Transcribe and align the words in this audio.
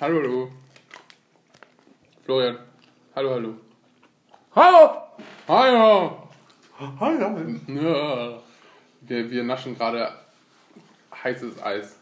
Hallo, 0.00 0.20
hallo. 0.22 0.50
Florian. 2.24 2.58
Hallo, 3.14 3.30
hallo. 3.34 3.54
Hallo! 4.54 5.02
Hallo! 5.48 6.28
Hallo! 7.00 7.38
Ja. 7.66 8.38
Wir, 9.00 9.30
wir 9.30 9.42
naschen 9.44 9.76
gerade 9.76 10.12
heißes 11.22 11.62
Eis. 11.62 11.96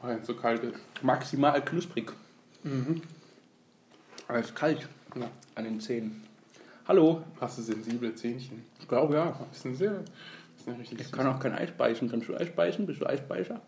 Weil 0.00 0.18
es 0.18 0.26
so 0.26 0.34
kalt 0.34 0.62
ist. 0.62 0.78
Maximal 1.02 1.62
knusprig. 1.64 2.12
Mhm. 2.62 3.02
Aber 4.28 4.38
es 4.38 4.46
ist 4.46 4.54
kalt 4.56 4.88
Ja. 5.14 5.28
an 5.54 5.64
den 5.64 5.80
Zähnen. 5.80 6.24
Hallo! 6.86 7.22
Hast 7.40 7.58
du 7.58 7.62
sensible 7.62 8.14
Zähnchen? 8.14 8.64
Ich 8.80 8.88
glaube 8.88 9.14
ja. 9.14 9.38
Das 9.50 9.58
ist 9.58 9.64
ein 9.66 9.74
sehr. 9.74 9.92
Das 9.92 10.06
ist 10.60 10.68
ein 10.68 10.76
richtig 10.76 11.00
Ich 11.00 11.12
kann 11.12 11.26
auch 11.26 11.40
kein 11.40 11.52
Eis 11.52 11.70
beißen. 11.72 12.10
Kannst 12.10 12.28
du 12.28 12.36
Eis 12.36 12.50
beißen? 12.54 12.86
Bist 12.86 13.00
du 13.00 13.06
Eisbeißer? 13.06 13.60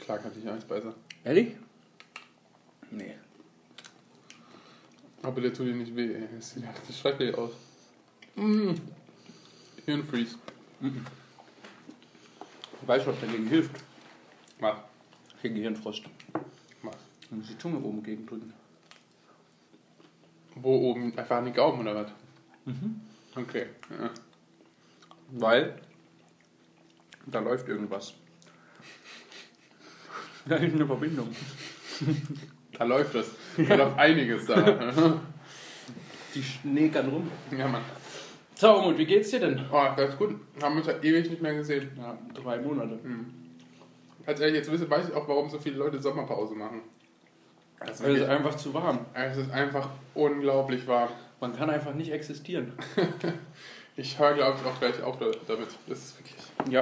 Klar 0.00 0.18
kann 0.18 0.32
ich 0.38 0.48
Eisbeißer. 0.48 0.94
Ehrlich? 1.24 1.54
Nee. 2.96 3.14
Aber 5.22 5.40
der 5.40 5.52
tut 5.52 5.66
dir 5.66 5.74
nicht 5.74 5.94
weh, 5.96 6.14
ey. 6.14 6.28
Das 6.34 6.50
sieht 6.50 6.64
schreibt 6.94 7.20
dir 7.20 7.36
aus. 7.36 7.52
Mm. 8.36 8.74
Hirnfreeze. 9.84 10.36
Weißt 12.82 13.06
du, 13.06 13.10
was 13.10 13.20
dagegen 13.20 13.46
hilft? 13.46 13.82
Was? 14.60 14.76
Gegen 15.42 15.54
Gehirnfrost. 15.54 16.04
Was? 16.82 16.96
Du 17.28 17.36
musst 17.36 17.50
die 17.50 17.58
Zunge 17.58 17.78
oben 17.78 18.02
gegen 18.02 18.26
drücken. 18.26 18.52
Wo 20.56 20.90
oben? 20.90 21.16
Einfach 21.18 21.38
an 21.38 21.46
die 21.46 21.52
Gaumen 21.52 21.80
oder 21.80 21.94
was? 21.94 22.12
Okay. 23.34 23.66
Ja. 23.90 24.10
Weil 25.30 25.80
da 27.26 27.40
läuft 27.40 27.68
irgendwas. 27.68 28.14
Da 30.46 30.56
ist 30.56 30.74
eine 30.74 30.86
Verbindung. 30.86 31.34
Da 32.78 32.84
läuft 32.84 33.14
das. 33.14 33.26
Da 33.56 33.74
läuft 33.74 33.98
einiges 33.98 34.46
da. 34.46 35.20
Die 36.34 36.42
schneekern 36.42 37.08
rum. 37.08 37.30
ja, 37.56 37.68
Mann. 37.68 37.82
So, 38.56 38.72
und 38.84 38.98
wie 38.98 39.06
geht's 39.06 39.30
dir 39.30 39.40
denn? 39.40 39.64
Oh, 39.70 39.84
ganz 39.96 40.16
gut. 40.16 40.34
Haben 40.62 40.76
uns 40.76 40.86
ja 40.86 40.94
ewig 41.02 41.28
nicht 41.30 41.42
mehr 41.42 41.54
gesehen. 41.54 41.90
Ja, 41.96 42.16
drei 42.34 42.58
Monate. 42.58 42.98
Als 44.26 44.40
ich 44.40 44.54
jetzt 44.54 44.70
wisse, 44.70 44.88
weiß 44.88 45.08
ich 45.08 45.14
auch, 45.14 45.28
warum 45.28 45.48
so 45.50 45.58
viele 45.58 45.76
Leute 45.76 46.00
Sommerpause 46.00 46.54
machen. 46.54 46.80
Das 47.80 47.96
ist, 48.00 48.02
Weil 48.04 48.12
es 48.12 48.20
wirklich, 48.20 48.28
einfach 48.36 48.54
zu 48.56 48.72
warm. 48.74 49.00
es 49.12 49.36
ist 49.36 49.50
einfach 49.50 49.90
unglaublich 50.14 50.86
warm. 50.86 51.10
Man 51.40 51.54
kann 51.54 51.68
einfach 51.70 51.94
nicht 51.94 52.10
existieren. 52.12 52.72
Ich 53.96 54.18
höre, 54.18 54.34
glaube 54.34 54.58
ich, 54.60 54.66
auch 54.66 54.76
gleich 54.80 55.00
auf 55.04 55.20
da- 55.20 55.30
damit. 55.46 55.68
Das 55.86 55.98
ist 56.00 56.18
wirklich. 56.18 56.34
Ja. 56.68 56.80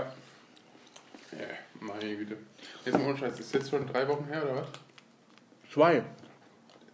Ja, 1.33 1.47
meine 1.79 2.17
Güte. 2.17 2.39
Jetzt 2.87 2.99
mal 2.99 3.15
Scheiß. 3.15 3.39
Ist 3.39 3.53
jetzt 3.53 3.69
schon 3.69 3.87
drei 3.87 4.09
Wochen 4.09 4.25
her 4.31 4.43
oder 4.43 4.63
was? 4.63 4.69
Zwei. 5.73 6.03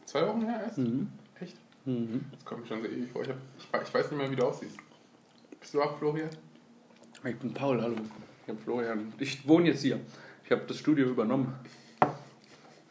Zwei 0.05 0.27
Wochen 0.27 0.43
her 0.43 0.61
erst? 0.65 0.79
Mhm. 0.79 1.09
Echt? 1.41 1.57
Mhm. 1.85 2.25
Das 2.33 2.45
kommt 2.45 2.63
mir 2.63 2.67
schon 2.69 2.83
sehr 2.83 2.91
ewig 2.93 3.11
vor. 3.11 3.23
Ich, 3.23 3.29
hab, 3.29 3.37
ich, 3.59 3.89
ich 3.89 3.95
weiß 3.95 4.11
nicht 4.11 4.19
mehr, 4.19 4.31
wie 4.31 4.37
du 4.37 4.47
aussiehst. 4.47 4.77
Bist 5.61 5.75
du 5.75 5.83
auch 5.83 5.99
Florian? 5.99 6.31
Ich 7.25 7.37
bin 7.37 7.53
Paul, 7.53 7.83
hallo. 7.83 7.97
Ich 8.41 8.47
bin 8.47 8.59
Florian. 8.59 9.13
Ich 9.19 9.47
wohne 9.47 9.69
jetzt 9.69 9.83
hier. 9.83 9.99
Ich 10.45 10.51
habe 10.53 10.63
das 10.67 10.79
Studio 10.79 11.07
übernommen. 11.09 11.53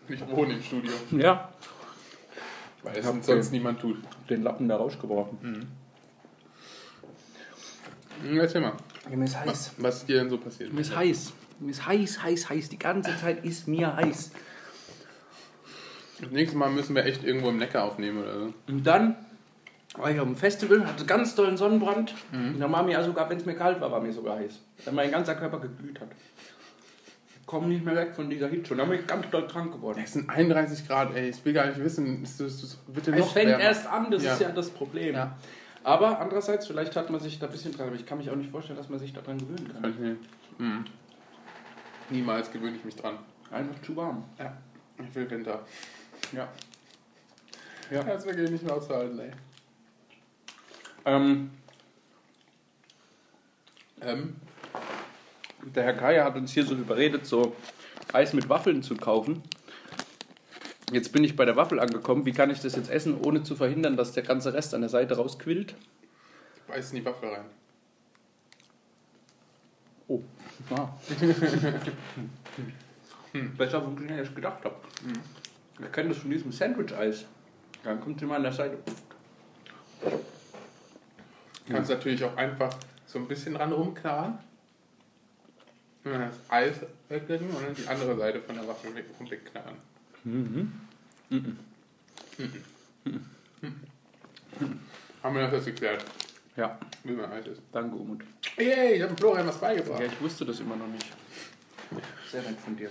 Ich 0.09 0.25
wohne 0.27 0.53
im 0.55 0.61
Studio. 0.61 0.91
Ja. 1.11 1.51
Weil 2.83 2.97
es 2.97 3.05
sonst 3.05 3.27
den- 3.27 3.51
niemand 3.51 3.79
tut. 3.79 3.97
Den 4.29 4.43
Lappen 4.43 4.67
da 4.67 4.75
rausgeworfen. 4.77 5.67
Hm, 8.21 8.37
Erzähl 8.39 8.61
mal. 8.61 8.73
Mir 9.09 9.23
ist 9.25 9.37
Was, 9.45 9.71
was 9.77 9.97
ist 9.97 10.09
dir 10.09 10.17
denn 10.17 10.29
so 10.29 10.37
passiert? 10.37 10.73
Mir 10.73 10.81
ist 10.81 10.95
heiß. 10.95 11.33
Mir 11.59 11.71
ist 11.71 11.85
heiß, 11.85 12.21
heiß, 12.23 12.49
heiß. 12.49 12.69
Die 12.69 12.79
ganze 12.79 13.15
Zeit 13.17 13.43
ist 13.45 13.67
mir 13.67 13.95
heiß. 13.95 14.31
Das 16.21 16.31
nächste 16.31 16.57
Mal 16.57 16.69
müssen 16.71 16.95
wir 16.95 17.05
echt 17.05 17.23
irgendwo 17.23 17.49
im 17.49 17.57
Neckar 17.57 17.83
aufnehmen 17.83 18.23
oder 18.23 18.33
so. 18.39 18.53
Und 18.67 18.83
dann 18.85 19.15
war 19.95 20.11
ich 20.11 20.19
auf 20.19 20.25
dem 20.27 20.35
Festival, 20.35 20.85
hatte 20.85 21.05
ganz 21.05 21.35
tollen 21.35 21.57
Sonnenbrand. 21.57 22.13
Und 22.31 22.59
dann 22.59 22.71
war 22.71 22.83
mir 22.83 22.93
ja 22.93 23.03
sogar, 23.03 23.29
wenn 23.29 23.37
es 23.37 23.45
mir 23.45 23.55
kalt 23.55 23.79
war, 23.81 23.91
war 23.91 24.01
mir 24.01 24.11
sogar 24.13 24.37
heiß. 24.37 24.59
Dann 24.85 24.95
mein 24.95 25.11
ganzer 25.11 25.35
Körper 25.35 25.59
geglüht 25.59 25.99
hat. 25.99 26.09
Ich 27.39 27.45
komme 27.47 27.67
nicht 27.67 27.85
mehr 27.85 27.95
weg 27.95 28.13
von 28.15 28.29
dieser 28.29 28.47
Hitze. 28.47 28.73
Und 28.73 28.79
dann 28.79 28.89
bin 28.89 28.99
ich 28.99 29.07
ganz 29.07 29.29
doll 29.29 29.47
krank 29.47 29.71
geworden. 29.71 30.01
Es 30.03 30.13
sind 30.13 30.29
31 30.29 30.87
Grad, 30.87 31.15
ey. 31.15 31.29
Ich 31.29 31.43
will 31.45 31.53
gar 31.53 31.67
nicht 31.67 31.81
wissen. 31.81 32.21
Es 32.23 32.39
ist, 32.39 32.41
es 32.55 32.63
ist, 32.63 32.93
bitte 32.93 33.11
Es 33.11 33.19
noch 33.19 33.31
fängt 33.33 33.49
wärmer. 33.51 33.63
erst 33.63 33.87
an, 33.87 34.11
das 34.11 34.23
Ja. 34.23 34.33
ist 34.33 34.41
ja 34.41 34.49
das 34.49 34.69
Problem. 34.69 35.15
Ja. 35.15 35.37
Aber 35.83 36.19
andererseits, 36.19 36.67
vielleicht 36.67 36.95
hat 36.97 37.09
man 37.09 37.21
sich 37.21 37.39
da 37.39 37.45
ein 37.45 37.51
bisschen 37.53 37.71
dran, 37.71 37.87
aber 37.87 37.95
ich 37.95 38.05
kann 38.05 38.17
mich 38.17 38.29
auch 38.29 38.35
nicht 38.35 38.51
vorstellen, 38.51 38.77
dass 38.77 38.89
man 38.89 38.99
sich 38.99 39.13
daran 39.13 39.37
gewöhnen 39.37 39.71
kann. 39.71 39.85
Okay. 39.93 40.15
Mhm. 40.57 40.85
Niemals 42.09 42.51
gewöhne 42.51 42.75
ich 42.75 42.83
mich 42.83 42.95
dran. 42.95 43.17
Einfach 43.51 43.81
zu 43.81 43.95
warm. 43.95 44.23
Ja. 44.37 44.57
Ich 45.07 45.15
will 45.15 45.29
Winter. 45.29 45.61
Ja. 46.31 46.47
Ja. 47.91 48.03
Das 48.03 48.23
ist 48.23 48.27
wirklich 48.27 48.51
nicht 48.51 48.63
mehr 48.63 48.75
auszuhalten, 48.75 49.19
ey. 49.19 49.31
Ähm, 51.05 51.51
Ähm, 54.01 54.35
der 55.61 55.83
Herr 55.83 55.93
Kaya 55.93 56.23
hat 56.23 56.35
uns 56.35 56.51
hier 56.51 56.65
so 56.65 56.75
überredet, 56.75 57.25
so 57.25 57.55
Eis 58.13 58.33
mit 58.33 58.47
Waffeln 58.47 58.83
zu 58.83 58.95
kaufen. 58.95 59.41
Jetzt 60.91 61.11
bin 61.11 61.23
ich 61.23 61.35
bei 61.35 61.45
der 61.45 61.55
Waffel 61.55 61.79
angekommen. 61.79 62.25
Wie 62.25 62.31
kann 62.31 62.49
ich 62.49 62.61
das 62.61 62.75
jetzt 62.75 62.89
essen, 62.89 63.19
ohne 63.19 63.43
zu 63.43 63.55
verhindern, 63.55 63.97
dass 63.97 64.13
der 64.13 64.23
ganze 64.23 64.53
Rest 64.53 64.73
an 64.73 64.81
der 64.81 64.89
Seite 64.89 65.17
rausquillt? 65.17 65.75
beiß 66.67 66.91
in 66.91 66.97
die 66.99 67.05
Waffel 67.05 67.29
rein. 67.29 67.45
Oh. 70.07 70.21
Ah. 70.69 70.89
Besser 73.57 73.81
funktioniert, 73.81 74.19
als 74.19 74.29
ich 74.29 74.35
gedacht 74.35 74.63
habe. 74.63 74.75
Ich 75.79 75.91
kenne 75.91 76.09
das 76.09 76.17
von 76.19 76.29
diesem 76.31 76.51
Sandwich-Eis. 76.51 77.25
Dann 77.83 78.01
kommt 78.01 78.21
immer 78.21 78.35
an 78.35 78.43
der 78.43 78.51
Seite. 78.51 78.77
Du 80.01 81.73
kannst 81.73 81.89
natürlich 81.89 82.23
auch 82.23 82.35
einfach 82.35 82.73
so 83.05 83.19
ein 83.19 83.27
bisschen 83.27 83.53
dran 83.55 83.71
rumknarren. 83.71 84.37
Und 86.03 86.11
dann 86.13 86.21
das 86.29 86.37
Eis 86.49 86.75
weglecken 87.09 87.49
und 87.49 87.63
dann 87.65 87.75
die 87.75 87.87
andere 87.87 88.15
Seite 88.17 88.41
von 88.41 88.55
der 88.55 88.67
Waffel 88.67 88.95
weg, 88.95 89.05
wegknarren. 89.19 89.75
Haben 95.23 95.35
wir 95.35 95.41
das 95.47 95.53
jetzt 95.53 95.65
geklärt, 95.65 96.05
Ja, 96.55 96.79
wie 97.03 97.11
man 97.13 97.31
Eis 97.31 97.47
ist. 97.47 97.61
danke, 97.71 97.95
Umut. 97.95 98.23
Yay, 98.57 98.95
ich 98.95 99.01
habe 99.03 99.15
Florian 99.15 99.47
was 99.47 99.59
beigebracht. 99.59 99.99
Ja, 99.99 100.05
ich 100.07 100.21
wusste 100.21 100.45
das 100.45 100.59
immer 100.59 100.75
noch 100.75 100.87
nicht. 100.87 101.05
Sehr 102.31 102.41
nett 102.41 102.59
von 102.59 102.75
dir. 102.75 102.89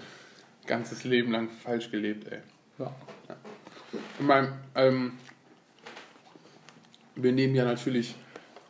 Ganzes 0.67 1.05
Leben 1.05 1.33
lang 1.33 1.49
falsch 1.49 1.91
gelebt, 1.91 2.29
ey. 2.31 2.41
Ja. 2.79 2.95
Ich 4.19 4.27
meine, 4.27 4.53
ähm, 4.75 5.13
wir 7.15 7.33
nehmen 7.33 7.55
ja 7.55 7.65
natürlich, 7.65 8.15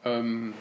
ähm, 0.05 0.55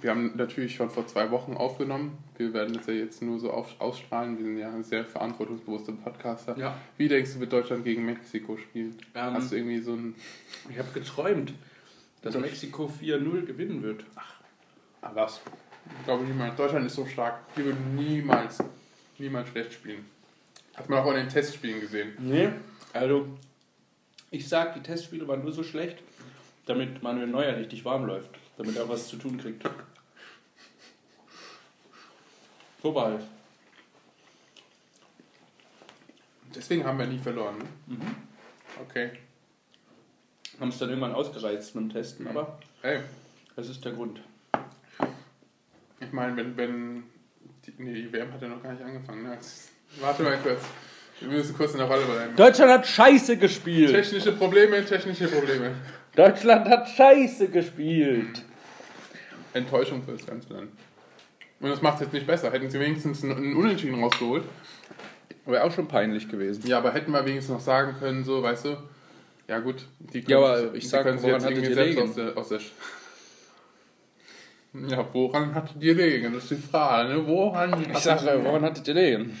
wir 0.00 0.10
haben 0.10 0.32
natürlich 0.36 0.74
schon 0.74 0.88
vor 0.88 1.06
zwei 1.06 1.30
Wochen 1.30 1.54
aufgenommen. 1.54 2.18
Wir 2.38 2.54
werden 2.54 2.74
das 2.74 2.86
ja 2.86 2.94
jetzt 2.94 3.20
nur 3.22 3.38
so 3.38 3.50
auf, 3.50 3.78
ausstrahlen. 3.80 4.38
Wir 4.38 4.44
sind 4.44 4.58
ja 4.58 4.70
ein 4.70 4.82
sehr 4.82 5.04
verantwortungsbewusster 5.04 5.92
Podcaster. 5.92 6.56
Ja. 6.56 6.76
Wie 6.96 7.08
denkst 7.08 7.34
du, 7.34 7.40
wird 7.40 7.52
Deutschland 7.52 7.84
gegen 7.84 8.06
Mexiko 8.06 8.56
spielen? 8.56 8.96
Ähm, 9.14 9.34
Hast 9.34 9.52
du 9.52 9.56
irgendwie 9.56 9.80
so 9.80 9.92
ein. 9.92 10.14
Ich 10.70 10.78
habe 10.78 10.88
geträumt, 10.92 11.52
dass 12.22 12.36
Mexiko 12.36 12.90
4-0 13.00 13.44
gewinnen 13.44 13.82
wird. 13.82 14.04
Ah, 15.02 15.10
was? 15.14 15.40
Ich 15.98 16.04
glaube 16.04 16.24
niemals. 16.24 16.56
Deutschland 16.56 16.86
ist 16.86 16.94
so 16.94 17.04
stark. 17.04 17.40
Die 17.56 17.64
würden 17.64 17.94
niemals, 17.94 18.62
niemals 19.18 19.48
schlecht 19.48 19.72
spielen. 19.72 20.04
Hat 20.80 20.88
man 20.88 21.00
auch 21.00 21.10
in 21.10 21.16
den 21.16 21.28
Testspielen 21.28 21.78
gesehen. 21.78 22.14
Nee, 22.18 22.48
also 22.94 23.28
ich 24.30 24.48
sag, 24.48 24.72
die 24.72 24.80
Testspiele 24.80 25.28
waren 25.28 25.42
nur 25.42 25.52
so 25.52 25.62
schlecht, 25.62 25.98
damit 26.64 27.02
Manuel 27.02 27.26
Neuer 27.26 27.54
richtig 27.58 27.84
warm 27.84 28.06
läuft, 28.06 28.30
damit 28.56 28.78
er 28.78 28.88
was 28.88 29.06
zu 29.06 29.16
tun 29.16 29.36
kriegt. 29.36 29.68
So 32.82 32.94
war 32.94 33.18
es. 33.18 33.24
Deswegen 36.54 36.86
haben 36.86 36.98
wir 36.98 37.06
nie 37.06 37.18
verloren. 37.18 37.58
Ne? 37.58 37.64
Mhm. 37.86 38.14
Okay. 38.80 39.10
Haben 40.58 40.70
es 40.70 40.78
dann 40.78 40.88
irgendwann 40.88 41.12
ausgereizt 41.12 41.74
mit 41.74 41.84
dem 41.84 41.90
Testen, 41.90 42.26
aber 42.26 42.58
Ey, 42.80 43.00
das 43.54 43.68
ist 43.68 43.84
der 43.84 43.92
Grund. 43.92 44.22
Ich 46.00 46.10
meine, 46.10 46.34
wenn, 46.38 46.56
wenn 46.56 47.02
die, 47.66 47.74
nee, 47.76 47.92
die 47.92 48.10
WM 48.10 48.32
hat 48.32 48.40
ja 48.40 48.48
noch 48.48 48.62
gar 48.62 48.72
nicht 48.72 48.82
angefangen. 48.82 49.24
Ne? 49.24 49.38
Warte 49.98 50.22
mal 50.22 50.38
kurz. 50.42 50.60
Wir 51.20 51.28
müssen 51.28 51.56
kurz 51.56 51.72
in 51.72 51.78
der 51.78 51.86
Rolle 51.86 52.04
bleiben. 52.04 52.36
Deutschland 52.36 52.70
hat 52.72 52.86
scheiße 52.86 53.36
gespielt. 53.36 53.90
Technische 53.92 54.32
Probleme, 54.32 54.84
technische 54.84 55.28
Probleme. 55.28 55.72
Deutschland 56.16 56.66
hat 56.68 56.88
scheiße 56.88 57.48
gespielt. 57.48 58.42
Enttäuschung 59.52 60.02
für 60.02 60.12
das 60.12 60.24
ganze 60.26 60.52
Land. 60.54 60.70
Und 61.60 61.68
das 61.68 61.82
macht 61.82 61.96
es 61.96 62.00
jetzt 62.02 62.12
nicht 62.14 62.26
besser. 62.26 62.50
Hätten 62.50 62.70
sie 62.70 62.80
wenigstens 62.80 63.22
einen, 63.22 63.54
Unentschieden 63.56 64.02
rausgeholt. 64.02 64.44
Wäre 65.44 65.64
auch 65.64 65.72
schon 65.72 65.88
peinlich 65.88 66.28
gewesen. 66.28 66.66
Ja, 66.66 66.78
aber 66.78 66.92
hätten 66.94 67.10
wir 67.12 67.24
wenigstens 67.26 67.54
noch 67.54 67.60
sagen 67.60 67.96
können, 67.98 68.24
so, 68.24 68.42
weißt 68.42 68.66
du, 68.66 68.76
ja 69.48 69.58
gut, 69.58 69.84
die 69.98 70.20
Ja, 70.20 70.38
aber 70.38 70.74
ich 70.74 70.84
die 70.84 70.86
sag, 70.88 71.02
können 71.02 71.18
sich 71.18 71.26
woran 71.28 71.40
jetzt 71.42 71.50
irgendwie 71.50 71.74
selbst 71.74 71.98
aus 71.98 72.14
der, 72.14 72.38
aus 72.38 72.48
der 72.48 72.60
Sch- 72.60 72.70
Ja, 74.72 75.04
woran 75.12 75.54
hattet 75.54 75.82
ihr 75.82 75.94
liegen? 75.94 76.32
Das 76.32 76.44
ist 76.44 76.50
die 76.52 76.68
Frage, 76.68 77.08
ne? 77.08 77.26
Woran 77.26 77.90
Ich 77.90 77.98
sage, 77.98 78.40
woran 78.44 78.62
hattet 78.62 78.86
ihr 78.86 78.94
den? 78.94 79.36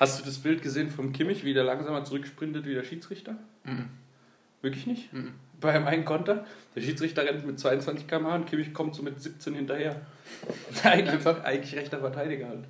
Hast 0.00 0.20
du 0.20 0.24
das 0.24 0.38
Bild 0.38 0.62
gesehen 0.62 0.90
vom 0.90 1.12
Kimmich, 1.12 1.44
wie 1.44 1.54
der 1.54 1.62
langsamer 1.62 2.04
zurücksprintet 2.04 2.66
wie 2.66 2.74
der 2.74 2.82
Schiedsrichter? 2.82 3.36
Mhm. 3.62 3.88
Wirklich 4.60 4.86
nicht? 4.86 5.12
Mhm. 5.12 5.34
Bei 5.60 5.72
einem 5.72 5.86
einen 5.86 6.04
Konter, 6.04 6.44
der 6.74 6.80
Schiedsrichter 6.80 7.24
rennt 7.24 7.46
mit 7.46 7.60
22 7.60 8.08
km/h 8.08 8.34
und 8.34 8.46
Kimmich 8.46 8.74
kommt 8.74 8.96
so 8.96 9.02
mit 9.04 9.20
17 9.20 9.54
hinterher. 9.54 10.00
eigentlich, 10.82 11.24
eigentlich 11.44 11.76
rechter 11.76 12.00
Verteidiger 12.00 12.48
halt. 12.48 12.64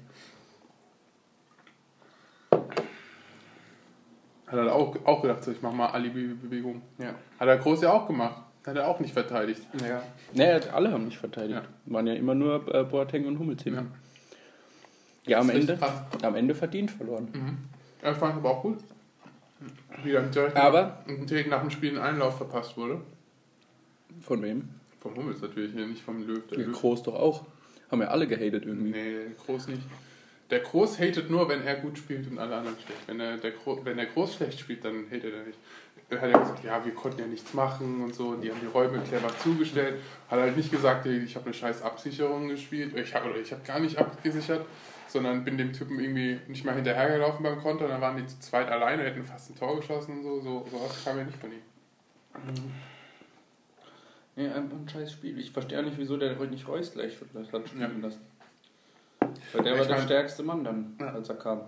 Hat 4.47 4.59
er 4.59 4.75
auch, 4.75 4.95
auch 5.07 5.23
gedacht, 5.23 5.43
so, 5.43 5.53
ich 5.53 5.63
mach 5.63 5.73
mal 5.73 5.87
Alibi-Bewegung. 5.87 6.83
Ja. 6.99 7.15
Hat 7.41 7.49
er 7.49 7.57
Groß 7.57 7.81
ja 7.81 7.93
auch 7.95 8.07
gemacht. 8.07 8.43
Hat 8.67 8.77
er 8.77 8.87
auch 8.87 9.01
nicht 9.01 9.13
verteidigt. 9.13 9.63
Ja. 9.81 10.03
Naja, 10.35 10.61
alle 10.73 10.93
haben 10.93 11.07
nicht 11.07 11.19
verteidigt. 11.19 11.61
Ja. 11.63 11.93
Waren 11.93 12.07
ja 12.07 12.15
immer 12.15 12.35
nur 12.35 12.73
äh, 12.75 12.85
Boateng 12.85 13.27
und 13.27 13.39
Hummels 13.39 13.63
hinten. 13.63 13.91
Ja. 15.25 15.33
Ja, 15.33 15.39
am 15.41 15.51
Ende, 15.51 15.79
am 16.23 16.35
Ende 16.35 16.55
verdient 16.55 16.91
verloren. 16.91 17.29
Mhm. 17.33 17.59
Ich 17.99 18.17
fand 18.19 18.33
es 18.35 18.39
aber 18.39 18.51
auch 18.51 18.63
gut. 18.63 18.79
Wie 20.03 20.13
dann 20.13 20.31
direkt, 20.33 20.57
Aber- 20.57 21.05
nach, 21.07 21.27
direkt 21.27 21.49
nach 21.49 21.61
dem 21.61 21.71
Spiel 21.71 21.97
ein 21.97 22.03
Einlauf 22.03 22.37
verpasst 22.39 22.77
wurde. 22.77 23.01
Von 24.21 24.43
wem? 24.43 24.69
Vom 25.01 25.17
Hummels 25.17 25.41
natürlich, 25.41 25.75
nicht 25.75 26.03
vom 26.03 26.27
Löw. 26.27 26.41
Der 26.49 26.59
Löw. 26.59 26.73
Groß 26.77 27.05
doch 27.05 27.15
auch. 27.15 27.45
Haben 27.91 28.03
ja 28.03 28.09
alle 28.09 28.27
gehatet 28.27 28.65
irgendwie. 28.65 28.91
Nee, 28.91 29.13
der 29.13 29.31
Groß 29.47 29.69
nicht. 29.69 29.83
Der 30.51 30.61
Groß 30.61 30.99
hatet 30.99 31.31
nur, 31.31 31.49
wenn 31.49 31.63
er 31.63 31.77
gut 31.77 31.99
spielt 31.99 32.29
und 32.31 32.39
alle 32.39 32.57
anderen 32.57 32.77
schlecht. 32.79 33.01
Wenn, 33.07 33.21
er, 33.21 33.37
der, 33.39 33.53
Gro 33.53 33.81
wenn 33.85 33.97
der 33.97 34.07
Groß 34.07 34.35
schlecht 34.35 34.59
spielt, 34.61 34.85
dann 34.85 35.07
hatet 35.11 35.33
er 35.33 35.45
nicht. 35.45 35.59
Hat 36.21 36.31
er 36.31 36.39
gesagt, 36.41 36.65
ja, 36.65 36.85
wir 36.85 36.95
konnten 36.95 37.21
ja 37.21 37.27
nichts 37.27 37.55
machen 37.55 38.03
und 38.03 38.15
so. 38.15 38.29
Und 38.29 38.43
die 38.43 38.51
haben 38.51 38.61
die 38.61 38.67
Räume 38.67 39.01
clever 39.01 39.29
zugestellt. 39.39 40.01
Hat 40.29 40.39
halt 40.41 40.57
nicht 40.57 40.71
gesagt, 40.71 41.07
ich 41.07 41.35
habe 41.37 41.47
eine 41.47 41.55
scheiß 41.55 41.83
Absicherung 41.83 42.49
gespielt. 42.49 42.97
Ich 42.97 43.15
habe 43.15 43.31
ich 43.39 43.53
hab 43.53 43.65
gar 43.65 43.81
nicht 43.81 43.99
abgesichert. 43.99 44.67
Sondern 45.09 45.45
bin 45.45 45.59
dem 45.59 45.73
Typen 45.75 46.01
irgendwie 46.01 46.41
nicht 46.49 46.65
mal 46.65 46.75
hinterhergelaufen 46.75 47.43
beim 47.43 47.59
Konter. 47.61 47.87
Dann 47.89 48.01
waren 48.01 48.17
die 48.17 48.27
zu 48.27 48.39
zweit 48.41 48.69
alleine, 48.71 49.03
hätten 49.03 49.25
fast 49.25 49.51
ein 49.51 49.57
Tor 49.59 49.77
geschossen 49.77 50.19
und 50.19 50.23
so. 50.23 50.41
So, 50.41 50.67
so 50.71 50.81
was 50.83 51.05
kam 51.05 51.19
ja 51.19 51.25
nicht 51.25 51.39
von 51.39 51.51
ihm. 51.53 51.61
Ja, 54.37 54.55
einfach 54.55 54.77
ein 54.79 54.89
scheiß 54.89 55.13
Spiel. 55.13 55.39
Ich 55.39 55.51
verstehe 55.51 55.79
auch 55.79 55.85
nicht, 55.85 55.99
wieso 55.99 56.17
der 56.17 56.39
heute 56.39 56.53
nicht 56.53 56.67
Reus 56.67 56.93
gleich 56.93 57.19
hat 57.21 57.69
spielen 57.69 58.01
Ja. 58.01 58.09
lassen. 58.09 58.21
Weil 59.53 59.63
der 59.63 59.75
Ich 59.75 59.81
war 59.81 59.87
der 59.87 60.03
stärkste 60.03 60.43
Mann 60.43 60.65
dann, 60.65 60.97
Ja. 60.99 61.09
als 61.09 61.29
er 61.29 61.37
kam. 61.37 61.61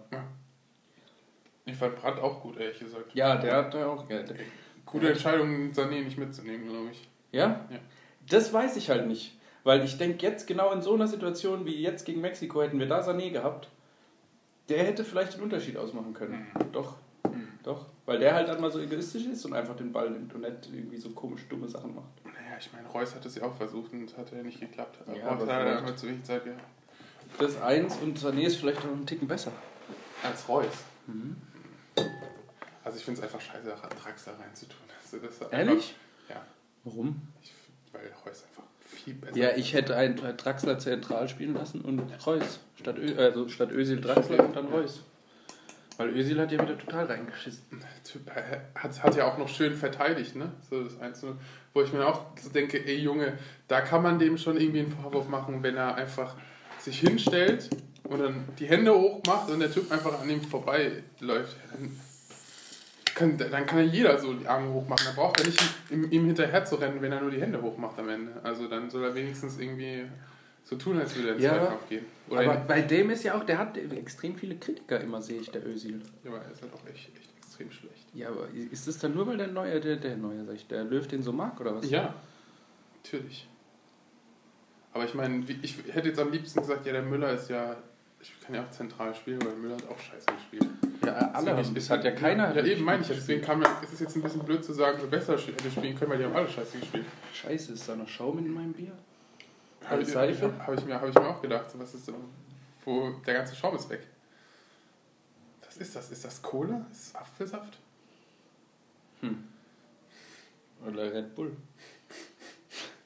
Ich 1.67 1.77
fand 1.77 1.97
Brandt 1.97 2.21
auch 2.21 2.43
gut, 2.43 2.59
ehrlich 2.59 2.79
gesagt. 2.79 3.15
Ja, 3.15 3.37
der 3.37 3.57
hat 3.57 3.75
da 3.75 3.87
auch 3.87 4.07
Geld. 4.07 4.35
Gute 4.85 5.11
Entscheidung, 5.11 5.73
Sané 5.73 6.03
nicht 6.05 6.19
mitzunehmen, 6.19 6.69
glaube 6.69 6.91
ich. 6.93 7.09
Ja? 7.33 7.67
Ja. 7.71 7.79
Das 8.29 8.53
weiß 8.53 8.77
ich 8.77 8.91
halt 8.91 9.07
nicht. 9.07 9.37
Weil 9.65 9.83
ich 9.85 9.97
denke, 9.97 10.23
jetzt 10.23 10.47
genau 10.47 10.73
in 10.73 10.83
so 10.83 10.95
einer 10.95 11.09
Situation 11.09 11.65
wie 11.65 11.81
jetzt 11.81 12.05
gegen 12.05 12.21
Mexiko 12.21 12.63
hätten 12.63 12.79
wir 12.79 12.87
da 12.87 13.01
Sané 13.01 13.31
gehabt. 13.31 13.69
Der 14.69 14.85
hätte 14.85 15.05
vielleicht 15.05 15.35
den 15.35 15.43
Unterschied 15.43 15.77
ausmachen 15.77 16.13
können. 16.13 16.47
Doch. 16.73 16.97
Mhm. 17.25 17.49
Doch. 17.63 17.87
Weil 18.05 18.19
der 18.19 18.35
halt 18.35 18.49
dann 18.49 18.61
mal 18.61 18.71
so 18.71 18.79
egoistisch 18.79 19.25
ist 19.25 19.45
und 19.47 19.55
einfach 19.55 19.75
den 19.75 19.91
Ball 19.91 20.11
nimmt 20.11 20.35
und 20.35 20.43
nicht 20.43 20.69
irgendwie 20.71 20.99
so 20.99 21.11
komisch 21.11 21.49
dumme 21.49 21.67
Sachen 21.67 21.95
macht. 21.95 22.25
Naja, 22.25 22.59
ich 22.59 22.71
meine, 22.75 22.87
Reus 22.89 23.15
hat 23.15 23.25
es 23.25 23.37
ja 23.37 23.45
auch 23.45 23.55
versucht 23.55 23.93
und 23.95 24.05
es 24.05 24.17
hat 24.19 24.31
ja 24.33 24.43
nicht 24.43 24.61
geklappt. 24.61 24.99
Aber 25.07 25.17
Ja, 25.17 25.29
aber 25.29 25.47
hat 25.47 25.79
einfach 25.79 25.97
zu 25.97 26.09
wenig 26.09 26.23
Zeit 26.25 26.45
gehabt. 26.45 26.63
Das 27.39 27.61
eins 27.61 27.97
und 27.97 28.19
Sané 28.19 28.43
ist 28.43 28.57
vielleicht 28.57 28.85
noch 28.85 28.93
einen 28.93 29.07
Ticken 29.07 29.27
besser. 29.27 29.53
Als 30.23 30.47
Reus. 30.47 30.85
Also 32.95 33.01
ich 33.01 33.07
finde 33.07 33.21
es 33.23 33.25
einfach 33.25 33.41
scheiße, 33.41 33.75
Draxler 34.05 34.35
reinzutun. 34.39 34.77
Also 35.03 35.19
das 35.19 35.51
Ehrlich? 35.51 35.97
Einfach, 36.29 36.37
ja, 36.37 36.47
Warum? 36.85 37.23
ich, 37.43 37.53
weil 37.93 38.03
Reus 38.25 38.45
einfach 38.45 38.63
viel 38.79 39.15
besser 39.15 39.37
Ja, 39.37 39.57
ich 39.57 39.73
hätte 39.75 39.97
einen 39.97 40.15
Draxler 40.15 40.79
zentral 40.79 41.29
spielen 41.29 41.55
lassen 41.55 41.81
und 41.81 42.03
Reus. 42.25 42.61
Statt, 42.79 42.97
Ö 42.99 43.17
also 43.19 43.49
statt 43.49 43.73
Özil 43.73 44.01
Draxler 44.01 44.45
und 44.45 44.55
dann 44.55 44.69
Reus. 44.69 45.03
Weil 45.97 46.11
Özil 46.11 46.39
hat 46.39 46.53
ja 46.53 46.63
wieder 46.63 46.79
total 46.79 47.07
reingeschissen. 47.07 47.81
Der 47.81 48.05
Typ 48.05 48.29
äh, 48.29 48.61
hat, 48.77 49.03
hat 49.03 49.17
ja 49.17 49.27
auch 49.27 49.39
noch 49.39 49.49
schön 49.49 49.75
verteidigt, 49.75 50.37
ne? 50.37 50.53
So 50.71 50.85
das 50.85 51.01
Einzelne. 51.01 51.37
Wo 51.73 51.83
ich 51.83 51.93
mir 51.93 52.07
auch 52.07 52.27
so 52.41 52.49
denke, 52.51 52.79
ey 52.87 52.99
Junge, 53.01 53.37
da 53.67 53.81
kann 53.81 54.05
man 54.05 54.21
dem 54.21 54.39
schon 54.39 54.57
irgendwie 54.57 54.81
einen 54.83 54.93
Vorwurf 54.93 55.27
machen, 55.27 55.65
wenn 55.65 55.75
er 55.75 55.97
einfach 55.97 56.37
sich 56.79 57.01
hinstellt 57.01 57.71
und 58.05 58.21
dann 58.21 58.45
die 58.61 58.67
Hände 58.67 58.95
hoch 58.95 59.21
macht 59.27 59.51
und 59.51 59.59
der 59.59 59.73
Typ 59.73 59.91
einfach 59.91 60.21
an 60.21 60.31
ihm 60.31 60.43
vorbeiläuft. 60.43 61.57
Dann, 61.73 61.91
kann, 63.15 63.39
dann 63.39 63.67
kann 63.67 63.79
ja 63.79 63.85
jeder 63.85 64.19
so 64.19 64.33
die 64.35 64.47
Arme 64.47 64.73
hoch 64.73 64.87
machen. 64.89 65.05
Da 65.07 65.13
braucht 65.13 65.41
er 65.41 65.47
nicht 65.47 65.63
ihm, 65.91 66.11
ihm 66.11 66.27
hinterher 66.27 66.65
zu 66.65 66.77
rennen, 66.77 67.01
wenn 67.01 67.13
er 67.13 67.21
nur 67.21 67.31
die 67.31 67.41
Hände 67.41 67.61
hoch 67.61 67.77
macht 67.79 67.99
am 67.99 68.09
Ende. 68.09 68.33
Also 68.43 68.69
dann 68.69 68.91
soll 68.91 69.05
er 69.05 69.15
wenigstens 69.15 69.59
irgendwie 69.59 70.05
so 70.65 70.77
tun, 70.77 70.99
als 70.99 71.15
würde 71.15 71.29
er 71.29 71.35
ins 71.35 71.45
Ja, 71.45 71.59
Zweikampf 71.59 71.89
gehen. 71.89 72.07
Oder 72.29 72.41
Aber 72.41 72.55
bei 72.57 72.81
dem 72.83 73.11
ist 73.11 73.23
ja 73.25 73.37
auch, 73.39 73.45
der 73.45 73.59
hat 73.59 73.77
extrem 73.77 74.37
viele 74.37 74.57
Kritiker 74.57 75.01
immer, 75.01 75.21
sehe 75.21 75.41
ich, 75.41 75.51
der 75.51 75.67
Özil. 75.67 76.01
ja, 76.25 76.31
aber 76.31 76.43
er 76.43 76.53
ist 76.53 76.63
halt 76.63 76.73
auch 76.73 76.87
echt, 76.89 77.11
echt 77.17 77.31
extrem 77.37 77.71
schlecht. 77.71 78.07
Ja, 78.15 78.29
aber 78.29 78.49
ist 78.71 78.89
das 78.89 78.99
dann 78.99 79.15
nur, 79.15 79.27
weil 79.27 79.37
der 79.37 79.49
Neue, 79.49 79.81
der, 79.81 79.97
der 79.97 80.17
Neue, 80.17 80.45
sag 80.45 80.55
ich, 80.55 80.67
der 80.67 80.85
Löw 80.85 81.07
den 81.07 81.23
so 81.23 81.33
mag 81.33 81.61
oder 81.61 81.77
was? 81.77 81.89
Ja, 81.91 82.15
natürlich. 83.03 83.49
Aber 84.93 85.05
ich 85.05 85.15
meine, 85.15 85.45
ich 85.63 85.77
hätte 85.93 86.09
jetzt 86.09 86.21
am 86.21 86.31
liebsten 86.31 86.61
gesagt, 86.61 86.87
ja, 86.87 86.93
der 86.93 87.03
Müller 87.03 87.33
ist 87.33 87.51
ja, 87.51 87.77
ich 88.21 88.33
kann 88.41 88.55
ja 88.55 88.63
auch 88.65 88.71
zentral 88.71 89.15
spielen, 89.15 89.45
weil 89.45 89.55
Müller 89.57 89.77
hat 89.77 89.89
auch 89.89 89.99
scheiße 89.99 90.27
gespielt. 90.35 90.67
Ja, 91.05 91.31
alle 91.33 91.57
haben, 91.57 91.75
das 91.75 91.91
hat 91.91 92.05
ja 92.05 92.11
keiner. 92.13 92.55
Ja, 92.55 92.65
eben 92.65 92.85
meine 92.85 93.03
ich. 93.03 93.09
Deswegen 93.09 93.43
kam 93.43 93.63
ja, 93.63 93.81
es 93.83 93.93
ist 93.93 94.01
jetzt 94.01 94.17
ein 94.17 94.23
bisschen 94.23 94.45
blöd 94.45 94.65
zu 94.65 94.73
sagen, 94.73 94.99
wer 95.01 95.09
besser 95.09 95.37
hätte 95.37 95.71
spielen 95.71 95.97
können, 95.97 96.11
weil 96.11 96.19
die 96.19 96.25
haben 96.25 96.37
alle 96.37 96.49
scheiße 96.49 96.79
gespielt. 96.79 97.07
Scheiße, 97.33 97.73
ist 97.73 97.89
da 97.89 97.97
noch 97.97 98.09
Schaum 98.09 98.39
in 98.39 98.53
meinem 98.53 98.73
Bier? 98.73 98.93
Habe 99.85 100.03
ich, 100.03 100.09
Seife? 100.09 100.53
hab 100.59 100.79
ich, 100.79 100.85
mir, 100.85 101.01
hab 101.01 101.09
ich 101.09 101.15
mir 101.15 101.29
auch 101.29 101.43
gedacht, 101.43 101.71
so, 101.71 101.79
was 101.79 101.95
ist 101.95 102.07
so, 102.07 102.15
wo 102.85 103.11
der 103.27 103.35
ganze 103.35 103.55
Schaum 103.55 103.77
ist 103.77 103.89
weg. 103.91 104.07
Was 105.67 105.77
ist 105.77 105.95
das? 105.95 106.11
Ist 106.11 106.25
das 106.25 106.41
Cola? 106.41 106.87
Ist 106.91 107.15
das 107.15 107.21
Apfelsaft? 107.21 107.79
Oder 110.87 111.13
Red 111.13 111.35
Bull. 111.35 111.53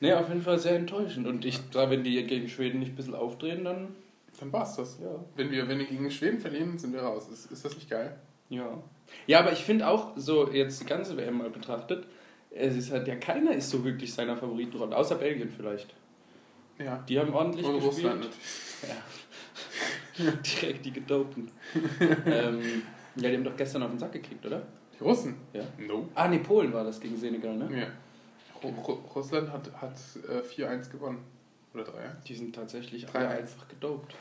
Ne, 0.01 0.17
auf 0.17 0.29
jeden 0.29 0.43
Fall 0.43 0.59
sehr 0.59 0.77
enttäuschend. 0.77 1.27
Und 1.27 1.45
ich 1.45 1.61
sage, 1.73 1.91
wenn 1.91 2.05
die 2.05 2.25
gegen 2.25 2.49
Schweden 2.49 2.81
nicht 2.81 2.93
ein 2.93 2.97
bisschen 2.97 3.15
aufdrehen, 3.15 3.65
dann. 3.65 3.95
Dann 4.41 4.53
war's 4.53 4.77
das. 4.77 4.99
Ja. 5.01 5.25
Wenn 5.37 5.51
wir, 5.51 5.69
wenn 5.69 5.79
wir 5.79 5.87
gegen 5.87 6.11
Schweden 6.11 6.39
verlieren, 6.39 6.79
sind 6.79 6.93
wir 6.93 7.01
raus. 7.01 7.29
Ist, 7.29 7.51
ist 7.51 7.65
das 7.65 7.75
nicht 7.75 7.91
geil? 7.91 8.19
Ja. 8.49 8.83
Ja, 9.27 9.41
aber 9.41 9.53
ich 9.53 9.65
finde 9.65 9.89
auch, 9.89 10.13
so 10.17 10.51
jetzt 10.51 10.81
die 10.81 10.87
ganze 10.87 11.17
WM 11.17 11.39
mal 11.39 11.51
betrachtet, 11.51 12.07
es 12.51 12.77
ist 12.77 12.93
halt, 12.93 13.09
ja, 13.09 13.17
keiner 13.17 13.53
ist 13.53 13.71
so 13.71 13.85
wirklich 13.85 14.13
seiner 14.13 14.37
Favoritenrolle, 14.37 14.97
außer 14.97 15.17
Belgien 15.17 15.51
vielleicht. 15.51 15.95
Ja. 16.79 17.05
Die 17.09 17.19
haben 17.19 17.35
ordentlich 17.35 17.67
Und 17.67 17.75
gespielt. 17.75 17.95
Russland 17.95 18.21
natürlich. 18.21 18.89
Ja. 20.19 20.33
Direkt 20.61 20.87
die 20.87 20.93
Gedopen. 20.93 21.51
ähm, 22.27 22.83
ja, 23.17 23.31
die 23.31 23.37
haben 23.37 23.45
doch 23.45 23.57
gestern 23.57 23.83
auf 23.83 23.91
den 23.91 23.99
Sack 23.99 24.13
gekriegt, 24.13 24.45
oder? 24.47 24.63
Die 24.99 25.03
Russen? 25.05 25.37
Ja. 25.53 25.63
No. 25.79 26.09
Ah, 26.15 26.29
nee, 26.29 26.39
Polen 26.39 26.73
war 26.73 26.85
das 26.85 27.01
gegen 27.01 27.17
Senegal, 27.17 27.57
ne? 27.57 27.81
Ja. 27.81 27.87
Ru 28.63 28.69
Ru 28.69 28.93
Russland 29.15 29.53
hat, 29.53 29.71
hat 29.81 29.95
äh, 30.29 30.41
4-1 30.41 30.91
gewonnen. 30.91 31.25
Oder 31.75 31.85
3-1? 31.85 32.23
Die 32.27 32.35
sind 32.35 32.55
tatsächlich 32.55 33.07
3-1. 33.07 33.15
alle 33.15 33.29
einfach 33.29 33.69
gedopt. 33.69 34.15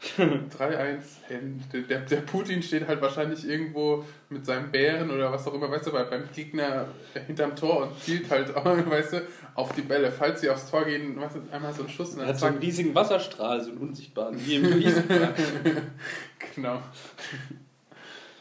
3-1. 0.18 1.02
Ähm, 1.30 1.60
Der, 1.72 1.80
der, 1.82 1.98
der 2.00 2.16
Putin 2.22 2.62
steht 2.62 2.88
halt 2.88 3.02
wahrscheinlich 3.02 3.46
irgendwo 3.46 4.02
mit 4.30 4.46
seinem 4.46 4.70
Bären 4.70 5.10
oder 5.10 5.30
was 5.30 5.46
auch 5.46 5.52
immer, 5.52 5.70
weißt 5.70 5.88
du, 5.88 5.92
bei- 5.92 6.04
beim 6.04 6.24
Gegner 6.34 6.86
hinterm 7.26 7.54
Tor 7.54 7.82
und 7.82 8.00
zielt 8.02 8.30
halt, 8.30 8.54
weißt 8.64 9.12
du, 9.12 9.22
auf 9.54 9.72
die 9.74 9.82
Bälle. 9.82 10.10
Falls 10.10 10.40
sie 10.40 10.48
aufs 10.48 10.70
Tor 10.70 10.84
gehen, 10.86 11.20
weißt 11.20 11.36
du, 11.36 11.40
einmal 11.54 11.72
so 11.74 11.82
ein 11.82 11.88
Schuss 11.90 12.14
und 12.14 12.20
Er 12.20 12.28
hat 12.28 12.38
so 12.38 12.46
einen 12.46 12.58
riesigen 12.58 12.94
Wasserstrahl, 12.94 13.60
so 13.62 13.70
einen 13.70 13.78
unsichtbaren, 13.78 14.36
wie 14.46 14.56
im. 14.56 14.64
Genau. 16.54 16.80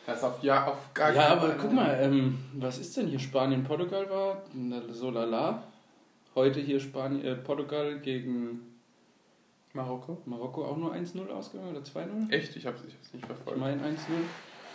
Das 0.06 0.24
auf, 0.24 0.42
ja, 0.42 0.66
auf 0.66 0.94
gar 0.94 1.14
ja, 1.14 1.28
aber 1.28 1.56
guck 1.60 1.72
mal, 1.72 2.00
ähm, 2.02 2.40
was 2.54 2.80
ist 2.80 2.98
denn 2.98 3.08
hier? 3.08 3.20
Spanien, 3.20 3.64
Portugal 3.64 4.10
war 4.10 4.42
so 4.92 5.12
lala. 5.12 5.62
Heute 6.34 6.60
hier 6.62 6.80
Spanien, 6.80 7.24
äh, 7.24 7.36
Portugal 7.36 8.00
gegen 8.00 8.62
Marokko? 9.74 10.22
Marokko 10.26 10.66
auch 10.66 10.78
nur 10.78 10.94
1-0 10.94 11.28
ausgegangen 11.30 11.72
oder 11.76 11.82
2-0? 11.86 12.32
Echt? 12.32 12.56
Ich 12.56 12.66
hab's, 12.66 12.82
ich 12.88 12.94
hab's 12.96 13.14
nicht 13.14 13.22
Ich 13.24 13.28
verfolgt. 13.28 13.60
meine 13.60 13.82
1-0. 13.82 13.88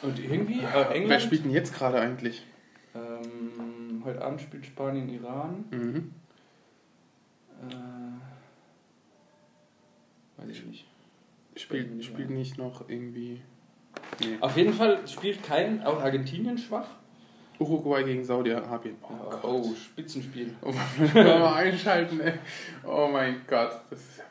Und 0.02 0.18
irgendwie, 0.18 0.60
äh, 0.60 0.66
Wer 0.72 0.90
England. 0.92 1.22
spielt 1.22 1.44
denn 1.44 1.50
jetzt 1.50 1.74
gerade 1.74 1.98
eigentlich? 2.00 2.44
Ähm, 2.94 4.02
heute 4.04 4.22
Abend 4.22 4.40
spielt 4.40 4.66
Spanien 4.66 5.08
Iran. 5.08 5.64
Mhm. 5.70 6.12
Äh, 7.70 7.74
weiß 10.40 10.48
ich 10.50 10.64
nicht. 10.66 10.86
Spielt, 11.56 12.04
spielt 12.04 12.30
nicht 12.30 12.58
noch 12.58 12.88
irgendwie. 12.88 13.40
Nee. 14.20 14.36
Auf 14.40 14.56
jeden 14.56 14.74
Fall 14.74 15.06
spielt 15.08 15.42
kein, 15.42 15.82
auch 15.84 16.00
Argentinien 16.02 16.58
schwach. 16.58 16.86
Uruguay 17.60 18.02
gegen 18.02 18.24
Saudi-Arabien. 18.24 18.96
Oh, 19.02 19.08
Oh, 19.42 19.62
oh 19.70 19.74
Spitzenspiel. 19.74 20.54
Oh, 20.62 20.72
mal 20.72 21.54
einschalten, 21.54 22.20
ey. 22.20 22.34
Oh 22.84 23.08
mein 23.10 23.42
Gott. 23.46 23.80
Das 23.90 24.00
ist. 24.00 24.22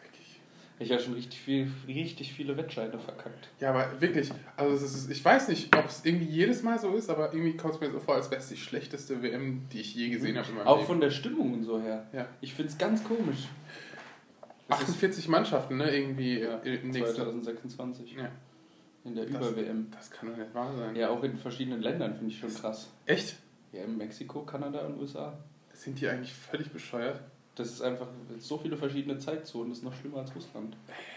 Ich 0.84 0.92
habe 0.92 1.02
schon 1.02 1.14
richtig, 1.14 1.40
viel, 1.40 1.72
richtig 1.88 2.34
viele 2.34 2.58
Wettscheine 2.58 3.00
verkackt. 3.00 3.50
Ja, 3.60 3.70
aber 3.70 4.02
wirklich. 4.02 4.32
Also, 4.58 4.86
ist, 4.86 5.10
ich 5.10 5.24
weiß 5.24 5.48
nicht, 5.48 5.76
ob 5.76 5.86
es 5.86 6.04
irgendwie 6.06 6.26
jedes 6.26 6.64
Mal 6.64 6.80
so 6.80 6.94
ist, 6.96 7.10
aber 7.10 7.34
irgendwie 7.34 7.58
kommt 7.58 7.76
es 7.76 7.80
mir 7.80 7.92
so 7.92 8.00
vor, 8.00 8.16
als 8.16 8.30
wäre 8.32 8.42
es 8.42 8.50
die 8.50 8.58
schlechteste 8.58 9.22
WM, 9.22 9.68
die 9.72 9.82
ich 9.82 9.96
je 9.96 10.10
gesehen 10.10 10.38
habe 10.38 10.50
in 10.50 10.56
meinem 10.56 10.68
Auch 10.68 10.78
Leben. 10.78 10.88
von 10.88 11.02
der 11.02 11.12
Stimmung 11.12 11.54
und 11.54 11.64
so 11.64 11.80
her. 11.80 12.08
Ja. 12.14 12.28
Ich 12.42 12.54
finde 12.54 12.72
es 12.72 12.78
ganz 12.78 13.04
komisch. 13.04 13.48
Das 14.68 14.80
ist 14.82 14.88
48 14.90 15.28
Mannschaften, 15.28 15.78
ne? 15.78 15.96
Irgendwie 15.96 16.40
ja, 16.40 16.58
im 16.60 16.90
nächsten. 16.90 17.16
2026. 17.16 18.14
Ja. 18.14 18.30
In 19.06 19.16
der 19.16 19.28
Über-WM. 19.28 19.88
Das 19.92 20.10
kann 20.10 20.30
doch 20.30 20.38
nicht 20.38 20.54
wahr 20.54 20.74
sein. 20.78 20.96
Ja, 20.96 21.10
auch 21.10 21.24
in 21.24 21.38
verschiedenen 21.38 21.82
Ländern 21.82 22.16
finde 22.16 22.32
ich 22.32 22.40
schon 22.40 22.54
krass. 22.54 22.90
Echt? 23.06 23.36
Ja, 23.74 23.84
in 23.84 23.98
Mexiko, 23.98 24.44
Kanada 24.44 24.86
und 24.86 24.98
USA. 25.00 25.38
Sind 25.74 26.00
die 26.00 26.08
eigentlich 26.08 26.34
völlig 26.34 26.72
bescheuert? 26.72 27.20
Das 27.56 27.68
ist 27.70 27.82
einfach 27.82 28.08
so 28.40 28.58
viele 28.58 28.76
verschiedene 28.78 29.18
Zeitzonen, 29.20 29.70
das 29.70 29.80
ist 29.80 29.84
noch 29.84 29.94
schlimmer 29.94 30.20
als 30.20 30.36
Russland. 30.36 30.76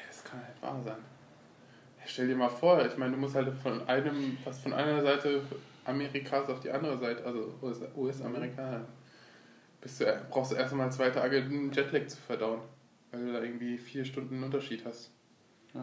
Das 0.09 0.23
kann 0.25 0.41
nicht 0.41 0.63
wahr 0.63 0.81
sein. 0.83 0.99
Stell 2.05 2.29
dir 2.29 2.37
mal 2.37 2.49
vor, 2.49 2.85
ich 2.85 2.97
meine, 2.99 3.13
du 3.13 3.19
musst 3.19 3.35
halt 3.35 3.53
von 3.63 3.87
einem, 3.89 4.37
was 4.45 4.59
von 4.61 4.73
einer 4.73 5.03
Seite 5.03 5.43
Amerikas 5.85 6.49
auf 6.49 6.61
die 6.61 6.71
andere 6.71 6.99
Seite, 6.99 7.25
also 7.25 7.55
US- 7.63 7.81
US-Amerikaner, 7.97 8.85
bist 9.81 10.01
du, 10.01 10.23
brauchst 10.31 10.53
du 10.53 10.57
erst 10.57 10.73
einmal 10.73 10.93
zwei 10.93 11.11
Tage 11.11 11.39
einen 11.39 11.73
Jetlag 11.73 12.07
zu 12.07 12.19
verdauen, 12.19 12.61
weil 13.11 13.25
du 13.27 13.33
da 13.33 13.41
irgendwie 13.43 13.79
vier 13.79 14.05
Stunden 14.05 14.43
Unterschied 14.43 14.85
hast. 14.85 15.11
Ja. 15.75 15.81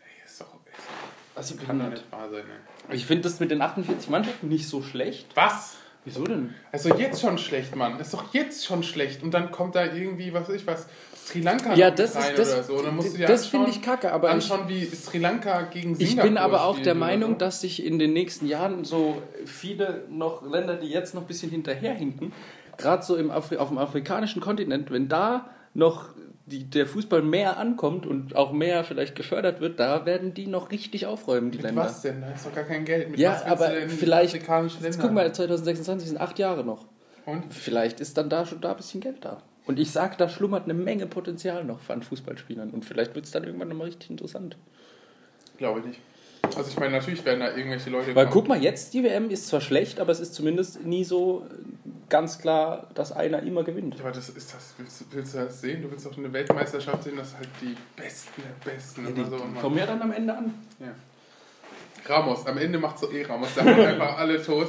Ey, 0.00 0.24
ist 0.24 0.40
doch, 0.40 0.46
ist 0.66 0.88
Also 1.36 1.56
doch 1.56 1.64
kann 1.66 1.78
doch 1.78 1.90
nicht 1.90 2.10
wahr 2.10 2.28
sein, 2.30 2.44
ey. 2.88 2.96
Ich 2.96 3.06
finde 3.06 3.22
das 3.24 3.38
mit 3.40 3.50
den 3.50 3.60
48 3.62 4.08
Mannschaften 4.10 4.48
nicht 4.48 4.66
so 4.68 4.82
schlecht. 4.82 5.28
Was? 5.36 5.76
Wieso 6.04 6.24
denn? 6.24 6.52
Also 6.72 6.94
jetzt 6.96 7.20
schon 7.20 7.38
schlecht, 7.38 7.76
Mann. 7.76 8.00
Ist 8.00 8.12
doch 8.12 8.34
jetzt 8.34 8.64
schon 8.66 8.82
schlecht. 8.82 9.22
Und 9.22 9.32
dann 9.32 9.52
kommt 9.52 9.76
da 9.76 9.84
irgendwie, 9.84 10.32
was 10.32 10.48
weiß 10.48 10.56
ich 10.56 10.66
was, 10.66 10.86
Sri 11.24 11.40
Lanka 11.40 11.74
Ja, 11.74 11.90
noch 11.90 11.96
das 11.96 12.16
rein 12.16 12.30
ist 12.34 12.38
das, 12.38 12.52
oder 12.54 12.62
so. 12.64 12.74
Und 12.74 12.84
dann 12.86 12.96
musst 12.96 13.12
du 13.14 13.18
dir 13.18 13.26
das 13.28 13.44
anschauen- 13.44 13.50
finde 13.66 13.70
ich 13.70 13.82
kacke, 13.82 14.12
aber 14.12 14.28
ich, 14.28 14.34
anschauen, 14.34 14.68
wie 14.68 14.84
Sri 14.86 15.18
Lanka 15.18 15.62
gegen 15.62 15.92
ich 15.92 16.08
Singapur 16.08 16.28
bin 16.30 16.38
aber 16.38 16.64
auch 16.64 16.78
der 16.80 16.96
Meinung, 16.96 17.32
so. 17.32 17.36
dass 17.38 17.60
sich 17.60 17.84
in 17.84 18.00
den 18.00 18.12
nächsten 18.12 18.46
Jahren 18.48 18.84
so 18.84 19.22
viele 19.46 20.04
noch 20.10 20.42
Länder, 20.42 20.74
die 20.74 20.88
jetzt 20.88 21.14
noch 21.14 21.22
ein 21.22 21.28
bisschen 21.28 21.50
hinterherhinken, 21.50 22.32
gerade 22.76 23.04
so 23.04 23.14
im 23.14 23.30
Afri 23.30 23.58
auf 23.58 23.68
dem 23.68 23.78
afrikanischen 23.78 24.42
Kontinent, 24.42 24.90
wenn 24.90 25.08
da 25.08 25.50
noch 25.74 26.08
die, 26.52 26.64
der 26.70 26.86
Fußball 26.86 27.22
mehr 27.22 27.56
ankommt 27.56 28.06
und 28.06 28.36
auch 28.36 28.52
mehr 28.52 28.84
vielleicht 28.84 29.16
gefördert 29.16 29.60
wird, 29.60 29.80
da 29.80 30.06
werden 30.06 30.34
die 30.34 30.46
noch 30.46 30.70
richtig 30.70 31.06
aufräumen, 31.06 31.50
die 31.50 31.58
Mit 31.58 31.66
Länder. 31.66 31.82
was 31.82 32.02
denn? 32.02 32.20
Da 32.20 32.30
ist 32.30 32.46
doch 32.46 32.54
gar 32.54 32.64
kein 32.64 32.84
Geld. 32.84 33.10
Mit 33.10 33.18
Ja, 33.18 33.42
aber 33.46 33.66
vielleicht- 33.70 33.90
Jetzt 34.82 35.00
guck 35.00 35.12
mal, 35.12 35.32
2026 35.32 36.10
sind 36.10 36.20
acht 36.20 36.38
Jahre 36.38 36.62
noch. 36.64 36.84
Und? 37.26 37.52
Vielleicht 37.52 38.00
ist 38.00 38.16
dann 38.18 38.28
da 38.28 38.44
schon 38.46 38.60
da 38.60 38.70
ein 38.72 38.76
bisschen 38.76 39.00
Geld 39.00 39.24
da. 39.24 39.42
Und 39.64 39.78
ich 39.78 39.90
sag, 39.92 40.18
da 40.18 40.28
schlummert 40.28 40.64
eine 40.64 40.74
Menge 40.74 41.06
Potenzial 41.06 41.64
noch 41.64 41.88
an 41.88 42.02
Fußballspielern. 42.02 42.70
Und 42.70 42.84
vielleicht 42.84 43.14
wird 43.14 43.24
es 43.26 43.30
dann 43.30 43.44
irgendwann 43.44 43.68
nochmal 43.68 43.86
richtig 43.86 44.10
interessant. 44.10 44.56
Glaube 45.56 45.80
ich 45.80 45.86
nicht. 45.86 46.00
Also 46.56 46.70
ich 46.70 46.78
meine, 46.78 46.92
natürlich 46.98 47.24
werden 47.24 47.40
da 47.40 47.54
irgendwelche 47.54 47.90
Leute 47.90 48.14
Weil 48.14 48.24
kommen. 48.26 48.32
guck 48.34 48.48
mal, 48.48 48.62
jetzt 48.62 48.94
die 48.94 49.02
WM 49.04 49.30
ist 49.30 49.46
zwar 49.48 49.60
schlecht, 49.60 50.00
aber 50.00 50.12
es 50.12 50.20
ist 50.20 50.34
zumindest 50.34 50.84
nie 50.84 51.04
so 51.04 51.46
ganz 52.08 52.38
klar, 52.38 52.88
dass 52.94 53.12
einer 53.12 53.42
immer 53.42 53.64
gewinnt. 53.64 53.96
Aber 54.00 54.10
das 54.12 54.28
ist 54.28 54.52
das, 54.54 54.74
willst, 54.76 55.00
du- 55.00 55.04
willst 55.12 55.34
du 55.34 55.38
das 55.38 55.60
sehen? 55.60 55.82
Du 55.82 55.90
willst 55.90 56.04
doch 56.04 56.16
eine 56.16 56.32
Weltmeisterschaft 56.32 57.04
sehen, 57.04 57.16
dass 57.16 57.34
halt 57.34 57.48
die 57.60 57.74
Besten 57.96 58.42
der 58.42 58.70
Besten 58.72 59.04
Ja, 59.06 59.10
die 59.12 59.24
so 59.30 59.36
immer- 59.36 59.60
kommen 59.60 59.78
ja 59.78 59.86
dann 59.86 60.02
am 60.02 60.12
Ende 60.12 60.36
an. 60.36 60.54
Ja. 60.80 60.88
Ramos, 62.06 62.46
am 62.46 62.58
Ende 62.58 62.78
macht 62.78 62.98
so 62.98 63.10
eh 63.10 63.22
Ramos, 63.22 63.54
der 63.54 63.64
haut 63.64 63.86
einfach 63.86 64.18
alle 64.18 64.42
tot. 64.42 64.68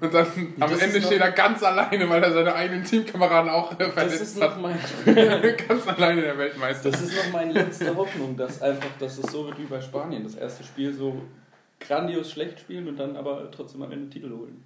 Und 0.00 0.14
dann 0.14 0.26
am 0.60 0.70
das 0.70 0.80
Ende 0.80 0.98
ist 0.98 1.06
steht 1.06 1.20
er 1.20 1.32
ganz 1.32 1.62
alleine, 1.62 2.08
weil 2.08 2.22
er 2.22 2.32
seine 2.32 2.54
eigenen 2.54 2.84
Teamkameraden 2.84 3.50
auch 3.50 3.74
Das 3.74 3.88
ist 3.88 4.38
verletzt 4.38 4.38
noch 4.38 4.50
hat. 4.50 4.60
mein, 4.60 5.56
ganz 5.68 5.86
alleine 5.88 6.22
der 6.22 6.38
Weltmeister. 6.38 6.90
das 6.90 7.02
ist 7.02 7.16
noch 7.16 7.32
meine 7.32 7.52
letzte 7.52 7.94
Hoffnung, 7.94 8.36
dass 8.36 8.62
einfach, 8.62 8.90
dass 8.98 9.18
es 9.18 9.30
so 9.30 9.46
wird 9.46 9.58
wie 9.58 9.64
bei 9.64 9.80
Spanien. 9.80 10.24
Das 10.24 10.34
erste 10.34 10.64
Spiel 10.64 10.92
so 10.92 11.22
grandios 11.80 12.30
schlecht 12.30 12.60
spielen 12.60 12.88
und 12.88 12.96
dann 12.96 13.16
aber 13.16 13.50
trotzdem 13.50 13.82
am 13.82 13.92
Ende 13.92 14.10
Titel 14.10 14.30
holen. 14.30 14.64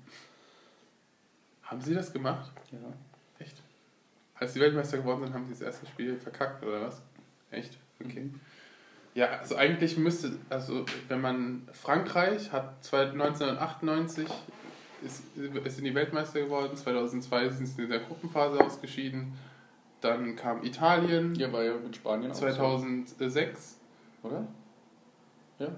Haben 1.62 1.80
Sie 1.80 1.94
das 1.94 2.12
gemacht? 2.12 2.52
Ja. 2.72 2.78
Echt? 3.38 3.62
Als 4.34 4.52
Sie 4.54 4.60
Weltmeister 4.60 4.98
geworden 4.98 5.24
sind, 5.24 5.34
haben 5.34 5.46
Sie 5.46 5.52
das 5.52 5.62
erste 5.62 5.86
Spiel 5.86 6.16
verkackt, 6.18 6.62
oder 6.62 6.82
was? 6.82 7.02
Echt? 7.50 7.78
Okay. 8.04 8.30
Ja, 9.14 9.38
also 9.38 9.54
eigentlich 9.54 9.96
müsste, 9.96 10.32
also 10.50 10.84
wenn 11.08 11.20
man 11.20 11.68
Frankreich 11.72 12.50
hat 12.50 12.82
zwei- 12.84 13.06
1998 13.10 14.28
ist, 15.04 15.22
ist 15.36 15.78
in 15.78 15.84
die 15.84 15.94
Weltmeister 15.94 16.40
geworden, 16.40 16.76
2002 16.76 17.48
sind 17.50 17.66
sie 17.66 17.82
in 17.84 17.90
der 17.90 18.00
Gruppenphase 18.00 18.60
ausgeschieden, 18.60 19.34
dann 20.00 20.34
kam 20.34 20.64
Italien, 20.64 21.34
Ja, 21.36 21.52
war 21.52 21.62
ja 21.62 21.74
mit 21.76 21.94
Spanien 21.94 22.32
auch 22.32 22.34
2006, 22.34 23.78
so, 24.22 24.28
oder? 24.28 24.46
Ja. 25.60 25.68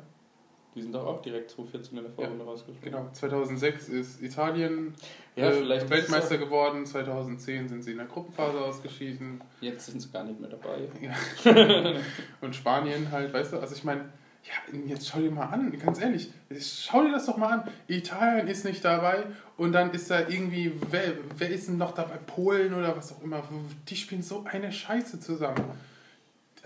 Die 0.77 0.83
sind 0.83 0.95
doch 0.95 1.07
auch 1.07 1.23
direkt 1.23 1.51
2014 1.51 1.97
in 1.97 2.05
der 2.05 2.13
Vorrunde 2.13 2.45
rausgeflogen. 2.45 2.83
genau, 2.83 3.09
2006 3.11 3.89
ist 3.89 4.23
Italien 4.23 4.95
Ja, 5.35 5.49
äh, 5.49 5.77
ist 5.79 5.89
Weltmeister 5.89 6.35
es 6.35 6.41
geworden, 6.41 6.85
2010 6.85 7.69
sind 7.69 7.83
sie 7.83 7.93
in 7.93 7.97
der 7.97 8.07
Gruppenphase 8.07 8.61
ausgeschieden. 8.61 9.41
Jetzt 9.63 9.87
sind 9.87 10.03
sie 10.03 10.11
gar 10.11 10.25
nicht 10.25 10.39
mehr 10.39 10.51
dabei. 10.51 10.89
Ja. 11.01 11.95
Und 12.43 12.55
Spanien 12.55 13.11
halt, 13.11 13.33
weißt 13.33 13.55
du, 13.55 13.59
also 13.59 13.75
ich 13.75 13.85
meine, 13.85 14.05
ja, 14.45 14.79
jetzt 14.87 15.09
schau 15.09 15.19
dir 15.19 15.31
mal 15.31 15.47
an, 15.47 15.77
ganz 15.79 16.01
ehrlich, 16.01 16.31
schau 16.61 17.03
dir 17.05 17.13
das 17.13 17.25
doch 17.25 17.39
mal 17.39 17.61
an. 17.61 17.71
Italien 17.89 18.47
ist 18.47 18.65
nicht 18.67 18.85
dabei 18.85 19.25
und 19.57 19.73
dann 19.73 19.93
ist 19.93 20.11
da 20.11 20.29
irgendwie, 20.29 20.73
wer, 20.91 21.15
wer 21.39 21.49
ist 21.49 21.69
denn 21.69 21.79
noch 21.79 21.93
dabei? 21.93 22.19
Polen 22.19 22.75
oder 22.75 22.95
was 22.97 23.13
auch 23.13 23.23
immer. 23.23 23.43
Die 23.89 23.97
spielen 23.97 24.23
so 24.23 24.45
eine 24.45 24.71
Scheiße 24.71 25.21
zusammen. 25.21 25.65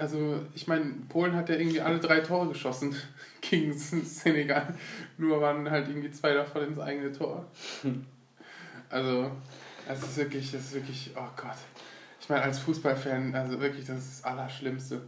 Also, 0.01 0.41
ich 0.55 0.67
meine, 0.67 0.95
Polen 1.11 1.37
hat 1.37 1.51
ja 1.51 1.57
irgendwie 1.57 1.83
alle 1.83 2.01
drei 2.01 2.21
Tore 2.21 2.49
geschossen 2.49 2.97
gegen 3.43 3.77
Senegal. 3.77 4.73
Nur 5.19 5.43
waren 5.43 5.71
halt 5.71 5.89
irgendwie 5.89 6.11
zwei 6.11 6.33
davon 6.33 6.63
ins 6.63 6.79
eigene 6.79 7.13
Tor. 7.13 7.45
Also, 8.89 9.31
es 9.87 10.03
ist 10.03 10.17
wirklich, 10.17 10.55
es 10.55 10.65
ist 10.65 10.75
wirklich, 10.75 11.11
oh 11.17 11.29
Gott. 11.37 11.59
Ich 12.19 12.31
meine, 12.31 12.43
als 12.43 12.61
Fußballfan, 12.61 13.35
also 13.35 13.61
wirklich, 13.61 13.85
das 13.85 13.99
ist 13.99 14.25
das 14.25 14.25
Allerschlimmste. 14.25 15.03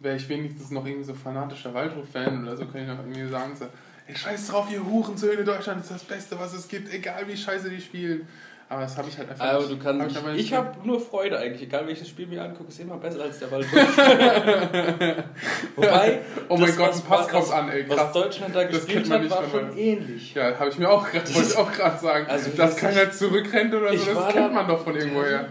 Wäre 0.00 0.16
ich 0.16 0.28
wenigstens 0.28 0.70
noch 0.70 0.84
irgendwie 0.84 1.04
so 1.04 1.14
fanatischer 1.14 1.72
Waldhof-Fan 1.72 2.42
oder 2.42 2.58
so, 2.58 2.66
kann 2.66 2.82
ich 2.82 2.88
noch 2.88 2.98
irgendwie 2.98 3.26
sagen, 3.26 3.56
so, 3.56 3.66
ey, 4.06 4.14
scheiß 4.14 4.48
drauf, 4.48 4.70
ihr 4.70 4.84
Hurensöhne, 4.84 5.44
Deutschland 5.44 5.80
ist 5.80 5.90
das 5.90 6.04
Beste, 6.04 6.38
was 6.38 6.52
es 6.52 6.68
gibt, 6.68 6.92
egal 6.92 7.26
wie 7.26 7.36
scheiße 7.36 7.70
die 7.70 7.80
spielen. 7.80 8.28
Aber 8.74 8.82
das 8.82 8.98
habe 8.98 9.08
ich 9.08 9.16
halt 9.16 9.30
einfach 9.30 9.44
Aber 9.44 9.58
nicht. 9.60 9.70
du 9.70 9.78
kannst 9.78 10.16
hab 10.16 10.28
ich 10.30 10.34
nicht- 10.36 10.52
habe 10.52 10.72
nur 10.82 11.00
Freude 11.00 11.38
eigentlich, 11.38 11.62
egal 11.62 11.86
welches 11.86 12.08
Spiel 12.08 12.26
mir 12.26 12.42
angucke, 12.42 12.70
ist 12.70 12.80
immer 12.80 12.96
besser 12.96 13.22
als 13.22 13.38
der 13.38 13.50
Waldhof. 13.52 13.72
Wobei, 15.76 16.18
Oh 16.48 16.56
mein 16.56 16.66
das, 16.66 16.76
Gott, 16.76 16.88
was- 16.88 16.96
ein 16.96 17.02
Pass 17.06 17.20
was- 17.20 17.28
kommt 17.30 17.52
an, 17.52 17.68
ey, 17.70 17.88
was 17.88 17.96
krass. 17.96 18.12
Deutschland 18.12 18.54
da 18.56 18.64
Das 18.64 18.72
gespielt 18.86 19.10
hat, 19.10 19.30
war 19.30 19.44
schon 19.48 19.76
ähnlich. 19.78 20.34
Ja, 20.34 20.58
habe 20.58 20.70
ich 20.70 20.78
mir 20.78 20.90
auch 20.90 21.08
gerade, 21.08 21.32
wollte 21.34 21.48
ich 21.48 21.56
auch 21.56 21.70
gerade 21.72 21.98
sagen. 22.00 22.26
Also, 22.28 22.50
dass 22.50 22.72
das 22.72 22.76
keiner 22.76 23.10
zurückrennt 23.12 23.72
oder 23.74 23.92
ich 23.92 24.00
so, 24.00 24.12
das 24.14 24.32
kennt 24.32 24.50
da- 24.50 24.54
man 24.54 24.66
doch 24.68 24.82
von 24.82 24.96
irgendwoher. 24.96 25.48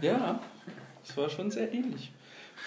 Ja, 0.00 0.40
das 1.06 1.16
war 1.16 1.28
schon 1.28 1.50
sehr 1.50 1.70
ähnlich. 1.72 2.12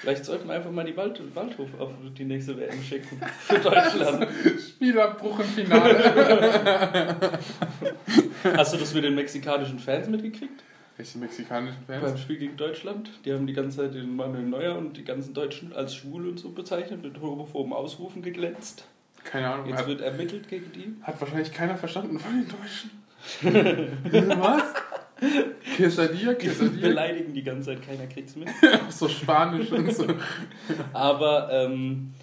Vielleicht 0.02 0.24
sollten 0.24 0.48
wir 0.48 0.56
einfach 0.56 0.72
mal 0.72 0.86
die 0.86 0.96
Wald 0.96 1.22
Waldhof 1.36 1.70
auf 1.78 1.92
die 2.18 2.24
nächste 2.24 2.58
WM 2.58 2.82
schicken. 2.82 3.20
Für 3.40 3.60
Deutschland. 3.60 4.28
Spielerbruch 4.60 5.40
im 5.40 5.46
Finale. 5.46 7.20
Hast 8.56 8.74
du 8.74 8.78
das 8.78 8.94
mit 8.94 9.04
den 9.04 9.16
mexikanischen 9.16 9.78
Fans 9.78 10.08
mitgekriegt? 10.08 10.64
Welche 10.96 11.18
mexikanischen 11.18 11.84
Beim 11.86 12.02
Fans? 12.02 12.22
Spiel 12.22 12.38
gegen 12.38 12.56
Deutschland. 12.56 13.12
Die 13.26 13.34
haben 13.34 13.46
die 13.46 13.54
ganze 13.54 13.78
Zeit 13.78 13.94
den 13.94 14.16
Manuel 14.16 14.44
Neuer 14.44 14.78
und 14.78 14.96
die 14.96 15.04
ganzen 15.04 15.34
Deutschen 15.34 15.74
als 15.74 15.96
schwul 15.96 16.30
und 16.30 16.40
so 16.40 16.50
bezeichnet, 16.52 17.04
mit 17.04 17.20
homophoben 17.20 17.74
Ausrufen 17.74 18.22
geglänzt. 18.22 18.86
Keine 19.26 19.50
Ahnung. 19.50 19.68
Jetzt 19.68 19.80
Hat, 19.80 19.88
wird 19.88 20.02
ermittelt 20.02 20.48
gegen 20.48 20.72
die. 20.72 20.96
hat 21.04 21.20
wahrscheinlich 21.20 21.52
keiner 21.52 21.76
verstanden 21.78 22.20
von 22.20 22.32
den 22.32 22.48
Deutschen. 22.48 22.92
Was? 24.40 24.64
Quesadilla, 25.76 26.34
Die 26.34 26.48
Quesadilla. 26.48 26.88
beleidigen 26.88 27.34
die 27.34 27.44
ganze 27.44 27.72
Zeit, 27.72 27.86
keiner 27.86 28.08
kriegt's 28.08 28.36
mit. 28.36 28.48
so 28.90 29.08
Spanisch 29.08 29.72
und 29.72 29.94
so. 29.94 30.06
Aber, 30.94 31.50
ähm, 31.52 32.14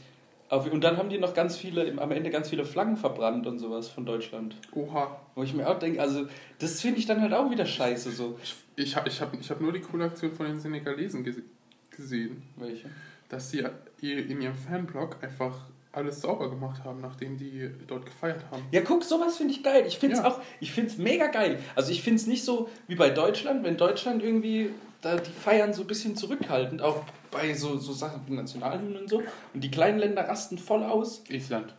auf, 0.48 0.70
und 0.70 0.82
dann 0.84 0.96
haben 0.96 1.08
die 1.08 1.18
noch 1.18 1.34
ganz 1.34 1.56
viele, 1.56 2.00
am 2.00 2.12
Ende 2.12 2.30
ganz 2.30 2.48
viele 2.50 2.64
Flaggen 2.64 2.96
verbrannt 2.96 3.46
und 3.46 3.58
sowas 3.58 3.88
von 3.88 4.06
Deutschland. 4.06 4.56
Oha. 4.72 5.20
Wo 5.34 5.42
ich 5.42 5.52
mir 5.52 5.68
auch 5.68 5.78
denke, 5.78 6.00
also, 6.00 6.26
das 6.58 6.80
finde 6.80 7.00
ich 7.00 7.06
dann 7.06 7.20
halt 7.20 7.32
auch 7.34 7.50
wieder 7.50 7.66
scheiße 7.66 8.12
so. 8.12 8.38
Ich 8.76 8.94
habe 8.94 9.08
ich 9.08 9.20
hab, 9.20 9.38
ich 9.38 9.50
hab 9.50 9.60
nur 9.60 9.72
die 9.72 9.80
coole 9.80 10.04
Aktion 10.04 10.32
von 10.32 10.46
den 10.46 10.60
Senegalesen 10.60 11.24
gese 11.24 11.42
gesehen, 11.90 12.42
Welche? 12.56 12.90
dass 13.28 13.50
sie 13.50 13.64
in 14.00 14.40
ihrem 14.40 14.54
Fanblog 14.54 15.16
einfach 15.22 15.66
alles 15.96 16.20
sauber 16.20 16.50
gemacht 16.50 16.84
haben, 16.84 17.00
nachdem 17.00 17.36
die 17.36 17.70
dort 17.86 18.06
gefeiert 18.06 18.44
haben. 18.50 18.62
Ja, 18.70 18.82
guck, 18.82 19.02
sowas 19.04 19.36
finde 19.36 19.54
ich 19.54 19.62
geil. 19.62 19.84
Ich 19.86 19.98
finde 19.98 20.16
es 20.16 20.22
Ja. 20.22 20.28
auch, 20.28 20.40
ich 20.60 20.72
finde 20.72 20.90
es 20.90 20.98
mega 20.98 21.28
geil. 21.28 21.58
Also 21.74 21.90
ich 21.92 22.02
finde 22.02 22.20
es 22.20 22.26
nicht 22.26 22.44
so 22.44 22.68
wie 22.86 22.94
bei 22.94 23.10
Deutschland, 23.10 23.64
wenn 23.64 23.76
Deutschland 23.76 24.22
irgendwie, 24.22 24.70
da 25.02 25.16
die 25.16 25.30
feiern 25.30 25.72
so 25.72 25.82
ein 25.82 25.86
bisschen 25.88 26.16
zurückhaltend, 26.16 26.82
auch 26.82 27.02
bei 27.30 27.54
so, 27.54 27.76
so 27.78 27.92
Sachen 27.92 28.20
wie 28.26 28.34
Nationalhymnen 28.34 28.96
und 28.96 29.08
so. 29.08 29.22
Und 29.54 29.64
die 29.64 29.70
kleinen 29.70 29.98
Länder 29.98 30.28
rasten 30.28 30.58
voll 30.58 30.82
aus. 30.82 31.22
Island. 31.28 31.74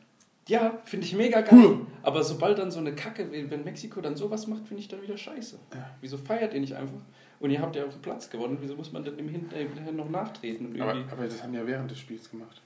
Ja, 0.48 0.78
finde 0.86 1.06
ich 1.06 1.14
mega 1.14 1.42
geil. 1.42 1.82
Aber 2.04 2.24
sobald 2.24 2.58
dann 2.58 2.72
so 2.72 2.80
eine 2.80 2.96
Kacke, 2.96 3.30
wenn 3.32 3.64
Mexiko 3.66 4.00
dann 4.00 4.16
sowas 4.16 4.48
macht, 4.48 4.66
finde 4.66 4.82
ich 4.82 4.88
dann 4.88 5.02
wieder 5.02 5.18
scheiße. 5.18 5.60
Ja. 5.74 5.90
Wieso 6.00 6.18
feiert 6.18 6.54
ihr 6.54 6.62
nicht 6.62 6.74
einfach? 6.74 7.02
Und 7.40 7.52
ihr 7.52 7.62
habt 7.62 7.76
ja 7.76 7.84
dem 7.84 8.02
Platz 8.02 8.30
gewonnen, 8.30 8.58
wieso 8.62 8.76
muss 8.76 8.92
man 8.94 9.04
dann 9.04 9.20
im 9.20 9.28
Hinterher 9.28 9.92
noch 9.92 10.10
nachtreten? 10.10 10.68
Und 10.68 10.82
Aber, 10.82 10.94
irgendwie 10.94 11.12
aber 11.12 11.26
das 11.26 11.44
haben 11.44 11.54
ja 11.54 11.68
während 11.68 11.92
des 11.92 12.00
Spiels 12.00 12.32
gemacht. 12.32 12.62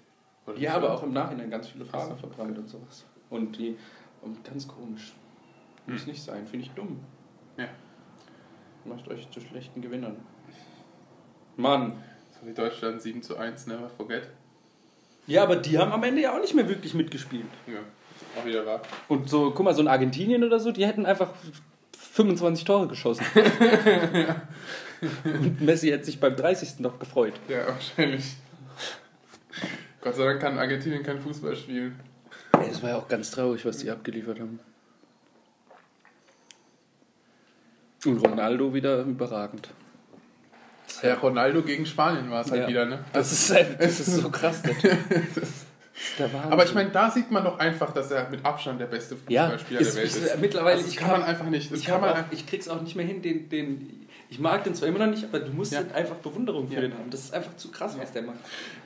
Ja, 0.58 0.76
aber 0.76 0.94
auch 0.94 1.04
im 1.04 1.14
Nachhinein 1.14 1.50
ganz 1.50 1.68
viele 1.68 1.86
so, 1.86 1.92
verbrannt 1.92 2.58
und 2.58 2.70
sowas. 2.70 3.06
Und 3.30 3.58
die, 3.58 3.78
und 4.22 4.44
ganz 4.44 4.68
komisch. 4.68 5.14
Muss 5.88 6.06
nicht 6.08 6.22
sein, 6.22 6.46
finde 6.46 6.66
ich 6.66 6.72
dumm. 6.72 7.00
Ja. 7.58 7.68
Macht 8.86 9.08
euch 9.08 9.30
zu 9.32 9.42
schlechten 9.42 9.82
Gewinnern. 9.82 10.18
Mann, 11.58 11.94
So 12.40 12.48
wie 12.48 12.54
Deutschland 12.54 13.02
7 13.02 13.22
zu 13.22 13.38
1, 13.38 13.68
never 13.68 13.90
forget. 13.90 14.30
Ja, 15.28 15.44
aber 15.44 15.56
die 15.56 15.78
haben 15.78 15.92
am 15.92 16.04
Ende 16.04 16.22
ja 16.22 16.36
auch 16.36 16.42
nicht 16.42 16.56
mehr 16.56 16.68
wirklich 16.68 16.94
mitgespielt. 16.94 17.46
Ja, 17.68 17.80
auch 18.40 18.46
wieder 18.46 18.66
wahr. 18.66 18.82
Und 19.08 19.30
so, 19.30 19.52
guck 19.52 19.66
mal, 19.66 19.76
so 19.76 19.82
ein 19.82 19.88
Argentinien 19.88 20.44
oder 20.44 20.60
so, 20.60 20.72
die 20.72 20.86
hätten 20.86 21.06
einfach 21.06 21.30
25 21.98 22.66
Tore 22.66 22.88
geschossen. 22.88 23.26
Und 25.24 25.62
Messi 25.62 25.90
hätte 25.90 26.06
sich 26.06 26.20
beim 26.20 26.36
30. 26.36 26.80
noch 26.80 27.00
gefreut. 27.00 27.34
Ja, 27.48 27.68
wahrscheinlich. 27.68 28.36
Gott 30.02 30.16
sei 30.16 30.26
Dank 30.26 30.42
kann 30.42 30.58
Argentinien 30.58 31.04
kein 31.04 31.20
Fußball 31.22 31.56
spielen. 31.56 32.00
Es 32.70 32.82
war 32.82 32.90
ja 32.92 32.98
auch 32.98 33.08
ganz 33.08 33.32
traurig, 33.32 33.66
was 33.66 33.78
die 33.78 33.90
abgeliefert 33.90 34.40
haben. 34.40 34.60
Und 38.06 38.18
Ronaldo 38.18 38.74
wieder 38.74 39.02
überragend. 39.04 39.70
Ja, 41.04 41.16
Ronaldo 41.16 41.62
gegen 41.62 41.86
Spanien 41.86 42.30
war 42.30 42.42
es 42.42 42.52
halt 42.52 42.64
Ja. 42.64 42.68
wieder, 42.68 42.86
ne? 42.86 43.06
Das 43.14 43.32
ist, 43.32 43.50
das 43.52 44.00
ist 44.00 44.16
so 44.18 44.30
krass, 44.30 44.62
der 44.62 44.78
Typ. 44.78 44.92
Das 45.36 45.44
ist 45.44 45.66
der. 46.20 46.30
Aber 46.52 46.66
ich 46.66 46.74
meine, 46.74 46.90
da 46.90 47.12
sieht 47.12 47.30
man 47.30 47.44
doch 47.44 47.60
einfach, 47.60 47.94
dass 47.94 48.10
er 48.10 48.28
mit 48.30 48.44
Abstand 48.44 48.82
der 48.82 48.88
beste 48.88 49.16
ja, 49.28 49.44
Fußballspieler 49.44 49.80
ist, 49.82 49.96
der 49.96 50.04
Welt 50.04 50.12
ist, 50.12 50.18
ist. 50.18 50.40
mittlerweile, 50.40 50.72
Also 50.78 50.84
das 50.86 50.94
ich 50.94 50.98
kann 51.00 51.12
man 51.12 51.24
einfach 51.24 51.46
nicht. 51.46 51.72
Das 51.72 51.80
ich, 51.80 51.86
kann 51.86 52.02
man 52.02 52.10
auch, 52.12 52.24
ich 52.32 52.48
krieg's 52.48 52.68
auch 52.68 52.82
nicht 52.82 52.96
mehr 52.96 53.06
hin, 53.06 53.22
den, 53.22 53.50
den, 53.50 54.01
ich 54.32 54.40
mag 54.40 54.64
den 54.64 54.74
zwar 54.74 54.88
immer 54.88 55.00
noch 55.00 55.08
nicht, 55.08 55.26
aber 55.26 55.40
du 55.42 55.52
musst 55.52 55.74
Ja. 55.74 55.80
halt 55.80 55.94
einfach 55.94 56.16
Bewunderung 56.16 56.68
für 56.68 56.76
Ja. 56.76 56.82
den 56.82 56.94
haben. 56.94 57.10
Das 57.12 57.20
ist 57.20 57.34
einfach 57.34 57.56
zu 57.58 57.70
krass, 57.70 57.98
was 58.00 58.12
der 58.14 58.22
macht. 58.24 58.38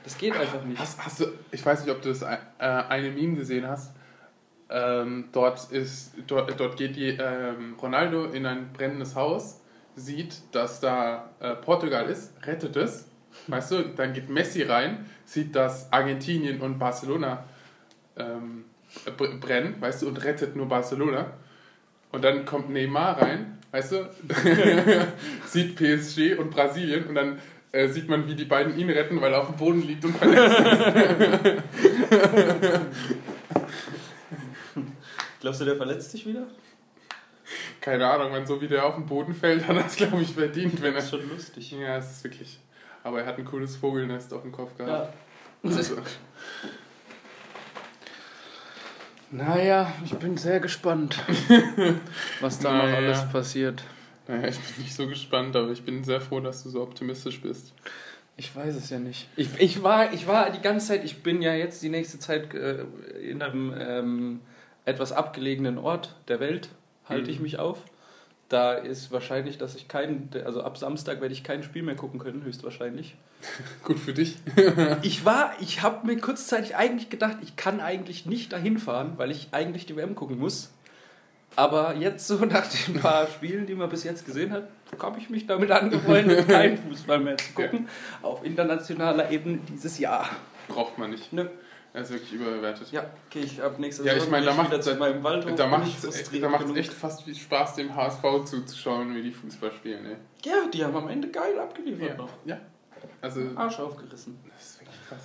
Das 0.04 0.18
geht 0.18 0.36
einfach 0.36 0.62
nicht. 0.64 0.78
Hast, 0.78 0.98
hast 1.02 1.20
du, 1.20 1.26
ich 1.52 1.64
weiß 1.64 1.84
nicht, 1.84 1.94
ob 1.94 2.02
du 2.02 2.08
das 2.08 2.22
äh, 2.22 2.36
eine 2.58 3.10
Meme 3.12 3.36
gesehen 3.36 3.66
hast. 3.66 3.92
Ähm, 4.68 5.28
dort, 5.30 5.70
ist, 5.70 6.14
dort, 6.26 6.58
dort 6.58 6.76
geht 6.76 6.96
die, 6.96 7.10
ähm, 7.10 7.76
Ronaldo 7.80 8.24
in 8.24 8.44
ein 8.44 8.72
brennendes 8.72 9.14
Haus, 9.14 9.60
sieht, 9.94 10.34
dass 10.50 10.80
da 10.80 11.30
äh, 11.38 11.54
Portugal 11.54 12.06
ist, 12.06 12.32
rettet 12.44 12.74
es. 12.74 13.06
Weißt 13.46 13.70
du, 13.70 13.82
dann 13.94 14.12
geht 14.14 14.28
Messi 14.28 14.62
rein, 14.62 15.06
sieht, 15.24 15.54
dass 15.54 15.92
Argentinien 15.92 16.60
und 16.60 16.78
Barcelona 16.80 17.44
ähm, 18.16 18.64
br- 19.16 19.36
brennen, 19.38 19.76
weißt 19.80 20.02
du, 20.02 20.08
und 20.08 20.24
rettet 20.24 20.56
nur 20.56 20.66
Barcelona. 20.66 21.30
Und 22.16 22.22
dann 22.22 22.46
kommt 22.46 22.70
Neymar 22.70 23.20
rein, 23.20 23.58
weißt 23.72 23.92
du, 23.92 24.08
sieht 25.46 25.76
PSG 25.76 26.38
und 26.38 26.48
Brasilien 26.48 27.04
und 27.04 27.14
dann 27.14 27.38
äh, 27.72 27.88
sieht 27.88 28.08
man, 28.08 28.26
wie 28.26 28.34
die 28.34 28.46
beiden 28.46 28.78
ihn 28.78 28.88
retten, 28.88 29.20
weil 29.20 29.34
er 29.34 29.42
auf 29.42 29.48
dem 29.48 29.56
Boden 29.56 29.86
liegt 29.86 30.02
und 30.02 30.16
verletzt 30.16 30.58
ist. 30.58 31.62
Glaubst 35.40 35.60
du, 35.60 35.66
der 35.66 35.76
verletzt 35.76 36.12
sich 36.12 36.26
wieder? 36.26 36.46
Keine 37.82 38.08
Ahnung, 38.08 38.32
wenn 38.32 38.46
so 38.46 38.62
wie 38.62 38.68
der 38.68 38.86
auf 38.86 38.94
den 38.94 39.04
Boden 39.04 39.34
fällt, 39.34 39.68
hat 39.68 39.76
er 39.76 39.84
es, 39.84 39.96
glaube 39.96 40.22
ich, 40.22 40.32
verdient, 40.32 40.80
wenn 40.80 40.94
er. 40.94 41.02
schon 41.02 41.28
lustig. 41.28 41.70
Ja, 41.72 41.98
es 41.98 42.12
ist 42.12 42.24
wirklich. 42.24 42.58
Aber 43.04 43.20
er 43.20 43.26
hat 43.26 43.36
ein 43.36 43.44
cooles 43.44 43.76
Vogelnest 43.76 44.32
auf 44.32 44.40
dem 44.40 44.52
Kopf 44.52 44.74
gehabt. 44.78 45.12
Ja. 45.62 45.70
Also, 45.70 45.96
Naja, 49.30 49.92
ich 50.04 50.14
bin 50.14 50.36
sehr 50.36 50.60
gespannt, 50.60 51.18
was 52.40 52.58
da 52.60 52.72
noch 52.72 52.84
Naja. 52.84 52.96
alles 52.96 53.30
passiert. 53.32 53.82
naja, 54.28 54.48
ich 54.48 54.58
bin 54.58 54.84
nicht 54.84 54.94
so 54.94 55.06
gespannt, 55.08 55.56
aber 55.56 55.70
ich 55.72 55.82
bin 55.84 56.04
sehr 56.04 56.20
froh, 56.20 56.40
dass 56.40 56.62
du 56.62 56.70
so 56.70 56.82
optimistisch 56.82 57.40
bist. 57.40 57.72
Ich 58.36 58.54
weiß 58.54 58.74
es 58.76 58.90
ja 58.90 58.98
nicht. 58.98 59.28
Ich, 59.36 59.48
ich, 59.58 59.82
war, 59.82 60.12
ich 60.12 60.26
war 60.26 60.50
die 60.50 60.60
ganze 60.60 60.88
Zeit, 60.88 61.04
ich 61.04 61.22
bin 61.22 61.42
ja 61.42 61.54
jetzt 61.54 61.82
die 61.82 61.88
nächste 61.88 62.18
Zeit 62.18 62.54
äh, 62.54 62.84
in 63.22 63.42
einem 63.42 63.74
ähm, 63.78 64.40
etwas 64.84 65.10
abgelegenen 65.12 65.78
Ort 65.78 66.14
der 66.28 66.38
Welt, 66.38 66.68
halte 67.08 67.24
Mhm. 67.24 67.30
ich 67.30 67.40
mich 67.40 67.58
auf. 67.58 67.78
Da 68.48 68.74
ist 68.74 69.10
wahrscheinlich, 69.10 69.58
dass 69.58 69.74
ich 69.74 69.88
keinen, 69.88 70.30
also 70.44 70.62
ab 70.62 70.78
Samstag 70.78 71.20
werde 71.20 71.34
ich 71.34 71.42
kein 71.42 71.64
Spiel 71.64 71.82
mehr 71.82 71.96
gucken 71.96 72.20
können, 72.20 72.44
höchstwahrscheinlich. 72.44 73.16
Gut 73.84 73.98
für 73.98 74.12
dich. 74.14 74.36
Ich 75.02 75.24
war, 75.24 75.52
ich 75.60 75.82
habe 75.82 76.06
mir 76.06 76.18
kurzzeitig 76.18 76.76
eigentlich 76.76 77.10
gedacht, 77.10 77.38
ich 77.42 77.56
kann 77.56 77.80
eigentlich 77.80 78.26
nicht 78.26 78.52
dahin 78.52 78.78
fahren, 78.78 79.14
weil 79.16 79.30
ich 79.30 79.48
eigentlich 79.52 79.86
die 79.86 79.96
WM 79.96 80.14
gucken 80.14 80.38
muss. 80.38 80.70
Aber 81.56 81.96
jetzt 81.96 82.26
so 82.26 82.36
nach 82.44 82.66
den 82.66 83.00
paar 83.00 83.26
Spielen, 83.26 83.66
die 83.66 83.74
man 83.74 83.88
bis 83.88 84.04
jetzt 84.04 84.24
gesehen 84.26 84.52
hat, 84.52 84.68
habe 85.00 85.18
ich 85.18 85.30
mich 85.30 85.46
damit 85.46 85.70
angefreundet, 85.70 86.48
keinen 86.48 86.78
Fußball 86.78 87.18
mehr 87.18 87.36
zu 87.38 87.52
gucken. 87.52 87.88
Auf 88.22 88.44
internationaler 88.44 89.30
Ebene 89.30 89.58
dieses 89.68 89.98
Jahr. 89.98 90.28
Braucht 90.68 90.98
man 90.98 91.10
nicht. 91.10 91.32
Nö. 91.32 91.46
Er 91.96 92.02
ist 92.02 92.10
wirklich 92.10 92.34
überbewertet. 92.34 92.92
Ja, 92.92 93.06
gehe 93.30 93.42
ich 93.42 93.62
ab 93.62 93.78
nächster 93.78 94.04
Ja, 94.04 94.14
ich 94.14 94.28
meine, 94.28 94.44
da 94.44 94.52
macht 94.52 94.68
wieder 94.68 94.82
zu 94.82 94.94
meinem 94.96 95.24
Waldhof. 95.24 95.54
da 95.54 95.62
bin 95.64 95.70
macht 95.80 95.88
ich 95.88 96.04
es 96.04 96.30
da 96.40 96.48
macht's 96.50 96.70
echt 96.76 96.92
fast 96.92 97.22
viel 97.22 97.34
Spaß, 97.34 97.76
dem 97.76 97.96
HSV 97.96 98.22
zuzuschauen, 98.44 99.14
wie 99.14 99.22
die 99.22 99.32
Fußball 99.32 99.72
spielen. 99.72 100.04
Ey. 100.04 100.16
Ja, 100.44 100.68
die 100.70 100.84
haben 100.84 100.94
am 100.94 101.08
Ende 101.08 101.28
geil 101.30 101.58
abgeliefert 101.58 102.08
Ja. 102.10 102.14
noch. 102.16 102.28
ja. 102.44 102.58
Also, 103.22 103.40
Arsch 103.54 103.78
aufgerissen. 103.80 104.38
das 104.54 104.66
ist 104.66 104.80
wirklich 104.80 104.98
krass. 105.08 105.22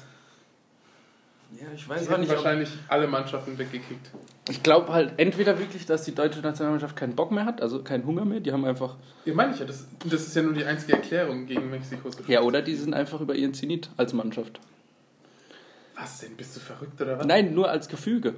Ja, 1.59 1.67
ich 1.75 1.89
weiß 1.89 2.07
auch 2.07 2.11
haben 2.13 2.21
nicht. 2.21 2.29
ob- 2.29 2.37
wahrscheinlich 2.37 2.69
alle 2.87 3.07
Mannschaften 3.07 3.57
weggekickt. 3.57 4.09
Ich 4.49 4.63
glaube 4.63 4.93
halt 4.93 5.15
entweder 5.17 5.59
wirklich, 5.59 5.85
dass 5.85 6.03
die 6.03 6.15
deutsche 6.15 6.39
Nationalmannschaft 6.39 6.95
keinen 6.95 7.15
Bock 7.15 7.31
mehr 7.31 7.43
hat, 7.45 7.61
also 7.61 7.83
keinen 7.83 8.05
Hunger 8.05 8.23
mehr. 8.23 8.39
Die 8.39 8.53
haben 8.53 8.63
einfach 8.63 8.95
Ja, 9.25 9.33
meine 9.33 9.53
ich 9.53 9.59
ja. 9.59 9.65
Das, 9.65 9.85
das 10.05 10.21
ist 10.27 10.35
ja 10.37 10.41
nur 10.43 10.53
die 10.53 10.63
einzige 10.63 10.93
Erklärung 10.93 11.45
gegen 11.47 11.69
Mexiko. 11.69 12.09
Ja, 12.27 12.41
oder 12.43 12.61
die 12.61 12.75
sind 12.75 12.93
einfach 12.93 13.19
über 13.19 13.35
ihren 13.35 13.53
Zenit 13.53 13.89
als 13.97 14.13
Mannschaft. 14.13 14.61
Was 16.01 16.19
denn? 16.19 16.35
Bist 16.35 16.55
du 16.55 16.59
verrückt 16.59 16.99
oder 17.01 17.19
was? 17.19 17.25
Nein, 17.27 17.53
nur 17.53 17.69
als 17.69 17.87
Gefüge. 17.87 18.33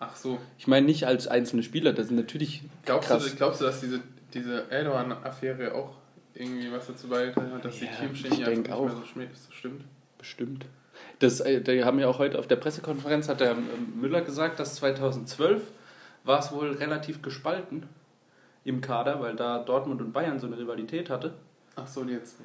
Ach 0.00 0.14
so. 0.16 0.38
Ich 0.58 0.66
meine 0.66 0.84
nicht 0.86 1.06
als 1.06 1.28
einzelne 1.28 1.62
Spieler, 1.62 1.92
das 1.92 2.08
sind 2.08 2.16
natürlich 2.16 2.62
Glaubst 2.84 3.08
krass. 3.08 3.24
du, 3.30 3.36
glaubst 3.36 3.60
du, 3.60 3.64
dass 3.64 3.80
diese, 3.80 4.00
diese 4.32 4.70
Erdogan-Affäre 4.70 5.72
auch 5.74 5.92
irgendwie 6.34 6.70
was 6.72 6.86
dazu 6.88 7.08
beigetragen 7.08 7.52
hat, 7.52 7.64
dass 7.64 7.80
Ja, 7.80 7.86
die 7.86 7.92
ich 7.94 8.00
einfach 8.26 8.44
denk 8.46 8.58
nicht 8.66 8.72
auch. 8.72 8.86
mehr 8.86 8.94
so, 8.96 9.02
schmi- 9.02 9.28
so 9.34 9.52
stimmt? 9.52 9.84
Bestimmt. 10.18 10.66
Das, 11.20 11.40
äh, 11.40 11.60
die 11.60 11.84
haben 11.84 11.98
ja 12.00 12.08
auch 12.08 12.18
heute 12.18 12.38
auf 12.38 12.46
der 12.48 12.56
Pressekonferenz, 12.56 13.28
hat 13.28 13.40
der 13.40 13.52
ähm, 13.52 13.66
Müller 14.00 14.20
gesagt, 14.22 14.58
dass 14.58 14.74
2012 14.76 15.62
war 16.24 16.38
es 16.40 16.50
wohl 16.52 16.72
relativ 16.72 17.22
gespalten 17.22 17.84
im 18.64 18.80
Kader, 18.80 19.20
weil 19.20 19.36
da 19.36 19.58
Dortmund 19.58 20.00
und 20.00 20.12
Bayern 20.12 20.40
so 20.40 20.46
eine 20.46 20.58
Rivalität 20.58 21.10
hatte. 21.10 21.34
Ach 21.76 21.86
so, 21.88 22.04
jetzt, 22.04 22.36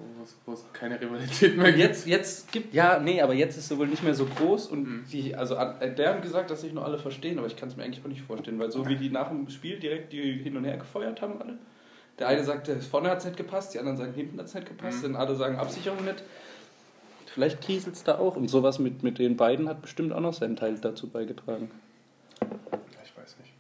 wo 0.45 0.53
es- 0.53 0.65
keine 0.73 0.99
Rivalität 0.99 1.55
mehr 1.55 1.67
Und 1.67 1.75
gibt. 1.75 1.87
jetzt, 1.87 2.07
jetzt 2.07 2.51
gibt, 2.51 2.73
ja, 2.73 2.99
nee, 2.99 3.21
aber 3.21 3.33
jetzt 3.35 3.57
ist 3.57 3.69
sie 3.69 3.77
wohl 3.77 3.85
nicht 3.87 4.03
mehr 4.03 4.15
so 4.15 4.25
groß 4.25 4.67
und 4.67 4.83
Mhm. 4.87 5.05
die, 5.11 5.35
also 5.35 5.55
äh, 5.55 5.93
der 5.93 6.15
hat 6.15 6.21
gesagt, 6.23 6.49
dass 6.49 6.61
sich 6.61 6.73
nur 6.73 6.83
alle 6.83 6.97
verstehen, 6.97 7.37
aber 7.37 7.45
ich 7.45 7.55
kann 7.55 7.69
es 7.69 7.77
mir 7.77 7.83
eigentlich 7.83 8.03
auch 8.03 8.09
nicht 8.09 8.23
vorstellen, 8.23 8.57
weil 8.57 8.71
so 8.71 8.87
wie 8.87 8.95
die 8.95 9.09
nach 9.11 9.27
dem 9.29 9.47
Spiel 9.49 9.79
direkt 9.79 10.13
die 10.13 10.33
hin 10.33 10.57
und 10.57 10.63
her 10.65 10.77
gefeuert 10.77 11.21
haben 11.21 11.39
alle. 11.41 11.59
Der 12.17 12.27
eine 12.27 12.43
sagte, 12.43 12.75
vorne 12.81 13.09
hat 13.11 13.19
es 13.19 13.25
nicht 13.25 13.37
gepasst, 13.37 13.73
die 13.75 13.79
anderen 13.79 13.97
sagen, 13.97 14.13
hinten 14.13 14.39
hat 14.39 14.47
es 14.47 14.53
nicht 14.55 14.67
gepasst, 14.67 15.03
Mhm. 15.03 15.09
und 15.11 15.15
alle 15.15 15.35
sagen, 15.35 15.57
Absicherung 15.57 16.03
nicht. 16.03 16.23
Vielleicht 17.27 17.61
kriselt 17.61 17.95
es 17.95 18.03
da 18.03 18.17
auch 18.17 18.35
und 18.35 18.47
sowas 18.47 18.79
mit, 18.79 19.03
mit 19.03 19.19
den 19.19 19.37
beiden 19.37 19.69
hat 19.69 19.83
bestimmt 19.83 20.11
auch 20.11 20.19
noch 20.21 20.33
seinen 20.33 20.55
Teil 20.55 20.75
dazu 20.79 21.07
beigetragen. 21.07 21.69
Ich 22.41 23.15
weiß 23.15 23.35
nicht. 23.39 23.53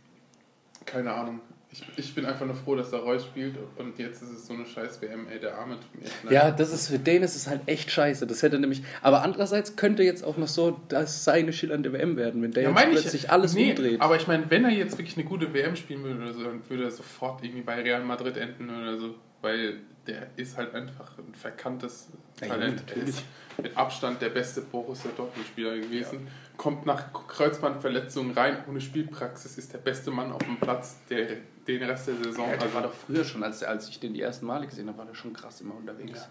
Keine 0.87 1.13
Ahnung. 1.13 1.39
Ich, 1.71 1.83
ich 1.97 2.15
bin 2.15 2.25
einfach 2.25 2.47
nur 2.47 2.55
froh, 2.55 2.75
dass 2.75 2.89
der 2.89 2.99
Reus 3.01 3.23
spielt 3.25 3.55
und 3.77 3.99
jetzt 3.99 4.23
ist 4.23 4.29
es 4.31 4.47
so 4.47 4.53
eine 4.53 4.65
scheiß 4.65 4.99
WM, 5.03 5.27
ey, 5.27 5.39
der 5.39 5.55
Arme 5.55 5.75
tut 5.75 6.01
mir 6.01 6.07
echt 6.07 6.23
leid. 6.23 6.33
Ja, 6.33 6.49
das 6.51 6.73
ist 6.73 6.87
für 6.87 6.97
den 6.97 7.21
ist 7.21 7.35
es 7.35 7.45
halt 7.47 7.61
echt 7.67 7.91
scheiße. 7.91 8.25
Das 8.25 8.41
hätte 8.41 8.57
nämlich, 8.57 8.81
aber 9.03 9.21
andererseits 9.21 9.75
könnte 9.75 10.01
jetzt 10.01 10.23
auch 10.23 10.37
noch 10.37 10.47
so 10.47 10.81
das 10.89 11.23
seine 11.23 11.53
schillernde 11.53 11.93
WM 11.93 12.17
werden, 12.17 12.41
wenn 12.41 12.51
der 12.53 12.63
Ja, 12.63 12.69
jetzt 12.69 12.75
meine 12.75 12.93
ich- 12.95 13.01
plötzlich 13.01 13.29
alles 13.29 13.53
nee, 13.53 13.69
umdreht. 13.69 14.01
Aber 14.01 14.15
ich 14.15 14.25
meine, 14.25 14.49
wenn 14.49 14.65
er 14.65 14.71
jetzt 14.71 14.97
wirklich 14.97 15.15
eine 15.15 15.25
gute 15.27 15.53
WM 15.53 15.75
spielen 15.75 16.03
würde 16.03 16.23
oder 16.23 16.33
so, 16.33 16.43
dann 16.43 16.67
würde 16.67 16.85
er 16.85 16.91
sofort 16.91 17.43
irgendwie 17.43 17.61
bei 17.61 17.75
Real 17.81 18.03
Madrid 18.03 18.37
enden 18.37 18.69
oder 18.69 18.97
so. 18.97 19.13
Weil 19.41 19.75
der 20.07 20.27
ist 20.37 20.57
halt 20.57 20.73
einfach 20.73 21.17
ein 21.19 21.35
verkanntes 21.35 22.07
Ja, 22.41 22.47
Talent. 22.47 22.81
er 22.87 22.95
natürlich. 22.95 23.09
ist 23.09 23.23
mit 23.61 23.77
Abstand 23.77 24.21
der 24.23 24.29
beste 24.29 24.61
Borussia 24.61 25.11
Dortmund-Spieler 25.15 25.77
gewesen. 25.77 26.27
Kommt 26.59 26.85
nach 26.85 27.13
Kreuzbandverletzungen 27.13 28.33
rein, 28.33 28.57
ohne 28.67 28.81
Spielpraxis, 28.81 29.57
ist 29.57 29.71
der 29.71 29.77
beste 29.77 30.11
Mann 30.11 30.33
auf 30.33 30.39
dem 30.43 30.57
Platz 30.57 30.97
der, 31.09 31.37
den 31.65 31.81
Rest 31.83 32.09
der 32.09 32.15
Saison. 32.17 32.49
Ja, 32.49 32.57
der 32.57 32.63
Also- 32.63 32.73
war 32.75 32.81
doch 32.83 32.93
früher 32.93 33.23
schon, 33.23 33.43
als, 33.43 33.63
als 33.63 33.87
ich 33.87 33.97
den 34.01 34.13
die 34.13 34.21
ersten 34.21 34.45
Male 34.45 34.67
gesehen 34.67 34.89
habe, 34.89 34.97
war 34.97 35.05
der 35.05 35.15
schon 35.15 35.31
krass 35.31 35.61
immer 35.61 35.75
unterwegs. 35.75 36.19
Ja. 36.19 36.27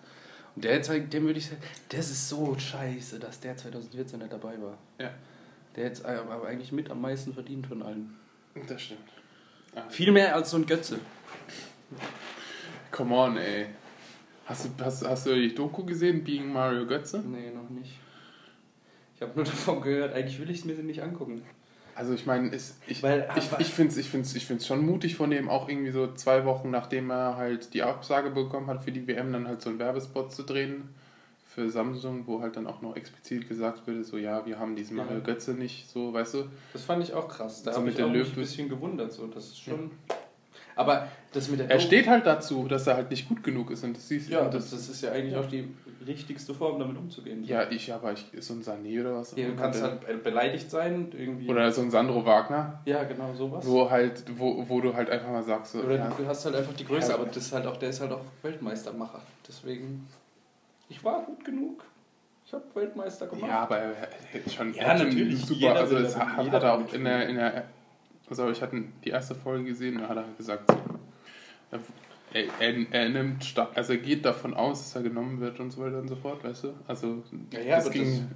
Und 0.54 0.64
der 0.64 0.74
jetzt, 0.74 0.90
dem 0.90 1.24
würde 1.24 1.38
ich 1.38 1.46
sagen, 1.46 1.62
das 1.88 2.10
ist 2.10 2.28
so 2.28 2.54
scheiße, 2.58 3.18
dass 3.18 3.40
der 3.40 3.56
2014 3.56 4.18
nicht 4.18 4.30
dabei 4.30 4.60
war. 4.60 4.76
Ja. 4.98 5.10
Der 5.76 5.84
jetzt 5.84 6.04
aber 6.04 6.46
eigentlich 6.46 6.72
mit 6.72 6.90
am 6.90 7.00
meisten 7.00 7.32
verdient 7.32 7.66
von 7.66 7.82
allen. 7.82 8.14
Das 8.68 8.82
stimmt. 8.82 9.00
Ah, 9.74 9.88
Viel 9.88 10.12
mehr 10.12 10.34
als 10.34 10.50
so 10.50 10.58
ein 10.58 10.66
Götze. 10.66 10.98
Come 12.90 13.14
on, 13.14 13.38
ey. 13.38 13.66
Hast 14.44 14.66
du, 14.66 14.84
hast, 14.84 15.06
hast 15.08 15.26
du 15.26 15.34
die 15.34 15.54
Doku 15.54 15.84
gesehen, 15.84 16.22
Being 16.22 16.52
Mario 16.52 16.86
Götze? 16.86 17.20
Nee, 17.20 17.50
noch 17.50 17.70
nicht. 17.70 17.98
Ich 19.18 19.22
habe 19.22 19.32
nur 19.34 19.44
davon 19.44 19.80
gehört, 19.80 20.14
eigentlich 20.14 20.38
will 20.40 20.48
ich 20.50 20.60
es 20.60 20.64
mir 20.64 20.74
nicht 20.74 21.02
angucken. 21.02 21.42
Also 21.96 22.14
ich 22.14 22.26
meine, 22.26 22.54
ich, 22.86 23.02
Weil- 23.02 23.28
ich, 23.36 23.44
ich 23.58 23.66
finde 23.74 23.90
es 23.90 23.98
ich 23.98 24.08
find's, 24.08 24.32
ich 24.36 24.46
find's 24.46 24.64
schon 24.68 24.86
mutig 24.86 25.16
von 25.16 25.30
dem, 25.30 25.48
auch 25.48 25.68
irgendwie 25.68 25.90
so 25.90 26.12
zwei 26.14 26.44
Wochen 26.44 26.70
nachdem 26.70 27.10
er 27.10 27.36
halt 27.36 27.74
die 27.74 27.82
Absage 27.82 28.30
bekommen 28.30 28.68
hat 28.68 28.84
für 28.84 28.92
die 28.92 29.08
WM, 29.08 29.32
dann 29.32 29.48
halt 29.48 29.60
so 29.60 29.70
einen 29.70 29.80
Werbespot 29.80 30.32
zu 30.32 30.44
drehen 30.44 30.90
für 31.48 31.68
Samsung, 31.70 32.22
wo 32.28 32.40
halt 32.40 32.54
dann 32.54 32.68
auch 32.68 32.82
noch 32.82 32.94
explizit 32.94 33.48
gesagt 33.48 33.84
würde, 33.88 34.04
so 34.04 34.16
ja, 34.16 34.46
wir 34.46 34.60
haben 34.60 34.76
diesen 34.76 34.96
Ja. 34.96 35.02
Mario 35.02 35.20
Götze 35.22 35.54
nicht, 35.54 35.90
so, 35.90 36.12
weißt 36.12 36.34
du? 36.34 36.44
Das 36.72 36.84
fand 36.84 37.02
ich 37.02 37.14
auch 37.14 37.26
krass. 37.26 37.64
Da 37.64 37.72
So 37.72 37.78
habe 37.78 37.90
mit 37.90 37.98
ich 37.98 38.06
mich 38.06 38.28
ein 38.28 38.34
bisschen 38.36 38.68
gewundert. 38.68 39.12
So. 39.12 39.26
Das 39.26 39.46
ist 39.46 39.58
schon... 39.60 39.90
Aber 40.78 41.08
das 41.32 41.48
mit 41.48 41.58
der 41.58 41.70
Er 41.70 41.80
steht 41.80 42.06
halt 42.06 42.24
dazu, 42.24 42.68
dass 42.68 42.86
er 42.86 42.94
halt 42.94 43.10
nicht 43.10 43.28
gut 43.28 43.42
genug 43.42 43.70
ist 43.72 43.82
und 43.82 43.96
das 43.96 44.06
siehst 44.06 44.30
Ja, 44.30 44.42
und 44.42 44.54
das, 44.54 44.70
das 44.70 44.88
ist 44.88 45.02
ja 45.02 45.10
eigentlich 45.10 45.34
auch 45.36 45.46
die 45.46 45.68
richtigste 46.06 46.54
Form, 46.54 46.78
damit 46.78 46.96
umzugehen. 46.96 47.42
ja, 47.44 47.68
ich, 47.68 47.92
aber 47.92 48.12
ich, 48.12 48.24
so 48.38 48.54
ein 48.54 48.62
Sané 48.62 49.00
oder 49.00 49.16
was? 49.16 49.34
auch 49.34 49.36
Ja, 49.36 49.48
du 49.48 49.56
kannst 49.56 49.82
halt 49.82 50.06
be- 50.06 50.14
beleidigt 50.14 50.70
sein, 50.70 51.08
irgendwie. 51.18 51.48
Oder 51.48 51.72
so 51.72 51.82
ein 51.82 51.90
Sandro 51.90 52.24
Wagner, 52.24 52.80
ja, 52.84 53.02
genau, 53.02 53.34
sowas. 53.34 53.66
wo 53.66 53.90
halt, 53.90 54.22
wo, 54.38 54.64
wo 54.68 54.80
du 54.80 54.94
halt 54.94 55.10
einfach 55.10 55.28
mal 55.30 55.42
sagst, 55.42 55.72
so, 55.72 55.80
Oder 55.80 55.96
ja, 55.96 56.12
du 56.16 56.24
hast 56.26 56.44
halt 56.44 56.54
einfach 56.54 56.74
die 56.74 56.84
Größe, 56.86 57.08
Ja. 57.10 57.14
aber 57.16 57.26
das 57.26 57.36
ist 57.38 57.52
halt 57.52 57.66
auch, 57.66 57.76
der 57.76 57.88
ist 57.90 58.00
halt 58.00 58.12
auch 58.12 58.22
Weltmeistermacher. 58.42 59.20
Deswegen, 59.48 60.06
ich 60.88 61.02
war 61.04 61.22
gut 61.24 61.44
genug. 61.44 61.82
Ich 62.46 62.52
habe 62.52 62.62
Weltmeister 62.74 63.26
gemacht. 63.26 63.50
ja, 63.50 63.58
aber 63.64 63.76
er 63.78 63.94
hätte 64.30 64.48
schon, 64.48 64.72
Ja, 64.74 64.82
er 64.84 64.94
natürlich, 64.98 65.40
super, 65.40 65.54
jeder 65.60 65.74
also 65.80 65.98
das 65.98 66.16
hat, 66.16 66.50
hat 66.50 66.62
er 66.62 66.72
auch 66.74 66.92
in 66.94 67.04
der, 67.04 67.28
in 67.28 67.34
der, 67.36 67.64
also 68.28 68.50
ich 68.50 68.60
hatte 68.62 68.82
die 69.04 69.10
erste 69.10 69.34
Folge 69.34 69.64
gesehen, 69.64 69.98
da 69.98 70.08
hat 70.08 70.16
er 70.16 70.24
gesagt, 70.36 70.70
so, 70.70 70.76
er, 72.32 72.44
er, 72.60 72.92
er 72.92 73.08
nimmt, 73.08 73.54
also 73.74 73.92
er 73.92 73.98
geht 73.98 74.24
davon 74.24 74.54
aus, 74.54 74.80
dass 74.80 74.96
er 74.96 75.02
genommen 75.02 75.40
wird 75.40 75.60
und 75.60 75.70
so 75.70 75.82
weiter 75.82 75.98
und 75.98 76.08
so 76.08 76.16
fort, 76.16 76.42
weißt 76.44 76.64
du, 76.64 76.74
also 76.86 77.22
Ja, 77.52 77.60
ja, 77.60 77.76
das 77.76 77.90
ging, 77.90 78.28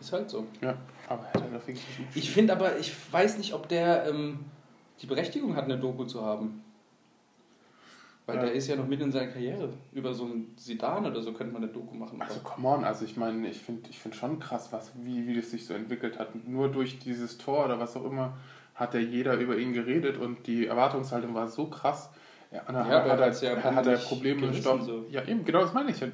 Ist 0.00 0.12
halt 0.12 0.28
so. 0.28 0.46
ja, 0.60 0.76
aber 1.08 1.22
er 1.24 1.34
hat 1.34 1.42
halt 1.42 1.54
auf 1.56 1.66
jeden 1.66 1.78
Fall 1.80 2.04
Ich 2.14 2.30
finde 2.30 2.52
aber, 2.52 2.78
ich 2.78 2.92
weiß 3.12 3.38
nicht, 3.38 3.54
ob 3.54 3.68
der 3.68 4.06
ähm, 4.08 4.40
die 5.00 5.06
Berechtigung 5.06 5.56
hat, 5.56 5.64
eine 5.64 5.78
Doku 5.78 6.04
zu 6.04 6.22
haben. 6.22 6.62
Weil 8.24 8.36
Ja. 8.36 8.42
der 8.42 8.52
ist 8.52 8.68
ja 8.68 8.76
noch 8.76 8.86
mitten 8.86 9.04
in 9.04 9.12
seiner 9.12 9.32
Karriere. 9.32 9.68
Über 9.92 10.14
so 10.14 10.24
einen 10.26 10.54
Sidan 10.56 11.04
oder 11.04 11.20
so 11.22 11.32
könnte 11.32 11.52
man 11.52 11.64
eine 11.64 11.72
Doku 11.72 11.94
machen. 11.96 12.22
Also 12.22 12.38
come 12.40 12.68
on, 12.68 12.84
also 12.84 13.04
ich 13.04 13.16
meine, 13.16 13.48
ich 13.48 13.58
finde 13.58 13.90
ich 13.90 13.98
find 13.98 14.14
schon 14.14 14.38
krass, 14.38 14.72
was, 14.72 14.92
wie, 15.02 15.26
wie 15.26 15.34
das 15.34 15.50
sich 15.50 15.66
so 15.66 15.74
entwickelt 15.74 16.20
hat. 16.20 16.46
Nur 16.46 16.68
durch 16.70 17.00
dieses 17.00 17.36
Tor 17.38 17.64
oder 17.64 17.80
was 17.80 17.96
auch 17.96 18.04
immer 18.04 18.36
hat 18.82 18.94
ja 18.94 19.00
jeder 19.00 19.34
über 19.34 19.56
ihn 19.56 19.72
geredet 19.72 20.18
und 20.18 20.46
die 20.46 20.66
Erwartungshaltung 20.66 21.34
war 21.34 21.48
so 21.48 21.66
krass. 21.66 22.10
Ja, 22.52 22.60
dann 22.66 22.74
Ja, 22.74 23.02
hat, 23.04 23.18
hat, 23.18 23.42
er 23.42 23.54
ja 23.54 23.62
hat 23.62 23.86
er 23.86 23.96
Probleme 23.96 24.46
mit 24.48 24.56
Stoff. 24.56 24.82
so. 24.82 25.06
Ja, 25.10 25.22
eben, 25.26 25.42
genau 25.42 25.62
das 25.62 25.72
meine 25.72 25.90
ich. 25.90 26.04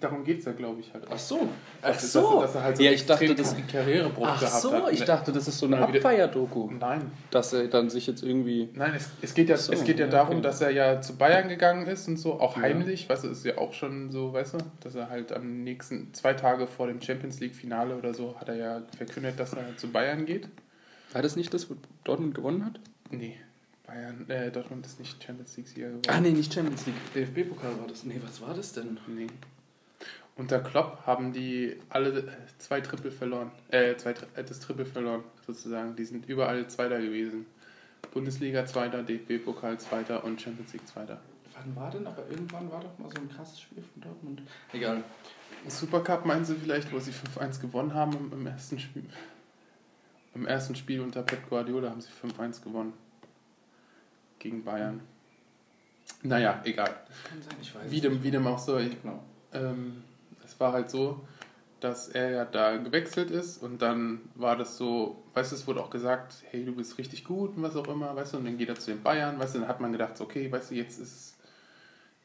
Darum 0.00 0.22
geht 0.22 0.38
es 0.38 0.44
ja, 0.44 0.52
glaube 0.52 0.78
ich, 0.78 0.94
halt. 0.94 1.04
Ach 1.10 1.18
so. 1.18 1.48
Ach 1.82 1.98
so. 1.98 2.42
Dass, 2.42 2.52
dass 2.52 2.54
er 2.54 2.62
halt 2.62 2.76
so 2.76 2.82
ja, 2.84 2.92
ich 2.92 3.04
dachte, 3.04 3.34
das, 3.34 3.56
Karrierebruch 3.72 4.24
ach 4.24 4.38
gehabt 4.38 4.62
so, 4.62 4.72
hat. 4.72 4.92
ich 4.92 5.04
dachte, 5.04 5.32
das 5.32 5.48
ist 5.48 5.58
so 5.58 5.66
eine 5.66 5.78
Abfeier-Doku. 5.78 6.70
Nein, 6.78 7.10
Dass 7.32 7.52
er 7.52 7.66
dann 7.66 7.90
sich 7.90 8.06
jetzt 8.06 8.22
irgendwie. 8.22 8.68
nein, 8.72 8.92
es, 8.94 9.10
es 9.20 9.34
geht 9.34 9.48
ja, 9.48 9.56
So, 9.56 9.72
es 9.72 9.82
geht 9.82 9.98
ja 9.98 10.04
ja, 10.04 10.12
darum, 10.12 10.34
okay. 10.36 10.42
dass 10.42 10.60
er 10.60 10.70
ja 10.70 11.00
zu 11.00 11.16
Bayern 11.16 11.48
gegangen 11.48 11.88
ist 11.88 12.06
und 12.06 12.18
so, 12.18 12.34
auch 12.38 12.56
heimlich, 12.56 13.08
weißt 13.08 13.24
du, 13.24 13.28
ist 13.30 13.44
ja 13.44 13.58
auch 13.58 13.72
schon 13.72 14.12
so, 14.12 14.32
weißt 14.32 14.54
du, 14.54 14.58
dass 14.80 14.94
er 14.94 15.10
halt 15.10 15.32
am 15.32 15.64
nächsten, 15.64 16.14
zwei 16.14 16.34
Tage 16.34 16.68
vor 16.68 16.86
dem 16.86 17.02
Champions 17.02 17.40
League 17.40 17.56
Finale 17.56 17.96
oder 17.96 18.14
so, 18.14 18.36
hat 18.38 18.48
er 18.48 18.54
ja 18.54 18.82
verkündet, 18.96 19.40
dass 19.40 19.54
er 19.54 19.76
zu 19.76 19.88
Bayern 19.88 20.24
geht. 20.24 20.48
War 21.14 21.22
das 21.22 21.36
nicht 21.36 21.54
das, 21.54 21.70
wo 21.70 21.76
Dortmund 22.02 22.34
gewonnen 22.34 22.64
hat? 22.64 22.80
Nee, 23.10 23.36
Bayern, 23.86 24.28
äh, 24.28 24.50
Dortmund 24.50 24.84
ist 24.84 24.98
nicht 24.98 25.22
Champions 25.22 25.56
League-Sieger 25.56 25.86
geworden. 25.86 26.08
Ah, 26.08 26.20
nee, 26.20 26.32
nicht 26.32 26.52
Champions 26.52 26.86
League. 26.86 26.96
DFB-Pokal 27.14 27.78
war 27.78 27.86
das. 27.86 28.02
Nee, 28.02 28.20
was 28.20 28.40
war 28.42 28.52
das 28.52 28.72
denn? 28.72 28.98
Nee. 29.06 29.28
Unter 30.34 30.58
Klopp 30.58 31.06
haben 31.06 31.32
die 31.32 31.76
alle 31.88 32.18
äh, 32.18 32.24
zwei 32.58 32.80
Triple 32.80 33.12
verloren. 33.12 33.52
Äh, 33.70 33.94
zwei, 33.96 34.10
äh, 34.34 34.42
das 34.42 34.58
Triple 34.58 34.84
verloren, 34.84 35.22
sozusagen. 35.46 35.94
Die 35.94 36.04
sind 36.04 36.28
überall 36.28 36.66
Zweiter 36.66 37.00
gewesen. 37.00 37.46
Bundesliga 38.12 38.66
Zweiter, 38.66 39.04
DFB-Pokal 39.04 39.78
Zweiter 39.78 40.24
und 40.24 40.42
Champions 40.42 40.72
League 40.72 40.88
Zweiter. 40.88 41.20
Wann 41.54 41.76
war 41.76 41.92
denn? 41.92 42.08
Aber 42.08 42.28
irgendwann 42.28 42.68
war 42.72 42.80
doch 42.80 42.98
mal 42.98 43.08
so 43.14 43.22
ein 43.22 43.28
krasses 43.28 43.60
Spiel 43.60 43.84
von 43.84 44.02
Dortmund. 44.02 44.42
Egal. 44.72 45.04
Supercup 45.68 46.26
meinen 46.26 46.44
Sie 46.44 46.56
vielleicht, 46.56 46.92
wo 46.92 46.98
sie 46.98 47.12
5-1 47.12 47.60
gewonnen 47.60 47.94
haben 47.94 48.32
im 48.32 48.46
ersten 48.48 48.80
Spiel? 48.80 49.04
Im 50.34 50.46
ersten 50.46 50.74
Spiel 50.74 51.00
unter 51.00 51.22
Pep 51.22 51.48
Guardiola 51.48 51.90
haben 51.90 52.00
sie 52.00 52.10
5-1 52.10 52.62
gewonnen. 52.62 52.92
Gegen 54.38 54.64
Bayern. 54.64 55.00
Naja, 56.22 56.60
egal. 56.64 56.90
Kann 57.28 57.40
sein, 57.42 57.54
ich 57.60 57.74
weiß 57.74 57.90
Wie 57.90 58.00
dem, 58.00 58.22
wie 58.22 58.30
dem 58.30 58.46
auch 58.46 58.58
so. 58.58 58.78
Ich, 58.78 59.00
Genau. 59.02 59.22
ähm, 59.52 60.02
es 60.44 60.58
war 60.58 60.72
halt 60.72 60.90
so, 60.90 61.20
dass 61.80 62.08
er 62.08 62.30
ja 62.30 62.44
da 62.44 62.76
gewechselt 62.76 63.30
ist 63.30 63.62
und 63.62 63.80
dann 63.82 64.20
war 64.34 64.56
das 64.56 64.76
so, 64.76 65.22
weißt 65.34 65.52
du, 65.52 65.56
es 65.56 65.66
wurde 65.66 65.80
auch 65.82 65.90
gesagt, 65.90 66.34
hey, 66.50 66.64
du 66.64 66.74
bist 66.74 66.98
richtig 66.98 67.24
gut 67.24 67.56
und 67.56 67.62
was 67.62 67.76
auch 67.76 67.88
immer, 67.88 68.14
weißt 68.16 68.34
du, 68.34 68.38
und 68.38 68.46
dann 68.46 68.56
geht 68.58 68.68
er 68.70 68.74
zu 68.74 68.90
den 68.90 69.02
Bayern, 69.02 69.38
weißt 69.38 69.54
du, 69.54 69.60
dann 69.60 69.68
hat 69.68 69.80
man 69.80 69.92
gedacht, 69.92 70.16
so, 70.16 70.24
okay, 70.24 70.50
weißt 70.50 70.70
du, 70.70 70.74
jetzt 70.74 70.98
ist 70.98 71.36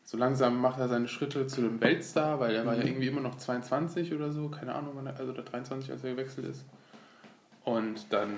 so 0.06 0.17
langsam 0.17 0.60
macht 0.60 0.80
er 0.80 0.88
seine 0.88 1.08
Schritte 1.08 1.45
zu 1.45 1.62
dem 1.62 1.80
Weltstar, 1.82 2.39
weil 2.39 2.56
er 2.56 2.65
war 2.65 2.74
ja 2.76 2.82
Mhm. 2.82 2.88
irgendwie 2.88 3.08
immer 3.08 3.22
noch 3.22 3.38
22 3.38 4.13
oder 4.13 4.32
so, 4.32 4.50
keine 4.50 4.74
Ahnung, 4.74 5.06
also 5.08 5.32
oder 5.32 5.43
23, 5.43 5.91
als 5.91 6.04
er 6.04 6.12
gewechselt 6.12 6.48
ist. 6.48 6.63
Und 7.69 8.12
dann 8.12 8.36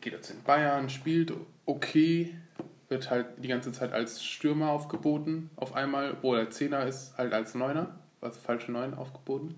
geht 0.00 0.14
er 0.14 0.22
zu 0.22 0.32
den 0.32 0.42
Bayern, 0.42 0.88
spielt 0.88 1.34
okay, 1.66 2.34
wird 2.88 3.10
halt 3.10 3.26
die 3.36 3.48
ganze 3.48 3.72
Zeit 3.72 3.92
als 3.92 4.24
Stürmer 4.24 4.70
aufgeboten, 4.70 5.50
auf 5.56 5.74
einmal, 5.74 6.12
obwohl 6.12 6.38
er 6.38 6.50
Zehner 6.50 6.86
ist, 6.86 7.18
halt 7.18 7.34
als 7.34 7.54
Neuner, 7.54 7.94
also 8.22 8.40
falsche 8.40 8.72
Neun 8.72 8.94
aufgeboten. 8.94 9.54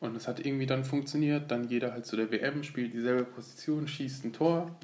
Und 0.00 0.16
es 0.16 0.26
hat 0.26 0.44
irgendwie 0.44 0.66
dann 0.66 0.84
funktioniert, 0.84 1.50
dann 1.52 1.68
jeder 1.68 1.92
halt 1.92 2.06
zu 2.06 2.16
der 2.16 2.32
WM, 2.32 2.64
spielt 2.64 2.92
dieselbe 2.92 3.22
Position, 3.22 3.86
schießt 3.86 4.24
ein 4.24 4.32
Tor 4.32 4.74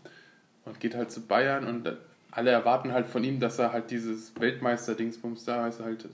und 0.65 0.79
geht 0.79 0.95
halt 0.95 1.11
zu 1.11 1.23
Bayern 1.23 1.67
und 1.67 1.93
alle 2.31 2.51
erwarten 2.51 2.93
halt 2.93 3.09
von 3.09 3.25
ihm, 3.25 3.41
dass 3.41 3.59
er 3.59 3.73
halt 3.73 3.91
dieses 3.91 4.33
Weltmeister-Dingsbums 4.41 5.45
da 5.45 5.65
also 5.65 5.85
halt 5.85 6.09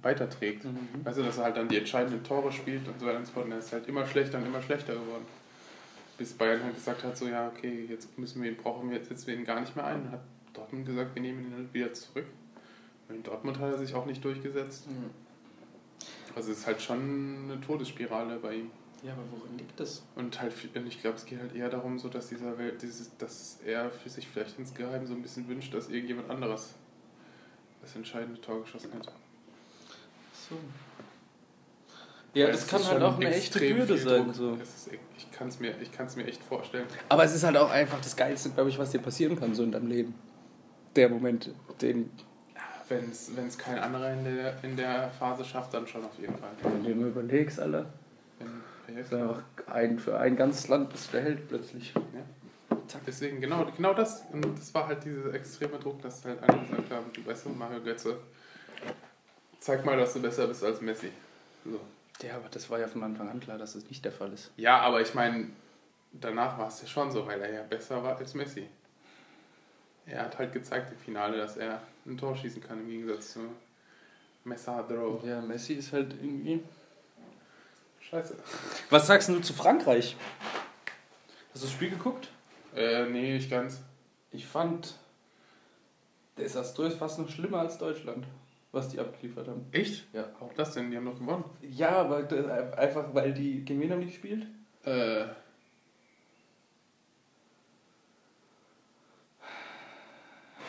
weiterträgt. 0.00 0.64
Mhm. 0.64 1.04
Weißt 1.04 1.18
du, 1.18 1.24
dass 1.24 1.38
er 1.38 1.44
halt 1.44 1.56
dann 1.56 1.68
die 1.68 1.76
entscheidenden 1.76 2.22
Tore 2.22 2.52
spielt 2.52 2.86
und 2.86 3.00
so 3.00 3.06
weiter 3.06 3.18
und 3.18 3.26
so 3.26 3.32
fort. 3.32 3.46
Und 3.46 3.52
er 3.52 3.58
ist 3.58 3.72
halt 3.72 3.88
immer 3.88 4.06
schlechter 4.06 4.38
und 4.38 4.46
immer 4.46 4.62
schlechter 4.62 4.94
geworden. 4.94 5.26
Bis 6.20 6.34
Bayern 6.34 6.62
halt 6.62 6.74
gesagt 6.74 7.02
hat, 7.02 7.16
so 7.16 7.26
ja, 7.26 7.48
okay, 7.48 7.86
jetzt 7.88 8.18
müssen 8.18 8.42
wir 8.42 8.50
ihn, 8.50 8.56
brauchen 8.58 8.90
wir, 8.90 8.98
jetzt 8.98 9.08
setzen 9.08 9.28
wir 9.28 9.36
ihn 9.36 9.46
gar 9.46 9.58
nicht 9.58 9.74
mehr 9.74 9.86
ein. 9.86 10.02
Dann 10.04 10.12
hat 10.12 10.20
Dortmund 10.52 10.84
gesagt, 10.84 11.14
wir 11.14 11.22
nehmen 11.22 11.46
ihn 11.46 11.54
halt 11.54 11.72
wieder 11.72 11.94
zurück. 11.94 12.26
Und 13.08 13.14
in 13.14 13.22
Dortmund 13.22 13.58
hat 13.58 13.72
er 13.72 13.78
sich 13.78 13.94
auch 13.94 14.04
nicht 14.04 14.22
durchgesetzt. 14.22 14.86
Mhm. 14.86 15.08
Also 16.36 16.52
es 16.52 16.58
ist 16.58 16.66
halt 16.66 16.82
schon 16.82 17.44
eine 17.44 17.58
Todesspirale 17.62 18.36
bei 18.36 18.56
ihm. 18.56 18.70
Ja, 19.02 19.14
aber 19.14 19.22
worin 19.30 19.56
liegt 19.56 19.80
das? 19.80 20.02
Und 20.14 20.38
halt, 20.42 20.52
und 20.74 20.86
ich 20.86 21.00
glaube, 21.00 21.16
es 21.16 21.24
geht 21.24 21.40
halt 21.40 21.54
eher 21.54 21.70
darum, 21.70 21.98
so 21.98 22.10
dass 22.10 22.28
dieser 22.28 22.58
Welt, 22.58 22.82
dieses, 22.82 23.16
dass 23.16 23.58
er 23.64 23.90
für 23.90 24.10
sich 24.10 24.28
vielleicht 24.28 24.58
insgeheim 24.58 25.06
so 25.06 25.14
ein 25.14 25.22
bisschen 25.22 25.48
wünscht, 25.48 25.72
dass 25.72 25.88
irgendjemand 25.88 26.28
anderes 26.28 26.74
das 27.80 27.96
entscheidende 27.96 28.38
Tor 28.42 28.60
geschossen 28.60 28.92
hätte. 28.92 29.12
So. 30.34 30.58
Ja, 32.32 32.46
Weil 32.46 32.52
das 32.52 32.66
kann 32.68 32.84
halt 32.86 33.02
auch 33.02 33.16
eine 33.16 33.34
echte 33.34 33.58
Bürde 33.58 33.98
sein. 33.98 34.32
So. 34.32 34.54
Ist, 34.54 34.90
ich 35.16 35.30
kann 35.32 35.48
es 35.48 35.58
mir, 35.58 35.74
ich 35.80 35.90
mir 36.16 36.26
echt 36.26 36.42
vorstellen. 36.44 36.86
Aber 37.08 37.24
es 37.24 37.34
ist 37.34 37.42
halt 37.42 37.56
auch 37.56 37.70
einfach 37.70 38.00
das 38.00 38.16
Geilste, 38.16 38.50
glaube 38.50 38.70
ich, 38.70 38.78
was 38.78 38.90
dir 38.92 39.00
passieren 39.00 39.38
kann, 39.38 39.54
so 39.54 39.64
in 39.64 39.72
deinem 39.72 39.88
Leben. 39.88 40.14
Der 40.94 41.08
Moment, 41.08 41.50
den, 41.80 42.10
Wenn 42.88 43.10
es 43.10 43.58
kein 43.58 43.78
anderer 43.78 44.12
in 44.12 44.24
der, 44.24 44.62
in 44.62 44.76
der 44.76 45.10
Phase 45.10 45.44
schafft, 45.44 45.74
dann 45.74 45.86
schon 45.86 46.04
auf 46.04 46.18
jeden 46.18 46.36
Fall. 46.36 46.50
wenn 46.62 46.84
du 46.84 46.94
dir 46.94 47.06
überlegst, 47.06 47.58
Alter. 47.58 47.86
Wenn, 48.38 48.96
einfach 48.96 49.42
ein, 49.66 49.98
für 49.98 50.18
ein 50.18 50.36
ganzes 50.36 50.68
Land 50.68 50.90
bist 50.90 51.08
du 51.08 51.12
der 51.12 51.22
Held 51.22 51.48
plötzlich. 51.48 51.92
Zack, 52.86 53.02
deswegen, 53.06 53.40
genau, 53.40 53.66
genau 53.76 53.94
das. 53.94 54.24
Und 54.32 54.58
das 54.58 54.74
war 54.74 54.88
halt 54.88 55.04
dieser 55.04 55.32
extreme 55.34 55.78
Druck, 55.78 56.02
dass 56.02 56.24
halt 56.24 56.42
alle 56.42 56.60
gesagt 56.60 56.90
haben, 56.90 57.06
du 57.12 57.24
weißt 57.24 57.46
du, 57.46 57.50
Mario 57.50 57.80
Götze, 57.82 58.16
zeig 59.60 59.84
mal, 59.84 59.96
dass 59.96 60.12
du 60.12 60.20
besser 60.20 60.46
bist 60.48 60.64
als 60.64 60.80
Messi. 60.80 61.10
So. 61.64 61.80
Ja, 62.22 62.36
aber 62.36 62.48
das 62.50 62.68
war 62.70 62.78
ja 62.78 62.88
von 62.88 63.02
Anfang 63.02 63.28
an 63.28 63.40
klar, 63.40 63.58
dass 63.58 63.72
das 63.74 63.84
nicht 63.88 64.04
der 64.04 64.12
Fall 64.12 64.32
ist. 64.32 64.50
Ja, 64.56 64.80
aber 64.80 65.00
ich 65.00 65.14
meine, 65.14 65.48
danach 66.12 66.58
war 66.58 66.68
es 66.68 66.82
ja 66.82 66.88
schon 66.88 67.10
so, 67.10 67.26
weil 67.26 67.40
er 67.40 67.52
ja 67.52 67.62
besser 67.62 68.02
war 68.02 68.16
als 68.16 68.34
Messi. 68.34 68.68
Er 70.06 70.24
hat 70.24 70.38
halt 70.38 70.52
gezeigt 70.52 70.90
im 70.92 70.98
Finale, 70.98 71.38
dass 71.38 71.56
er 71.56 71.80
ein 72.06 72.18
Tor 72.18 72.36
schießen 72.36 72.62
kann 72.62 72.80
im 72.80 72.88
Gegensatz 72.88 73.34
zu 73.34 73.40
Messadro. 74.44 75.22
Ja, 75.24 75.40
Messi 75.40 75.74
ist 75.74 75.92
halt 75.92 76.12
irgendwie. 76.12 76.62
Scheiße. 78.00 78.36
Was 78.88 79.06
sagst 79.06 79.28
du 79.28 79.38
zu 79.40 79.52
Frankreich? 79.52 80.16
Hast 81.52 81.62
du 81.62 81.66
das 81.66 81.72
Spiel 81.72 81.90
geguckt? 81.90 82.28
Äh, 82.74 83.06
nee, 83.06 83.34
nicht 83.34 83.50
ganz. 83.50 83.80
Ich 84.32 84.46
fand, 84.46 84.94
desaströs 86.38 86.94
fast 86.94 87.18
noch 87.18 87.28
schlimmer 87.28 87.60
als 87.60 87.78
Deutschland, 87.78 88.24
was 88.72 88.88
die 88.88 89.00
abgeliefert 89.00 89.48
haben. 89.48 89.66
Echt? 89.72 90.06
Ja. 90.12 90.28
Warum 90.38 90.54
das 90.56 90.74
denn? 90.74 90.90
Die 90.90 90.96
haben 90.96 91.06
doch 91.06 91.18
gewonnen. 91.18 91.44
Ja, 91.62 91.90
aber 91.90 92.22
das, 92.22 92.46
einfach 92.76 93.14
weil 93.14 93.32
die. 93.32 93.64
Gegen 93.64 93.80
wen 93.80 93.90
haben 93.90 94.00
die 94.00 94.06
gespielt? 94.06 94.46
Äh, 94.84 95.24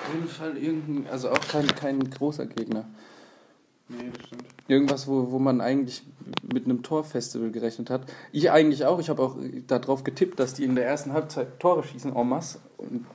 Auf 0.01 0.13
jeden 0.13 0.27
Fall 0.27 0.57
irgendein. 0.57 1.11
Also 1.11 1.29
auch 1.29 1.47
kein, 1.47 1.67
kein 1.67 2.09
großer 2.09 2.45
Gegner. 2.47 2.85
nee, 3.87 4.11
das 4.13 4.27
stimmt. 4.27 4.45
Irgendwas, 4.67 5.07
wo, 5.07 5.31
wo 5.31 5.39
man 5.39 5.61
eigentlich 5.61 6.03
mit 6.51 6.65
einem 6.65 6.81
Torfestival 6.81 7.51
gerechnet 7.51 7.89
hat. 7.89 8.01
Ich 8.31 8.49
eigentlich 8.51 8.85
auch. 8.85 8.99
Ich 8.99 9.09
habe 9.09 9.21
auch 9.21 9.37
darauf 9.67 10.03
getippt, 10.03 10.39
dass 10.39 10.53
die 10.53 10.63
in 10.63 10.75
der 10.75 10.85
ersten 10.85 11.13
Halbzeit 11.13 11.59
Tore 11.59 11.83
schießen, 11.83 12.15
en 12.15 12.29
masse. 12.29 12.59
Und 12.77 13.05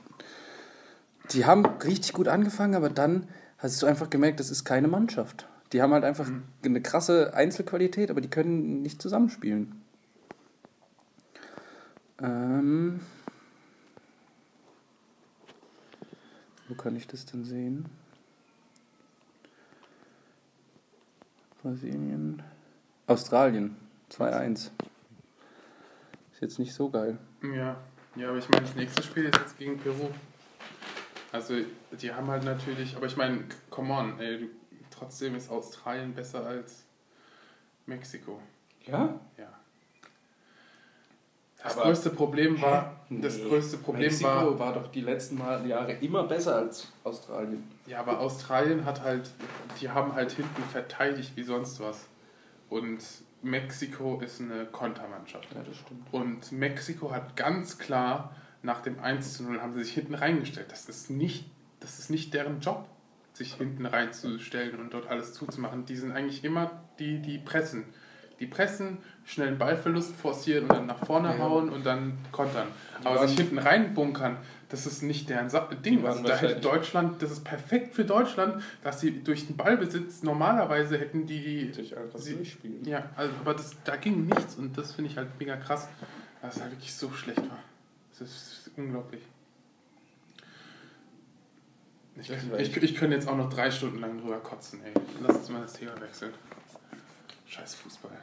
die 1.31 1.45
haben 1.45 1.65
richtig 1.65 2.13
gut 2.13 2.27
angefangen, 2.27 2.75
aber 2.75 2.89
dann 2.89 3.27
hast 3.57 3.81
du 3.81 3.85
einfach 3.87 4.09
gemerkt, 4.09 4.39
das 4.39 4.49
ist 4.51 4.63
keine 4.65 4.87
Mannschaft. 4.87 5.47
Die 5.73 5.81
haben 5.81 5.91
halt 5.93 6.03
einfach 6.03 6.27
Mhm. 6.27 6.43
eine 6.63 6.81
krasse 6.81 7.33
Einzelqualität, 7.33 8.09
aber 8.11 8.21
die 8.21 8.29
können 8.29 8.81
nicht 8.81 9.01
zusammenspielen. 9.01 9.81
Ähm, 12.21 12.99
Wo 16.69 16.75
kann 16.75 16.95
ich 16.97 17.07
das 17.07 17.25
denn 17.25 17.45
sehen? 17.45 17.85
Brasilien. 21.61 22.43
Australien. 23.05 23.77
2-1. 24.09 24.71
Ist 26.33 26.41
jetzt 26.41 26.59
nicht 26.59 26.73
so 26.73 26.89
geil. 26.89 27.17
Ja, 27.41 27.77
ja, 28.15 28.29
aber 28.29 28.37
ich 28.37 28.49
meine, 28.49 28.65
das 28.65 28.75
nächste 28.75 29.01
Spiel 29.03 29.25
ist 29.25 29.37
jetzt 29.39 29.57
gegen 29.57 29.77
Peru. 29.79 30.09
Also, 31.31 31.55
die 32.01 32.13
haben 32.13 32.27
halt 32.27 32.43
natürlich, 32.45 32.95
aber 32.95 33.05
ich 33.07 33.17
meine, 33.17 33.43
come 33.69 33.93
on, 33.93 34.19
ey, 34.19 34.39
du, 34.39 34.47
trotzdem 34.89 35.35
ist 35.35 35.49
Australien 35.51 36.13
besser 36.13 36.45
als 36.45 36.83
Mexiko. 37.85 38.39
Ja? 38.85 39.19
Ja. 39.37 39.47
Das 41.61 41.73
Aber- 41.75 41.85
größte 41.87 42.11
Problem 42.11 42.61
war, 42.61 42.95
das 43.09 43.37
Nee. 43.37 43.49
größte 43.49 43.77
Problem 43.77 44.07
Mexiko 44.09 44.25
war, 44.29 44.59
war 44.59 44.73
doch 44.73 44.87
die 44.91 45.01
letzten 45.01 45.37
Mal 45.37 45.65
Jahre 45.67 45.93
immer 45.93 46.23
besser 46.23 46.55
als 46.55 46.87
Australien. 47.03 47.69
ja, 47.87 47.99
aber 47.99 48.19
Australien 48.19 48.85
hat 48.85 49.01
halt, 49.01 49.29
die 49.81 49.89
haben 49.89 50.13
halt 50.13 50.31
hinten 50.31 50.63
verteidigt 50.63 51.33
wie 51.35 51.43
sonst 51.43 51.79
was. 51.79 52.07
Und 52.69 52.99
Mexiko 53.41 54.19
ist 54.21 54.39
eine 54.41 54.65
Kontermannschaft. 54.65 55.47
Ja, 55.53 55.61
das 55.63 55.77
stimmt. 55.77 56.07
Und 56.13 56.51
Mexiko 56.51 57.11
hat 57.11 57.35
ganz 57.35 57.77
klar 57.77 58.33
nach 58.67 58.81
dem 58.81 58.99
1 58.99 59.33
zu 59.37 59.43
0 59.43 59.61
haben 59.61 59.73
sie 59.73 59.83
sich 59.83 59.93
hinten 59.93 60.13
reingestellt. 60.13 60.67
Das 60.69 60.87
ist 60.89 61.09
nicht, 61.09 61.49
das 61.79 61.99
ist 61.99 62.09
nicht 62.11 62.33
deren 62.33 62.59
Job, 62.59 62.87
sich 63.33 63.53
hinten 63.55 63.85
reinzustellen 63.85 64.79
und 64.79 64.93
dort 64.93 65.07
alles 65.09 65.33
zuzumachen. 65.33 65.85
Die 65.85 65.95
sind 65.95 66.11
eigentlich 66.11 66.43
immer 66.43 66.83
die, 66.99 67.19
die 67.21 67.37
pressen. 67.39 67.85
Die 68.39 68.45
pressen, 68.45 68.97
schnell 69.25 69.47
einen 69.47 69.57
Ballverlust 69.57 70.15
forcieren 70.15 70.65
und 70.65 70.73
dann 70.73 70.85
nach 70.85 71.03
vorne 71.05 71.29
Ja. 71.29 71.39
hauen 71.39 71.69
und 71.69 71.85
dann 71.85 72.17
kontern. 72.31 72.67
Die 73.01 73.05
Aber 73.07 73.25
sich 73.27 73.35
hinten 73.37 73.57
reinbunkern, 73.57 74.37
das 74.69 74.85
ist 74.85 75.01
nicht 75.01 75.29
deren 75.29 75.49
Sa 75.49 75.61
Ding. 75.83 76.05
Also 76.05 76.21
da 76.23 76.35
hätte 76.35 76.59
Deutschland, 76.59 77.21
das 77.23 77.31
ist 77.31 77.43
perfekt 77.45 77.95
für 77.95 78.03
Deutschland, 78.05 78.61
dass 78.83 78.99
sie 78.99 79.23
durch 79.23 79.47
den 79.47 79.55
Ballbesitz 79.57 80.21
normalerweise 80.23 80.99
hätten 80.99 81.25
die 81.25 81.39
die 81.67 81.73
Sich 81.73 81.97
einfach 81.97 82.19
Sie- 82.19 82.35
durchspielen. 82.35 82.83
ja, 82.85 83.09
also, 83.15 83.31
aber 83.39 83.53
das, 83.55 83.71
da 83.85 83.95
ging 83.95 84.25
nichts 84.25 84.55
und 84.55 84.77
das 84.77 84.91
finde 84.93 85.09
ich 85.09 85.17
halt 85.17 85.29
mega 85.39 85.55
krass, 85.55 85.87
dass 86.41 86.57
es 86.57 86.61
halt 86.61 86.73
wirklich 86.73 86.93
so 86.93 87.09
schlecht 87.11 87.39
war. 87.39 87.59
Das 88.19 88.29
ist 88.29 88.71
unglaublich. 88.75 89.21
Ich, 92.19 92.27
Das 92.27 92.39
kann- 92.39 92.51
war 92.51 92.59
ich, 92.59 92.75
ich 92.75 92.95
könnte 92.95 93.15
jetzt 93.15 93.27
auch 93.27 93.37
noch 93.37 93.49
drei 93.49 93.69
Stunden 93.69 93.99
lang 93.99 94.19
drüber 94.19 94.39
kotzen, 94.39 94.83
ey. 94.83 94.93
Lass 95.21 95.37
uns 95.37 95.49
mal 95.49 95.61
das 95.61 95.73
Thema 95.73 95.99
wechseln. 96.01 96.33
Scheiß 97.45 97.75
Fußball. 97.75 98.17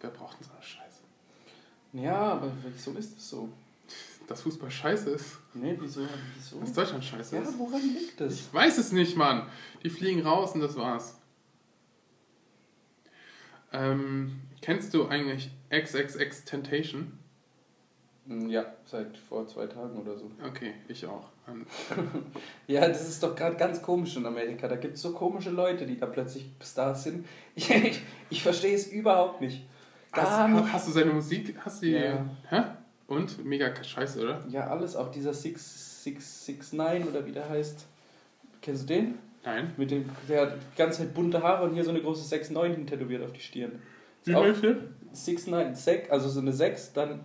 Wer 0.00 0.10
braucht 0.10 0.38
denn 0.40 0.46
so 0.46 0.52
eine 0.52 0.62
Scheiße? 0.62 0.98
Ja, 1.92 2.16
aber 2.32 2.52
wieso 2.74 2.92
ist 2.94 3.16
das 3.16 3.28
so? 3.30 3.48
Dass 4.26 4.42
Fußball 4.42 4.70
scheiße 4.70 5.10
ist, 5.10 5.38
Nee, 5.54 5.76
wieso? 5.80 6.06
wieso? 6.36 6.60
dass 6.60 6.72
Deutschland 6.74 7.02
scheiße 7.04 7.36
Ja, 7.36 7.42
ist. 7.42 7.58
woran 7.58 7.80
liegt 7.80 8.20
das? 8.20 8.34
Ich 8.34 8.52
weiß 8.52 8.76
es 8.76 8.92
nicht, 8.92 9.16
Mann. 9.16 9.48
Die 9.82 9.88
fliegen 9.88 10.20
raus 10.26 10.52
und 10.52 10.60
das 10.60 10.76
war's. 10.76 11.16
Ähm, 13.72 14.40
kennst 14.60 14.92
du 14.94 15.08
eigentlich 15.08 15.50
XXX 15.70 16.44
Temptation? 16.44 17.18
Ja, 18.46 18.66
seit 18.84 19.16
vor 19.16 19.46
zwei 19.46 19.66
Tagen 19.66 19.96
oder 19.98 20.14
so. 20.16 20.30
Okay, 20.46 20.74
ich 20.86 21.06
auch. 21.06 21.28
Ähm, 21.48 21.64
Ja, 22.66 22.86
das 22.86 23.08
ist 23.08 23.22
doch 23.22 23.34
gerade 23.34 23.56
ganz 23.56 23.80
komisch 23.80 24.16
in 24.16 24.26
Amerika. 24.26 24.68
Da 24.68 24.76
gibt 24.76 24.96
es 24.96 25.02
so 25.02 25.12
komische 25.12 25.48
Leute, 25.50 25.86
die 25.86 25.96
da 25.96 26.06
plötzlich 26.06 26.46
Stars 26.62 27.04
sind. 27.04 27.26
Ich, 27.54 27.70
ich, 27.74 28.02
ich 28.28 28.42
verstehe 28.42 28.74
es 28.74 28.88
überhaupt 28.88 29.40
nicht. 29.40 29.66
Gar 30.12 30.30
Hast, 30.44 30.50
nicht. 30.50 30.72
hast 30.72 30.88
du 30.88 30.92
seine 30.92 31.12
Musik? 31.12 31.54
Hast 31.64 31.82
du 31.82 31.86
die, 31.86 31.92
Ja. 31.92 32.24
Hä? 32.48 32.62
Und? 33.06 33.42
Mega 33.44 33.72
scheiße, 33.82 34.22
oder? 34.22 34.44
Ja, 34.50 34.66
alles, 34.66 34.94
auch 34.94 35.10
dieser 35.10 35.32
669 35.32 37.08
oder 37.08 37.24
wie 37.24 37.32
der 37.32 37.48
heißt. 37.48 37.86
Kennst 38.60 38.82
du 38.82 38.94
den? 38.94 39.18
Nein. 39.44 39.72
Mit 39.78 39.90
dem, 39.90 40.04
der 40.28 40.42
hat 40.42 40.54
die 40.54 40.76
ganze 40.76 40.98
Zeit 40.98 41.14
bunte 41.14 41.42
Haare 41.42 41.64
und 41.64 41.72
hier 41.72 41.84
so 41.84 41.90
eine 41.90 42.02
große 42.02 42.22
69 42.28 42.76
hin 42.76 42.86
tätowiert 42.86 43.22
auf 43.24 43.32
die 43.32 43.40
Stirn. 43.40 43.80
Auch 44.34 44.42
welche? 44.42 44.88
69, 45.12 45.76
sec, 45.76 46.10
also 46.12 46.28
so 46.28 46.40
eine 46.40 46.52
6, 46.52 46.92
dann 46.92 47.20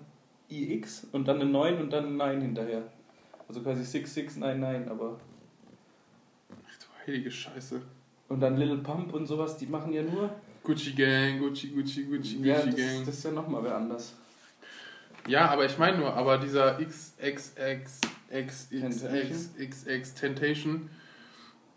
IX 0.53 1.07
und 1.11 1.27
dann 1.27 1.41
eine 1.41 1.49
9 1.49 1.81
und 1.81 1.89
dann 1.91 2.05
ein 2.05 2.17
9 2.17 2.41
hinterher. 2.41 2.83
Also 3.47 3.61
quasi 3.61 3.83
6699, 3.83 4.91
aber. 4.91 5.19
Ach 6.51 6.79
du 6.79 6.85
heilige 7.07 7.31
Scheiße. 7.31 7.81
Und 8.29 8.39
dann 8.39 8.57
Little 8.57 8.77
Pump 8.77 9.13
und 9.13 9.25
sowas, 9.25 9.57
die 9.57 9.67
machen 9.67 9.93
ja 9.93 10.01
nur. 10.01 10.29
Gucci 10.63 10.93
Gang, 10.93 11.39
Gucci, 11.39 11.67
Gucci, 11.67 12.03
Gucci, 12.03 12.35
Gucci 12.35 12.47
Ja, 12.47 12.61
das, 12.61 12.75
Gang. 12.75 13.05
das 13.05 13.15
ist 13.15 13.25
ja 13.25 13.31
nochmal 13.31 13.63
wer 13.63 13.75
anders. 13.75 14.13
Ja, 15.27 15.49
aber 15.49 15.65
ich 15.65 15.77
meine 15.77 15.97
nur, 15.97 16.13
aber 16.13 16.37
dieser 16.37 16.79
XXX 16.79 18.01
Temptation? 18.29 19.49
XXX 19.59 20.13
Temptation, 20.15 20.89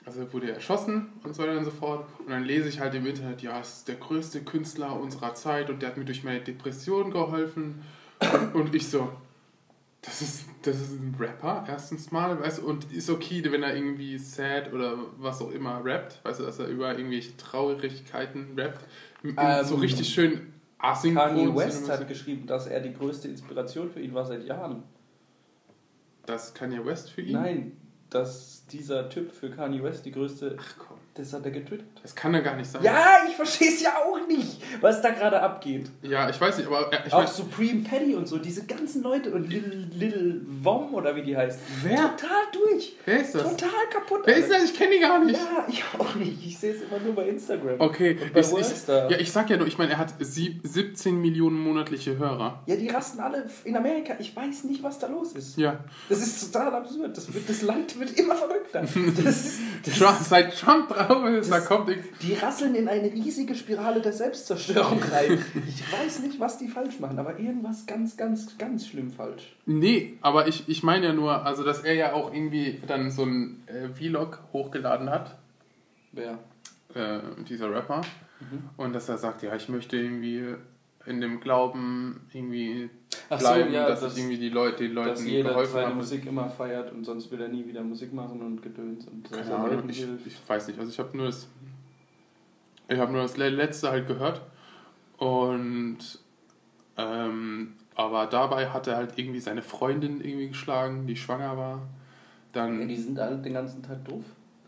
also 0.05 0.33
wurde 0.33 0.49
er 0.49 0.55
erschossen 0.55 1.09
und 1.23 1.35
so 1.35 1.43
weiter 1.43 1.59
und 1.59 1.65
so 1.65 1.71
fort. 1.71 2.07
Und 2.21 2.31
dann 2.31 2.45
lese 2.45 2.69
ich 2.69 2.81
halt 2.81 2.95
im 2.95 3.07
Internet, 3.07 3.43
ja, 3.43 3.61
es 3.61 3.79
ist 3.79 3.89
der 3.89 3.97
größte 3.97 4.43
Künstler 4.43 4.99
unserer 4.99 5.35
Zeit 5.35 5.71
und 5.71 5.83
der 5.83 5.91
hat 5.91 5.97
mir 5.97 6.05
durch 6.05 6.25
meine 6.25 6.41
Depression 6.41 7.11
geholfen. 7.11 7.83
Und, 8.55 8.75
ich 8.75 8.89
so, 8.89 9.11
das 10.03 10.23
ist, 10.23 10.45
das 10.63 10.81
ist 10.81 10.93
ein 10.93 11.15
Rapper, 11.19 11.65
erstens 11.69 12.11
mal, 12.11 12.41
weißt 12.41 12.59
du, 12.59 12.67
und 12.67 12.91
ist 12.93 13.11
okay, 13.11 13.43
wenn 13.51 13.63
er 13.63 13.75
irgendwie 13.75 14.19
sad 14.19 14.73
oder 14.73 14.97
was 15.19 15.43
auch 15.43 15.51
immer 15.51 15.85
rappt, 15.85 16.25
weißt 16.25 16.41
du, 16.41 16.45
dass 16.45 16.59
er 16.59 16.69
über 16.69 16.97
irgendwelche 16.97 17.37
Traurigkeiten 17.37 18.59
rappt. 18.59 18.85
Ähm, 19.25 19.65
so 19.65 19.77
richtig 19.77 20.09
schön 20.09 20.53
asynchron. 20.79 21.29
Kanye 21.29 21.55
West 21.55 21.89
hat 21.89 22.07
geschrieben, 22.09 22.47
dass 22.47 22.67
er 22.67 22.81
die 22.81 22.93
größte 22.93 23.29
Inspiration 23.29 23.91
für 23.91 24.01
ihn 24.01 24.15
war 24.15 24.25
seit 24.25 24.45
Jahren. 24.45 24.83
Das 26.25 26.55
Kanye 26.55 26.85
West 26.85 27.11
für 27.11 27.23
ihn? 27.23 27.33
Nein, 27.33 27.77
dass 28.11 28.67
dieser 28.67 29.09
Typ 29.09 29.33
für 29.33 29.51
Kanye 29.51 29.83
West 29.83 30.07
die 30.07 30.13
größte. 30.13 30.57
Ach 30.59 30.75
komm. 30.79 30.96
Das 31.17 31.33
hat 31.33 31.45
er 31.47 31.51
getwittert. 31.51 31.87
Das 32.03 32.15
kann 32.15 32.35
ja 32.35 32.41
gar 32.41 32.57
nicht 32.57 32.71
sein. 32.71 32.83
Ja, 32.83 33.21
ich 33.27 33.35
verstehe 33.35 33.69
es 33.69 33.81
ja 33.81 33.91
auch 33.97 34.27
nicht, 34.29 34.61
was 34.83 35.01
da 35.01 35.11
gerade 35.11 35.41
abgeht. 35.41 35.91
Ja, 36.03 36.29
ich 36.29 36.39
weiß 36.39 36.59
nicht, 36.59 36.67
aber 36.67 36.93
äh, 36.93 36.99
ich 37.07 37.13
auch 37.13 37.21
mein, 37.21 37.27
Supreme 37.27 37.83
Patty 37.85 38.15
und 38.15 38.29
so, 38.29 38.37
diese 38.37 38.67
ganzen 38.67 39.03
Leute 39.03 39.33
und 39.33 39.49
Little, 39.49 39.89
Little 39.95 40.41
Vom 40.63 40.95
oder 40.95 41.17
wie 41.17 41.23
die 41.23 41.35
heißt. 41.35 41.59
Wer? 41.83 41.97
Total 41.97 42.43
durch. 42.53 42.97
wer 43.07 43.21
ist 43.21 43.35
das? 43.35 43.43
Total 43.45 43.89
kaputt. 43.91 44.23
Wer 44.25 44.37
ist 44.37 44.51
das? 44.51 44.65
Ich 44.65 44.75
kenne 44.75 44.91
die 44.95 45.01
gar 45.01 45.25
nicht. 45.25 45.41
Ja, 45.41 45.67
ich 45.69 45.83
auch 45.99 46.15
nicht. 46.17 46.47
Ich 46.47 46.59
sehe 46.59 46.75
es 46.75 46.83
immer 46.83 46.99
nur 46.99 47.15
bei 47.15 47.29
Instagram. 47.29 47.81
Okay, 47.81 48.19
Und 48.23 48.35
bei 48.35 48.41
ich, 48.41 48.53
ich, 48.53 48.89
ja, 48.89 49.11
ich 49.19 49.33
sag 49.33 49.49
ja 49.49 49.57
nur, 49.57 49.67
ich 49.67 49.79
meine, 49.79 49.93
er 49.93 49.99
hat 49.99 50.15
sieb, 50.19 50.61
17 50.65 51.19
Millionen 51.19 51.59
monatliche 51.59 52.19
Hörer. 52.19 52.63
Ja, 52.67 52.77
die 52.77 52.89
rasten 52.89 53.21
alle 53.21 53.49
in 53.65 53.75
Amerika. 53.75 54.17
Ich 54.19 54.37
weiß 54.37 54.65
nicht, 54.65 54.83
was 54.83 54.99
da 54.99 55.07
los 55.07 55.33
ist. 55.33 55.57
Ja. 55.57 55.79
Das 56.11 56.19
ist 56.19 56.53
total 56.53 56.75
absurd. 56.75 57.17
Das, 57.17 57.33
wird, 57.33 57.49
das 57.49 57.63
Land 57.63 57.99
wird 57.99 58.19
immer 58.19 58.35
verrückter. 58.35 58.85
Das 59.17 59.47
das 59.85 59.99
Trump, 59.99 60.19
seit 60.29 60.59
Trump 60.59 60.91
drauf 61.07 61.25
ist, 61.27 61.51
da 61.51 61.57
das- 61.57 61.67
kommt 61.67 61.89
ich. 61.91 61.99
die 62.23 62.35
rasseln 62.35 62.75
in 62.75 62.89
eine 62.89 63.11
riesige 63.13 63.55
Spirale 63.55 64.01
der 64.01 64.13
Selbstzerstörung 64.13 65.01
rein. 65.03 65.45
Ich 65.69 65.93
weiß 65.93 66.21
nicht, 66.21 66.39
was 66.41 66.59
die 66.59 66.69
falsch 66.69 67.01
machen, 67.01 67.19
aber 67.19 67.39
irgendwas 67.39 67.87
ganz, 67.87 68.17
ganz, 68.17 68.57
ganz 68.59 68.87
schlimm 68.87 69.11
falsch. 69.11 69.55
Nee, 69.67 70.19
aber 70.21 70.49
ich, 70.49 70.69
ich 70.69 70.83
meine 70.83 71.07
ja 71.07 71.13
nur, 71.13 71.45
also 71.47 71.63
dass 71.65 71.81
er 71.81 71.95
ja 71.95 72.13
auch 72.13 72.33
irgendwie 72.33 72.81
dann 72.87 73.11
so 73.11 73.25
ein 73.25 73.63
äh, 73.67 73.89
Vlog 73.89 74.41
hochgeladen 74.53 75.11
hat, 75.11 75.37
Wer? 76.13 76.39
äh, 76.95 77.21
dieser 77.49 77.71
Rapper, 77.73 78.01
und 78.77 78.95
dass 78.95 79.09
er 79.09 79.19
sagt, 79.19 79.43
ja, 79.43 79.55
ich 79.57 79.69
möchte 79.69 79.97
irgendwie 79.97 80.55
in 81.07 81.21
dem 81.21 81.41
Glauben 81.41 82.27
irgendwie 82.33 82.91
Ach 83.31 83.39
so, 83.41 83.47
bleiben, 83.47 83.73
ja, 83.73 83.87
dass, 83.87 84.01
dass- 84.01 84.13
ich 84.15 84.19
irgendwie 84.23 84.39
die 84.39 84.49
Leute, 84.49 84.85
den 84.89 84.95
Dass 84.95 85.19
Leuten 85.21 85.29
jeder 85.29 85.51
geholfen 85.51 85.73
seine 85.73 85.87
habe. 85.87 85.97
Musik 85.97 86.27
immer 86.27 86.49
feiert 86.51 86.93
und 86.93 87.05
sonst 87.05 87.31
will 87.31 87.41
er 87.41 87.49
nie 87.49 87.67
wieder 87.67 87.83
Musik 87.83 88.13
machen 88.13 88.43
und 88.43 88.63
gedöns 88.63 89.07
und 89.07 89.25
dass 89.31 89.39
Keine 89.39 89.55
Ahnung, 89.57 89.89
ich, 89.89 90.07
ich 90.27 90.37
weiß 90.49 90.69
nicht. 90.69 90.79
Also 90.79 90.91
ich 90.91 90.99
habe 90.99 91.17
nur 91.17 91.27
das, 91.27 91.49
ich 92.89 92.99
habe 92.99 93.13
nur 93.13 93.23
das 93.23 93.37
le- 93.37 93.49
letzte 93.51 93.91
halt 93.91 94.07
gehört 94.07 94.43
und 95.19 95.99
ähm, 96.97 97.75
aber 97.95 98.27
dabei 98.27 98.69
hat 98.71 98.87
er 98.87 98.97
halt 98.97 99.13
irgendwie 99.19 99.41
seine 99.41 99.63
Freundin 99.63 100.21
irgendwie 100.21 100.49
geschlagen, 100.49 101.07
die 101.07 101.17
schwanger 101.17 101.57
war. 101.57 101.83
Dann 102.53 102.81
Ja, 102.81 102.87
die 102.87 102.97
sind 102.97 103.19
alle 103.19 103.37
den 103.39 103.53
ganzen 103.55 103.83
Tag 103.83 104.05
doof. 104.05 104.25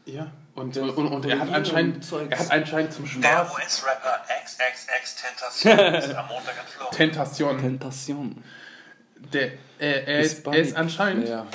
Ja 0.09 0.31
und, 0.55 0.75
Das- 0.77 0.91
und, 0.91 1.07
und 1.07 1.25
er 1.27 1.39
hat 1.39 1.53
anscheinend 1.53 1.97
und 1.97 2.03
Zeugs. 2.03 2.31
er 2.31 2.39
hat 2.41 2.51
anscheinend 2.51 2.93
zum 2.93 3.05
Der 3.05 3.13
Spaß 3.45 3.55
US-Rapper 3.55 4.25
XXX 4.45 5.17
Tentation 5.23 5.95
ist 5.95 6.15
am 6.17 6.27
Montag 6.29 6.55
entflohen. 6.59 6.91
Tentation. 6.93 7.59
Tentation. 7.59 8.45
Der, 9.33 9.53
er, 9.79 10.09
er, 10.09 10.21
ist, 10.21 10.47
er 10.47 10.55
ist 10.55 10.77
anscheinend 10.77 11.29
Ja. 11.29 11.47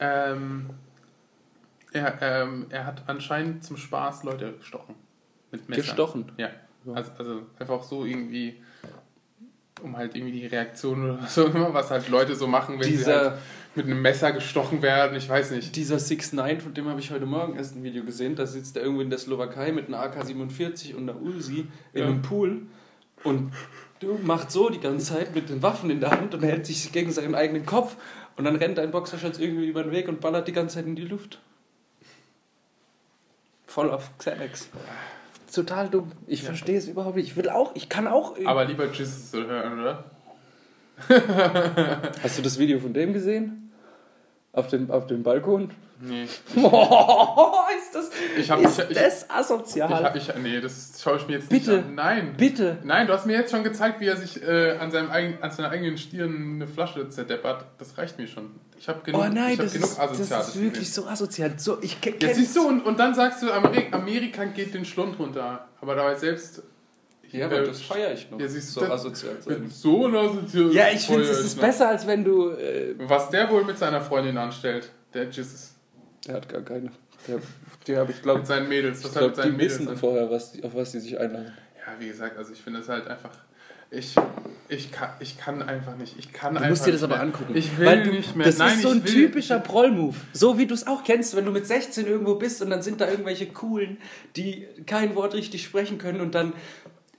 ähm, 0.00 0.70
er, 1.92 2.18
ähm, 2.22 2.66
er 2.70 2.84
hat 2.86 3.02
anscheinend 3.06 3.64
zum 3.64 3.76
Spaß 3.76 4.24
Leute 4.24 4.52
gestochen 4.52 4.94
mit 5.50 5.68
Messern. 5.68 5.84
Gestochen. 5.84 6.32
Ja. 6.36 6.50
Also, 6.94 7.10
also 7.18 7.42
einfach 7.58 7.82
so 7.82 8.04
irgendwie, 8.04 8.62
um 9.82 9.96
halt 9.96 10.14
irgendwie 10.14 10.40
die 10.40 10.46
Reaktion 10.46 11.10
oder 11.18 11.26
so 11.26 11.46
immer, 11.46 11.72
was 11.74 11.90
halt 11.90 12.08
Leute 12.08 12.34
so 12.34 12.46
machen, 12.46 12.76
wenn 12.78 12.84
sie 12.84 12.90
Dieser- 12.98 13.30
halt 13.30 13.38
mit 13.74 13.86
einem 13.86 14.02
Messer 14.02 14.32
gestochen 14.32 14.82
werden. 14.82 15.16
Ich 15.16 15.28
weiß 15.28 15.52
nicht. 15.52 15.76
Dieser 15.76 15.98
6 15.98 16.32
9 16.32 16.60
von 16.60 16.74
dem 16.74 16.88
habe 16.88 17.00
ich 17.00 17.10
heute 17.10 17.26
Morgen 17.26 17.56
erst 17.56 17.76
ein 17.76 17.82
Video 17.84 18.04
gesehen. 18.04 18.34
Da 18.34 18.46
sitzt 18.46 18.76
er 18.76 18.82
irgendwo 18.82 19.02
in 19.02 19.10
der 19.10 19.18
Slowakei 19.18 19.72
mit 19.72 19.88
einer 19.88 20.00
AK-47 20.00 20.94
und 20.94 21.08
einer 21.08 21.20
Uzi 21.20 21.66
in 21.92 22.00
Ja. 22.00 22.06
einem 22.06 22.22
Pool 22.22 22.62
und 23.24 23.52
du 24.00 24.18
macht 24.22 24.50
so 24.50 24.68
die 24.68 24.80
ganze 24.80 25.14
Zeit 25.14 25.34
mit 25.34 25.48
den 25.48 25.62
Waffen 25.62 25.90
in 25.90 26.00
der 26.00 26.10
Hand 26.10 26.34
und 26.34 26.42
hält 26.42 26.66
sich 26.66 26.90
gegen 26.92 27.10
seinen 27.12 27.34
eigenen 27.34 27.66
Kopf 27.66 27.96
Und 28.36 28.44
dann 28.44 28.54
rennt 28.54 28.78
ein 28.78 28.92
Boxershorts 28.92 29.40
irgendwie 29.40 29.66
über 29.66 29.82
den 29.82 29.90
Weg 29.90 30.06
und 30.08 30.20
ballert 30.20 30.46
die 30.46 30.52
ganze 30.52 30.76
Zeit 30.76 30.86
in 30.86 30.94
die 30.94 31.04
Luft. 31.04 31.40
Voll 33.66 33.90
auf 33.90 34.16
Xanax. 34.18 34.68
Total 35.52 35.88
dumm. 35.88 36.12
Ich 36.28 36.42
verstehe 36.44 36.78
es 36.78 36.86
überhaupt 36.86 37.16
nicht. 37.16 37.26
Ich 37.26 37.36
will 37.36 37.48
auch, 37.48 37.74
ich 37.74 37.88
kann 37.88 38.06
auch. 38.06 38.36
Aber 38.44 38.64
lieber 38.64 38.86
Jesus 38.92 39.32
zu 39.32 39.44
hören, 39.46 39.80
oder? 39.80 40.04
Hast 42.22 42.38
du 42.38 42.42
das 42.42 42.58
Video 42.58 42.78
von 42.80 42.92
dem 42.92 43.12
gesehen? 43.12 43.70
Auf 44.52 44.68
dem, 44.68 44.90
auf 44.90 45.06
dem 45.06 45.22
Balkon? 45.22 45.70
Nee. 46.00 46.26
Boah, 46.54 47.66
ist 47.76 47.92
das, 47.94 48.10
Ich 48.38 48.50
hab- 48.50 48.60
ist 48.60 48.78
ich- 48.78 48.90
ich- 48.90 48.96
das 48.96 49.24
Ich 49.24 49.30
asozial? 49.30 49.88
hab, 50.04 50.14
ich, 50.16 50.30
nee, 50.40 50.60
das 50.60 51.00
schaue 51.02 51.16
ich 51.16 51.26
mir 51.26 51.34
jetzt 51.34 51.48
Bitte. 51.48 51.72
nicht 51.76 51.84
an. 51.86 51.94
Nein. 51.96 52.34
Bitte. 52.36 52.78
Nein, 52.84 53.06
du 53.08 53.12
hast 53.12 53.26
mir 53.26 53.32
jetzt 53.34 53.50
schon 53.50 53.64
gezeigt, 53.64 54.00
wie 54.00 54.06
er 54.06 54.16
sich 54.16 54.40
äh, 54.42 54.76
an, 54.78 54.90
seinem 54.92 55.10
eigen, 55.10 55.42
an 55.42 55.50
seiner 55.50 55.70
eigenen 55.70 55.98
Stirn 55.98 56.54
eine 56.56 56.66
Flasche 56.68 57.08
zerdeppert. 57.08 57.64
Das 57.78 57.98
reicht 57.98 58.16
mir 58.18 58.28
schon. 58.28 58.50
Ich 58.78 58.88
habe 58.88 59.00
genug, 59.04 59.22
Oh 59.22 59.28
nein, 59.28 59.52
ich 59.54 59.58
hab 59.58 59.64
das 59.66 59.72
genug 59.72 59.88
ist, 59.88 59.98
das 59.98 60.10
Asoziales 60.10 60.48
ist 60.48 60.54
wirklich 60.60 60.78
gesehen. 60.88 61.02
so 61.04 61.08
asozial. 61.08 61.52
So, 61.58 61.78
ich 61.82 61.96
Jetzt 62.04 62.36
siehst 62.36 62.56
du, 62.56 62.68
und, 62.68 62.82
und 62.86 62.98
dann 62.98 63.14
sagst 63.14 63.42
du, 63.42 63.50
Ameri 63.52 63.88
Amerika 63.90 64.44
geht 64.44 64.74
den 64.74 64.84
Schlund 64.84 65.18
runter. 65.18 65.66
Aber 65.80 65.94
dabei 65.96 66.14
selbst. 66.14 66.62
Ja, 67.30 67.46
aber 67.46 67.62
das 67.62 67.82
feiere 67.82 68.12
ich 68.12 68.30
noch. 68.30 68.40
Ja, 68.40 68.48
siehst 68.48 68.72
so 68.72 68.80
du, 68.80 68.86
das- 68.86 69.00
asozial 69.00 69.36
sein. 69.40 69.62
Mit 69.62 69.72
so 69.72 70.06
einer 70.06 70.18
asozialen 70.20 70.72
Ja, 70.72 70.86
ich 70.92 71.06
finde, 71.06 71.22
es 71.22 71.40
ist 71.40 71.56
noch. 71.56 71.64
besser, 71.64 71.88
als 71.88 72.06
wenn 72.06 72.24
du. 72.24 72.50
Äh, 72.50 72.94
Was 72.98 73.30
der 73.30 73.50
wohl 73.50 73.64
mit 73.64 73.78
seiner 73.78 74.00
Freundin 74.00 74.36
anstellt, 74.38 74.90
der 75.14 75.24
Jesus. 75.28 75.74
der 76.26 76.36
hat 76.36 76.48
gar 76.48 76.62
keine. 76.62 76.90
Der, 77.26 77.38
die 77.86 77.96
habe 77.96 78.12
ich, 78.12 78.22
glaube 78.22 78.38
Mit 78.40 78.46
seinen 78.46 78.68
Mädels. 78.68 79.02
Was 79.04 79.10
ich. 79.10 79.14
mit 79.14 79.20
Glaub, 79.20 79.34
die 79.34 79.40
seinen 79.42 79.56
Mädels 79.56 79.78
wissen 79.80 79.88
an- 79.88 79.96
vorher, 79.96 80.30
was, 80.30 80.52
die- 80.52 80.62
auf 80.64 80.74
was 80.74 80.92
die 80.92 81.00
sich 81.00 81.18
einladen. 81.18 81.52
Ja, 81.86 81.94
wie 81.98 82.08
gesagt, 82.08 82.36
also 82.38 82.52
ich 82.52 82.60
finde 82.60 82.80
es 82.80 82.88
halt 82.88 83.06
einfach. 83.08 83.30
Ich, 83.90 84.14
ich, 84.68 84.92
kann, 84.92 85.08
ich 85.18 85.38
kann 85.38 85.62
einfach 85.62 85.96
nicht. 85.96 86.18
Ich 86.18 86.30
kann 86.30 86.54
Du 86.54 86.62
musst 86.62 86.84
dir 86.86 86.92
das 86.92 87.02
aber 87.02 87.14
mehr. 87.14 87.22
angucken. 87.22 87.56
Ich 87.56 87.78
will 87.78 87.86
Weil 87.86 88.02
du, 88.02 88.10
nicht 88.10 88.36
mehr. 88.36 88.44
Das 88.46 88.58
Nein, 88.58 88.74
ist 88.74 88.82
so 88.82 88.90
ein 88.90 89.02
will- 89.02 89.10
typischer 89.10 89.58
Proll-Move. 89.60 90.14
So 90.34 90.58
wie 90.58 90.66
du 90.66 90.74
es 90.74 90.86
auch 90.86 91.02
kennst, 91.04 91.34
wenn 91.34 91.46
du 91.46 91.52
mit 91.52 91.66
16 91.66 92.06
irgendwo 92.06 92.34
bist 92.34 92.60
und 92.60 92.68
dann 92.68 92.82
sind 92.82 93.00
da 93.00 93.08
irgendwelche 93.10 93.46
Coolen, 93.46 93.96
die 94.36 94.66
kein 94.84 95.14
Wort 95.14 95.32
richtig 95.32 95.64
sprechen 95.64 95.96
können 95.96 96.20
und 96.20 96.34
dann 96.34 96.52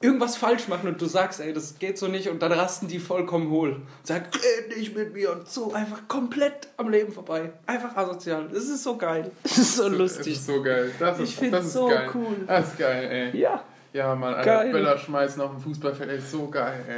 irgendwas 0.01 0.37
falsch 0.37 0.67
machen 0.69 0.87
und 0.87 1.01
du 1.01 1.05
sagst, 1.07 1.39
ey, 1.41 1.51
das 1.53 1.77
geht 1.77 1.97
so 1.97 2.07
nicht 2.07 2.29
und 2.29 2.41
dann 2.41 2.51
rasten 2.53 2.87
die 2.87 2.99
vollkommen 2.99 3.49
hohl. 3.49 3.73
Und 3.73 4.07
sagen, 4.07 4.25
red 4.33 4.77
nicht 4.77 4.95
mit 4.95 5.13
mir 5.13 5.31
und 5.33 5.47
so 5.49 5.73
einfach 5.73 6.07
komplett 6.07 6.69
am 6.77 6.89
Leben 6.89 7.11
vorbei. 7.11 7.51
Einfach 7.65 7.95
asozial. 7.97 8.47
Das 8.47 8.63
ist 8.63 8.83
so 8.83 8.95
geil. 8.97 9.29
Das 9.43 9.57
ist 9.57 9.75
so 9.75 9.89
Das 9.89 9.97
lustig. 9.97 10.33
ist 10.33 10.45
so 10.45 10.61
geil. 10.63 10.91
Das 10.99 11.19
Ich 11.19 11.41
ist, 11.41 11.53
das 11.53 11.65
ist 11.65 11.73
so 11.73 11.87
geil. 11.87 12.09
cool. 12.13 12.35
Das 12.47 12.69
ist 12.69 12.77
geil, 12.77 13.31
ey. 13.33 13.39
Ja. 13.41 13.63
Ja, 13.91 14.13
Mann, 14.15 14.35
Alter. 14.35 14.65
Bälle 14.71 14.97
schmeißen 14.99 15.41
auf 15.41 15.49
dem 15.51 15.59
Fußballfeld, 15.61 16.11
ey, 16.11 16.19
so 16.21 16.47
geil, 16.47 16.85
ey. 16.87 16.97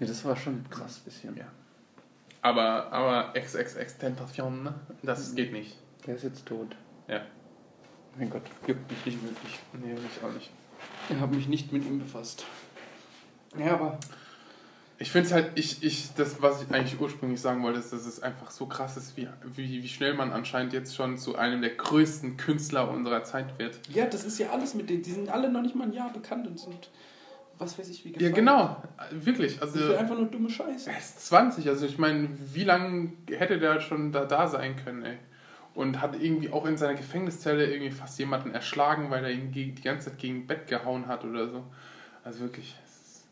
ja. 0.00 0.06
Das 0.06 0.24
war 0.24 0.36
schon 0.36 0.64
krass 0.68 0.98
bisschen. 0.98 1.36
Ja. 1.36 1.44
Aber, 2.42 2.92
aber 2.92 3.32
XXX 3.40 3.96
Tentation, 3.98 4.64
ne? 4.64 4.74
Das 5.02 5.34
geht 5.34 5.52
nicht. 5.52 5.76
Der 6.06 6.16
ist 6.16 6.24
jetzt 6.24 6.44
tot. 6.44 6.76
Ja. 7.08 7.20
Mein 8.18 8.28
Gott, 8.28 8.42
juckt 8.66 8.90
mich 8.90 9.06
nicht 9.06 9.22
wirklich. 9.22 9.58
Nee, 9.74 9.94
ich 9.94 10.24
auch 10.24 10.32
nicht. 10.32 10.50
Ich 11.10 11.16
habe 11.20 11.34
mich 11.36 11.48
nicht 11.48 11.72
mit 11.72 11.84
ihm 11.84 11.98
befasst. 11.98 12.44
Ja, 13.58 13.74
aber 13.74 13.98
Ich 14.98 15.10
finde 15.12 15.26
es 15.28 15.32
halt, 15.34 15.52
ich, 15.56 15.82
ich, 15.82 16.14
das, 16.16 16.40
was 16.40 16.62
ich 16.62 16.70
eigentlich 16.70 16.98
ursprünglich 17.00 17.40
sagen 17.40 17.62
wollte, 17.62 17.78
ist, 17.80 17.92
dass 17.92 18.06
es 18.06 18.22
einfach 18.22 18.50
so 18.50 18.66
krass 18.66 18.96
ist, 18.96 19.16
wie, 19.16 19.28
wie, 19.54 19.82
wie 19.82 19.88
schnell 19.88 20.14
man 20.14 20.32
anscheinend 20.32 20.72
jetzt 20.72 20.94
schon 20.96 21.18
zu 21.18 21.36
einem 21.36 21.60
der 21.60 21.70
größten 21.74 22.36
Künstler 22.36 22.88
unserer 22.90 23.22
Zeit 23.24 23.58
wird. 23.58 23.78
Ja, 23.92 24.06
das 24.06 24.24
ist 24.24 24.38
ja 24.38 24.50
alles 24.50 24.74
mit 24.74 24.88
denen. 24.88 25.02
Die 25.02 25.10
sind 25.10 25.28
alle 25.28 25.50
noch 25.50 25.62
nicht 25.62 25.74
mal 25.74 25.84
ein 25.84 25.92
Jahr 25.92 26.12
bekannt 26.12 26.46
und 26.46 26.58
sind, 26.58 26.90
was 27.58 27.78
weiß 27.78 27.88
ich, 27.90 28.04
wie 28.04 28.10
Ja, 28.12 28.14
gefallen. 28.30 28.34
genau. 28.34 28.82
Wirklich. 29.10 29.58
Das 29.58 29.74
Also, 29.74 29.92
ist 29.92 29.98
einfach 29.98 30.16
nur 30.16 30.26
dumme 30.26 30.48
Scheiße. 30.50 30.90
er 30.90 30.98
ist 30.98 31.26
20. 31.26 31.68
Also, 31.68 31.86
ich 31.86 31.98
meine, 31.98 32.28
wie 32.54 32.64
lange 32.64 33.12
hätte 33.28 33.58
der 33.58 33.80
schon 33.80 34.10
da, 34.12 34.24
da 34.24 34.46
sein 34.48 34.74
können, 34.82 35.04
ey? 35.04 35.18
Und 35.74 36.00
hat 36.00 36.14
irgendwie 36.20 36.52
auch 36.52 36.66
in 36.66 36.76
seiner 36.76 36.94
Gefängniszelle 36.94 37.66
irgendwie 37.66 37.90
fast 37.90 38.18
jemanden 38.20 38.52
erschlagen, 38.52 39.10
weil 39.10 39.24
er 39.24 39.30
ihn 39.32 39.50
die 39.50 39.74
ganze 39.74 40.10
Zeit 40.10 40.18
gegen 40.20 40.46
Bett 40.46 40.68
gehauen 40.68 41.08
hat 41.08 41.24
oder 41.24 41.48
so. 41.48 41.64
Also 42.22 42.40
wirklich. 42.40 42.76
es 42.84 43.00
ist- 43.00 43.28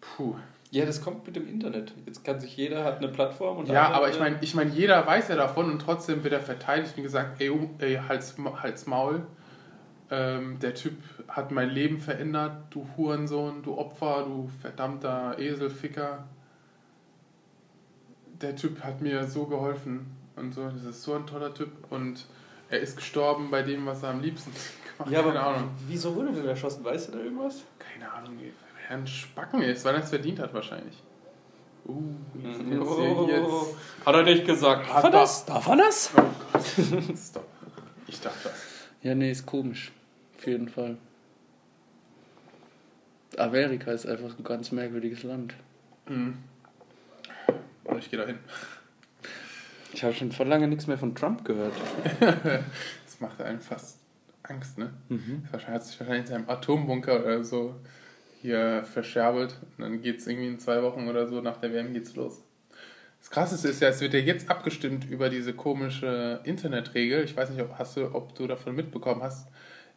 Puh. 0.00 0.34
Ja, 0.70 0.84
das 0.84 1.00
kommt 1.00 1.24
mit 1.26 1.34
dem 1.36 1.48
Internet. 1.48 1.94
Jetzt 2.04 2.22
kann 2.22 2.38
sich 2.38 2.54
jeder, 2.54 2.84
hat 2.84 2.98
eine 2.98 3.08
Plattform 3.08 3.56
und 3.58 3.68
Ja, 3.68 3.88
aber 3.90 4.10
ich 4.10 4.18
meine, 4.20 4.36
ich 4.42 4.54
mein, 4.54 4.70
jeder 4.70 5.06
weiß 5.06 5.28
ja 5.28 5.36
davon 5.36 5.70
und 5.70 5.78
trotzdem 5.80 6.22
wird 6.22 6.34
er 6.34 6.40
verteidigt 6.40 6.94
und 6.98 7.02
gesagt, 7.02 7.40
ey, 7.40 7.50
ey 7.78 7.98
Hals, 8.06 8.36
Hals 8.62 8.86
Maul, 8.86 9.26
ähm, 10.10 10.58
der 10.58 10.74
Typ 10.74 10.96
hat 11.28 11.50
mein 11.52 11.70
Leben 11.70 11.98
verändert, 11.98 12.64
du 12.68 12.86
Hurensohn, 12.98 13.62
du 13.62 13.78
Opfer, 13.78 14.24
du 14.26 14.50
verdammter 14.60 15.38
Eselficker. 15.38 16.24
Der 18.42 18.54
Typ 18.54 18.84
hat 18.84 19.00
mir 19.00 19.26
so 19.26 19.46
geholfen 19.46 20.17
und 20.38 20.52
so, 20.52 20.68
das 20.68 20.84
ist 20.84 21.02
so 21.02 21.14
ein 21.14 21.26
toller 21.26 21.52
Typ 21.54 21.70
und 21.90 22.24
er 22.70 22.80
ist 22.80 22.96
gestorben 22.96 23.50
bei 23.50 23.62
dem, 23.62 23.86
was 23.86 24.02
er 24.02 24.10
am 24.10 24.20
liebsten 24.20 24.50
gemacht 24.50 25.10
Ja, 25.10 25.20
aber 25.20 25.32
keine 25.32 25.44
Ahnung. 25.44 25.70
wieso 25.86 26.14
wurde 26.14 26.32
der 26.32 26.44
erschossen? 26.44 26.84
Weißt 26.84 27.08
du 27.08 27.12
da 27.12 27.18
irgendwas? 27.18 27.62
Keine 27.78 28.10
Ahnung, 28.12 28.38
wer 28.40 28.96
ein 28.96 29.06
Spacken 29.06 29.62
ist, 29.62 29.84
weil 29.84 29.94
er 29.94 30.02
es 30.02 30.10
verdient 30.10 30.38
hat 30.40 30.52
wahrscheinlich. 30.54 31.02
Uh, 31.86 32.02
jetzt, 32.42 32.60
jetzt, 32.60 32.80
Oh. 32.86 33.26
jetzt. 33.28 34.06
Hat 34.06 34.14
er 34.14 34.22
nicht 34.24 34.44
gesagt. 34.46 34.88
Darf 34.90 35.04
er 35.04 35.10
das? 35.10 35.44
Darf 35.46 35.66
er 35.68 35.76
das? 35.76 36.10
Oh 36.16 36.22
Gott. 36.52 36.64
Stop. 37.18 37.46
Ich 38.06 38.20
darf 38.20 38.42
das. 38.42 38.52
Ja, 39.02 39.14
nee, 39.14 39.30
ist 39.30 39.46
komisch. 39.46 39.92
Auf 40.36 40.46
jeden 40.46 40.68
Fall. 40.68 40.98
Amerika 43.36 43.92
ist 43.92 44.06
einfach 44.06 44.36
ein 44.38 44.44
ganz 44.44 44.72
merkwürdiges 44.72 45.22
Land. 45.22 45.54
Mhm. 46.08 46.38
Ich 47.98 48.10
gehe 48.10 48.18
da 48.18 48.26
hin. 48.26 48.38
Ich 49.92 50.04
habe 50.04 50.14
schon 50.14 50.32
vor 50.32 50.46
lange 50.46 50.68
nichts 50.68 50.86
mehr 50.86 50.98
von 50.98 51.14
Trump 51.14 51.44
gehört. 51.44 51.74
Das 53.04 53.20
macht 53.20 53.40
einem 53.40 53.60
fast 53.60 53.98
Angst, 54.44 54.78
ne? 54.78 54.92
Wahrscheinlich 55.50 55.74
hat 55.74 55.84
sich 55.84 55.98
wahrscheinlich 55.98 56.26
in 56.26 56.28
seinem 56.28 56.48
Atombunker 56.48 57.24
oder 57.24 57.42
so 57.42 57.74
hier 58.40 58.84
verscherbelt. 58.84 59.56
Und 59.76 59.82
dann 59.82 60.02
geht 60.02 60.18
es 60.18 60.26
irgendwie 60.26 60.48
in 60.48 60.58
zwei 60.60 60.82
Wochen 60.82 61.08
oder 61.08 61.26
so 61.26 61.40
nach 61.40 61.56
der 61.56 61.72
WM 61.72 61.92
geht's 61.92 62.14
los. 62.14 62.42
Das 63.20 63.30
Krasseste 63.30 63.68
ist 63.68 63.80
ja, 63.80 63.88
es 63.88 64.00
wird 64.00 64.14
ja 64.14 64.20
jetzt 64.20 64.48
abgestimmt 64.48 65.10
über 65.10 65.28
diese 65.28 65.52
komische 65.52 66.40
Internetregel. 66.44 67.24
Ich 67.24 67.36
weiß 67.36 67.50
nicht, 67.50 67.60
ob, 67.60 67.76
hast 67.78 67.96
du, 67.96 68.14
ob 68.14 68.34
du 68.34 68.46
davon 68.46 68.76
mitbekommen 68.76 69.22
hast. 69.22 69.48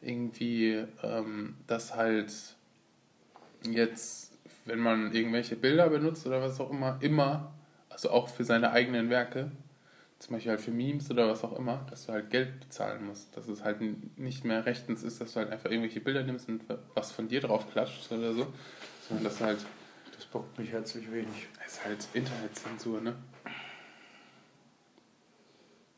Irgendwie, 0.01 0.83
ähm, 1.03 1.55
dass 1.67 1.95
halt 1.95 2.33
jetzt, 3.69 4.31
wenn 4.65 4.79
man 4.79 5.13
irgendwelche 5.13 5.55
Bilder 5.55 5.89
benutzt 5.89 6.25
oder 6.25 6.41
was 6.41 6.59
auch 6.59 6.71
immer, 6.71 6.97
immer, 7.01 7.53
also 7.89 8.09
auch 8.09 8.29
für 8.29 8.43
seine 8.43 8.71
eigenen 8.71 9.11
Werke, 9.11 9.51
zum 10.21 10.35
Beispiel 10.35 10.51
halt 10.51 10.61
für 10.61 10.69
Memes 10.71 11.09
oder 11.09 11.27
was 11.27 11.43
auch 11.43 11.57
immer, 11.57 11.83
dass 11.89 12.05
du 12.05 12.13
halt 12.13 12.29
Geld 12.29 12.59
bezahlen 12.59 13.07
musst. 13.07 13.35
Dass 13.35 13.47
es 13.47 13.63
halt 13.63 13.81
nicht 14.19 14.45
mehr 14.45 14.63
rechtens 14.67 15.01
ist, 15.01 15.19
dass 15.19 15.33
du 15.33 15.39
halt 15.39 15.49
einfach 15.49 15.71
irgendwelche 15.71 15.99
Bilder 15.99 16.21
nimmst 16.23 16.47
und 16.47 16.61
was 16.93 17.11
von 17.11 17.27
dir 17.27 17.41
drauf 17.41 17.69
klatscht 17.71 18.11
oder 18.11 18.31
so, 18.33 18.45
sondern 19.07 19.23
dass 19.23 19.39
du 19.39 19.45
halt, 19.45 19.65
Das 20.15 20.25
bockt 20.25 20.59
mich 20.59 20.71
herzlich 20.71 21.11
wenig. 21.11 21.47
es 21.65 21.73
ist 21.73 21.85
halt 21.85 22.07
Internetzensur, 22.13 23.01
ne? 23.01 23.15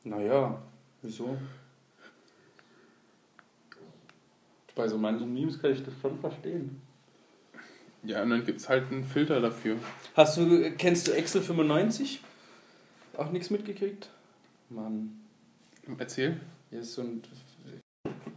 Naja, 0.06 0.62
wieso? 1.02 1.38
Bei 4.76 4.88
so 4.88 4.98
manchen 4.98 5.34
Memes 5.34 5.62
kann 5.62 5.72
ich 5.74 5.84
das 5.84 5.94
schon 6.02 6.18
verstehen. 6.20 6.82
Ja, 8.04 8.24
und 8.24 8.30
dann 8.30 8.46
gibt 8.46 8.60
es 8.62 8.70
halt 8.70 8.90
einen 8.92 9.04
Filter 9.04 9.40
dafür. 9.42 9.76
Hast 10.16 10.38
du, 10.38 10.72
kennst 10.78 11.08
du 11.08 11.12
Excel 11.12 11.42
95? 11.42 12.22
Auch 13.18 13.32
nichts 13.32 13.50
mitgekriegt? 13.50 14.10
Mann. 14.70 15.20
Erzähl. 15.98 16.40
Hier 16.70 16.80
ist 16.80 16.94
so 16.94 17.02
ein. 17.02 17.22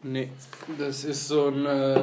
Nee, 0.03 0.31
das 0.79 1.05
ist 1.05 1.29
so 1.29 1.49
ein. 1.49 1.65
Äh, 1.67 2.03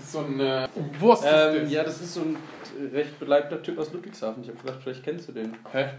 So 0.00 0.20
ein 0.20 0.38
äh, 0.38 0.68
Wurst 1.00 1.24
ist 1.24 1.30
ähm, 1.32 1.62
das. 1.62 1.72
ja, 1.72 1.82
das 1.84 2.00
ist 2.00 2.14
so 2.14 2.20
ein 2.20 2.36
recht 2.92 3.18
beleibter 3.18 3.60
Typ 3.62 3.78
aus 3.78 3.92
Ludwigshafen. 3.92 4.42
Ich 4.44 4.48
habe 4.48 4.58
gedacht, 4.58 4.78
vielleicht 4.82 5.02
kennst 5.02 5.28
du 5.28 5.32
den. 5.32 5.54
Hä? 5.72 5.90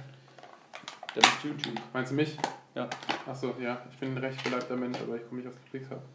Der 1.16 1.24
macht 1.24 1.44
YouTube. 1.44 1.76
Meinst 1.94 2.12
du 2.12 2.16
mich? 2.16 2.38
Ja. 2.76 2.90
Achso, 3.28 3.54
ja. 3.62 3.82
Ich 3.92 3.98
bin 3.98 4.14
ein 4.14 4.18
recht 4.18 4.42
beleibter 4.44 4.78
Mensch, 4.78 4.98
aber 5.02 5.18
ich 5.18 5.28
komme 5.28 5.42
nicht 5.42 5.50
aus 5.50 5.56
Ludwigshafen. 5.66 6.08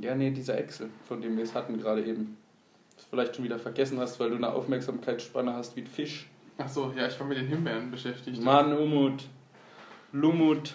Ja, 0.00 0.14
nee, 0.16 0.32
dieser 0.32 0.58
Excel, 0.58 0.90
von 1.06 1.22
dem 1.22 1.36
wir 1.36 1.44
es 1.44 1.54
hatten 1.54 1.78
gerade 1.78 2.04
eben. 2.04 2.36
Das 2.96 3.04
vielleicht 3.04 3.36
schon 3.36 3.44
wieder 3.44 3.60
vergessen 3.60 4.00
hast, 4.00 4.18
weil 4.18 4.30
du 4.30 4.36
eine 4.36 4.52
Aufmerksamkeitsspanne 4.52 5.54
hast 5.54 5.76
wie 5.76 5.82
ein 5.82 5.86
Fisch. 5.86 6.28
Achso, 6.56 6.92
ja, 6.96 7.06
ich 7.06 7.18
war 7.18 7.26
mit 7.26 7.38
den 7.38 7.48
Himbeeren 7.48 7.90
beschäftigt. 7.90 8.40
Mann, 8.40 8.76
Umut. 8.76 9.24
Lumut. 10.12 10.74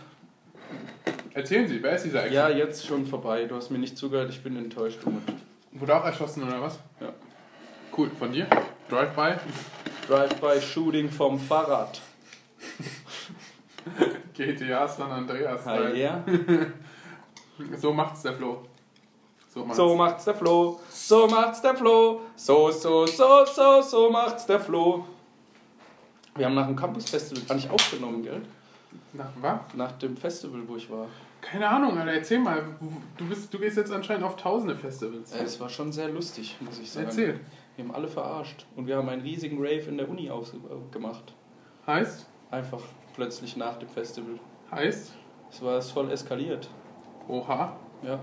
Erzählen 1.33 1.67
Sie, 1.67 1.81
wer 1.81 1.95
ist 1.95 2.03
dieser 2.03 2.25
Ex? 2.25 2.33
Ja, 2.33 2.49
jetzt 2.49 2.85
schon 2.85 3.05
vorbei. 3.05 3.45
Du 3.45 3.55
hast 3.55 3.69
mir 3.69 3.79
nicht 3.79 3.97
zugehört, 3.97 4.29
ich 4.29 4.43
bin 4.43 4.57
enttäuscht, 4.57 4.99
Umut. 5.05 5.23
Wurde 5.71 5.95
auch 5.95 6.05
erschossen 6.05 6.43
oder 6.43 6.61
was? 6.61 6.79
Ja. 6.99 7.13
Cool, 7.95 8.09
von 8.09 8.31
dir? 8.31 8.47
Drive-by? 8.89 9.35
Drive-by-Shooting 10.07 11.09
vom 11.09 11.39
Fahrrad. 11.39 12.01
GTA 14.33 14.87
San 14.87 15.11
Andreas. 15.11 15.65
Ah, 15.65 15.89
yeah. 15.89 16.23
So 17.77 17.93
macht's 17.93 18.21
der 18.21 18.33
Flo. 18.33 18.63
So 19.53 19.65
macht's. 19.65 19.77
So 19.77 19.95
macht's 19.95 20.25
der 20.25 20.35
Flo, 20.35 20.79
so 20.89 21.27
macht's 21.27 21.61
der 21.61 21.75
Flo, 21.75 22.21
so, 22.35 22.71
so, 22.71 23.05
so, 23.05 23.45
so, 23.45 23.81
so 23.81 24.09
macht's 24.09 24.45
der 24.45 24.59
Flo. 24.59 25.05
Wir 26.39 26.45
haben 26.45 26.55
nach 26.55 26.67
dem 26.67 26.75
Campus-Festival 26.75 27.43
gar 27.43 27.55
nicht 27.55 27.69
aufgenommen, 27.69 28.23
gell? 28.23 28.41
Nach 29.13 29.29
was? 29.41 29.59
Nach 29.75 29.91
dem 29.93 30.15
Festival, 30.15 30.61
wo 30.67 30.75
ich 30.77 30.89
war. 30.89 31.07
Keine 31.41 31.67
Ahnung, 31.67 31.97
Alter, 31.97 32.13
erzähl 32.13 32.39
mal. 32.39 32.63
Du, 33.17 33.27
bist, 33.27 33.53
du 33.53 33.59
gehst 33.59 33.77
jetzt 33.77 33.91
anscheinend 33.91 34.23
auf 34.23 34.35
tausende 34.37 34.75
Festivals. 34.75 35.31
Äh, 35.33 35.43
Es 35.43 35.59
war 35.59 35.69
schon 35.69 35.91
sehr 35.91 36.09
lustig, 36.09 36.55
muss 36.61 36.79
ich 36.79 36.89
sagen. 36.91 37.07
Erzähl. 37.07 37.39
Wir 37.75 37.85
haben 37.85 37.93
alle 37.93 38.07
verarscht. 38.07 38.65
Und 38.75 38.87
wir 38.87 38.97
haben 38.97 39.09
einen 39.09 39.21
riesigen 39.21 39.57
Rave 39.59 39.83
in 39.89 39.97
der 39.97 40.09
Uni 40.09 40.29
aufgemacht. 40.29 41.33
Heißt? 41.85 42.25
Einfach 42.51 42.81
plötzlich 43.15 43.55
nach 43.57 43.77
dem 43.77 43.89
Festival. 43.89 44.39
Heißt? 44.71 45.13
Es 45.51 45.61
war 45.61 45.77
es 45.77 45.91
voll 45.91 46.11
eskaliert. 46.11 46.69
Oha. 47.27 47.75
Ja. 48.03 48.19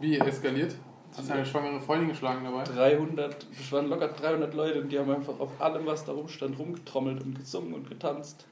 Wie 0.00 0.18
eskaliert? 0.18 0.74
Hast 1.16 1.28
du 1.28 1.34
eine 1.34 1.46
schwangere 1.46 1.80
Freundin 1.80 2.08
geschlagen 2.08 2.44
dabei? 2.44 2.64
300, 2.64 3.46
es 3.58 3.70
waren 3.72 3.88
locker 3.88 4.08
300 4.08 4.52
Leute 4.54 4.80
und 4.80 4.90
die 4.90 4.98
haben 4.98 5.10
einfach 5.10 5.38
auf 5.38 5.60
allem, 5.60 5.86
was 5.86 6.04
da 6.04 6.12
rumstand, 6.12 6.58
rumgetrommelt 6.58 7.22
und 7.22 7.38
gesungen 7.38 7.72
und 7.74 7.88
getanzt. 7.88 8.46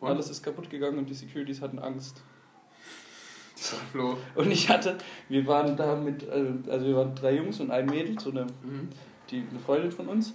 Und? 0.00 0.08
Alles 0.08 0.30
ist 0.30 0.42
kaputt 0.42 0.70
gegangen 0.70 0.98
und 0.98 1.08
die 1.08 1.14
Securities 1.14 1.60
hatten 1.60 1.78
Angst. 1.78 2.22
Flo. 3.92 4.16
Und 4.34 4.50
ich 4.50 4.68
hatte, 4.68 4.96
wir 5.28 5.46
waren 5.46 5.76
da 5.76 5.94
mit, 5.94 6.22
äh, 6.22 6.52
also 6.68 6.86
wir 6.86 6.96
waren 6.96 7.14
drei 7.14 7.36
Jungs 7.36 7.60
und 7.60 7.70
ein 7.70 7.86
Mädel, 7.86 8.18
so 8.18 8.30
eine, 8.30 8.44
Mhm. 8.62 8.88
die, 9.30 9.44
eine 9.48 9.60
Freundin 9.60 9.92
von 9.92 10.08
uns. 10.08 10.32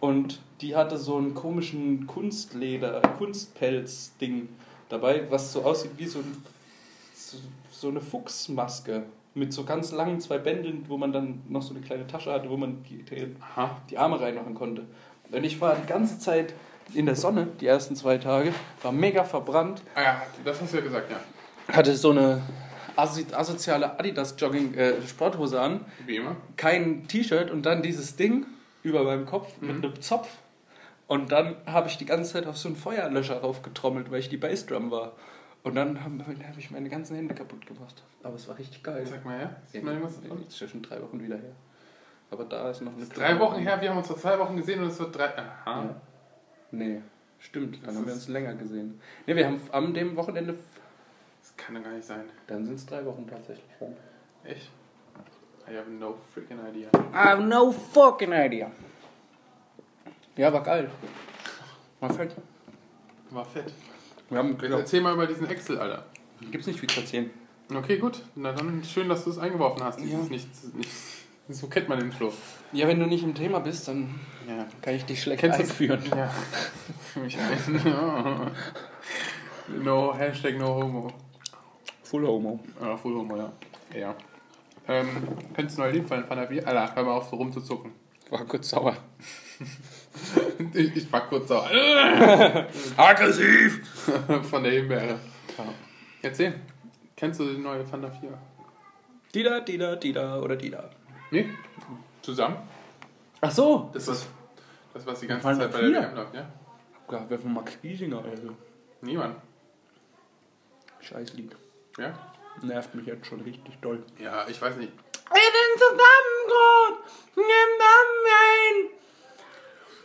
Und 0.00 0.40
die 0.60 0.76
hatte 0.76 0.96
so 0.96 1.16
einen 1.16 1.34
komischen 1.34 2.06
Kunstleder, 2.06 3.00
Kunstpelz-Ding 3.18 4.48
dabei, 4.88 5.28
was 5.28 5.52
so 5.52 5.64
aussieht 5.64 5.90
wie 5.96 6.06
so, 6.06 6.20
ein, 6.20 6.36
so, 7.14 7.36
so 7.70 7.88
eine 7.88 8.00
Fuchsmaske. 8.00 9.02
Mit 9.34 9.52
so 9.52 9.64
ganz 9.64 9.92
langen 9.92 10.20
zwei 10.20 10.38
Bändeln, 10.38 10.84
wo 10.88 10.96
man 10.96 11.12
dann 11.12 11.42
noch 11.48 11.62
so 11.62 11.72
eine 11.74 11.80
kleine 11.84 12.06
Tasche 12.06 12.32
hatte, 12.32 12.50
wo 12.50 12.56
man 12.56 12.82
die, 12.84 13.02
die, 13.04 13.36
die 13.90 13.98
Arme 13.98 14.20
reinmachen 14.20 14.54
konnte. 14.54 14.86
Und 15.30 15.44
ich 15.44 15.60
war 15.60 15.76
die 15.76 15.86
ganze 15.86 16.18
Zeit 16.18 16.54
in 16.94 17.06
der 17.06 17.14
Sonne, 17.16 17.48
die 17.60 17.66
ersten 17.66 17.94
zwei 17.94 18.16
Tage, 18.18 18.52
war 18.82 18.92
mega 18.92 19.22
verbrannt, 19.24 19.82
Ah 19.94 20.02
ja, 20.02 20.22
das 20.44 20.60
hast 20.60 20.72
du 20.72 20.78
ja 20.78 20.82
gesagt, 20.82 21.10
ja. 21.10 21.74
hatte 21.74 21.94
so 21.94 22.10
eine 22.10 22.40
aso 22.96 23.20
asoziale 23.32 23.98
Adidas 24.00 24.34
Jogging 24.38 24.74
äh, 24.74 24.94
Sporthose 25.06 25.60
an, 25.60 25.84
Wie 26.06 26.16
immer. 26.16 26.34
kein 26.56 27.06
T-Shirt 27.06 27.50
und 27.50 27.66
dann 27.66 27.82
dieses 27.82 28.16
Ding 28.16 28.46
über 28.82 29.04
meinem 29.04 29.26
Kopf 29.26 29.52
mit 29.60 29.76
Mhm. 29.78 29.84
einem 29.84 30.00
Zopf. 30.00 30.28
Und 31.06 31.30
dann 31.30 31.56
habe 31.66 31.88
ich 31.88 31.96
die 31.98 32.06
ganze 32.06 32.32
Zeit 32.32 32.46
auf 32.46 32.56
so 32.58 32.68
einen 32.68 32.76
Feuerlöscher 32.76 33.38
raufgetrommelt, 33.40 34.10
weil 34.10 34.20
ich 34.20 34.28
die 34.30 34.36
Bassdrum 34.38 34.90
war. 34.90 35.12
Und 35.68 35.74
dann 35.74 36.02
habe 36.02 36.24
hab 36.46 36.56
ich 36.58 36.70
meine 36.70 36.88
ganzen 36.88 37.16
Hände 37.16 37.34
kaputt 37.34 37.66
gemacht. 37.66 38.02
Aber 38.22 38.34
es 38.36 38.48
war 38.48 38.56
richtig 38.58 38.82
geil. 38.82 39.04
Sag 39.06 39.24
mal 39.24 39.38
her. 39.38 39.56
Davon? 39.72 40.44
Das 40.44 40.54
ist 40.54 40.60
ja 40.60 40.68
schon 40.68 40.82
drei 40.82 41.00
Wochen 41.02 41.22
wieder 41.22 41.36
her. 41.36 41.52
Aber 42.30 42.44
da 42.44 42.70
ist 42.70 42.80
noch 42.82 42.94
eine 42.94 43.04
Drei 43.06 43.38
Wochen 43.38 43.60
her, 43.60 43.80
wir 43.80 43.90
haben 43.90 43.98
uns 43.98 44.06
vor 44.06 44.18
zwei 44.18 44.38
Wochen 44.38 44.56
gesehen 44.56 44.82
und 44.82 44.88
es 44.88 44.98
wird 44.98 45.16
drei. 45.16 45.36
Aha. 45.36 45.82
Ja. 45.84 45.94
Nee, 46.70 47.00
stimmt. 47.38 47.76
Dann 47.76 47.86
Das 47.86 47.96
haben 47.96 48.04
wir 48.06 48.12
ist- 48.12 48.18
uns 48.20 48.28
länger 48.28 48.54
gesehen. 48.54 49.00
Nee, 49.26 49.36
wir 49.36 49.46
haben 49.46 49.60
am 49.72 49.94
dem 49.94 50.14
Wochenende, 50.16 50.54
Das 51.40 51.56
kann 51.56 51.74
doch 51.74 51.82
gar 51.82 51.92
nicht 51.92 52.04
sein. 52.06 52.24
dann 52.46 52.64
sind 52.66 52.74
es 52.74 52.84
drei 52.86 53.04
Wochen 53.06 53.26
tatsächlich 53.26 53.64
schon. 53.78 53.94
Echt? 54.44 54.70
I 55.70 55.76
have 55.76 55.90
no 55.90 56.16
freaking 56.32 56.58
idea. 56.66 56.88
I 57.12 57.14
have 57.14 57.42
no 57.42 57.72
fucking 57.72 58.32
idea. 58.32 58.70
Ja, 60.36 60.52
war 60.52 60.62
geil. 60.62 60.90
War 62.00 62.10
fett. 62.12 62.34
War 63.30 63.44
fett. 63.44 63.72
Wir 64.30 64.38
haben, 64.38 64.58
glaub, 64.58 64.80
erzähl 64.80 65.00
mal 65.00 65.14
über 65.14 65.26
diesen 65.26 65.48
Excel, 65.48 65.78
Alter. 65.78 66.04
gibt's 66.50 66.66
nicht 66.66 66.78
viel 66.80 66.88
zu 66.88 67.00
erzählen. 67.00 67.30
Okay, 67.74 67.98
gut. 67.98 68.22
Na 68.34 68.52
dann 68.52 68.82
schön, 68.84 69.08
dass 69.08 69.24
du 69.24 69.30
es 69.30 69.38
eingeworfen 69.38 69.82
hast. 69.82 70.00
Ja. 70.00 70.18
Nicht, 70.18 70.30
nicht, 70.30 70.88
so 71.48 71.66
kennt 71.66 71.88
man 71.88 71.98
den 71.98 72.12
Flo. 72.12 72.32
Ja, 72.72 72.86
wenn 72.88 72.98
du 73.00 73.06
nicht 73.06 73.24
im 73.24 73.34
Thema 73.34 73.60
bist, 73.60 73.88
dann 73.88 74.18
Ja. 74.46 74.66
kann 74.82 74.94
ich 74.94 75.04
dich 75.04 75.22
schlecht 75.22 75.40
Kennst 75.40 75.60
einführen. 75.60 76.02
Ja. 76.14 76.30
Für 77.12 77.20
mich 77.20 77.36
ein. 77.38 78.52
no, 79.82 80.14
Hashtag 80.14 80.58
no 80.58 80.74
homo. 80.74 81.12
Full 82.02 82.26
Homo. 82.26 82.60
Ah, 82.80 82.96
full 82.96 83.14
homo, 83.14 83.36
ja. 83.36 83.52
Ja. 83.94 84.14
Ähm, 84.86 85.08
kennst 85.54 85.76
du 85.76 85.82
neue 85.82 85.92
Lied 85.92 86.08
von 86.08 86.24
Van 86.28 86.38
der 86.38 86.46
Bier? 86.46 86.66
Alter, 86.66 86.94
hör 86.96 87.02
mal 87.04 87.12
auf, 87.12 87.28
so 87.28 87.36
rumzuzucken. 87.36 87.92
War 88.30 88.44
kurz 88.46 88.70
sauer. 88.70 88.96
Ich, 90.74 90.96
ich 90.96 91.12
war 91.12 91.26
kurz 91.28 91.48
sauer. 91.48 91.68
Aggressiv! 92.96 93.80
von 94.50 94.62
der 94.62 94.72
Himbeere. 94.72 95.18
Erzähl. 96.22 96.54
Kennst 97.16 97.40
du 97.40 97.44
die 97.44 97.58
neue 97.58 97.84
der 97.84 97.96
Bier? 97.96 98.38
Dida, 99.34 99.60
Dida, 99.60 99.96
Dida 99.96 100.40
oder 100.40 100.56
Dida. 100.56 100.90
Nee? 101.30 101.48
Zusammen? 102.22 102.56
Ach 103.40 103.50
so. 103.50 103.90
Das 103.92 104.08
ist 104.08 104.28
das, 104.94 105.06
was 105.06 105.20
die 105.20 105.26
ganze 105.26 105.44
Van 105.44 105.56
Zeit 105.56 105.72
bei 105.72 105.80
der? 105.80 106.02
WM 106.02 106.14
läuft, 106.14 106.34
ja? 106.34 106.48
Ja, 107.10 107.24
wer 107.28 107.38
von 107.38 107.54
Max 107.54 107.80
Giesinger, 107.80 108.24
also. 108.24 108.54
Niemand. 109.00 109.36
Scheiß 111.00 111.34
Lied. 111.34 111.54
Ja? 111.98 112.12
Nervt 112.62 112.94
mich 112.94 113.06
jetzt 113.06 113.26
schon 113.26 113.40
richtig 113.42 113.78
doll. 113.80 114.02
Ja, 114.18 114.46
ich 114.48 114.60
weiß 114.60 114.76
nicht. 114.76 114.92
Wir 115.30 115.40
sind 115.40 115.78
Zusammenbrot! 115.78 117.04
Nimm 117.36 117.70
dann 117.78 118.18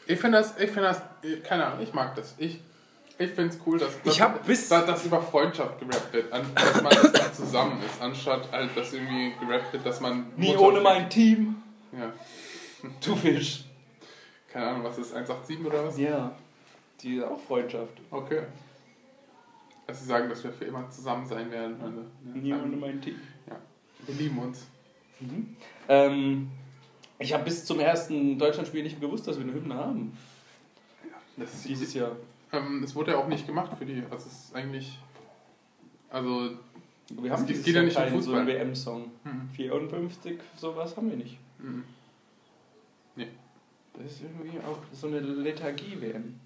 Ich 0.08 0.20
finde 0.20 0.40
das, 0.40 0.58
ich 0.58 0.70
finde 0.72 0.90
das, 0.90 1.02
keine 1.44 1.66
Ahnung, 1.66 1.82
ich 1.82 1.94
mag 1.94 2.16
das. 2.16 2.36
Ich, 2.38 2.60
ich 3.18 3.30
finde 3.32 3.54
es 3.56 3.60
cool, 3.66 3.78
dass, 3.80 4.02
dass, 4.02 4.14
Ich 4.14 4.22
hab 4.22 4.46
bis- 4.46 4.68
dass, 4.70 4.86
dass 4.86 5.06
über 5.06 5.22
Freundschaft 5.22 5.80
gerappt 5.80 6.12
wird, 6.14 6.32
an, 6.34 6.46
dass 6.56 6.82
man 6.82 6.92
dass 6.92 7.14
man 7.14 7.34
zusammen 7.34 7.82
ist, 7.86 8.02
anstatt 8.02 8.52
halt, 8.52 8.76
dass 8.76 8.92
irgendwie 8.94 9.34
gerappt 9.40 9.72
wird, 9.74 9.86
dass 9.86 10.00
man. 10.02 10.32
Nie 10.36 10.48
Mutter- 10.48 10.62
ohne 10.62 10.82
mein 10.82 11.10
Team. 11.10 11.56
Ja, 11.92 12.12
Du 13.00 13.16
Fisch. 13.16 13.64
keine 14.52 14.68
Ahnung, 14.68 14.84
was 14.84 14.98
ist 14.98 15.14
187 15.14 15.66
oder 15.66 15.86
was? 15.86 15.98
Ja. 15.98 16.36
Die 17.02 17.18
ist 17.18 17.24
auch 17.24 17.40
Freundschaft. 17.40 17.94
Okay. 18.12 18.44
Dass 19.88 20.00
sie 20.00 20.06
sagen, 20.06 20.28
dass 20.30 20.44
wir 20.44 20.52
für 20.52 20.66
immer 20.66 20.90
zusammen 20.90 21.26
sein 21.28 21.52
werden. 21.52 21.76
Also, 21.82 22.04
Nie 22.40 22.50
ja, 22.50 22.56
ohne 22.62 22.76
mein 22.78 23.02
Team. 23.02 23.20
ja. 23.48 23.56
Wir 24.06 24.16
lieben 24.16 24.38
uns. 24.40 24.66
Ähm, 25.88 26.50
ich 27.20 27.34
habe 27.34 27.44
bis 27.44 27.66
zum 27.66 27.80
ersten 27.80 28.38
Deutschlandspiel 28.38 28.84
nicht 28.84 29.00
gewusst, 29.00 29.28
dass 29.28 29.38
wir 29.38 29.44
eine 29.44 29.54
Hymne 29.54 29.76
haben. 29.76 30.18
Ist 31.38 31.68
Dieses 31.68 31.94
Jahr. 31.94 32.12
Ähm, 32.52 32.84
es 32.84 32.94
wurde 32.96 33.12
ja 33.12 33.18
auch 33.18 33.28
nicht 33.28 33.48
gemacht 33.48 33.78
für 33.78 33.86
die. 33.86 34.04
Also 34.10 34.28
es 34.28 34.46
ist 34.46 34.56
eigentlich. 34.56 35.00
Also. 36.10 36.52
Wir 37.10 37.32
Es 37.32 37.38
haben 37.40 37.48
dieses 37.48 37.66
geht 37.66 37.76
ja 37.76 37.84
nicht 37.84 37.98
um 37.98 38.10
so 38.10 38.16
Fußball. 38.16 38.40
einen 38.40 38.48
WM-Song. 38.48 39.12
Hm. 39.24 39.50
54, 39.56 40.40
sowas 40.56 40.96
haben 40.96 41.10
wir 41.10 41.18
nicht. 41.18 41.38
Mhm. 41.60 41.84
Das 43.16 44.12
ist 44.12 44.22
irgendwie 44.24 44.58
auch 44.60 44.80
so 44.92 45.06
eine 45.06 45.20
Lethargie-WM. 45.20 46.40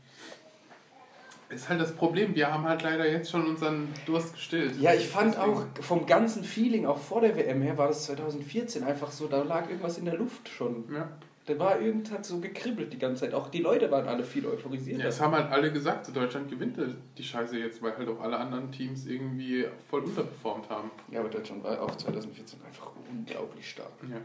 Ist 1.50 1.70
halt 1.70 1.80
das 1.80 1.94
Problem, 1.94 2.36
wir 2.36 2.52
haben 2.52 2.66
halt 2.66 2.84
leider 2.84 3.10
jetzt 3.10 3.32
schon 3.32 3.48
unseren 3.48 3.88
Durst 4.06 4.34
gestillt. 4.34 4.80
Ja, 4.82 4.94
ich 4.94 5.08
fand 5.08 5.38
auch 5.38 5.64
vom 5.80 6.06
ganzen 6.06 6.44
Feeling, 6.44 6.86
auch 6.86 6.98
vor 6.98 7.22
der 7.22 7.38
WM 7.38 7.62
her, 7.62 7.78
war 7.78 7.88
das 7.88 8.06
2014 8.08 8.84
einfach 8.84 9.12
so, 9.12 9.28
da 9.28 9.42
lag 9.44 9.70
irgendwas 9.70 9.98
in 9.98 10.06
der 10.06 10.16
Luft 10.16 10.50
schon. 10.50 10.84
Ja. 10.94 11.10
Da 11.46 11.58
war 11.58 11.80
irgend 11.80 12.12
hat 12.12 12.26
so 12.26 12.42
gekribbelt 12.42 12.92
die 12.92 13.00
ganze 13.00 13.22
Zeit. 13.22 13.34
Auch 13.34 13.48
die 13.48 13.62
Leute 13.62 13.90
waren 13.90 14.06
alle 14.06 14.26
viel 14.26 14.46
euphorisiert. 14.46 15.00
ja, 15.00 15.08
es 15.08 15.22
haben 15.22 15.34
halt 15.34 15.50
alle 15.50 15.72
gesagt, 15.72 16.06
so 16.06 16.12
Deutschland 16.12 16.50
gewinnt 16.50 16.78
die 17.18 17.24
Scheiße 17.24 17.58
jetzt, 17.58 17.82
weil 17.82 17.96
halt 17.96 18.10
auch 18.10 18.20
alle 18.20 18.38
anderen 18.38 18.70
Teams 18.70 19.06
irgendwie 19.06 19.66
voll 19.90 20.02
unterperformt 20.02 20.70
haben. 20.70 20.92
Ja, 21.10 21.22
aber 21.22 21.30
Deutschland 21.30 21.64
war 21.64 21.82
auch 21.82 21.96
2014 21.96 22.60
einfach 22.66 22.92
unglaublich 23.10 23.70
stark. 23.70 23.94
Ja. 24.12 24.18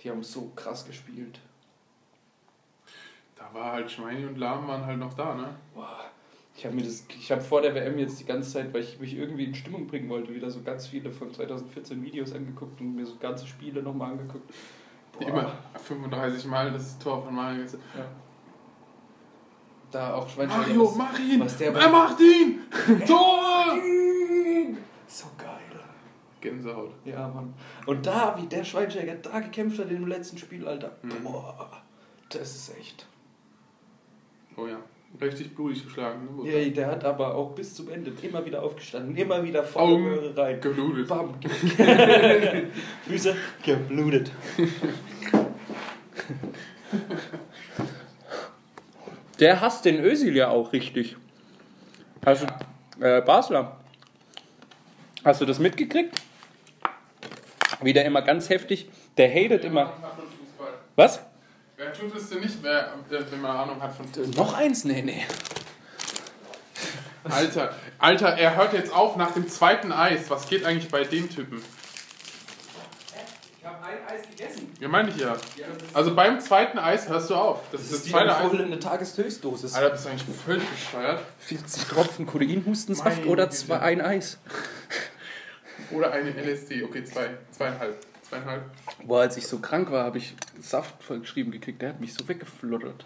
Die 0.00 0.10
haben 0.10 0.22
so 0.22 0.52
krass 0.54 0.86
gespielt. 0.86 1.40
Da 3.34 3.52
war 3.52 3.72
halt 3.72 3.90
Schweini 3.90 4.24
und 4.24 4.38
Lahm 4.38 4.68
waren 4.68 4.86
halt 4.86 5.00
noch 5.00 5.14
da, 5.14 5.34
ne? 5.34 5.56
Boah. 5.74 6.04
Ich 6.64 6.66
habe 6.66 6.76
mir 6.76 6.84
das, 6.86 7.04
ich 7.10 7.30
habe 7.30 7.42
vor 7.42 7.60
der 7.60 7.74
WM 7.74 7.98
jetzt 7.98 8.18
die 8.18 8.24
ganze 8.24 8.50
Zeit, 8.50 8.72
weil 8.72 8.80
ich 8.80 8.98
mich 8.98 9.14
irgendwie 9.14 9.44
in 9.44 9.54
Stimmung 9.54 9.86
bringen 9.86 10.08
wollte, 10.08 10.34
wieder 10.34 10.48
so 10.50 10.62
ganz 10.62 10.86
viele 10.86 11.12
von 11.12 11.30
2014 11.30 12.02
Videos 12.02 12.32
angeguckt 12.32 12.80
und 12.80 12.94
mir 12.94 13.04
so 13.04 13.16
ganze 13.16 13.46
Spiele 13.46 13.82
nochmal 13.82 14.12
angeguckt. 14.12 14.50
Boah. 15.12 15.28
Immer 15.28 15.52
35 15.76 16.46
Mal 16.46 16.72
das 16.72 16.98
Tor 16.98 17.22
von 17.22 17.34
Mario. 17.34 17.64
Ja. 17.64 18.06
Da 19.90 20.14
auch 20.14 20.26
Schweinsteiger. 20.26 20.62
Mario, 20.68 20.86
was- 20.86 20.96
mach 20.96 21.18
ihn! 21.18 21.40
was 21.40 21.58
der- 21.58 21.74
er 21.74 21.88
macht 21.90 22.18
ihn! 22.20 22.60
Tor! 23.06 23.76
So 25.06 25.26
geil. 25.36 25.50
Gänsehaut. 26.40 26.94
Ja, 27.04 27.28
Mann. 27.28 27.52
Und 27.84 28.06
da, 28.06 28.38
wie 28.40 28.46
der 28.46 28.64
Schweinsteiger 28.64 29.16
da 29.16 29.40
gekämpft 29.40 29.78
hat 29.80 29.90
in 29.90 29.96
dem 29.96 30.06
letzten 30.06 30.38
Spiel, 30.38 30.66
Alter. 30.66 30.96
Mhm. 31.02 31.24
Boah, 31.24 31.82
das 32.30 32.54
ist 32.56 32.78
echt. 32.78 33.06
Oh 34.56 34.66
ja. 34.66 34.78
Richtig 35.20 35.54
blutig 35.54 35.84
geschlagen. 35.84 36.42
Ne? 36.42 36.50
Ja, 36.50 36.68
der 36.70 36.86
hat 36.88 37.04
aber 37.04 37.34
auch 37.36 37.54
bis 37.54 37.74
zum 37.74 37.88
Ende 37.88 38.12
immer 38.22 38.44
wieder 38.44 38.62
aufgestanden, 38.62 39.14
immer 39.16 39.44
wieder 39.44 39.62
voll 39.62 39.82
Augen 39.82 40.02
Möhre 40.02 40.36
rein. 40.36 40.60
geblutet. 40.60 41.06
Bam. 41.06 41.34
Füße 43.06 43.36
geblutet. 43.62 44.32
Der 49.40 49.60
hasst 49.60 49.84
den 49.84 50.00
Özil 50.00 50.34
ja 50.36 50.48
auch 50.48 50.72
richtig. 50.72 51.16
Hast 52.24 52.46
du, 52.98 53.04
äh, 53.04 53.20
Basler, 53.22 53.78
hast 55.24 55.40
du 55.40 55.44
das 55.44 55.58
mitgekriegt? 55.58 56.20
Wie 57.82 57.92
der 57.92 58.04
immer 58.04 58.22
ganz 58.22 58.48
heftig, 58.48 58.88
der 59.16 59.28
hatet 59.28 59.64
immer. 59.64 59.92
Was? 60.96 61.20
Wer 61.84 61.92
tut 61.92 62.16
es 62.16 62.30
denn 62.30 62.40
nicht, 62.40 62.62
wer, 62.62 62.94
wenn 63.10 63.40
man 63.42 63.56
Ahnung 63.58 63.82
hat 63.82 63.94
von 63.94 64.06
Fußball? 64.06 64.26
Noch 64.28 64.54
eins? 64.54 64.84
Nee, 64.84 65.02
nee. 65.02 65.22
Alter, 67.24 67.74
Alter, 67.98 68.28
er 68.28 68.56
hört 68.56 68.72
jetzt 68.72 68.90
auf 68.90 69.16
nach 69.16 69.32
dem 69.32 69.48
zweiten 69.48 69.92
Eis. 69.92 70.30
Was 70.30 70.48
geht 70.48 70.64
eigentlich 70.64 70.90
bei 70.90 71.04
dem 71.04 71.28
Typen? 71.28 71.62
Ich 73.58 73.66
habe 73.66 73.84
ein 73.84 73.98
Eis 74.08 74.22
gegessen. 74.30 74.72
Ja, 74.80 74.88
meine 74.88 75.10
ich 75.10 75.16
ja. 75.18 75.36
Also 75.92 76.14
beim 76.14 76.40
zweiten 76.40 76.78
Eis 76.78 77.06
hörst 77.10 77.28
du 77.28 77.34
auf. 77.34 77.60
Das, 77.70 77.82
ist 77.82 77.92
das 77.92 78.04
zweite 78.04 78.34
Eis. 78.34 78.50
eine 78.50 78.78
Tageshöchstdosis. 78.78 79.74
Alter, 79.74 79.90
bist 79.90 80.06
du 80.06 80.08
eigentlich 80.08 80.24
völlig 80.42 80.66
bescheuert? 80.66 81.20
40 81.40 81.84
Tropfen 81.84 82.24
Kodein-Hustensaft 82.24 83.26
oder 83.26 83.50
zwei, 83.50 83.80
ein 83.80 84.00
Eis. 84.00 84.38
Oder 85.90 86.12
eine 86.12 86.30
LSD. 86.30 86.82
Okay, 86.82 87.04
zwei. 87.04 87.28
Zweieinhalb. 87.52 88.13
Zweieinhalb. 88.34 88.64
Boah, 89.04 89.20
als 89.20 89.36
ich 89.36 89.46
so 89.46 89.58
krank 89.58 89.90
war, 89.90 90.04
habe 90.04 90.18
ich 90.18 90.34
Saft 90.60 91.02
voll 91.02 91.20
geschrieben 91.20 91.50
gekriegt. 91.52 91.80
Der 91.82 91.90
hat 91.90 92.00
mich 92.00 92.14
so 92.14 92.26
weggefluttert. 92.26 93.04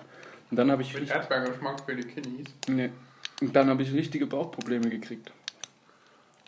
Und 0.50 0.56
dann 0.56 0.70
habe 0.70 0.82
ich, 0.82 0.94
Mit 0.94 1.10
Erdbeergeschmack 1.10 1.84
für 1.84 1.94
die 1.94 2.04
Kiddies. 2.06 2.46
nee. 2.68 2.90
Und 3.40 3.54
dann 3.54 3.68
habe 3.68 3.82
ich 3.82 3.92
richtige 3.92 4.26
Bauchprobleme 4.26 4.88
gekriegt. 4.88 5.32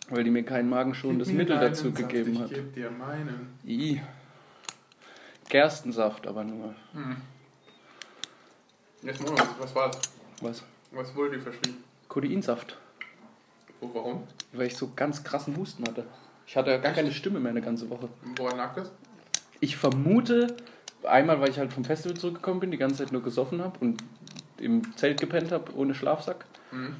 Weil 0.09 0.23
die 0.25 0.29
mir 0.29 0.43
kein 0.43 0.67
magenschonendes 0.67 1.29
mir 1.29 1.35
Mittel 1.35 1.57
dazu 1.57 1.85
Saft, 1.85 1.95
gegeben 1.97 2.39
hat. 2.39 2.51
Ich 2.51 2.57
geb 2.57 2.73
dir 2.73 2.91
meinen. 2.91 3.57
I. 3.65 4.01
Gerstensaft 5.47 6.27
aber 6.27 6.43
nur. 6.43 6.75
Jetzt 9.03 9.21
Monat, 9.21 9.47
was 9.59 9.73
war 9.75 9.89
das? 9.91 10.01
Was? 10.41 10.63
Was 10.91 11.15
wurde 11.15 11.37
dir 11.37 11.41
verschrieben? 11.41 11.77
Kodeinsaft. 12.09 12.77
Wo, 13.79 13.93
warum? 13.93 14.27
Weil 14.51 14.67
ich 14.67 14.75
so 14.75 14.91
ganz 14.95 15.23
krassen 15.23 15.55
Husten 15.55 15.87
hatte. 15.87 16.05
Ich 16.51 16.57
hatte 16.57 16.77
gar 16.81 16.91
keine 16.91 17.13
Stimme 17.13 17.39
mehr 17.39 17.51
eine 17.51 17.61
ganze 17.61 17.89
Woche. 17.89 18.09
Woran 18.35 18.57
lag 18.57 18.75
das? 18.75 18.91
Ich 19.61 19.77
vermute, 19.77 20.47
einmal, 21.01 21.39
weil 21.39 21.49
ich 21.49 21.57
halt 21.57 21.71
vom 21.71 21.85
Festival 21.85 22.17
zurückgekommen 22.17 22.59
bin, 22.59 22.71
die 22.71 22.77
ganze 22.77 22.97
Zeit 22.97 23.13
nur 23.13 23.23
gesoffen 23.23 23.61
habe 23.63 23.79
und 23.79 24.03
im 24.57 24.81
Zelt 24.97 25.21
gepennt 25.21 25.53
habe, 25.53 25.73
ohne 25.73 25.95
Schlafsack. 25.95 26.43
Mhm. 26.71 26.97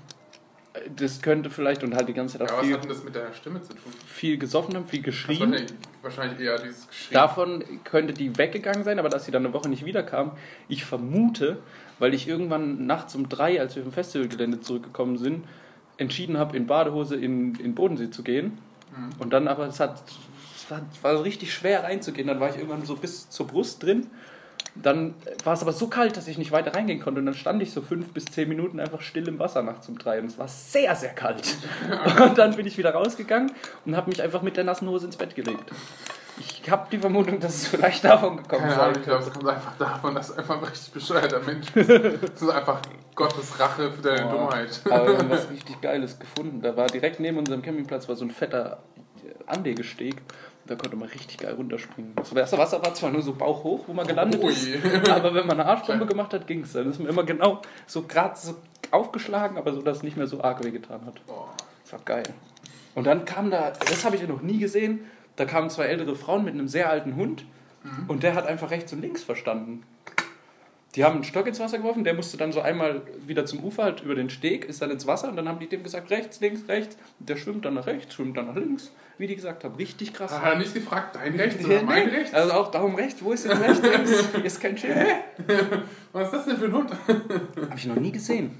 Das 0.95 1.21
könnte 1.21 1.49
vielleicht 1.49 1.83
und 1.83 1.93
halt 1.95 2.07
die 2.07 2.13
ganze 2.13 2.37
Zeit 2.37 2.47
Ja, 2.47 2.53
auch 2.55 2.59
was 2.59 2.65
viel, 2.65 2.75
hat 2.75 2.83
denn 2.83 2.89
das 2.91 3.03
mit 3.03 3.13
deiner 3.13 3.33
Stimme 3.33 3.61
zu 3.61 3.73
tun? 3.73 3.91
viel 4.05 4.37
gesoffen 4.37 4.73
habe, 4.73 4.87
viel 4.87 5.01
geschrien. 5.01 5.51
wahrscheinlich, 5.51 5.73
wahrscheinlich 6.01 6.39
eher 6.39 6.57
dieses 6.57 6.87
Geschrien. 6.87 7.13
Davon 7.13 7.63
könnte 7.83 8.13
die 8.13 8.37
weggegangen 8.37 8.85
sein, 8.85 8.99
aber 8.99 9.09
dass 9.09 9.25
sie 9.25 9.31
dann 9.31 9.43
eine 9.45 9.53
Woche 9.53 9.67
nicht 9.67 9.83
wiederkam. 9.83 10.31
Ich 10.69 10.85
vermute, 10.85 11.57
weil 11.99 12.13
ich 12.13 12.25
irgendwann 12.25 12.85
nachts 12.85 13.15
um 13.15 13.27
drei, 13.27 13.59
als 13.59 13.75
wir 13.75 13.83
vom 13.83 13.91
Festivalgelände 13.91 14.61
zurückgekommen 14.61 15.17
sind, 15.17 15.43
entschieden 15.97 16.37
habe, 16.37 16.55
in 16.55 16.67
Badehose 16.67 17.17
in, 17.17 17.55
in 17.55 17.75
Bodensee 17.75 18.11
zu 18.11 18.23
gehen. 18.23 18.57
Und 19.19 19.31
dann 19.33 19.47
aber, 19.47 19.67
es 19.67 19.79
hat, 19.79 20.01
es 20.91 21.03
war, 21.03 21.23
richtig 21.23 21.53
schwer 21.53 21.83
reinzugehen. 21.83 22.27
Dann 22.27 22.39
war 22.39 22.49
ich 22.49 22.57
irgendwann 22.57 22.85
so 22.85 22.95
bis 22.95 23.29
zur 23.29 23.47
Brust 23.47 23.83
drin. 23.83 24.07
Dann 24.75 25.15
war 25.43 25.53
es 25.53 25.61
aber 25.61 25.73
so 25.73 25.87
kalt, 25.87 26.15
dass 26.15 26.27
ich 26.27 26.37
nicht 26.37 26.51
weiter 26.51 26.73
reingehen 26.73 27.01
konnte. 27.01 27.19
Und 27.19 27.25
dann 27.25 27.35
stand 27.35 27.61
ich 27.61 27.71
so 27.71 27.81
fünf 27.81 28.13
bis 28.13 28.25
zehn 28.25 28.47
Minuten 28.47 28.79
einfach 28.79 29.01
still 29.01 29.27
im 29.27 29.37
Wasser 29.39 29.63
nachts 29.63 29.89
um 29.89 29.97
drei. 29.97 30.19
Und 30.19 30.27
es 30.27 30.37
war 30.37 30.47
sehr, 30.47 30.95
sehr 30.95 31.13
kalt. 31.13 31.57
Und 32.21 32.37
dann 32.37 32.55
bin 32.55 32.65
ich 32.65 32.77
wieder 32.77 32.91
rausgegangen 32.91 33.51
und 33.85 33.95
habe 33.95 34.09
mich 34.09 34.21
einfach 34.21 34.41
mit 34.41 34.57
der 34.57 34.63
nassen 34.63 34.87
Hose 34.87 35.07
ins 35.07 35.17
Bett 35.17 35.35
gelegt. 35.35 35.71
Ich 36.39 36.69
habe 36.69 36.87
die 36.91 36.97
Vermutung, 36.97 37.39
dass 37.39 37.55
es 37.55 37.67
vielleicht 37.67 38.03
davon 38.03 38.37
gekommen 38.37 38.61
Keine 38.61 38.73
sein 38.73 38.81
Ahnung, 38.81 38.95
ich 38.97 39.03
glaube, 39.03 39.23
es 39.23 39.33
kommt 39.33 39.47
einfach 39.47 39.77
davon, 39.77 40.15
dass 40.15 40.37
einfach 40.37 40.57
ein 40.57 40.63
richtig 40.63 40.93
bescheuerter 40.93 41.39
Mensch 41.39 41.71
bist. 41.71 41.89
Das 42.21 42.41
ist 42.41 42.49
einfach 42.49 42.81
Gottes 43.15 43.59
Rache 43.59 43.91
für 43.91 44.01
deine 44.01 44.23
Boah. 44.23 44.31
Dummheit. 44.31 44.81
Aber 44.89 45.07
wir 45.07 45.17
haben 45.17 45.29
was 45.29 45.49
richtig 45.51 45.81
Geiles 45.81 46.17
gefunden. 46.17 46.61
Da 46.61 46.75
war 46.75 46.87
direkt 46.87 47.19
neben 47.19 47.37
unserem 47.37 47.61
Campingplatz 47.61 48.07
war 48.07 48.15
so 48.15 48.25
ein 48.25 48.31
fetter 48.31 48.79
Anlegesteg. 49.45 50.15
Da 50.65 50.75
konnte 50.75 50.95
man 50.95 51.09
richtig 51.09 51.37
geil 51.39 51.53
runterspringen. 51.55 52.13
Das 52.15 52.31
erste 52.31 52.57
Wasser 52.57 52.81
war 52.83 52.93
zwar 52.93 53.11
nur 53.11 53.21
so 53.21 53.33
bauchhoch, 53.33 53.87
wo 53.87 53.93
man 53.93 54.07
gelandet 54.07 54.43
ist, 54.43 54.67
Ui. 54.67 55.09
aber 55.09 55.33
wenn 55.33 55.47
man 55.47 55.59
eine 55.59 55.67
Arschbombe 55.67 56.05
gemacht 56.05 56.33
hat, 56.33 56.47
ging 56.47 56.61
es. 56.61 56.73
Dann 56.73 56.89
ist 56.89 56.99
man 56.99 57.09
immer 57.09 57.23
genau 57.23 57.61
so 57.87 58.03
gerade 58.03 58.37
so 58.37 58.55
aufgeschlagen, 58.91 59.57
aber 59.57 59.73
so, 59.73 59.81
dass 59.81 59.97
es 59.97 60.03
nicht 60.03 60.17
mehr 60.17 60.27
so 60.27 60.41
arg 60.41 60.63
wehgetan 60.63 61.05
hat. 61.05 61.15
Das 61.83 61.93
war 61.93 61.99
geil. 62.05 62.23
Und 62.93 63.05
dann 63.05 63.25
kam 63.25 63.49
da, 63.49 63.71
das 63.71 64.05
habe 64.05 64.15
ich 64.15 64.21
ja 64.21 64.27
noch 64.27 64.41
nie 64.41 64.59
gesehen, 64.59 65.05
da 65.35 65.45
kamen 65.45 65.69
zwei 65.69 65.85
ältere 65.85 66.15
Frauen 66.15 66.43
mit 66.43 66.53
einem 66.53 66.67
sehr 66.67 66.89
alten 66.89 67.15
Hund 67.15 67.45
und 68.07 68.23
der 68.23 68.35
hat 68.35 68.45
einfach 68.47 68.71
rechts 68.71 68.93
und 68.93 69.01
links 69.01 69.23
verstanden. 69.23 69.83
Die 70.95 71.05
haben 71.05 71.15
einen 71.15 71.23
Stock 71.23 71.47
ins 71.47 71.59
Wasser 71.59 71.77
geworfen, 71.77 72.03
der 72.03 72.13
musste 72.13 72.35
dann 72.35 72.51
so 72.51 72.59
einmal 72.59 73.01
wieder 73.25 73.45
zum 73.45 73.63
Ufer, 73.63 73.83
halt 73.83 74.01
über 74.01 74.13
den 74.13 74.29
Steg, 74.29 74.65
ist 74.65 74.81
dann 74.81 74.91
ins 74.91 75.07
Wasser 75.07 75.29
und 75.29 75.37
dann 75.37 75.47
haben 75.47 75.59
die 75.59 75.67
dem 75.67 75.83
gesagt, 75.83 76.11
rechts, 76.11 76.41
links, 76.41 76.67
rechts. 76.67 76.97
Der 77.19 77.37
schwimmt 77.37 77.63
dann 77.63 77.75
nach 77.75 77.87
rechts, 77.87 78.13
schwimmt 78.13 78.35
dann 78.35 78.47
nach 78.47 78.55
links, 78.55 78.91
wie 79.17 79.25
die 79.25 79.35
gesagt 79.37 79.63
haben. 79.63 79.75
Richtig 79.75 80.13
krass. 80.13 80.31
Hat 80.31 80.53
er 80.53 80.59
nicht 80.59 80.73
gefragt, 80.73 81.15
dein 81.15 81.35
Rechts 81.35 81.63
oder 81.63 81.81
mein 81.83 82.07
nee. 82.07 82.15
Rechts? 82.15 82.33
Also 82.33 82.51
auch 82.53 82.71
Daumen 82.71 82.95
rechts, 82.95 83.23
wo 83.23 83.31
ist 83.31 83.45
jetzt 83.45 83.61
rechts, 83.61 83.81
links? 83.81 84.11
Ist 84.43 84.59
kein 84.59 84.77
Schild. 84.77 84.97
Was 86.11 86.25
ist 86.25 86.33
das 86.33 86.45
denn 86.45 86.57
für 86.57 86.65
ein 86.65 86.73
Hund? 86.73 86.91
Habe 86.91 87.77
ich 87.77 87.85
noch 87.85 87.95
nie 87.95 88.11
gesehen. 88.11 88.57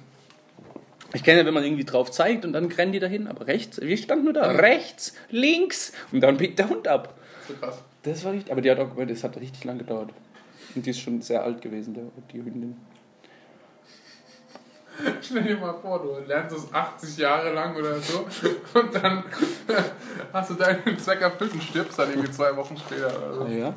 Ich 1.14 1.24
kenne 1.24 1.39
ja, 1.39 1.45
wenn 1.45 1.53
man 1.53 1.64
irgendwie 1.64 1.84
drauf 1.84 2.12
zeigt 2.12 2.45
und 2.45 2.53
dann 2.53 2.66
rennen 2.66 2.93
die 2.93 2.99
dahin, 2.99 3.28
aber 3.28 3.47
rechts, 3.47 3.82
wir 3.82 3.97
standen 3.97 4.26
nur 4.26 4.34
da, 4.34 4.49
rechts, 4.51 5.14
links 5.30 5.91
und 6.12 6.22
dann 6.22 6.38
biegt 6.38 6.57
der 6.59 6.70
Hund 6.70 6.88
ab. 6.88 7.16
So 7.47 7.53
krass. 7.55 7.84
Das 8.03 8.24
war 8.24 8.32
richtig, 8.32 8.51
aber 8.51 8.62
die 8.62 8.72
hat 8.72 8.80
auch 8.80 8.91
das 9.05 9.24
hat 9.24 9.38
richtig 9.38 9.64
lang 9.64 9.78
gedauert. 9.78 10.09
Und 10.74 10.86
die 10.86 10.89
ist 10.89 10.99
schon 10.99 11.22
sehr 11.22 11.43
alt 11.43 11.62
gewesen, 11.62 11.93
der, 11.93 12.05
die 12.32 12.38
Hündin. 12.43 12.78
Stell 15.22 15.43
dir 15.43 15.57
mal 15.57 15.74
vor, 15.82 16.01
du 16.01 16.28
lernst 16.28 16.55
es 16.55 16.74
80 16.74 17.18
Jahre 17.18 17.53
lang 17.53 17.76
oder 17.76 17.99
so 17.99 18.26
und 18.74 18.95
dann 18.95 19.24
hast 20.34 20.49
du 20.51 20.53
deinen 20.55 20.97
Zweck 20.97 21.22
erfüllt 21.22 21.53
und 21.53 21.64
stirbst 21.64 21.99
dann 21.99 22.09
irgendwie 22.09 22.32
zwei 22.32 22.55
Wochen 22.55 22.78
später 22.78 23.07
oder 23.18 23.36
so. 23.36 23.47
Ja. 23.47 23.74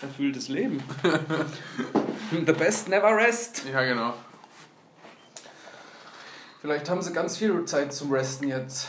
Erfülltes 0.00 0.48
Leben. 0.48 0.82
The 2.30 2.52
best 2.52 2.88
never 2.88 3.16
rest. 3.16 3.62
Ja, 3.72 3.82
genau. 3.82 4.14
Vielleicht 6.66 6.90
haben 6.90 7.00
sie 7.00 7.12
ganz 7.12 7.36
viel 7.36 7.64
Zeit 7.64 7.92
zum 7.92 8.10
Resten 8.12 8.48
jetzt. 8.48 8.88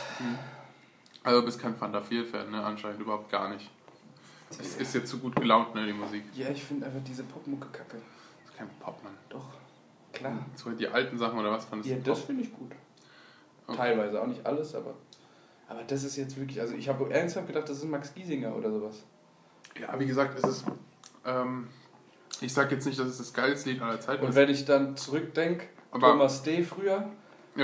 Also 1.22 1.38
du 1.38 1.46
bist 1.46 1.60
kein 1.60 1.76
Fanta 1.76 2.00
4-Fan, 2.00 2.50
ne? 2.50 2.60
Anscheinend 2.64 3.00
überhaupt 3.00 3.30
gar 3.30 3.48
nicht. 3.50 3.70
Es 4.50 4.74
ist 4.78 4.94
jetzt 4.96 5.08
zu 5.08 5.18
gut 5.20 5.36
gelaunt, 5.36 5.76
ne, 5.76 5.86
die 5.86 5.92
Musik. 5.92 6.24
Ja, 6.34 6.48
ich 6.48 6.64
finde 6.64 6.86
einfach 6.86 6.98
diese 7.06 7.22
Popmucke 7.22 7.68
kacke. 7.68 7.98
Das 8.42 8.50
ist 8.50 8.58
kein 8.58 8.68
Pop, 8.80 9.00
Mann. 9.04 9.12
Doch, 9.28 9.44
klar. 10.12 10.44
So 10.56 10.70
die 10.70 10.88
alten 10.88 11.18
Sachen 11.18 11.38
oder 11.38 11.52
was 11.52 11.66
fandest 11.66 11.88
Ja, 11.88 11.96
du 11.98 12.02
das 12.02 12.18
Pop? 12.18 12.26
finde 12.26 12.42
ich 12.42 12.52
gut. 12.52 12.72
Okay. 13.68 13.76
Teilweise, 13.76 14.20
auch 14.22 14.26
nicht 14.26 14.44
alles, 14.44 14.74
aber. 14.74 14.94
Aber 15.68 15.84
das 15.84 16.02
ist 16.02 16.16
jetzt 16.16 16.36
wirklich, 16.36 16.60
also 16.60 16.74
ich 16.74 16.88
habe 16.88 17.08
ernsthaft 17.12 17.46
gedacht, 17.46 17.68
das 17.68 17.76
ist 17.78 17.84
Max 17.84 18.12
Giesinger 18.12 18.56
oder 18.56 18.72
sowas. 18.72 19.04
Ja, 19.80 20.00
wie 20.00 20.06
gesagt, 20.06 20.36
es 20.36 20.50
ist. 20.50 20.64
Ähm, 21.24 21.68
ich 22.40 22.52
sag 22.52 22.72
jetzt 22.72 22.86
nicht, 22.86 22.98
dass 22.98 23.06
es 23.06 23.18
das 23.18 23.32
geilste 23.32 23.70
Lied 23.70 23.80
aller 23.82 24.00
Zeiten 24.00 24.24
Und 24.24 24.30
ist. 24.30 24.34
wenn 24.34 24.48
ich 24.48 24.64
dann 24.64 24.96
zurückdenke, 24.96 25.66
Thomas 25.92 26.42
D. 26.42 26.64
früher, 26.64 27.08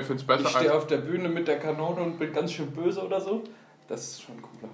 Ich 0.00 0.06
finde 0.06 0.14
es 0.16 0.22
ich 0.22 0.26
besser 0.26 0.48
stehe 0.48 0.74
auf 0.74 0.86
der 0.86 0.98
Bühne 0.98 1.28
mit 1.28 1.46
der 1.46 1.58
Kanone 1.60 2.00
und 2.02 2.18
bin 2.18 2.32
ganz 2.32 2.52
schön 2.52 2.70
böse 2.72 3.04
oder 3.04 3.20
so, 3.20 3.42
das 3.86 4.02
ist 4.02 4.22
schon 4.22 4.36
cooler 4.42 4.72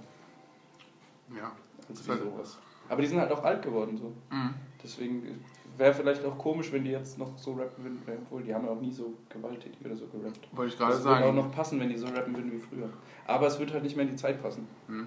Ja. 1.38 1.52
als 1.88 2.06
wie 2.06 2.10
halt- 2.10 2.22
sowas. 2.22 2.58
Aber 2.88 3.02
die 3.02 3.06
sind 3.08 3.20
halt 3.20 3.30
auch 3.30 3.44
alt 3.44 3.62
geworden 3.62 3.96
so. 3.96 4.12
Mhm. 4.34 4.54
Deswegen 4.82 5.44
wäre 5.76 5.92
vielleicht 5.94 6.24
auch 6.24 6.36
komisch, 6.38 6.72
wenn 6.72 6.82
die 6.84 6.90
jetzt 6.90 7.18
noch 7.18 7.36
so 7.38 7.52
rappen 7.52 7.84
würden, 7.84 8.02
obwohl 8.24 8.42
die 8.42 8.52
haben 8.54 8.64
ja 8.64 8.72
auch 8.72 8.80
nie 8.80 8.90
so 8.90 9.12
gewalttätig 9.28 9.78
oder 9.84 9.94
so 9.94 10.06
gerappt. 10.06 10.48
Wollte 10.52 10.72
ich 10.72 10.78
gerade 10.78 10.94
Das 10.94 11.04
würde 11.04 11.16
auch 11.16 11.20
sagen. 11.20 11.36
noch 11.36 11.52
passen, 11.52 11.78
wenn 11.80 11.88
die 11.90 11.96
so 11.96 12.06
rappen 12.08 12.34
würden 12.34 12.50
wie 12.50 12.58
früher. 12.58 12.88
Aber 13.26 13.46
es 13.46 13.58
wird 13.60 13.72
halt 13.72 13.82
nicht 13.84 13.94
mehr 13.96 14.04
in 14.06 14.10
die 14.10 14.16
Zeit 14.16 14.42
passen. 14.42 14.66
Hm. 14.88 15.06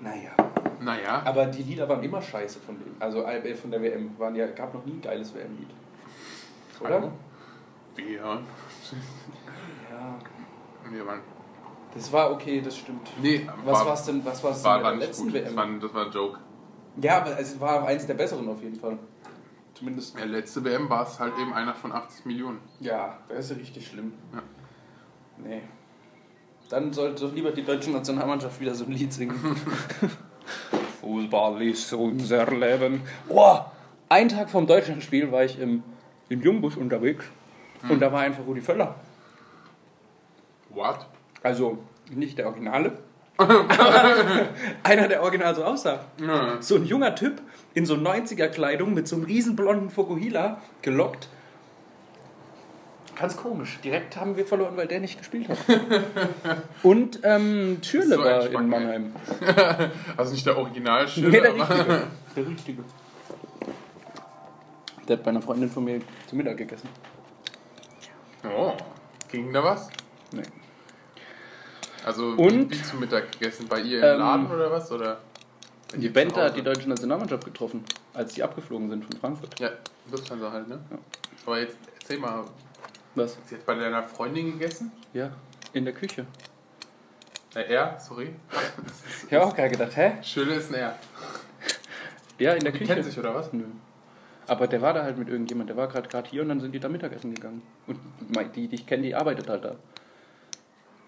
Naja. 0.00 0.30
Naja. 0.80 1.22
Aber 1.26 1.46
die 1.46 1.62
Lieder 1.62 1.86
waren 1.88 2.02
immer 2.02 2.22
scheiße 2.22 2.60
von 2.60 2.78
dem. 2.78 2.94
Also 2.98 3.22
äh, 3.24 3.54
von 3.54 3.70
der 3.70 3.82
WM. 3.82 4.18
Waren 4.18 4.34
ja, 4.34 4.46
gab 4.46 4.72
noch 4.72 4.84
nie 4.86 4.92
ein 4.92 5.02
geiles 5.02 5.34
WM-Lied. 5.34 5.68
Oder? 6.80 6.90
Hallo? 6.90 7.12
Wir. 7.96 8.16
Ja. 8.16 8.40
Wir 10.90 11.06
waren. 11.06 11.20
Das 11.94 12.12
war 12.12 12.30
okay, 12.30 12.60
das 12.60 12.76
stimmt. 12.76 13.10
Nee, 13.20 13.46
Was 13.64 13.80
war, 13.80 13.86
war's 13.86 14.04
denn, 14.06 14.24
was 14.24 14.42
war's 14.44 14.62
war, 14.64 14.76
denn 14.76 14.84
war 14.84 14.92
bei 14.92 14.98
der 14.98 15.06
letzten 15.08 15.24
gut. 15.24 15.34
Das 15.34 15.44
WM? 15.46 15.56
war, 15.56 15.66
das 15.80 15.94
war 15.94 16.06
ein 16.06 16.12
Joke. 16.12 16.38
Ja, 17.00 17.18
aber 17.18 17.38
es 17.38 17.60
war 17.60 17.82
auch 17.82 17.86
eins 17.86 18.06
der 18.06 18.14
besseren 18.14 18.48
auf 18.48 18.62
jeden 18.62 18.76
Fall. 18.78 18.98
Zumindest. 19.74 20.18
Ja, 20.18 20.24
letzte 20.24 20.64
WM 20.64 20.88
war 20.88 21.06
es 21.06 21.18
halt 21.18 21.32
eben 21.40 21.52
einer 21.52 21.74
von 21.74 21.92
80 21.92 22.26
Millionen. 22.26 22.60
Ja, 22.80 23.18
das 23.28 23.50
ist 23.50 23.58
richtig 23.58 23.86
schlimm. 23.86 24.12
Ja. 24.32 24.42
Nee. 25.38 25.62
Dann 26.68 26.92
sollte 26.92 27.26
doch 27.26 27.34
lieber 27.34 27.50
die 27.50 27.64
deutsche 27.64 27.90
Nationalmannschaft 27.90 28.60
wieder 28.60 28.74
so 28.74 28.84
ein 28.84 28.92
Lied 28.92 29.12
singen. 29.12 29.34
Fußball 31.00 31.62
ist 31.62 31.92
unser 31.92 32.46
Leben. 32.46 33.02
Oh, 33.28 33.58
einen 34.08 34.28
Tag 34.28 34.50
vom 34.50 34.66
Deutschlandspiel 34.66 35.32
war 35.32 35.44
ich 35.44 35.58
im, 35.58 35.82
im 36.30 36.40
Jungbus 36.40 36.76
unterwegs 36.76 37.26
und 37.88 38.00
da 38.00 38.10
war 38.10 38.20
einfach 38.20 38.46
Rudi 38.46 38.62
Völler. 38.62 38.94
What? 40.70 41.06
Also 41.42 41.78
nicht 42.10 42.38
der 42.38 42.46
Originale. 42.46 42.92
Einer, 44.82 45.08
der 45.08 45.22
original 45.22 45.54
so 45.54 45.64
aussah. 45.64 46.00
Ja. 46.20 46.58
So 46.60 46.76
ein 46.76 46.84
junger 46.84 47.14
Typ 47.14 47.40
in 47.72 47.86
so 47.86 47.94
90er-Kleidung 47.94 48.92
mit 48.92 49.08
so 49.08 49.16
einem 49.16 49.24
riesen 49.24 49.56
blonden 49.56 49.88
Fokuhila 49.88 50.60
gelockt. 50.82 51.28
Ganz 53.18 53.36
komisch. 53.36 53.78
Direkt 53.82 54.16
haben 54.16 54.36
wir 54.36 54.46
verloren, 54.46 54.76
weil 54.76 54.86
der 54.86 55.00
nicht 55.00 55.18
gespielt 55.18 55.48
hat. 55.48 55.58
Und 56.82 57.20
ähm, 57.22 57.78
Schürle 57.82 58.16
So 58.16 58.24
war 58.24 58.46
in. 58.46 58.68
Mannheim. 58.68 59.12
Also 60.16 60.32
nicht 60.32 60.46
der 60.46 60.56
Original 60.56 61.06
Nee, 61.16 61.30
der 61.30 61.54
Richtige. 61.54 62.02
Der 62.36 62.46
Richtige. 62.46 62.84
Der 65.10 65.16
hat 65.16 65.24
bei 65.24 65.30
einer 65.30 65.42
Freundin 65.42 65.68
von 65.68 65.82
mir 65.82 66.00
zu 66.28 66.36
Mittag 66.36 66.56
gegessen. 66.56 66.88
Oh, 68.44 68.74
ging 69.28 69.52
da 69.52 69.64
was? 69.64 69.88
Nee. 70.30 70.44
Also 72.04 72.28
Und? 72.28 72.70
wie, 72.70 72.80
zum 72.80 73.00
Mittag 73.00 73.32
gegessen? 73.32 73.66
Bei 73.68 73.80
ihr 73.80 73.98
im 73.98 74.04
Ähm, 74.04 74.18
Laden 74.20 74.46
oder 74.52 74.70
was? 74.70 74.92
Oder 74.92 75.18
Die 75.96 76.06
zu 76.06 76.12
Bente 76.12 76.40
hat 76.40 76.56
die 76.56 76.62
deutsche 76.62 76.88
Nationalmannschaft 76.88 77.44
getroffen, 77.44 77.84
als 78.14 78.34
die 78.34 78.42
abgeflogen 78.44 78.88
sind 78.88 79.04
von 79.04 79.16
Frankfurt. 79.20 79.58
Ja, 79.58 79.70
Lufthansa 80.12 80.52
halt, 80.52 80.68
ne? 80.68 80.78
Ja. 80.92 80.98
Aber 81.44 81.58
jetzt 81.58 81.76
erzähl 82.00 82.18
mal, 82.20 82.44
Was? 83.16 83.36
sie 83.46 83.56
hat 83.56 83.66
bei 83.66 83.74
deiner 83.74 84.04
Freundin 84.04 84.52
gegessen? 84.52 84.92
Ja, 85.12 85.32
in 85.72 85.84
der 85.86 85.94
Küche. 85.94 86.24
Äh, 87.56 87.62
er, 87.74 87.98
sorry. 87.98 88.32
Ich 89.26 89.34
habe 89.34 89.44
auch 89.44 89.56
gerade 89.56 89.70
gedacht, 89.70 89.96
hä? 89.96 90.18
Schöne 90.22 90.54
ist 90.54 90.70
ein 90.70 90.74
Er. 90.74 90.96
Ja, 92.38 92.52
in 92.52 92.60
der 92.62 92.70
Die 92.70 92.78
Küche. 92.78 92.94
kennt 92.94 93.04
sich 93.04 93.18
oder 93.18 93.34
was? 93.34 93.52
Nö. 93.52 93.64
Aber 94.46 94.66
der 94.66 94.82
war 94.82 94.92
da 94.92 95.02
halt 95.02 95.16
mit 95.18 95.28
irgendjemand, 95.28 95.68
der 95.68 95.76
war 95.76 95.88
gerade 95.88 96.08
gerade 96.08 96.28
hier 96.28 96.42
und 96.42 96.48
dann 96.48 96.60
sind 96.60 96.72
die 96.72 96.80
da 96.80 96.88
Mittagessen 96.88 97.34
gegangen. 97.34 97.62
Und 97.86 97.98
die, 98.56 98.68
die 98.68 98.74
ich 98.74 98.86
kenne, 98.86 99.04
die 99.04 99.14
arbeitet 99.14 99.48
halt 99.48 99.64
da. 99.64 99.76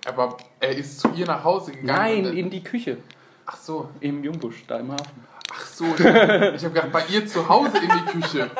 Aber 0.07 0.37
er 0.61 0.77
ist 0.77 1.01
zu 1.01 1.11
ihr 1.15 1.27
nach 1.27 1.43
Hause 1.45 1.73
gegangen. 1.73 2.23
Nein, 2.25 2.37
in 2.37 2.51
die 2.51 2.63
Küche. 2.63 2.99
Ach 3.47 3.57
so, 3.57 3.91
Im 4.01 4.23
Jungbusch, 4.23 4.65
da 4.67 4.79
im 4.79 4.93
Hafen. 4.93 5.27
ach 5.53 5.67
so. 5.67 5.85
Ich 5.85 6.01
habe 6.01 6.55
gedacht, 6.55 6.93
bei 6.93 7.05
ihr 7.09 7.27
zu 7.27 7.49
Hause 7.49 7.79
in 7.79 7.89
die 7.89 8.21
Küche. 8.21 8.51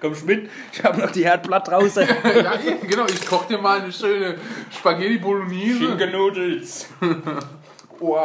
Komm 0.00 0.14
Schmidt, 0.14 0.50
ich 0.72 0.84
habe 0.84 1.00
noch 1.00 1.10
die 1.10 1.24
Herdplatte 1.24 1.70
draußen. 1.70 2.06
ja, 2.24 2.60
eben, 2.60 2.86
genau. 2.86 3.06
Ich 3.06 3.26
koche 3.26 3.48
dir 3.48 3.58
mal 3.58 3.80
eine 3.80 3.92
schöne 3.92 4.36
Spaghetti 4.70 5.18
Bolognese 5.18 5.78
Schinkenudels. 5.78 6.88
oh. 8.00 8.18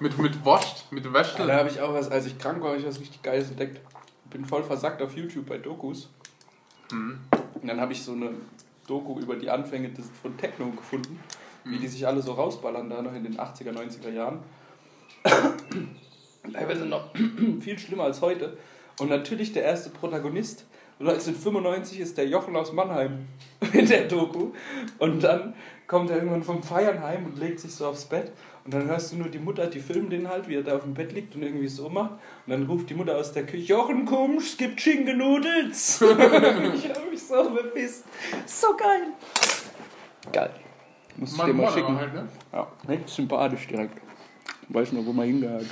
mit, 0.00 0.18
mit 0.18 0.44
Wurst, 0.44 0.90
mit 0.90 1.04
Da 1.04 1.12
Wäschel. 1.12 1.52
habe 1.52 1.68
ich 1.68 1.80
auch 1.80 1.92
was, 1.92 2.10
als 2.10 2.26
ich 2.26 2.38
krank 2.38 2.62
war, 2.62 2.70
habe 2.70 2.80
ich 2.80 2.86
was 2.86 2.98
richtig 2.98 3.22
Geiles 3.22 3.50
entdeckt. 3.50 3.80
Bin 4.36 4.44
voll 4.44 4.64
versackt 4.64 5.00
auf 5.00 5.16
YouTube 5.16 5.46
bei 5.46 5.56
Dokus. 5.56 6.10
Und 6.90 7.66
dann 7.66 7.80
habe 7.80 7.94
ich 7.94 8.02
so 8.02 8.12
eine 8.12 8.32
Doku 8.86 9.18
über 9.18 9.34
die 9.34 9.48
Anfänge 9.48 9.88
des, 9.88 10.10
von 10.20 10.36
Techno 10.36 10.68
gefunden. 10.72 11.18
Wie 11.64 11.78
die 11.78 11.88
sich 11.88 12.06
alle 12.06 12.20
so 12.20 12.32
rausballern 12.32 12.90
da 12.90 13.00
noch 13.00 13.14
in 13.14 13.24
den 13.24 13.38
80er, 13.38 13.72
90er 13.72 14.10
Jahren. 14.10 14.40
Teilweise 16.52 16.84
noch 16.84 17.14
viel 17.60 17.78
schlimmer 17.78 18.04
als 18.04 18.20
heute. 18.20 18.58
Und 19.00 19.08
natürlich 19.08 19.54
der 19.54 19.62
erste 19.62 19.88
Protagonist. 19.88 20.66
1995 20.98 22.00
ist 22.00 22.16
der 22.16 22.26
Jochen 22.26 22.56
aus 22.56 22.72
Mannheim 22.72 23.26
in 23.72 23.86
der 23.86 24.08
Doku. 24.08 24.52
Und 24.98 25.22
dann 25.22 25.54
kommt 25.86 26.10
er 26.10 26.16
irgendwann 26.16 26.42
vom 26.42 26.62
Feiern 26.62 27.02
heim 27.02 27.26
und 27.26 27.38
legt 27.38 27.60
sich 27.60 27.74
so 27.74 27.86
aufs 27.86 28.06
Bett. 28.06 28.32
Und 28.64 28.74
dann 28.74 28.86
hörst 28.86 29.12
du 29.12 29.16
nur 29.16 29.28
die 29.28 29.38
Mutter, 29.38 29.66
die 29.66 29.78
filmt 29.78 30.10
den 30.10 30.28
halt, 30.28 30.48
wie 30.48 30.56
er 30.56 30.62
da 30.62 30.76
auf 30.76 30.82
dem 30.82 30.94
Bett 30.94 31.12
liegt 31.12 31.36
und 31.36 31.42
irgendwie 31.42 31.68
so 31.68 31.88
macht. 31.88 32.12
Und 32.46 32.52
dann 32.52 32.66
ruft 32.66 32.90
die 32.90 32.94
Mutter 32.94 33.16
aus 33.16 33.32
der 33.32 33.46
Küche, 33.46 33.74
Jochen, 33.74 34.06
komm, 34.06 34.38
es 34.38 34.56
gibt 34.56 34.80
Schinkenudels. 34.80 36.00
ich 36.02 36.08
habe 36.90 37.10
mich 37.10 37.22
so 37.22 37.50
bepisst. 37.50 38.04
So 38.46 38.76
geil. 38.76 39.12
Geil. 40.32 40.50
Muss 41.16 41.32
ich 41.32 41.42
dir 41.42 41.54
mal 41.54 41.72
schicken. 41.72 41.96
halt, 41.96 42.14
ne? 42.14 42.28
Ja, 42.52 42.66
recht 42.88 43.08
sympathisch 43.08 43.66
direkt. 43.68 44.00
Weiß 44.68 44.92
noch, 44.92 45.06
wo 45.06 45.12
man 45.12 45.26
hingehakt. 45.26 45.66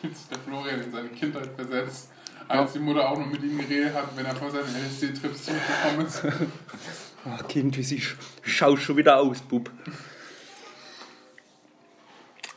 Fühlt 0.00 0.16
sich 0.16 0.28
der 0.28 0.38
Florian 0.38 0.82
in 0.82 0.90
seine 0.90 1.08
Kindheit 1.08 1.50
versetzt, 1.54 2.10
als 2.48 2.72
die 2.72 2.78
Mutter 2.78 3.08
auch 3.08 3.18
noch 3.18 3.26
mit 3.26 3.42
ihm 3.42 3.58
geredet 3.58 3.94
hat, 3.94 4.16
wenn 4.16 4.24
er 4.26 4.34
von 4.36 4.50
seinen 4.50 4.64
LSD-Trips 4.64 5.44
zurückgekommen 5.44 6.06
ist. 6.06 6.22
Ach 7.24 7.46
Kind, 7.48 7.76
wie 7.76 7.82
sie 7.82 8.02
schaust 8.42 8.82
schon 8.82 8.96
wieder 8.96 9.18
aus, 9.18 9.40
Bub. 9.40 9.70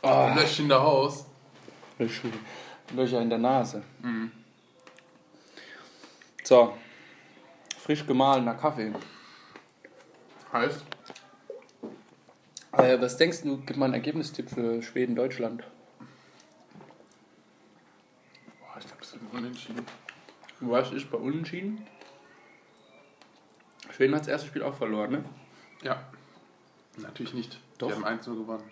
Oh. 0.02 0.30
Lösch 0.34 0.58
in 0.60 0.68
der 0.68 0.80
Haus. 0.82 1.24
Löcher, 1.98 2.28
Löcher 2.94 3.20
in 3.22 3.28
der 3.30 3.38
Nase. 3.38 3.82
So. 6.42 6.76
Frisch 7.78 8.04
gemahlener 8.06 8.54
Kaffee. 8.54 8.92
Heißt, 10.52 10.84
Äh, 12.72 13.00
was 13.00 13.16
denkst 13.16 13.42
du, 13.42 13.56
gib 13.64 13.76
mal 13.78 13.86
einen 13.86 13.94
Ergebnistipp 13.94 14.50
für 14.50 14.82
Schweden-Deutschland? 14.82 15.64
boah, 18.60 18.76
ich 18.78 18.86
glaube, 18.86 19.00
das 19.00 19.12
wird 19.12 19.15
ein 19.15 19.15
unentschieden. 19.32 19.84
Was 20.60 20.90
ist 20.92 21.10
bei 21.10 21.18
Unentschieden? 21.18 21.86
Schweden 23.90 24.14
hat 24.14 24.22
das 24.22 24.28
erste 24.28 24.48
Spiel 24.48 24.62
auch 24.62 24.74
verloren, 24.74 25.10
ne? 25.12 25.24
Ja. 25.82 26.02
Natürlich 26.98 27.34
nicht. 27.34 27.60
Doch. 27.78 27.88
Die 27.88 27.94
haben 27.94 28.04
1 28.04 28.26
0 28.26 28.36
gewonnen. 28.36 28.70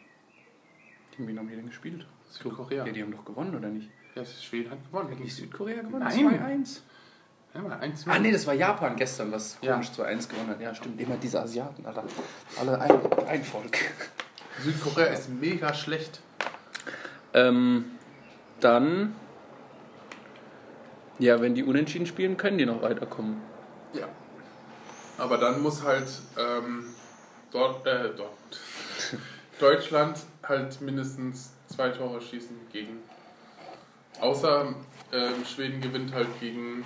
Gegen 1.13 1.29
wen 1.29 1.39
haben 1.39 1.49
die 1.49 1.57
denn 1.57 1.67
gespielt? 1.67 2.07
Südkorea. 2.31 2.87
Ja, 2.87 2.93
die 2.93 3.03
haben 3.03 3.13
doch 3.13 3.25
gewonnen, 3.25 3.55
oder 3.55 3.69
nicht? 3.69 3.91
Ja, 4.15 4.25
Schweden 4.25 4.71
hat 4.71 4.85
gewonnen. 4.87 5.11
Hat 5.11 5.21
nicht 5.21 5.35
Südkorea 5.37 5.83
gewonnen? 5.83 6.01
Nein. 6.05 6.65
2-1. 6.65 6.81
Ja, 7.55 7.61
mal 7.61 7.73
1 7.79 8.09
Ah, 8.09 8.19
nee, 8.19 8.33
das 8.33 8.47
war 8.47 8.55
Japan 8.55 8.97
gestern, 8.97 9.31
was 9.31 9.59
Ja. 9.63 9.73
komisch 9.75 9.91
2-1 9.91 10.29
gewonnen 10.29 10.49
hat. 10.51 10.61
Ja, 10.61 10.75
stimmt. 10.75 11.01
Immer 11.01 11.17
diese 11.17 11.41
Asiaten, 11.41 11.85
Alter. 11.87 12.05
Alle 12.59 12.81
ein, 12.81 13.13
ein 13.29 13.45
Volk. 13.45 13.77
Südkorea 14.61 15.07
ist 15.07 15.29
mega 15.29 15.73
schlecht. 15.75 16.21
Ähm, 17.33 17.85
dann. 18.61 19.15
Ja, 21.19 21.41
wenn 21.41 21.55
die 21.55 21.63
unentschieden 21.63 22.07
spielen, 22.07 22.37
können 22.37 22.59
die 22.59 22.67
noch 22.67 22.83
weiterkommen. 22.83 23.41
Ja. 23.93 24.09
Aber 25.17 25.39
dann 25.39 25.63
muss 25.63 25.83
halt 25.83 26.09
ähm, 26.39 26.87
dort, 27.51 27.87
äh, 27.87 28.11
dort. 28.17 28.31
Deutschland 29.61 30.19
halt 30.43 30.81
mindestens 30.81 31.53
zwei 31.69 31.91
Tore 31.91 32.21
schießen 32.21 32.57
gegen. 32.73 32.99
Außer 34.21 34.75
ähm, 35.13 35.45
Schweden 35.45 35.81
gewinnt 35.81 36.13
halt 36.13 36.29
gegen. 36.41 36.85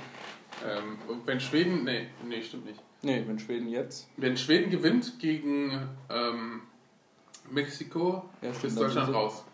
Ähm, 0.66 0.98
wenn 1.24 1.40
Schweden. 1.40 1.84
Nee, 1.84 2.08
nee, 2.26 2.42
stimmt 2.42 2.66
nicht. 2.66 2.80
Nee, 3.00 3.24
wenn 3.26 3.38
Schweden 3.38 3.68
jetzt. 3.68 4.08
Wenn 4.16 4.36
Schweden 4.36 4.70
gewinnt 4.70 5.18
gegen 5.18 5.88
ähm, 6.10 6.62
Mexiko, 7.50 8.28
Ja, 8.42 8.52
stimmt, 8.52 8.72
ist 8.72 8.80
Deutschland 8.80 9.14
raus. 9.14 9.44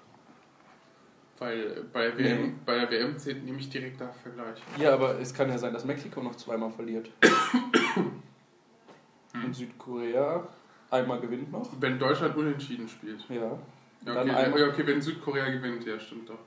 Weil 1.39 1.85
bei 1.93 2.11
der, 2.11 2.18
WM, 2.18 2.43
Nee. 2.43 2.53
bei 2.64 2.78
der 2.78 2.91
WM 2.91 3.18
zählt 3.18 3.45
nämlich 3.45 3.68
direkter 3.68 4.12
Vergleich. 4.22 4.59
Ja, 4.78 4.95
aber 4.95 5.18
es 5.20 5.35
kann 5.35 5.49
ja 5.49 5.59
sein, 5.59 5.72
dass 5.72 5.85
Mexiko 5.85 6.22
noch 6.22 6.37
zweimal 6.37 6.70
verliert. 6.70 7.11
Und 9.35 9.55
Südkorea 9.55 10.47
einmal 10.91 11.20
gewinnt 11.20 11.51
noch. 11.51 11.68
Wenn 11.80 11.99
Deutschland 11.99 12.37
unentschieden 12.37 12.89
spielt. 12.89 13.28
Ja. 13.28 13.59
Ja, 14.07 14.20
okay, 14.20 14.61
ja, 14.61 14.68
okay, 14.68 14.87
wenn 14.87 15.01
Südkorea 15.01 15.49
gewinnt, 15.51 15.85
ja, 15.87 15.99
stimmt 15.99 16.28
doch. 16.28 16.39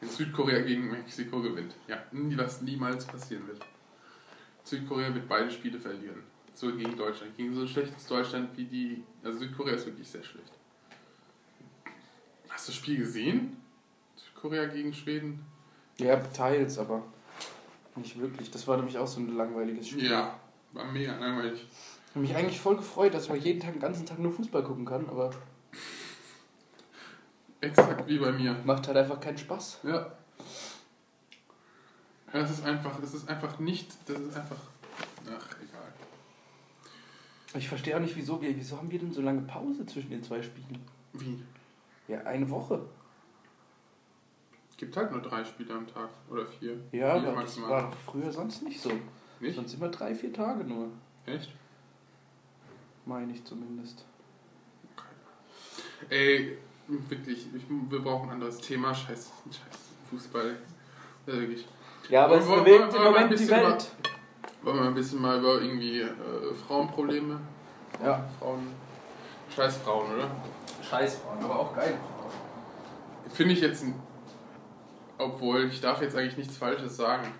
Wenn 0.00 0.10
Südkorea 0.10 0.60
gegen 0.60 0.90
Mexiko 0.90 1.40
gewinnt. 1.40 1.74
Ja, 1.88 2.02
was 2.12 2.60
niemals 2.62 3.06
passieren 3.06 3.46
wird. 3.48 3.60
Südkorea 4.62 5.12
wird 5.14 5.26
beide 5.26 5.50
Spiele 5.50 5.80
verlieren. 5.80 6.22
So 6.52 6.74
gegen 6.74 6.96
Deutschland. 6.96 7.36
Gegen 7.36 7.54
so 7.54 7.62
ein 7.62 7.68
schlechtes 7.68 8.06
Deutschland 8.06 8.50
wie 8.56 8.64
die. 8.64 9.04
Also 9.24 9.38
Südkorea 9.38 9.74
ist 9.74 9.86
wirklich 9.86 10.08
sehr 10.08 10.22
schlecht. 10.22 10.52
Hast 12.48 12.68
du 12.68 12.72
das 12.72 12.76
Spiel 12.76 12.98
gesehen? 12.98 13.56
Südkorea 14.36 14.66
gegen 14.66 14.92
Schweden? 14.92 15.44
Ja, 15.98 16.16
teils, 16.16 16.78
aber 16.78 17.02
nicht 17.96 18.18
wirklich. 18.20 18.50
Das 18.50 18.66
war 18.68 18.76
nämlich 18.76 18.98
auch 18.98 19.06
so 19.06 19.20
ein 19.20 19.34
langweiliges 19.34 19.88
Spiel. 19.88 20.10
Ja, 20.10 20.38
war 20.72 20.84
mega 20.92 21.16
langweilig. 21.18 21.64
Ich 21.64 22.10
habe 22.10 22.20
mich 22.20 22.36
eigentlich 22.36 22.60
voll 22.60 22.76
gefreut, 22.76 23.14
dass 23.14 23.28
man 23.28 23.40
jeden 23.40 23.60
Tag, 23.60 23.72
den 23.72 23.80
ganzen 23.80 24.04
Tag 24.04 24.18
nur 24.18 24.32
Fußball 24.32 24.62
gucken 24.62 24.84
kann, 24.84 25.08
aber 25.08 25.30
Exakt 27.62 28.06
wie 28.08 28.18
bei 28.18 28.32
mir. 28.32 28.54
macht 28.64 28.86
halt 28.86 28.96
einfach 28.98 29.20
keinen 29.20 29.38
Spaß. 29.38 29.80
Ja. 29.84 30.12
Ja, 32.32 32.40
Es 32.40 32.50
ist 32.50 32.64
einfach, 32.64 32.98
es 33.02 33.14
ist 33.14 33.28
einfach 33.28 33.58
nicht, 33.58 33.88
das 34.06 34.18
ist 34.20 34.36
einfach. 34.36 34.56
Ach, 35.26 35.56
egal. 35.62 35.92
Ich 37.54 37.68
verstehe 37.68 37.96
auch 37.96 38.00
nicht, 38.00 38.16
wieso, 38.16 38.40
wir- 38.42 38.54
wieso 38.54 38.76
haben 38.76 38.90
wir 38.90 38.98
denn 38.98 39.12
so 39.12 39.22
lange 39.22 39.40
Pause 39.42 39.86
zwischen 39.86 40.10
den 40.10 40.22
zwei 40.22 40.42
Spielen? 40.42 40.84
Wie? 41.14 41.42
Ja, 42.08 42.20
eine 42.24 42.48
Woche. 42.50 42.84
Gibt 44.76 44.96
halt 44.96 45.10
nur 45.10 45.22
drei 45.22 45.42
Spiele 45.44 45.74
am 45.74 45.86
Tag 45.86 46.10
oder 46.30 46.46
vier. 46.46 46.74
Ja, 46.92 47.18
Vier 47.18 47.28
aber 47.30 47.42
das 47.42 47.62
war 47.62 47.90
doch 47.90 47.96
früher 48.04 48.30
sonst 48.30 48.62
nicht 48.62 48.80
so. 48.80 48.92
Nicht? 49.40 49.56
Sonst 49.56 49.74
immer 49.74 49.88
drei, 49.88 50.14
vier 50.14 50.32
Tage 50.32 50.64
nur. 50.64 50.88
Echt? 51.24 51.50
Meine 53.06 53.32
ich 53.32 53.44
zumindest. 53.44 54.04
Ey, 56.10 56.58
wirklich, 56.88 57.46
ich, 57.54 57.62
wir 57.68 58.00
brauchen 58.00 58.28
ein 58.28 58.34
anderes 58.34 58.58
Thema. 58.58 58.94
Scheiß, 58.94 59.32
scheiß 59.46 59.80
Fußball. 60.10 60.56
Ja, 61.26 61.32
wirklich. 61.32 61.66
Ja, 62.10 62.24
aber 62.26 62.38
es 62.38 62.46
bewegt 62.46 62.94
im 62.94 63.02
Moment 63.02 63.38
die 63.38 63.48
Welt. 63.48 63.90
Wollen 64.62 64.78
wir 64.78 64.86
ein 64.86 64.94
bisschen 64.94 65.22
mal 65.22 65.38
über 65.38 65.60
irgendwie 65.60 66.00
äh, 66.00 66.10
Frauenprobleme? 66.66 67.40
Ja. 68.04 68.28
Frauen. 68.38 68.66
Scheiß 69.54 69.78
Frauen, 69.78 70.14
oder? 70.14 70.30
Scheißfrauen, 70.82 71.42
aber 71.42 71.58
auch 71.60 71.74
geil. 71.74 71.96
Finde 73.32 73.54
ich 73.54 73.60
jetzt. 73.60 73.84
Obwohl, 75.18 75.64
ich 75.66 75.80
darf 75.80 76.02
jetzt 76.02 76.16
eigentlich 76.16 76.36
nichts 76.36 76.56
Falsches 76.56 76.96
sagen. 76.96 77.32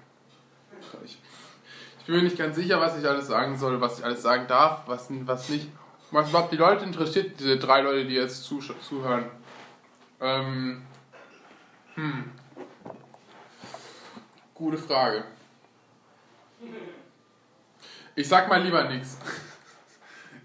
Ich, 1.04 1.18
ich 1.98 2.06
bin 2.06 2.16
mir 2.16 2.22
nicht 2.22 2.38
ganz 2.38 2.56
sicher, 2.56 2.80
was 2.80 2.98
ich 2.98 3.06
alles 3.06 3.26
sagen 3.26 3.56
soll, 3.58 3.80
was 3.80 3.98
ich 3.98 4.04
alles 4.04 4.22
sagen 4.22 4.46
darf, 4.46 4.82
was, 4.86 5.08
was 5.10 5.48
nicht. 5.48 5.68
Was 6.12 6.28
überhaupt 6.28 6.52
die 6.52 6.56
Leute 6.56 6.84
interessiert, 6.84 7.38
diese 7.40 7.58
drei 7.58 7.80
Leute, 7.80 8.04
die 8.04 8.14
jetzt 8.14 8.44
zusch- 8.48 8.78
zuhören. 8.80 9.28
Ähm, 10.20 10.82
hm. 11.94 12.30
Gute 14.54 14.78
Frage. 14.78 15.24
Ich 18.14 18.28
sag 18.28 18.48
mal 18.48 18.62
lieber 18.62 18.84
nichts. 18.84 19.18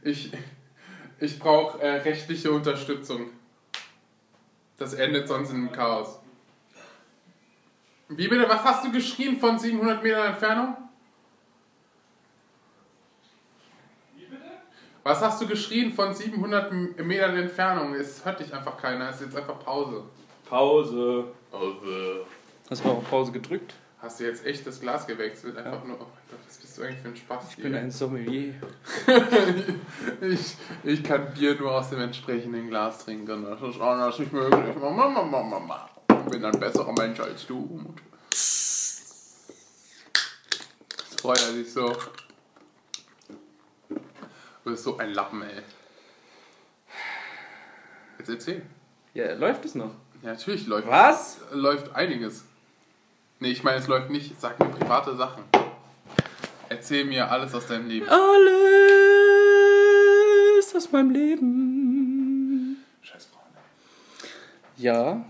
Ich, 0.02 0.32
ich 1.20 1.40
brauche 1.40 1.80
äh, 1.80 1.98
rechtliche 2.02 2.52
Unterstützung. 2.52 3.30
Das 4.78 4.96
endet 4.96 5.28
sonst 5.28 5.52
in 5.52 5.58
einem 5.58 5.72
Chaos. 5.72 6.21
Wie 8.16 8.28
bitte? 8.28 8.48
Was 8.50 8.64
hast 8.64 8.86
du 8.86 8.92
geschrien 8.92 9.38
von 9.38 9.58
700 9.58 10.04
Metern 10.04 10.28
Entfernung? 10.28 10.76
Was 15.04 15.22
hast 15.22 15.42
du 15.42 15.48
geschrien 15.48 15.92
von 15.94 16.14
700 16.14 16.72
M- 16.72 16.96
Metern 17.08 17.36
Entfernung? 17.38 17.96
Es 17.96 18.24
hört 18.24 18.40
dich 18.40 18.54
einfach 18.54 18.78
keiner. 18.78 19.10
Es 19.10 19.16
ist 19.16 19.28
jetzt 19.28 19.38
einfach 19.38 19.60
Pause. 19.60 20.04
Pause. 20.48 21.26
Pause. 21.50 22.26
Hast 22.70 22.86
du 22.86 22.90
auch 22.90 22.98
auf 22.98 23.10
Pause 23.10 23.32
gedrückt? 23.32 23.74
Hast 24.00 24.20
du 24.20 24.26
jetzt 24.26 24.46
echt 24.46 24.66
das 24.66 24.80
Glas 24.80 25.06
gewechselt? 25.08 25.58
Einfach 25.58 25.84
nur, 25.86 25.96
oh 25.96 26.04
mein 26.06 26.22
Gott, 26.30 26.40
was 26.48 26.58
bist 26.58 26.78
du 26.78 26.82
eigentlich 26.84 27.00
für 27.02 27.08
ein 27.10 27.16
Spaß 27.16 27.46
Ich 27.52 27.58
bin 27.64 27.76
ein 27.76 27.92
Sommelier. 27.92 28.56
ich, 30.22 30.56
ich 30.84 31.04
kann 31.04 31.34
Bier 31.34 31.56
nur 31.60 31.72
aus 31.72 31.90
dem 31.92 32.02
entsprechenden 32.02 32.68
Glas 32.70 33.06
trinken. 33.06 33.44
Das 33.44 33.62
ist 33.62 33.80
anders 33.82 34.18
nicht 34.20 34.34
möglich. 34.34 34.76
Mama, 34.80 35.08
Mama, 35.08 35.44
Mama. 35.44 35.90
Ich 36.26 36.32
bin 36.32 36.46
ein 36.46 36.60
besserer 36.60 36.94
Mensch 36.94 37.20
als 37.20 37.46
du. 37.48 37.94
Das 38.30 39.32
freut 41.20 41.40
er 41.42 41.52
sich 41.54 41.72
so. 41.74 41.96
Du 43.90 44.00
bist 44.72 44.84
so 44.84 44.98
ein 44.98 45.14
Lappen, 45.14 45.42
ey. 45.42 45.64
Jetzt 48.20 48.30
erzähl. 48.30 48.62
Ja, 49.14 49.34
läuft 49.34 49.66
es 49.66 49.76
noch? 49.76 49.92
Ja, 50.22 50.30
natürlich 50.34 50.68
läuft, 50.68 50.88
Was? 50.88 51.40
läuft 51.52 51.96
einiges. 51.96 52.44
Nee, 53.40 53.52
ich 53.52 53.64
meine, 53.64 53.78
es 53.80 53.88
läuft 53.88 54.12
nicht. 54.12 54.40
Sag 54.40 54.60
mir 54.60 54.68
private 54.68 55.16
Sachen. 55.18 55.44
Erzähl 56.70 57.06
mir 57.06 57.30
alles 57.32 57.54
aus 57.56 57.66
deinem 57.66 57.88
Leben. 57.88 58.08
Alles 58.08 58.22
aus 60.76 60.92
meinem 60.92 61.10
Leben. 61.10 62.78
Scheiß 63.02 63.26
Frauen, 63.26 63.50
ey. 64.78 64.84
Ja. 64.84 65.26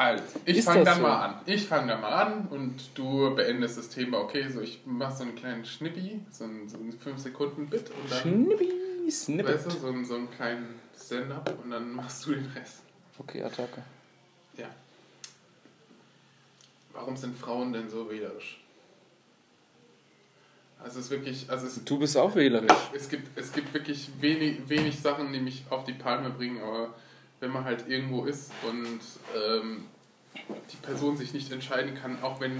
Also, 0.00 0.24
ich 0.46 0.62
fange 0.64 0.82
dann 0.82 0.96
so? 0.96 1.02
mal 1.02 1.24
an. 1.26 1.40
Ich 1.44 1.66
fange 1.66 1.88
dann 1.88 2.00
mal 2.00 2.08
an 2.22 2.48
und 2.48 2.90
du 2.94 3.34
beendest 3.34 3.76
das 3.76 3.90
Thema. 3.90 4.20
Okay, 4.20 4.48
so 4.48 4.62
ich 4.62 4.80
mache 4.86 5.14
so 5.14 5.24
einen 5.24 5.34
kleinen 5.34 5.66
Schnippi, 5.66 6.20
so 6.30 6.44
einen, 6.44 6.66
so 6.70 6.78
einen 6.78 6.98
5-Sekunden-Bit 6.98 7.90
und 7.90 8.10
dann, 8.10 8.18
Schnippi, 8.18 9.10
Snippet. 9.10 9.54
weißt 9.56 9.66
du, 9.66 9.70
so 9.72 9.86
einen, 9.88 10.06
so 10.06 10.14
einen 10.14 10.30
kleinen 10.30 10.80
Stand-up 10.98 11.54
und 11.62 11.70
dann 11.70 11.92
machst 11.92 12.24
du 12.24 12.32
den 12.32 12.46
Rest. 12.46 12.76
Okay, 13.18 13.42
Attacke. 13.42 13.82
Ja. 14.56 14.68
Warum 16.94 17.14
sind 17.18 17.36
Frauen 17.36 17.74
denn 17.74 17.90
so 17.90 18.08
wählerisch? 18.10 18.58
Also 20.82 21.00
es 21.00 21.04
ist 21.04 21.10
wirklich, 21.10 21.50
also 21.50 21.66
es, 21.66 21.84
Du 21.84 21.98
bist 21.98 22.16
auch 22.16 22.34
wählerisch. 22.34 22.72
es, 22.94 23.06
gibt, 23.10 23.38
es 23.38 23.52
gibt 23.52 23.74
wirklich 23.74 24.08
wenig, 24.18 24.66
wenig 24.66 24.98
Sachen, 24.98 25.30
die 25.34 25.40
mich 25.40 25.64
auf 25.68 25.84
die 25.84 25.92
Palme 25.92 26.30
bringen, 26.30 26.62
aber 26.62 26.94
wenn 27.40 27.50
man 27.50 27.64
halt 27.64 27.88
irgendwo 27.88 28.24
ist 28.24 28.50
und 28.62 29.00
ähm, 29.36 29.86
die 30.72 30.76
Person 30.76 31.16
sich 31.16 31.32
nicht 31.34 31.52
entscheiden 31.52 31.94
kann, 32.00 32.18
auch 32.22 32.40
wenn, 32.40 32.52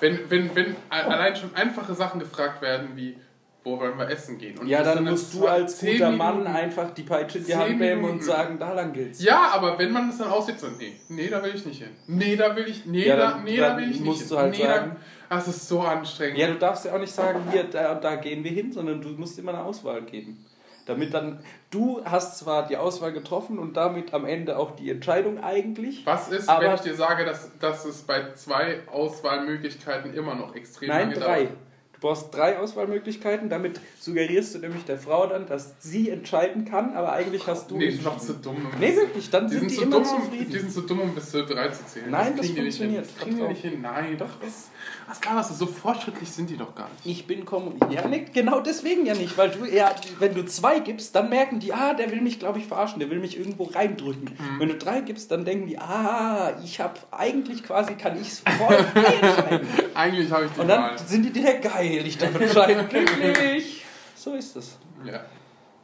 wenn, 0.00 0.18
wenn, 0.30 0.54
wenn 0.54 0.76
allein 0.88 1.36
schon 1.36 1.54
einfache 1.54 1.94
Sachen 1.94 2.20
gefragt 2.20 2.62
werden, 2.62 2.90
wie, 2.96 3.16
wo 3.62 3.78
wollen 3.78 3.98
wir 3.98 4.08
essen 4.08 4.38
gehen? 4.38 4.58
Und 4.58 4.66
Ja, 4.68 4.82
dann 4.82 5.04
musst 5.04 5.34
du 5.34 5.46
als 5.46 5.78
guter 5.80 6.10
Minuten- 6.10 6.16
Mann 6.16 6.46
einfach 6.46 6.90
die 6.92 7.02
Peitsche 7.02 7.38
in 7.38 7.46
die 7.46 7.54
Hand 7.54 7.78
nehmen 7.78 8.04
und 8.04 8.24
sagen, 8.24 8.58
da 8.58 8.72
lang 8.72 8.92
geht's. 8.92 9.22
Ja, 9.22 9.50
aber 9.52 9.78
wenn 9.78 9.92
man 9.92 10.08
es 10.08 10.18
dann 10.18 10.28
aussieht, 10.30 10.58
so, 10.58 10.68
nee, 10.78 10.96
nee, 11.08 11.28
da 11.28 11.42
will 11.42 11.54
ich 11.54 11.66
nicht 11.66 11.82
hin. 11.82 11.90
Nee, 12.06 12.36
da 12.36 12.56
will 12.56 12.66
ich, 12.68 12.86
nee, 12.86 13.06
Ja, 13.06 13.16
da, 13.16 13.30
dann- 13.32 13.44
nee, 13.44 13.56
da 13.58 13.68
dann 13.70 13.76
will 13.78 13.84
ich 13.90 13.96
nicht 13.96 14.04
musst 14.04 14.20
hin. 14.20 14.28
du 14.30 14.38
halt 14.38 14.56
nee, 14.56 14.62
sagen- 14.64 14.96
da, 15.28 15.36
das 15.36 15.48
ist 15.48 15.68
so 15.68 15.80
anstrengend. 15.82 16.38
Ja, 16.38 16.46
du 16.48 16.54
darfst 16.58 16.84
ja 16.86 16.94
auch 16.94 16.98
nicht 16.98 17.12
sagen, 17.12 17.40
hier, 17.52 17.64
da 17.64 17.94
da 17.94 18.16
gehen 18.16 18.42
wir 18.42 18.50
hin, 18.50 18.72
sondern 18.72 19.00
du 19.02 19.10
musst 19.10 19.38
immer 19.38 19.52
eine 19.54 19.62
Auswahl 19.62 20.02
geben. 20.02 20.44
Damit 20.90 21.14
dann, 21.14 21.38
du 21.70 22.04
hast 22.04 22.38
zwar 22.38 22.66
die 22.66 22.76
Auswahl 22.76 23.12
getroffen 23.12 23.60
und 23.60 23.76
damit 23.76 24.12
am 24.12 24.24
Ende 24.24 24.58
auch 24.58 24.72
die 24.72 24.90
Entscheidung 24.90 25.42
eigentlich. 25.42 26.04
Was 26.04 26.28
ist, 26.28 26.48
wenn 26.48 26.74
ich 26.74 26.80
dir 26.80 26.96
sage, 26.96 27.24
dass, 27.24 27.56
dass 27.58 27.84
es 27.84 28.02
bei 28.02 28.32
zwei 28.34 28.80
Auswahlmöglichkeiten 28.90 30.12
immer 30.14 30.34
noch 30.34 30.56
extrem 30.56 30.88
Nein, 30.88 31.10
lange 31.10 31.20
drei. 31.20 31.44
dauert? 31.44 31.56
Du 32.00 32.06
brauchst 32.08 32.34
drei 32.34 32.58
Auswahlmöglichkeiten, 32.58 33.50
damit 33.50 33.78
suggerierst 34.00 34.54
du 34.54 34.58
nämlich 34.60 34.84
der 34.86 34.98
Frau 34.98 35.26
dann, 35.26 35.46
dass 35.46 35.74
sie 35.80 36.08
entscheiden 36.08 36.64
kann, 36.64 36.94
aber 36.94 37.12
eigentlich 37.12 37.46
hast 37.46 37.70
du. 37.70 37.76
Nee, 37.76 37.86
ist 37.88 38.02
noch 38.02 38.16
zu 38.18 38.32
dumm. 38.34 38.56
um 38.56 38.80
Nee, 38.80 38.88
das- 38.88 38.96
wirklich, 38.96 39.28
dann 39.28 39.48
Die 39.48 39.58
sind 39.58 39.68
sind, 39.70 39.80
die 39.80 39.84
immer 39.84 39.96
dumm, 40.00 40.14
um, 40.14 40.22
zufrieden. 40.24 40.50
die 40.50 40.58
sind 40.58 40.72
so 40.72 40.80
dumm, 40.80 41.00
um 41.00 41.14
bis 41.14 41.30
zu 41.30 41.44
drei 41.44 41.68
zu 41.68 41.84
zählen. 41.84 42.10
Nein, 42.10 42.32
das 42.38 42.46
hin. 42.46 42.56
funktioniert. 42.56 43.04
Das 43.04 43.16
kriegen 43.16 43.36
Vertrau. 43.36 43.52
nicht 43.52 43.60
hin. 43.62 43.80
Nein, 43.82 44.16
doch. 44.18 44.30
Was, 44.40 44.70
was 45.08 45.22
laberst 45.24 45.50
du? 45.50 45.54
So 45.56 45.66
fortschrittlich 45.66 46.30
sind 46.30 46.48
die 46.48 46.56
doch 46.56 46.74
gar 46.74 46.88
nicht. 46.88 47.04
Ich 47.20 47.26
bin 47.26 47.44
Kommunist. 47.44 47.82
Ja, 47.90 48.08
nee, 48.08 48.24
genau 48.32 48.60
deswegen 48.60 49.04
ja 49.04 49.14
nicht, 49.14 49.36
weil 49.36 49.50
du 49.50 49.66
ja, 49.66 49.94
wenn 50.20 50.32
du 50.34 50.44
zwei 50.46 50.78
gibst, 50.80 51.14
dann 51.14 51.28
merken 51.28 51.60
die, 51.60 51.74
ah, 51.74 51.92
der 51.92 52.10
will 52.10 52.22
mich, 52.22 52.38
glaube 52.38 52.58
ich, 52.60 52.66
verarschen, 52.66 52.98
der 53.00 53.10
will 53.10 53.18
mich 53.18 53.38
irgendwo 53.38 53.64
reindrücken. 53.64 54.24
Mhm. 54.38 54.58
Wenn 54.60 54.68
du 54.70 54.76
drei 54.76 55.00
gibst, 55.02 55.30
dann 55.32 55.44
denken 55.44 55.66
die, 55.66 55.78
ah, 55.78 56.52
ich 56.64 56.80
habe 56.80 56.94
eigentlich 57.10 57.62
quasi, 57.62 57.92
kann 57.94 58.18
ich 58.18 58.28
es 58.28 58.38
voll 58.40 58.74
entscheiden. 58.94 59.66
Eigentlich 59.94 60.30
habe 60.32 60.46
ich 60.46 60.52
die 60.52 60.60
Und 60.60 60.68
dann 60.68 60.82
Wahl. 60.82 60.98
sind 60.98 61.24
die 61.24 61.30
direkt 61.30 61.62
geil, 61.62 61.89
ich 61.98 62.18
darf 62.18 62.38
entscheiden, 62.40 62.88
glücklich. 62.88 63.84
So 64.14 64.34
ist 64.34 64.56
es. 64.56 64.78
Ja. 65.04 65.20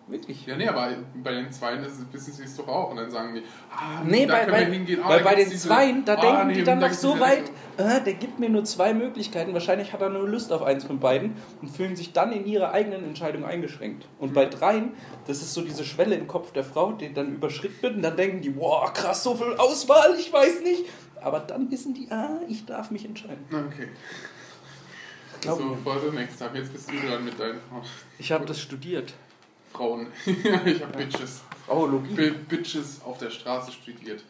Wirklich. 0.08 0.46
ja, 0.46 0.56
nee, 0.56 0.68
aber 0.68 0.90
bei 1.16 1.32
den 1.32 1.50
Zweien 1.50 1.80
ist 1.82 1.94
es, 1.98 2.12
wissen 2.12 2.32
sie 2.32 2.44
es 2.44 2.56
doch 2.56 2.68
auch. 2.68 2.90
Und 2.90 2.96
dann 2.98 3.10
sagen 3.10 3.34
die, 3.34 3.42
ah, 3.72 4.04
Nee, 4.04 4.24
da 4.24 4.34
bei, 4.34 4.40
können 4.40 4.52
bei, 4.52 4.66
wir 4.66 4.72
hingehen. 4.72 5.00
Ah, 5.02 5.08
weil 5.08 5.24
bei 5.24 5.34
den 5.34 5.50
diese- 5.50 5.66
Zweien, 5.66 6.04
da 6.04 6.14
ah, 6.14 6.20
denken 6.20 6.46
nee, 6.46 6.54
die 6.54 6.62
dann 6.62 6.78
da 6.78 6.86
noch 6.86 6.94
so 6.94 7.18
weit, 7.18 7.42
äh, 7.76 8.00
der 8.04 8.12
gibt 8.14 8.38
mir 8.38 8.48
nur 8.48 8.62
zwei 8.62 8.94
Möglichkeiten, 8.94 9.52
wahrscheinlich 9.52 9.92
hat 9.92 10.00
er 10.02 10.10
nur 10.10 10.28
Lust 10.28 10.52
auf 10.52 10.62
eins 10.62 10.84
von 10.84 11.00
beiden 11.00 11.34
und 11.60 11.70
fühlen 11.70 11.96
sich 11.96 12.12
dann 12.12 12.30
in 12.30 12.46
ihrer 12.46 12.70
eigenen 12.70 13.02
Entscheidung 13.02 13.44
eingeschränkt. 13.44 14.06
Und 14.20 14.32
bei 14.32 14.44
dreien, 14.44 14.92
das 15.26 15.38
ist 15.38 15.52
so 15.54 15.62
diese 15.62 15.84
Schwelle 15.84 16.14
im 16.14 16.28
Kopf 16.28 16.52
der 16.52 16.62
Frau, 16.62 16.92
die 16.92 17.12
dann 17.12 17.34
überschritten 17.34 17.82
wird 17.82 17.96
und 17.96 18.02
dann 18.02 18.16
denken 18.16 18.42
die, 18.42 18.54
wow, 18.56 18.92
krass, 18.92 19.24
so 19.24 19.34
viel 19.34 19.54
Auswahl, 19.56 20.14
ich 20.16 20.32
weiß 20.32 20.60
nicht. 20.62 20.84
Aber 21.20 21.40
dann 21.40 21.68
wissen 21.72 21.94
die, 21.94 22.06
ah, 22.12 22.38
ich 22.48 22.64
darf 22.64 22.92
mich 22.92 23.04
entscheiden. 23.04 23.44
Okay. 23.50 23.88
Glaub 25.46 25.58
so, 25.58 25.76
vor 25.82 26.12
next 26.12 26.38
time. 26.38 26.50
Jetzt 26.54 26.72
bist 26.72 26.90
du 26.90 26.94
dran 27.08 27.24
mit 27.24 27.38
deinen 27.38 27.60
Ich 28.18 28.32
habe 28.32 28.44
das 28.46 28.60
studiert. 28.60 29.14
Frauen. 29.72 30.08
ich 30.26 30.82
habe 30.82 30.96
Bitches. 30.96 31.42
Frauologie. 31.66 32.14
Bi- 32.14 32.30
Bitches 32.30 33.00
auf 33.04 33.18
der 33.18 33.30
Straße 33.30 33.72
studiert. 33.72 34.22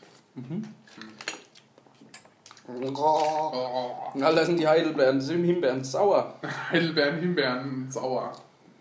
Oh. 2.68 4.10
Na, 4.14 4.44
sind 4.44 4.58
die 4.58 4.66
Heidelbeeren, 4.66 5.20
sind 5.20 5.44
Himbeeren 5.44 5.84
sauer. 5.84 6.34
Heidelbeeren, 6.70 7.20
Himbeeren, 7.20 7.90
sauer. 7.90 8.32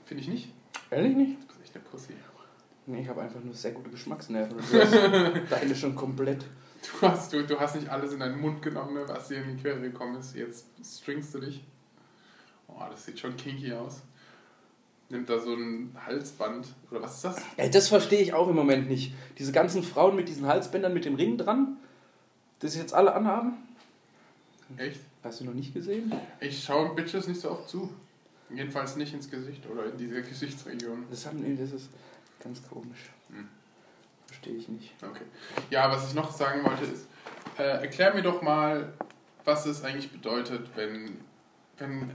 Finde 0.06 0.24
ich 0.24 0.30
nicht. 0.30 0.54
Ehrlich 0.90 1.16
nicht? 1.16 1.42
Du 1.44 1.48
bist 1.48 1.62
echt 1.64 1.76
eine 1.76 1.84
Pussy. 1.86 2.14
Nee, 2.88 3.02
ich 3.02 3.10
habe 3.10 3.22
einfach 3.22 3.40
nur 3.42 3.54
sehr 3.54 3.72
gute 3.72 3.90
Geschmacksnerven. 3.90 4.58
Deine 5.50 5.76
schon 5.76 5.96
komplett. 5.96 6.46
Du 7.02 7.08
hast, 7.08 7.34
du, 7.34 7.44
du 7.44 7.60
hast 7.60 7.76
nicht 7.76 7.90
alles 7.90 8.14
in 8.14 8.20
deinen 8.20 8.40
Mund 8.40 8.62
genommen, 8.62 8.94
ne, 8.94 9.04
was 9.08 9.28
dir 9.28 9.38
in 9.44 9.56
die 9.56 9.62
Quere 9.62 9.80
gekommen 9.82 10.18
ist. 10.20 10.36
Jetzt 10.36 10.68
stringst 10.84 11.34
du 11.34 11.40
dich. 11.40 11.64
Oh, 12.68 12.84
das 12.89 13.05
sieht 13.05 13.20
schon 13.20 13.36
kinky 13.38 13.74
aus. 13.74 14.01
Nimmt 15.09 15.30
da 15.30 15.39
so 15.39 15.53
ein 15.53 15.95
Halsband. 16.05 16.68
Oder 16.89 17.03
was 17.03 17.16
ist 17.16 17.26
das? 17.26 17.38
Ey, 17.57 17.70
das 17.70 17.89
verstehe 17.89 18.22
ich 18.22 18.34
auch 18.34 18.47
im 18.47 18.55
Moment 18.55 18.89
nicht. 18.89 19.13
Diese 19.38 19.51
ganzen 19.51 19.84
Frauen 19.84 20.16
mit 20.16 20.28
diesen 20.28 20.47
Halsbändern 20.47 20.93
mit 20.93 21.05
dem 21.05 21.16
Ring 21.16 21.38
dran, 21.38 21.78
das 22.59 22.74
sie 22.74 22.80
jetzt 22.80 22.93
alle 22.93 23.13
anhaben. 23.13 23.53
Echt? 24.78 24.99
Hast 25.24 25.41
du 25.41 25.45
noch 25.45 25.53
nicht 25.53 25.74
gesehen? 25.74 26.11
Ich 26.39 26.63
schaue 26.63 26.95
Bitches 26.95 27.28
nicht 27.28 27.39
so 27.39 27.51
oft 27.51 27.70
zu. 27.70 27.93
Jedenfalls 28.49 28.95
nicht 28.95 29.13
ins 29.13 29.30
Gesicht 29.30 29.66
oder 29.68 29.86
in 29.86 29.97
diese 29.97 30.22
Gesichtsregion. 30.22 31.05
Das, 31.09 31.26
haben, 31.26 31.39
nee, 31.39 31.55
das 31.55 31.72
ist 31.72 31.89
ganz 32.43 32.61
komisch. 32.68 33.09
Hm. 33.30 33.47
Verstehe 34.28 34.55
ich 34.55 34.68
nicht. 34.70 34.93
Okay. 35.01 35.24
Ja, 35.70 35.91
was 35.91 36.07
ich 36.07 36.13
noch 36.13 36.32
sagen 36.32 36.63
wollte 36.63 36.86
ist, 36.86 37.07
äh, 37.57 37.63
erklär 37.63 38.13
mir 38.13 38.22
doch 38.22 38.41
mal, 38.41 38.93
was 39.43 39.66
es 39.66 39.84
eigentlich 39.84 40.11
bedeutet, 40.11 40.70
wenn, 40.76 41.18
wenn, 41.78 42.11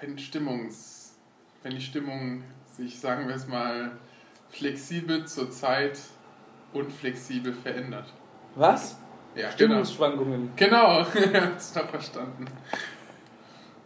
wenn 0.00 0.18
Stimmungs, 0.18 1.16
wenn 1.62 1.74
die 1.74 1.80
Stimmung 1.80 2.42
sich, 2.76 2.98
sagen 2.98 3.28
wir 3.28 3.34
es 3.34 3.46
mal, 3.46 3.92
flexibel 4.50 5.26
zur 5.26 5.50
Zeit 5.50 5.98
und 6.72 6.92
flexibel 6.92 7.52
verändert. 7.52 8.12
Was? 8.54 8.96
Ja, 9.34 9.42
genau. 9.42 9.52
Stimmungsschwankungen. 9.52 10.52
Genau, 10.56 11.04
hat's 11.32 11.72
da 11.72 11.86
verstanden. 11.86 12.46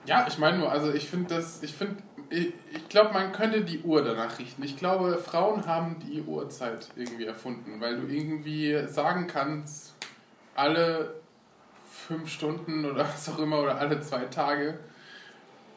Ja, 0.04 0.26
ich 0.28 0.38
meine 0.38 0.58
nur, 0.58 0.70
also 0.70 0.92
ich 0.92 1.08
finde 1.08 1.34
das, 1.34 1.62
ich 1.62 1.72
finde, 1.72 1.96
ich, 2.28 2.52
ich 2.72 2.88
glaube, 2.88 3.12
man 3.12 3.32
könnte 3.32 3.62
die 3.62 3.80
Uhr 3.80 4.02
danach 4.02 4.38
richten. 4.38 4.62
Ich 4.62 4.76
glaube, 4.76 5.18
Frauen 5.18 5.66
haben 5.66 5.98
die 6.00 6.22
Uhrzeit 6.22 6.88
irgendwie 6.96 7.26
erfunden, 7.26 7.80
weil 7.80 8.00
du 8.00 8.06
irgendwie 8.08 8.86
sagen 8.88 9.26
kannst, 9.26 9.94
alle 10.54 11.14
fünf 11.90 12.28
Stunden 12.28 12.84
oder 12.84 13.04
was 13.14 13.28
auch 13.28 13.38
immer 13.38 13.60
oder 13.60 13.78
alle 13.78 14.00
zwei 14.00 14.24
Tage, 14.24 14.78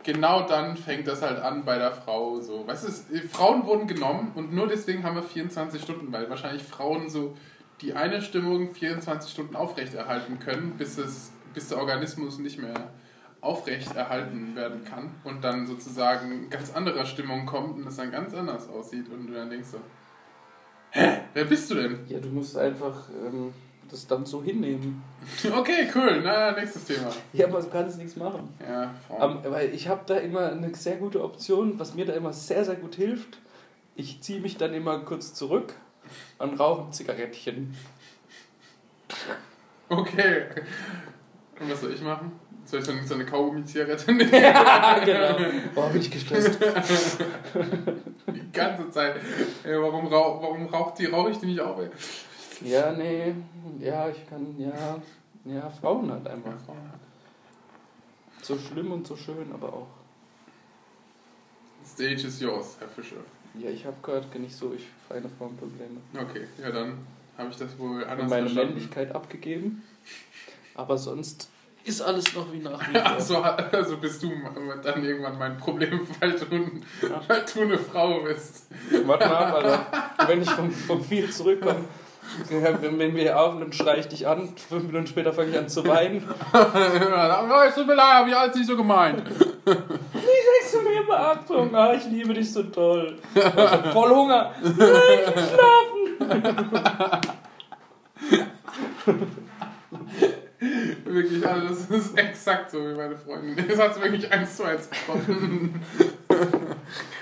genau 0.05 0.47
dann 0.47 0.77
fängt 0.77 1.07
das 1.07 1.21
halt 1.21 1.39
an 1.39 1.65
bei 1.65 1.77
der 1.77 1.91
Frau 1.91 2.39
so. 2.39 2.65
Weißt 2.65 2.83
du, 2.85 2.87
es- 2.87 3.05
Frauen 3.31 3.65
wurden 3.65 3.87
genommen 3.87 4.31
und 4.35 4.53
nur 4.53 4.67
deswegen 4.67 5.03
haben 5.03 5.15
wir 5.15 5.23
24 5.23 5.81
Stunden, 5.81 6.11
weil 6.13 6.29
wahrscheinlich 6.29 6.63
Frauen 6.63 7.09
so 7.09 7.35
die 7.81 7.93
eine 7.93 8.21
Stimmung 8.21 8.73
24 8.73 9.29
Stunden 9.31 9.55
aufrechterhalten 9.55 10.39
können, 10.39 10.75
bis, 10.77 10.97
es, 10.97 11.31
bis 11.53 11.67
der 11.67 11.79
Organismus 11.79 12.39
nicht 12.39 12.57
mehr 12.59 12.91
aufrecht 13.41 13.95
erhalten 13.95 14.55
werden 14.55 14.85
kann 14.85 15.11
und 15.23 15.43
dann 15.43 15.67
sozusagen 15.67 16.49
ganz 16.49 16.73
anderer 16.73 17.05
Stimmung 17.05 17.45
kommt 17.45 17.77
und 17.77 17.85
es 17.87 17.97
dann 17.97 18.11
ganz 18.11 18.33
anders 18.33 18.69
aussieht 18.69 19.09
und 19.09 19.27
du 19.27 19.33
dann 19.33 19.49
denkst 19.49 19.67
so, 19.69 19.79
hä, 20.91 21.19
wer 21.33 21.45
bist 21.45 21.69
du 21.69 21.75
denn? 21.75 21.99
Ja, 22.07 22.19
du 22.19 22.29
musst 22.29 22.57
einfach 22.57 23.09
ähm, 23.09 23.53
das 23.89 24.07
dann 24.07 24.25
so 24.25 24.43
hinnehmen. 24.43 25.03
Okay, 25.51 25.89
cool, 25.95 26.21
na, 26.23 26.51
nächstes 26.51 26.85
Thema. 26.85 27.09
Ja, 27.33 27.47
aber 27.47 27.59
du 27.59 27.67
kannst 27.69 27.97
nichts 27.97 28.15
machen. 28.15 28.47
Ja. 28.67 28.93
Aber, 29.09 29.51
weil 29.51 29.73
ich 29.73 29.87
habe 29.87 30.01
da 30.05 30.17
immer 30.17 30.51
eine 30.51 30.73
sehr 30.75 30.97
gute 30.97 31.23
Option, 31.23 31.79
was 31.79 31.95
mir 31.95 32.05
da 32.05 32.13
immer 32.13 32.31
sehr, 32.31 32.63
sehr 32.63 32.75
gut 32.75 32.95
hilft. 32.95 33.39
Ich 33.95 34.21
ziehe 34.21 34.39
mich 34.39 34.57
dann 34.57 34.73
immer 34.73 34.99
kurz 34.99 35.33
zurück 35.33 35.73
und 36.37 36.59
rauche 36.59 36.83
ein 36.83 36.93
Zigarettchen. 36.93 37.75
Okay. 39.89 40.43
Und 41.59 41.71
was 41.71 41.81
soll 41.81 41.93
ich 41.93 42.01
machen? 42.01 42.31
Soll 42.65 42.79
ich 42.79 42.85
so 42.85 42.91
eine, 42.91 43.05
so 43.05 43.13
eine 43.13 43.25
Kaugummi-Zigarette 43.25 44.11
nehmen? 44.13 44.33
ja, 44.33 44.99
genau. 44.99 45.37
Boah, 45.75 45.89
bin 45.89 46.01
ich 46.01 46.09
gestresst. 46.09 46.57
Die 48.27 48.51
ganze 48.51 48.89
Zeit. 48.89 49.17
Ey, 49.63 49.79
warum, 49.79 50.07
rauch, 50.07 50.41
warum 50.41 50.65
raucht 50.67 50.97
die, 50.99 51.05
rauche 51.05 51.31
ich 51.31 51.37
die 51.37 51.45
nicht 51.45 51.59
auf? 51.59 51.79
Ey? 51.79 51.89
Ja, 52.61 52.91
nee. 52.91 53.33
Ja, 53.79 54.09
ich 54.09 54.27
kann, 54.29 54.55
ja. 54.57 55.01
Ja, 55.45 55.69
Frauen 55.69 56.11
halt 56.11 56.27
einfach. 56.27 56.53
So 58.41 58.57
schlimm 58.57 58.91
und 58.91 59.05
so 59.07 59.15
schön, 59.15 59.51
aber 59.53 59.73
auch. 59.73 59.87
Stage 61.85 62.27
is 62.27 62.39
yours, 62.39 62.77
Herr 62.79 62.87
Fischer. 62.87 63.17
Ja, 63.57 63.69
ich 63.69 63.85
habe 63.85 63.95
gehört, 64.01 64.37
nicht 64.39 64.55
so, 64.55 64.73
ich 64.73 64.85
feine 65.07 65.29
Frauenprobleme. 65.37 66.01
Okay, 66.19 66.47
ja 66.61 66.71
dann 66.71 66.97
habe 67.37 67.49
ich 67.51 67.57
das 67.57 67.77
wohl 67.77 68.03
anders 68.03 68.29
meine 68.29 68.43
verstanden. 68.47 68.73
Männlichkeit 68.73 69.13
abgegeben. 69.13 69.83
Aber 70.75 70.97
sonst 70.97 71.49
ist 71.83 72.01
alles 72.01 72.33
noch 72.33 72.51
wie 72.51 72.57
nach 72.59 72.81
wie 72.89 72.93
vor. 72.97 73.05
Achso, 73.05 73.41
also 73.41 73.97
bist 73.97 74.23
du 74.23 74.31
dann 74.83 75.03
irgendwann 75.03 75.37
mein 75.37 75.57
Problem, 75.57 76.01
weil 76.19 76.31
du, 76.31 76.45
weil 77.27 77.45
du 77.53 77.61
eine 77.61 77.77
Frau 77.77 78.21
bist. 78.23 78.67
Warte 79.05 79.27
mal 79.27 79.53
Alter. 79.53 80.11
Wenn 80.27 80.41
ich 80.41 80.49
vom, 80.49 80.71
vom 80.71 81.03
Viel 81.03 81.29
zurückkomme, 81.29 81.85
wenn, 82.49 83.15
wir 83.15 83.21
hier 83.23 83.39
aufnehmen, 83.39 83.71
schreie 83.73 83.99
ich 83.99 84.07
dich 84.07 84.27
an. 84.27 84.49
Fünf 84.69 84.83
Minuten 84.85 85.07
später 85.07 85.33
fange 85.33 85.49
ich 85.51 85.57
an 85.57 85.67
zu 85.69 85.85
weinen. 85.87 86.23
Ja, 86.53 87.65
es 87.65 87.75
tut 87.75 87.87
mir 87.87 87.95
leid, 87.95 88.13
habe 88.13 88.29
ich 88.29 88.35
alles 88.35 88.55
nicht 88.55 88.67
so 88.67 88.75
gemeint. 88.77 89.23
Wie 89.29 89.71
sagst 89.71 90.73
du 90.73 90.81
mir 90.81 91.03
Beachtung? 91.05 91.73
Ah, 91.75 91.93
ich 91.93 92.05
liebe 92.05 92.33
dich 92.33 92.51
so 92.51 92.63
toll. 92.63 93.17
Ich 93.33 93.43
hab 93.43 93.91
voll 93.93 94.09
Hunger. 94.09 94.51
Nein, 94.61 94.73
ich 94.73 95.35
will 95.35 95.43
schlafen. 95.53 97.21
Wirklich, 101.05 101.45
also 101.47 101.67
das 101.67 101.79
ist 102.05 102.17
exakt 102.17 102.71
so 102.71 102.79
wie 102.79 102.95
meine 102.95 103.15
Freundin. 103.17 103.65
Das 103.67 103.77
hat 103.79 104.01
wirklich 104.01 104.31
eins 104.31 104.57
zu 104.57 104.63
eins 104.63 104.89
gesprochen. 104.89 105.79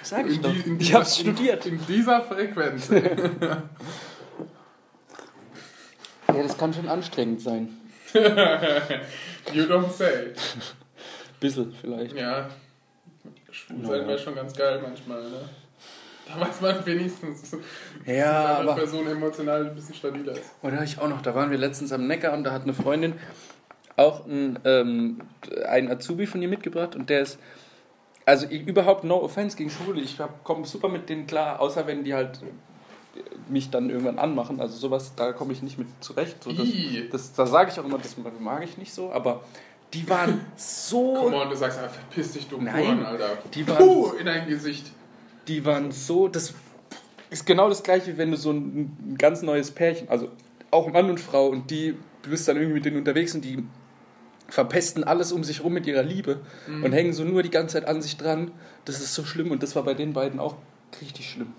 Sag 0.01 0.27
ich 0.27 0.37
In 0.37 0.41
doch. 0.41 0.51
die- 0.53 0.77
Ich 0.79 0.93
hab's 0.93 1.17
studiert. 1.19 1.65
In 1.65 1.79
dieser 1.87 2.21
Frequenz. 2.21 2.89
Ja, 6.35 6.43
das 6.43 6.57
kann 6.57 6.73
schon 6.73 6.87
anstrengend 6.87 7.41
sein. 7.41 7.69
You 9.53 9.63
don't 9.63 9.89
say. 9.89 10.33
Bisschen 11.39 11.73
vielleicht. 11.81 12.15
Ja, 12.15 12.49
schwul 13.51 13.85
sein 13.85 14.07
wäre 14.07 14.19
schon 14.19 14.35
ganz 14.35 14.53
geil 14.55 14.79
manchmal, 14.81 15.21
ne? 15.23 15.49
Da 16.25 16.39
weiß 16.39 16.61
man 16.61 16.85
wenigstens, 16.85 17.51
dass 17.51 17.59
Ja, 18.05 18.59
eine 18.59 18.73
Person 18.73 19.07
emotional 19.07 19.67
ein 19.67 19.75
bisschen 19.75 19.95
stabiler 19.95 20.33
ist. 20.33 20.51
Oder 20.61 20.81
ich 20.83 20.97
auch 20.99 21.09
noch, 21.09 21.21
da 21.21 21.35
waren 21.35 21.51
wir 21.51 21.57
letztens 21.57 21.91
am 21.91 22.07
Neckar 22.07 22.33
und 22.33 22.45
da 22.45 22.51
hat 22.51 22.63
eine 22.63 22.73
Freundin 22.73 23.15
auch 23.97 24.25
einen, 24.25 24.57
ähm, 24.63 25.21
einen 25.67 25.91
Azubi 25.91 26.25
von 26.25 26.41
ihr 26.41 26.47
mitgebracht 26.47 26.95
und 26.95 27.09
der 27.09 27.21
ist, 27.21 27.39
also 28.25 28.47
ich, 28.49 28.65
überhaupt 28.65 29.03
no 29.03 29.21
offense 29.21 29.57
gegen 29.57 29.69
Schwule, 29.69 30.01
ich 30.01 30.17
komme 30.43 30.65
super 30.65 30.87
mit 30.87 31.09
denen 31.09 31.27
klar, 31.27 31.59
außer 31.59 31.85
wenn 31.87 32.03
die 32.03 32.13
halt 32.13 32.39
mich 33.49 33.69
dann 33.69 33.89
irgendwann 33.89 34.17
anmachen, 34.19 34.59
also 34.59 34.75
sowas, 34.77 35.13
da 35.15 35.33
komme 35.33 35.53
ich 35.53 35.61
nicht 35.61 35.77
mit 35.77 35.87
zurecht. 35.99 36.43
So, 36.43 36.51
das, 36.51 36.67
das, 37.11 37.33
da 37.33 37.45
sage 37.45 37.71
ich 37.71 37.79
auch 37.79 37.85
immer, 37.85 37.97
das 37.99 38.15
mag 38.39 38.63
ich 38.63 38.77
nicht 38.77 38.93
so, 38.93 39.11
aber 39.11 39.43
die 39.93 40.09
waren 40.09 40.41
so, 40.55 41.29
mal, 41.29 41.43
und 41.43 41.51
du 41.51 41.55
sagst, 41.55 41.79
ah, 41.79 41.87
verpiss 41.89 42.31
dich, 42.33 42.47
du 42.47 42.59
Nein. 42.59 42.85
Huren, 42.87 43.05
Alter. 43.05 43.37
Die 43.53 43.67
waren- 43.67 43.77
Puh, 43.77 44.11
in 44.19 44.25
dein 44.25 44.47
Gesicht. 44.47 44.91
die 45.47 45.63
waren 45.65 45.91
so, 45.91 46.27
das 46.27 46.53
ist 47.29 47.45
genau 47.45 47.69
das 47.69 47.83
gleiche, 47.83 48.17
wenn 48.17 48.31
du 48.31 48.37
so 48.37 48.51
ein, 48.51 48.97
ein 49.11 49.15
ganz 49.17 49.41
neues 49.43 49.69
Pärchen, 49.71 50.09
also 50.09 50.29
auch 50.71 50.91
Mann 50.91 51.09
und 51.09 51.19
Frau, 51.19 51.47
und 51.47 51.69
die, 51.69 51.95
du 52.23 52.29
bist 52.31 52.47
dann 52.47 52.55
irgendwie 52.57 52.75
mit 52.75 52.85
denen 52.85 52.97
unterwegs 52.97 53.35
und 53.35 53.43
die 53.45 53.63
verpesten 54.47 55.03
alles 55.03 55.31
um 55.31 55.43
sich 55.43 55.63
rum 55.63 55.73
mit 55.73 55.87
ihrer 55.87 56.03
Liebe 56.03 56.41
Mhm. 56.67 56.83
und 56.83 56.91
hängen 56.93 57.13
so 57.13 57.23
nur 57.23 57.43
die 57.43 57.49
ganze 57.49 57.73
Zeit 57.73 57.87
an 57.87 58.01
sich 58.01 58.17
dran. 58.17 58.51
Das 58.85 58.99
ist 58.99 59.13
so 59.13 59.23
schlimm 59.23 59.51
und 59.51 59.63
das 59.63 59.75
war 59.75 59.83
bei 59.83 59.93
den 59.93 60.13
beiden 60.13 60.39
auch 60.39 60.55
richtig 61.01 61.29
schlimm. 61.29 61.53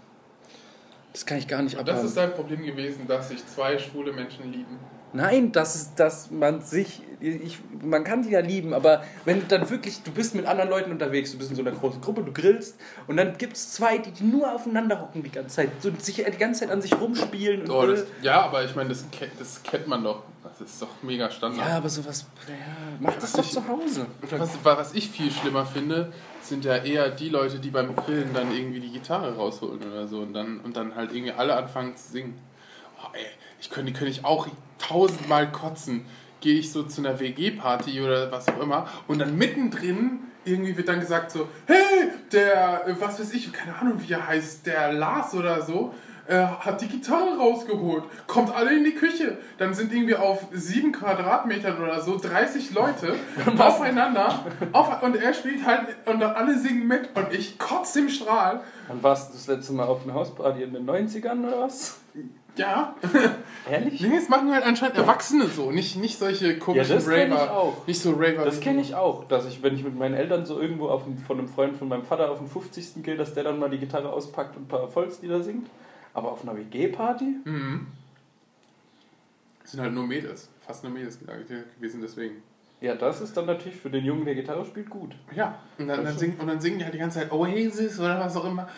Das 1.14 1.24
kann 1.24 1.38
ich 1.38 1.48
gar 1.48 1.62
nicht 1.62 1.78
Und 1.78 1.86
das 1.88 1.94
abhaben. 1.94 2.08
ist 2.08 2.16
dein 2.18 2.34
Problem 2.34 2.62
gewesen, 2.62 3.06
dass 3.08 3.28
sich 3.30 3.46
zwei 3.46 3.78
schwule 3.78 4.12
Menschen 4.12 4.52
lieben. 4.52 4.78
Nein, 5.12 5.52
das 5.52 5.76
ist, 5.76 5.94
dass 6.00 6.32
man 6.32 6.60
sich, 6.60 7.00
ich, 7.20 7.60
man 7.80 8.02
kann 8.02 8.24
die 8.24 8.30
ja 8.30 8.40
lieben, 8.40 8.74
aber 8.74 9.04
wenn 9.24 9.38
du 9.38 9.46
dann 9.46 9.70
wirklich, 9.70 10.02
du 10.02 10.10
bist 10.10 10.34
mit 10.34 10.44
anderen 10.44 10.68
Leuten 10.68 10.90
unterwegs, 10.90 11.30
du 11.30 11.38
bist 11.38 11.50
in 11.50 11.56
so 11.56 11.62
einer 11.62 11.70
großen 11.70 12.00
Gruppe, 12.00 12.24
du 12.24 12.32
grillst 12.32 12.74
und 13.06 13.16
dann 13.16 13.38
gibt 13.38 13.52
es 13.56 13.74
zwei, 13.74 13.98
die, 13.98 14.10
die 14.10 14.24
nur 14.24 14.52
aufeinander 14.52 15.00
hocken 15.00 15.22
die 15.22 15.30
ganze 15.30 15.54
Zeit, 15.54 15.70
so 15.80 15.92
sich 15.96 16.16
die 16.16 16.24
ganze 16.36 16.60
Zeit 16.62 16.70
an 16.72 16.82
sich 16.82 16.92
rumspielen 17.00 17.60
und 17.62 17.70
Oh, 17.70 17.86
das, 17.86 18.02
ja, 18.22 18.42
aber 18.42 18.64
ich 18.64 18.74
meine, 18.74 18.88
das, 18.88 19.04
das 19.38 19.62
kennt 19.62 19.86
man 19.86 20.02
doch. 20.02 20.24
Das 20.42 20.60
ist 20.68 20.82
doch 20.82 20.88
mega 21.02 21.30
Standard. 21.30 21.64
ja, 21.64 21.76
aber 21.76 21.88
sowas, 21.88 22.26
ja, 22.48 22.54
mach 22.98 23.14
das 23.14 23.32
doch 23.34 23.48
zu 23.48 23.66
Hause. 23.68 24.06
Was, 24.36 24.50
was 24.64 24.94
ich 24.94 25.08
viel 25.08 25.30
schlimmer 25.30 25.64
finde, 25.64 26.12
sind 26.48 26.64
ja 26.64 26.76
eher 26.76 27.10
die 27.10 27.28
Leute, 27.28 27.58
die 27.58 27.70
beim 27.70 27.94
Grillen 27.96 28.32
dann 28.34 28.54
irgendwie 28.54 28.80
die 28.80 28.90
Gitarre 28.90 29.36
rausholen 29.36 29.82
oder 29.90 30.06
so 30.06 30.20
und 30.20 30.32
dann, 30.32 30.60
und 30.60 30.76
dann 30.76 30.94
halt 30.94 31.12
irgendwie 31.12 31.32
alle 31.32 31.56
anfangen 31.56 31.96
zu 31.96 32.12
singen. 32.12 32.38
Oh, 33.02 33.08
ey, 33.12 33.24
ich 33.60 33.70
könnte, 33.70 33.92
könnte 33.92 34.10
ich 34.10 34.24
auch 34.24 34.46
tausendmal 34.78 35.50
kotzen. 35.50 36.04
Gehe 36.40 36.58
ich 36.58 36.70
so 36.72 36.82
zu 36.82 37.00
einer 37.00 37.20
WG-Party 37.20 38.00
oder 38.00 38.30
was 38.30 38.48
auch 38.48 38.60
immer 38.60 38.86
und 39.08 39.18
dann 39.18 39.36
mittendrin 39.36 40.20
irgendwie 40.44 40.76
wird 40.76 40.88
dann 40.88 41.00
gesagt 41.00 41.30
so, 41.30 41.48
hey, 41.66 42.10
der, 42.32 42.84
was 43.00 43.18
weiß 43.18 43.32
ich, 43.32 43.52
keine 43.52 43.76
Ahnung 43.76 43.98
wie 43.98 44.12
er 44.12 44.26
heißt, 44.26 44.66
der 44.66 44.92
Lars 44.92 45.34
oder 45.34 45.62
so, 45.62 45.94
äh, 46.26 46.42
hat 46.44 46.80
die 46.80 46.88
Gitarre 46.88 47.36
rausgeholt, 47.38 48.04
kommt 48.26 48.54
alle 48.54 48.76
in 48.76 48.84
die 48.84 48.94
Küche. 48.94 49.38
Dann 49.58 49.74
sind 49.74 49.92
irgendwie 49.92 50.16
auf 50.16 50.46
sieben 50.52 50.92
Quadratmetern 50.92 51.82
oder 51.82 52.00
so 52.00 52.18
30 52.18 52.72
Leute 52.72 53.14
aufeinander 53.58 54.44
auf, 54.72 55.02
und 55.02 55.16
er 55.16 55.34
spielt 55.34 55.66
halt 55.66 55.88
und 56.06 56.20
dann 56.20 56.34
alle 56.34 56.58
singen 56.58 56.86
mit 56.86 57.10
und 57.14 57.32
ich 57.32 57.58
kotze 57.58 58.00
im 58.00 58.08
Strahl. 58.08 58.60
Wann 58.88 59.02
warst 59.02 59.30
du 59.30 59.34
das 59.34 59.46
letzte 59.46 59.72
Mal 59.72 59.86
auf 59.86 60.04
einer 60.04 60.14
Hausparty 60.14 60.62
in 60.62 60.72
den 60.72 60.86
90ern 60.88 61.46
oder 61.46 61.60
was? 61.62 61.98
Ja, 62.56 62.94
Ehrlich? 63.70 64.00
nee, 64.00 64.14
das 64.16 64.28
machen 64.28 64.52
halt 64.54 64.64
anscheinend 64.64 64.96
Erwachsene 64.96 65.46
so, 65.48 65.72
nicht, 65.72 65.96
nicht 65.96 66.18
solche 66.20 66.56
komischen 66.58 66.88
Ja, 66.88 66.94
das 66.94 67.08
kenn 67.08 67.32
ich 67.32 67.38
Raver. 67.38 67.56
auch. 67.56 67.86
Nicht 67.88 68.00
so 68.00 68.12
Raver. 68.12 68.44
Das 68.44 68.60
kenne 68.60 68.80
ich 68.80 68.94
auch, 68.94 69.24
dass 69.24 69.46
ich, 69.46 69.60
wenn 69.64 69.74
ich 69.74 69.82
mit 69.82 69.98
meinen 69.98 70.14
Eltern 70.14 70.46
so 70.46 70.60
irgendwo 70.60 70.86
auf 70.88 71.02
von 71.26 71.38
einem 71.38 71.48
Freund 71.48 71.76
von 71.76 71.88
meinem 71.88 72.04
Vater 72.04 72.30
auf 72.30 72.38
dem 72.38 72.46
50. 72.46 73.02
gehe, 73.02 73.16
dass 73.16 73.34
der 73.34 73.42
dann 73.42 73.58
mal 73.58 73.70
die 73.70 73.78
Gitarre 73.78 74.12
auspackt 74.12 74.56
und 74.56 74.64
ein 74.64 74.68
paar 74.68 74.86
Volkslieder 74.86 75.42
singt. 75.42 75.66
Aber 76.14 76.32
auf 76.32 76.42
einer 76.42 76.56
WG-Party? 76.56 77.36
Mhm. 77.44 77.88
Sind 79.64 79.80
halt 79.80 79.92
nur 79.92 80.06
Mädels, 80.06 80.48
fast 80.60 80.84
nur 80.84 80.92
Mädels 80.92 81.18
gewesen 81.18 82.00
deswegen. 82.00 82.42
Ja, 82.80 82.94
das 82.94 83.20
ist 83.20 83.36
dann 83.36 83.46
natürlich 83.46 83.78
für 83.78 83.90
den 83.90 84.04
Jungen, 84.04 84.24
der 84.24 84.34
Gitarre 84.34 84.64
spielt, 84.64 84.90
gut. 84.90 85.14
Ja, 85.34 85.58
und 85.78 85.88
dann, 85.88 86.04
dann, 86.04 86.18
singen, 86.18 86.38
und 86.38 86.46
dann 86.46 86.60
singen 86.60 86.78
die 86.78 86.84
halt 86.84 86.94
die 86.94 86.98
ganze 86.98 87.20
Zeit 87.20 87.32
Oasis 87.32 87.98
oder 87.98 88.20
was 88.20 88.36
auch 88.36 88.44
immer. 88.44 88.68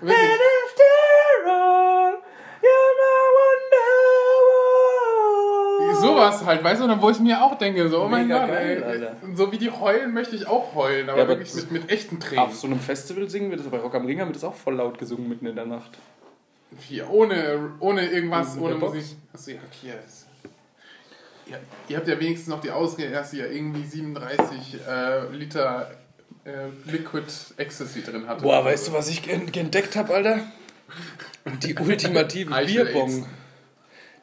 Wirklich. 0.00 0.16
Sowas 6.06 6.44
halt, 6.44 6.64
weißt 6.64 6.82
du, 6.82 6.86
dann 6.86 7.00
wo 7.02 7.10
ich 7.10 7.18
mir 7.20 7.42
auch 7.42 7.56
denke, 7.58 7.88
so, 7.88 8.02
oh 8.02 8.08
mein 8.08 8.28
Mega 8.28 8.40
Gott, 8.40 8.48
geil, 8.48 8.82
ey, 8.82 8.90
Alter. 8.90 9.16
so 9.34 9.52
wie 9.52 9.58
die 9.58 9.70
heulen, 9.70 10.12
möchte 10.14 10.36
ich 10.36 10.46
auch 10.46 10.74
heulen, 10.74 11.08
aber 11.08 11.18
Ja, 11.18 11.24
aber 11.24 11.38
wirklich 11.38 11.54
mit, 11.54 11.70
mit 11.70 11.90
echten 11.90 12.20
Tränen. 12.20 12.44
Auf 12.44 12.54
so 12.54 12.66
einem 12.66 12.80
Festival 12.80 13.28
singen 13.28 13.50
wir 13.50 13.56
das, 13.56 13.66
bei 13.66 13.78
Rock 13.78 13.94
am 13.94 14.06
Ring 14.06 14.20
haben 14.20 14.28
wir 14.28 14.34
das 14.34 14.44
auch 14.44 14.54
voll 14.54 14.74
laut 14.76 14.98
gesungen 14.98 15.28
mitten 15.28 15.46
in 15.46 15.56
der 15.56 15.66
Nacht. 15.66 15.90
Wie, 16.88 17.02
ohne, 17.02 17.72
ohne 17.80 18.06
irgendwas, 18.06 18.54
Mit 18.54 18.64
ohne? 18.64 18.74
Musik. 18.74 19.16
Achso, 19.32 19.50
ja, 19.52 19.58
okay. 19.58 19.92
Ist. 20.04 20.26
Ja, 21.48 21.58
ihr 21.88 21.96
habt 21.96 22.08
ja 22.08 22.18
wenigstens 22.18 22.48
noch 22.48 22.60
die 22.60 22.70
Ausrede, 22.72 23.12
dass 23.12 23.32
ihr 23.32 23.50
irgendwie 23.50 23.84
37 23.84 24.78
äh, 24.88 25.28
Liter 25.32 25.92
äh, 26.44 26.50
Liquid 26.90 27.26
Ecstasy 27.56 28.02
drin 28.02 28.26
hattet. 28.26 28.42
Boah, 28.42 28.64
weißt 28.64 28.88
du, 28.88 28.92
was 28.92 29.08
ich 29.08 29.28
entdeckt 29.28 29.94
habe, 29.94 30.14
Alter? 30.14 30.40
Die 31.62 31.76
ultimative 31.76 32.52
Bierbong. 32.64 33.26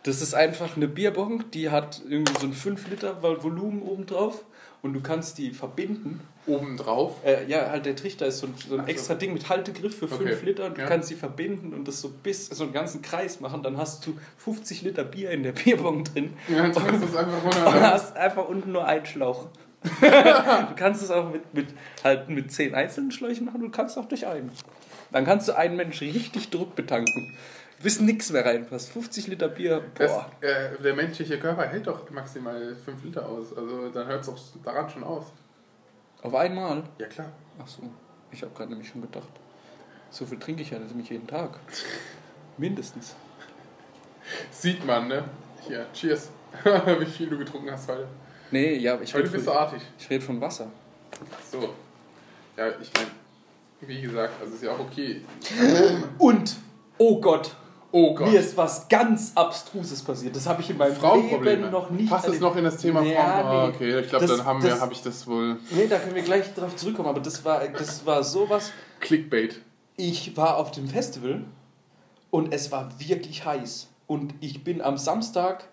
Das 0.03 0.21
ist 0.21 0.33
einfach 0.33 0.75
eine 0.75 0.87
Bierbong, 0.87 1.49
die 1.51 1.69
hat 1.69 2.01
irgendwie 2.07 2.33
so 2.39 2.45
ein 2.47 2.53
5 2.53 2.89
Liter 2.89 3.23
Volumen 3.23 3.81
oben 3.81 4.05
drauf 4.05 4.43
und 4.81 4.93
du 4.93 4.99
kannst 5.01 5.37
die 5.37 5.51
verbinden. 5.51 6.19
Obendrauf. 6.45 7.15
Äh, 7.25 7.45
ja, 7.47 7.69
halt 7.69 7.85
der 7.85 7.95
Trichter 7.95 8.25
ist 8.25 8.39
so 8.39 8.47
ein, 8.47 8.53
so 8.57 8.73
ein 8.75 8.81
Ach 8.81 8.85
so. 8.85 8.91
extra 8.91 9.13
Ding 9.15 9.31
mit 9.31 9.47
Haltegriff 9.47 9.97
für 9.97 10.09
5 10.09 10.21
Okay. 10.21 10.45
Liter. 10.45 10.69
Du 10.71 10.81
Ja. 10.81 10.87
kannst 10.87 11.09
die 11.09 11.15
verbinden 11.15 11.73
und 11.73 11.87
das 11.87 12.01
so 12.01 12.09
bis 12.09 12.47
so 12.47 12.65
einen 12.65 12.73
ganzen 12.73 13.01
Kreis 13.01 13.39
machen. 13.39 13.63
Dann 13.63 13.77
hast 13.77 14.05
du 14.05 14.17
50 14.39 14.81
Liter 14.81 15.05
Bier 15.05 15.31
in 15.31 15.43
der 15.43 15.53
Bierbong 15.53 16.03
drin 16.03 16.33
Ja, 16.49 16.63
dann 16.67 16.73
tust 16.73 17.01
du 17.01 17.05
es 17.05 17.15
einfach 17.15 17.41
und 17.41 17.55
runter. 17.55 17.81
hast 17.93 18.17
einfach 18.17 18.49
unten 18.49 18.73
nur 18.73 18.85
einen 18.85 19.05
Schlauch. 19.05 19.47
du 20.01 20.75
kannst 20.75 21.01
es 21.01 21.11
auch 21.11 21.31
mit, 21.31 21.53
mit, 21.53 21.67
halt 22.03 22.27
mit 22.29 22.51
10 22.51 22.73
einzelnen 22.75 23.11
Schläuchen 23.11 23.45
machen, 23.45 23.61
du 23.61 23.69
kannst 23.69 23.97
auch 23.97 24.05
durch 24.05 24.27
einen. 24.27 24.51
Dann 25.11 25.25
kannst 25.25 25.47
du 25.47 25.57
einen 25.57 25.75
Menschen 25.77 26.09
richtig 26.09 26.49
Druck 26.49 26.75
betanken. 26.75 27.33
Bis 27.83 27.99
nichts 27.99 28.31
mehr 28.31 28.45
reinpasst. 28.45 28.89
50 28.91 29.27
Liter 29.27 29.49
Bier, 29.49 29.83
Das, 29.95 30.11
boah. 30.11 30.31
äh, 30.41 30.81
der 30.81 30.95
menschliche 30.95 31.37
Körper 31.37 31.65
hält 31.67 31.85
doch 31.85 32.09
maximal 32.11 32.75
5 32.75 33.03
Liter 33.03 33.27
aus. 33.27 33.55
Also 33.55 33.89
dann 33.89 34.07
hört 34.07 34.21
es 34.21 34.29
auch 34.29 34.37
daran 34.63 34.89
schon 34.89 35.03
aus. 35.03 35.25
Auf 36.21 36.33
einmal? 36.33 36.83
Ja 36.97 37.07
klar. 37.07 37.31
Ach 37.61 37.67
so, 37.67 37.83
ich 38.31 38.41
habe 38.41 38.53
gerade 38.55 38.69
nämlich 38.71 38.87
schon 38.89 39.01
gedacht. 39.01 39.27
So 40.09 40.25
viel 40.25 40.39
trinke 40.39 40.61
ich 40.61 40.69
ja 40.71 40.79
nämlich 40.79 41.09
jeden 41.09 41.27
Tag. 41.27 41.59
Mindestens. 42.57 43.15
Sieht 44.51 44.85
man, 44.85 45.07
ne? 45.09 45.23
Hier, 45.67 45.85
cheers. 45.93 46.29
Wie 46.99 47.05
viel 47.05 47.29
du 47.29 47.37
getrunken 47.37 47.71
hast 47.71 47.89
heute. 47.89 48.07
Nee, 48.51 48.75
ja, 48.75 48.99
ich 49.01 49.13
Heute 49.13 49.23
rede 49.25 49.31
bist 49.31 49.47
du 49.47 49.51
artig. 49.51 49.81
ich 49.97 50.09
red 50.09 50.21
von 50.23 50.39
Wasser. 50.39 50.67
So. 51.51 51.73
Ja, 52.55 52.67
ich 52.79 52.91
meine, 52.93 53.07
wie 53.81 54.01
gesagt, 54.01 54.33
also 54.39 54.53
ist 54.53 54.63
ja 54.63 54.71
auch 54.71 54.79
okay. 54.79 55.21
Und, 56.19 56.55
oh 56.99 57.19
Gott, 57.19 57.55
Oh 57.95 58.15
Gott. 58.15 58.31
mir 58.31 58.39
ist 58.39 58.57
was 58.57 58.89
ganz 58.89 59.31
Abstruses 59.35 60.01
passiert. 60.01 60.35
Das 60.35 60.47
habe 60.47 60.61
ich 60.63 60.69
in 60.71 60.77
meinem. 60.77 60.95
Leben 61.43 61.69
noch 61.69 61.91
nicht 61.91 62.09
Passt 62.09 62.23
es 62.23 62.27
erlebt. 62.29 62.41
noch 62.43 62.55
in 62.55 62.63
das 62.63 62.77
Thema 62.77 63.03
Ja, 63.03 63.21
Frauen? 63.21 63.45
Ah, 63.45 63.67
nee. 63.67 63.73
okay, 63.75 63.99
ich 63.99 64.09
glaube, 64.09 64.25
dann 64.25 64.43
haben 64.45 64.63
wir, 64.63 64.71
das- 64.71 64.81
habe 64.81 64.93
ich 64.93 65.01
das 65.03 65.27
wohl 65.27 65.57
Nee, 65.69 65.85
da 65.87 65.99
können 65.99 66.15
wir 66.15 66.23
gleich 66.23 66.51
drauf 66.55 66.75
zurückkommen, 66.75 67.07
aber 67.09 67.19
das 67.21 67.45
war, 67.45 67.65
das 67.67 68.03
war 68.05 68.23
sowas. 68.23 68.71
Clickbait. 68.99 69.61
Ich 69.95 70.35
war 70.35 70.57
auf 70.57 70.71
dem 70.71 70.87
Festival 70.87 71.43
und 72.31 72.51
es 72.51 72.71
war 72.71 72.89
wirklich 72.97 73.45
heiß. 73.45 73.89
Und 74.07 74.33
ich 74.39 74.63
bin 74.63 74.81
am 74.81 74.97
Samstag 74.97 75.65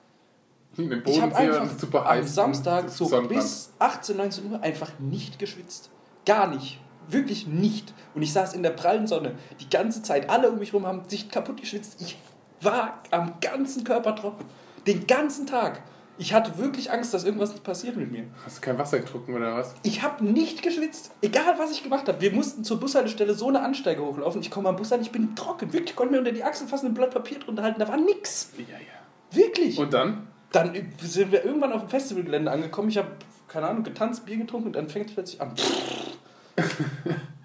den 0.77 1.03
Ich 1.07 1.21
habe 1.23 1.35
einfach 1.35 1.79
super 1.79 2.03
am 2.03 2.09
heiß. 2.19 2.35
Samstag 2.35 2.91
so 2.91 3.07
Sonnenbrand. 3.07 3.41
bis 3.41 3.73
18, 3.79 4.17
19 4.19 4.53
Uhr 4.53 4.63
einfach 4.63 4.91
nicht 4.99 5.39
geschwitzt. 5.39 5.89
Gar 6.27 6.49
nicht. 6.49 6.79
Wirklich 7.11 7.47
nicht. 7.47 7.93
Und 8.15 8.23
ich 8.23 8.33
saß 8.33 8.55
in 8.55 8.63
der 8.63 8.71
prallen 8.71 9.07
Sonne 9.07 9.35
die 9.61 9.69
ganze 9.69 10.03
Zeit. 10.03 10.31
Alle 10.31 10.51
um 10.51 10.59
mich 10.59 10.73
herum 10.73 10.87
haben 10.87 11.09
sich 11.09 11.29
kaputt 11.29 11.61
geschwitzt. 11.61 12.01
Ich 12.01 12.17
war 12.61 13.03
am 13.11 13.35
ganzen 13.41 13.85
Körper 13.85 14.15
trocken. 14.17 14.45
Den 14.87 15.07
ganzen 15.07 15.47
Tag. 15.47 15.83
Ich 16.21 16.35
hatte 16.35 16.59
wirklich 16.59 16.91
Angst, 16.93 17.15
dass 17.15 17.25
irgendwas 17.25 17.53
nicht 17.53 17.65
passiert 17.65 17.97
mit 17.97 18.13
mir. 18.13 18.25
Hast 18.45 18.59
du 18.59 18.61
kein 18.61 18.77
Wasser 18.77 18.99
getrunken 18.99 19.35
oder 19.35 19.57
was? 19.57 19.75
Ich 19.83 20.03
habe 20.03 20.23
nicht 20.23 20.63
geschwitzt. 20.63 21.13
Egal, 21.23 21.59
was 21.59 21.71
ich 21.71 21.83
gemacht 21.83 22.09
habe. 22.09 22.21
Wir 22.21 22.33
mussten 22.33 22.63
zur 22.63 22.79
Bushaltestelle 22.79 23.33
so 23.33 23.49
eine 23.49 23.63
Ansteige 23.63 24.05
hochlaufen. 24.05 24.43
Ich 24.43 24.51
komme 24.51 24.69
am 24.69 24.77
Bus 24.77 24.93
an, 24.93 25.01
ich 25.01 25.13
bin 25.13 25.35
trocken. 25.35 25.73
Wirklich, 25.73 25.93
ich 25.93 25.97
konnte 25.97 26.13
mir 26.13 26.19
unter 26.19 26.33
die 26.33 26.45
Achsel 26.45 26.69
fassen, 26.69 26.89
ein 26.89 26.95
Blatt 26.95 27.13
Papier 27.13 27.39
drunter 27.39 27.63
halten. 27.63 27.81
Da 27.81 27.89
war 27.89 27.97
nix. 27.97 28.51
Ja, 28.59 28.65
ja. 28.77 29.37
Wirklich. 29.37 29.79
Und 29.79 29.95
dann? 29.95 30.27
Dann 30.53 30.75
sind 31.01 31.33
wir 31.33 31.43
irgendwann 31.43 31.73
auf 31.73 31.81
dem 31.81 31.89
Festivalgelände 31.89 32.51
angekommen. 32.51 32.91
Ich 32.91 32.99
habe, 32.99 33.09
keine 33.49 33.69
Ahnung, 33.69 33.83
getanzt, 33.83 34.27
Bier 34.27 34.37
getrunken 34.37 34.67
und 34.67 34.77
dann 34.77 34.91
fängt 34.91 35.07
es 35.07 35.15
plötzlich 35.15 35.41
an. 35.41 35.55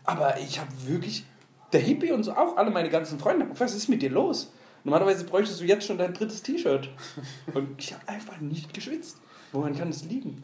Aber 0.03 0.39
ich 0.39 0.59
habe 0.59 0.69
wirklich, 0.85 1.25
der 1.73 1.81
Hippie 1.81 2.11
und 2.11 2.23
so, 2.23 2.33
auch 2.33 2.57
alle 2.57 2.71
meine 2.71 2.89
ganzen 2.89 3.19
Freunde, 3.19 3.47
was 3.57 3.73
ist 3.75 3.87
mit 3.89 4.01
dir 4.01 4.09
los? 4.11 4.51
Normalerweise 4.83 5.23
bräuchtest 5.25 5.59
du 5.61 5.65
jetzt 5.65 5.85
schon 5.87 5.97
dein 5.97 6.13
drittes 6.13 6.43
T-Shirt. 6.43 6.89
Und 7.53 7.79
ich 7.81 7.93
habe 7.93 8.07
einfach 8.07 8.37
nicht 8.39 8.73
geschwitzt. 8.73 9.17
Woran 9.51 9.75
kann 9.75 9.89
es 9.89 10.03
liegen? 10.03 10.43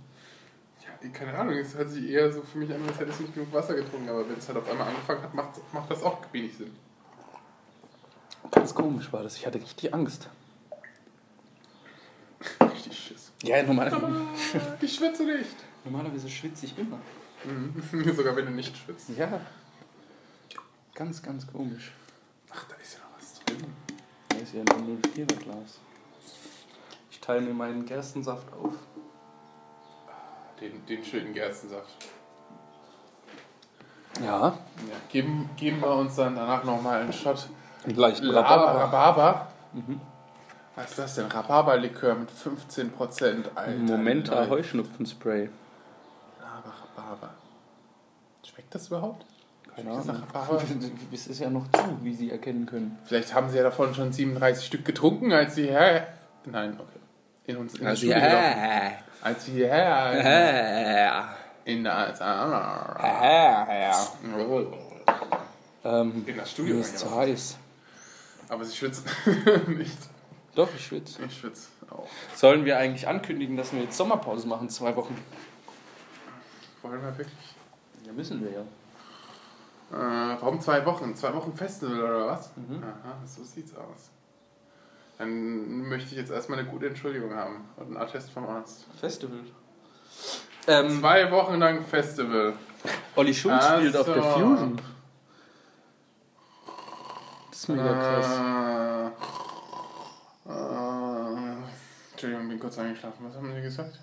Ja, 1.04 1.10
keine 1.10 1.38
Ahnung, 1.38 1.54
es 1.56 1.76
hört 1.76 1.90
sich 1.92 2.10
eher 2.10 2.32
so 2.32 2.42
für 2.42 2.58
mich 2.58 2.74
an, 2.74 2.82
als 2.88 3.00
hättest 3.00 3.20
du 3.20 3.24
nicht 3.24 3.36
genug 3.36 3.54
Wasser 3.54 3.76
getrunken. 3.76 4.10
Aber 4.10 4.28
wenn 4.28 4.38
es 4.38 4.48
halt 4.48 4.58
auf 4.58 4.70
einmal 4.70 4.88
angefangen 4.88 5.22
hat, 5.22 5.34
macht, 5.36 5.74
macht 5.74 5.92
das 5.92 6.02
auch 6.02 6.20
wenig 6.32 6.58
Sinn. 6.58 6.72
Ganz 8.50 8.74
komisch 8.74 9.14
war 9.14 9.22
das. 9.24 9.36
Ich 9.38 9.46
hatte 9.46 9.62
richtig 9.62 9.94
Angst. 9.94 10.28
Richtig 12.74 12.98
Schiss. 12.98 13.32
Ja, 13.44 13.62
normalerweise, 13.64 14.26
Ich 14.82 14.96
schwitze 14.96 15.24
nicht. 15.24 15.56
normalerweise 15.86 16.28
schwitze 16.30 16.66
ich 16.66 16.78
immer. 16.78 16.98
Mhm. 17.44 18.14
Sogar 18.16 18.36
wenn 18.36 18.46
du 18.46 18.52
nicht 18.52 18.76
schwitzt. 18.78 19.10
Ja. 19.18 19.42
Ganz, 20.94 21.22
ganz 21.22 21.48
komisch. 21.48 21.92
Ach, 22.52 22.66
da 22.68 22.76
ist 22.76 22.94
ja 22.94 23.00
noch 23.00 23.18
was 23.18 23.34
drin. 23.46 23.74
Da 24.30 24.38
ist 24.38 24.54
ja 24.54 24.62
ein 24.62 25.02
04er 25.02 25.36
Glas. 25.38 25.80
Ich 27.10 27.20
teile 27.20 27.42
mir 27.42 27.54
meinen 27.54 27.86
Gerstensaft 27.86 28.52
auf. 28.54 28.74
Den, 30.60 30.86
den 30.86 31.04
schönen 31.04 31.34
Gerstensaft. 31.34 32.06
Ja. 34.20 34.50
Ja, 34.50 34.56
geben, 35.10 35.50
geben 35.56 35.82
wir 35.82 35.96
uns 35.96 36.16
dann 36.16 36.36
danach 36.36 36.64
nochmal 36.64 37.02
einen 37.02 37.14
Shot. 37.14 37.48
Leicht 37.86 38.22
Rhabarber. 38.22 38.80
Rhabarber. 38.80 39.48
Was 40.76 40.90
ist 40.92 41.00
das 41.00 41.16
denn? 41.16 41.26
Rhabarberlikör 41.26 42.16
mit 42.16 42.30
15%. 42.30 43.56
Alter. 43.56 43.78
Momenta. 43.80 44.48
Heuschnupfenspray. 44.48 45.50
Rhabarber, 46.40 46.74
Rhabarber. 46.96 47.30
Schmeckt 48.44 48.61
das 48.76 48.88
überhaupt? 48.88 49.26
Keine 49.76 49.92
Ahnung. 49.92 50.24
Es 51.12 51.28
ist 51.28 51.40
ja 51.40 51.50
noch 51.50 51.72
zu, 51.72 52.04
wie 52.04 52.14
Sie 52.14 52.32
erkennen 52.32 52.66
können. 52.66 52.98
Vielleicht 53.06 53.34
haben 53.34 53.50
sie 53.50 53.58
ja 53.58 53.64
davon 53.64 53.94
schon 53.94 54.12
37 54.12 54.66
Stück 54.66 54.86
getrunken, 54.86 55.32
als 55.32 55.56
sie 55.56 55.68
her... 55.68 56.08
Nein, 56.46 56.78
okay. 56.80 57.00
In 57.46 57.58
uns 57.58 57.76
in 57.76 57.88
Also, 57.88 58.08
ja. 58.08 58.92
Als 59.22 59.46
sie 59.46 59.64
her... 59.66 60.14
Ja. 60.24 61.36
In 61.66 61.84
das... 61.84 62.20
Ja. 62.20 63.98
Ähm, 65.84 66.24
In 66.26 66.38
das 66.38 66.52
Studio 66.52 66.76
mir 66.76 66.82
ist 66.82 67.00
zu 67.00 67.16
heiß. 67.16 67.58
Aber 68.50 68.66
sie 68.66 68.76
schwitzt 68.76 69.06
nicht. 69.68 69.98
Doch, 70.56 70.68
ich 70.76 70.86
schwitze. 70.86 71.24
Ich 71.24 71.38
schwitze 71.38 71.70
auch. 71.90 72.08
Sollen 72.36 72.66
wir 72.66 72.78
eigentlich 72.78 73.08
ankündigen, 73.08 73.56
dass 73.58 73.72
wir 73.74 73.82
jetzt 73.82 73.96
Sommerpause 73.98 74.48
machen, 74.48 74.70
zwei 74.70 74.96
Wochen? 74.96 75.18
Wollen 76.82 77.02
wir 77.02 77.18
wirklich? 77.18 77.56
Ja, 78.12 78.18
müssen 78.18 78.42
wir 78.44 78.52
ja. 78.52 78.62
Äh, 79.92 80.38
warum 80.40 80.60
zwei 80.60 80.86
Wochen? 80.86 81.16
Zwei 81.16 81.34
Wochen 81.34 81.54
Festival 81.54 82.00
oder 82.02 82.28
was? 82.28 82.48
Aha, 82.82 83.16
so 83.26 83.44
sieht's 83.44 83.76
aus. 83.76 84.10
Dann 85.18 85.88
möchte 85.88 86.12
ich 86.12 86.18
jetzt 86.18 86.32
erstmal 86.32 86.60
eine 86.60 86.68
gute 86.68 86.88
Entschuldigung 86.88 87.34
haben 87.34 87.70
und 87.78 87.88
einen 87.88 87.98
Attest 87.98 88.32
vom 88.32 88.48
Arzt. 88.48 88.86
Festival. 89.00 89.40
Ähm, 90.68 91.00
Zwei 91.00 91.32
Wochen 91.32 91.56
lang 91.56 91.86
Festival. 91.86 92.54
Olli 93.16 93.34
Schulz 93.34 93.56
Ach 93.60 93.78
spielt 93.78 93.96
auf 93.96 94.06
der 94.06 94.16
so. 94.16 94.22
Fusion. 94.22 94.82
Das 97.50 97.60
ist 97.60 97.70
mega 97.70 97.94
krass. 97.94 99.12
Äh, 100.48 100.52
äh, 100.52 101.56
Entschuldigung, 102.12 102.50
bin 102.50 102.60
kurz 102.60 102.78
eingeschlafen. 102.78 103.26
Was 103.28 103.36
haben 103.36 103.54
Sie 103.54 103.62
gesagt? 103.62 104.00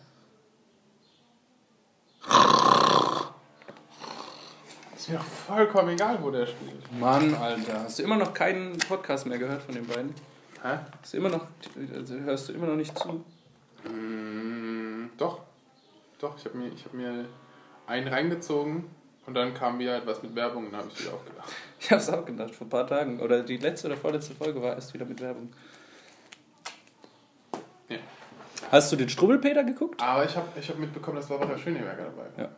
Ist 5.08 5.12
mir 5.12 5.20
doch 5.20 5.24
vollkommen 5.24 5.88
egal, 5.88 6.18
wo 6.20 6.30
der 6.30 6.44
spielt. 6.44 7.00
Mann, 7.00 7.34
Alter. 7.34 7.84
Hast 7.84 7.98
du 7.98 8.02
immer 8.02 8.16
noch 8.16 8.34
keinen 8.34 8.76
Podcast 8.76 9.24
mehr 9.24 9.38
gehört 9.38 9.62
von 9.62 9.74
den 9.74 9.86
beiden? 9.86 10.14
Hä? 10.62 10.80
Hast 11.00 11.14
du 11.14 11.16
immer 11.16 11.30
noch, 11.30 11.46
also 11.94 12.14
hörst 12.16 12.50
du 12.50 12.52
immer 12.52 12.66
noch 12.66 12.76
nicht 12.76 12.98
zu? 12.98 13.24
Mm, 13.88 15.08
doch. 15.16 15.40
Doch, 16.18 16.36
ich 16.36 16.44
habe 16.44 16.58
mir, 16.58 16.68
ich 16.74 16.84
hab 16.84 16.92
mir 16.92 17.24
einen 17.86 18.06
reingezogen 18.06 18.84
und 19.24 19.32
dann 19.32 19.54
kam 19.54 19.78
wieder 19.78 19.96
etwas 19.96 20.22
mit 20.22 20.34
Werbung 20.34 20.66
und 20.66 20.72
dann 20.72 20.80
habe 20.82 20.90
ich 20.92 21.00
wieder 21.00 21.14
aufgedacht. 21.14 21.48
Ich 21.80 21.90
hab's 21.90 22.10
auch 22.10 22.26
gedacht, 22.26 22.54
vor 22.54 22.66
ein 22.66 22.70
paar 22.70 22.86
Tagen. 22.86 23.20
Oder 23.20 23.42
die 23.42 23.56
letzte 23.56 23.86
oder 23.86 23.96
vorletzte 23.96 24.34
Folge 24.34 24.60
war 24.60 24.74
erst 24.74 24.92
wieder 24.92 25.06
mit 25.06 25.22
Werbung. 25.22 25.50
Ja. 27.88 27.96
Hast 28.70 28.92
du 28.92 28.96
den 28.96 29.08
Strubbelpeter 29.08 29.64
geguckt? 29.64 30.02
Aber 30.02 30.26
ich 30.26 30.36
habe 30.36 30.48
ich 30.60 30.68
hab 30.68 30.78
mitbekommen, 30.78 31.16
dass 31.16 31.28
Barbara 31.28 31.56
Schöneberger 31.56 32.04
dabei 32.04 32.26
war. 32.36 32.44
Ja. 32.44 32.50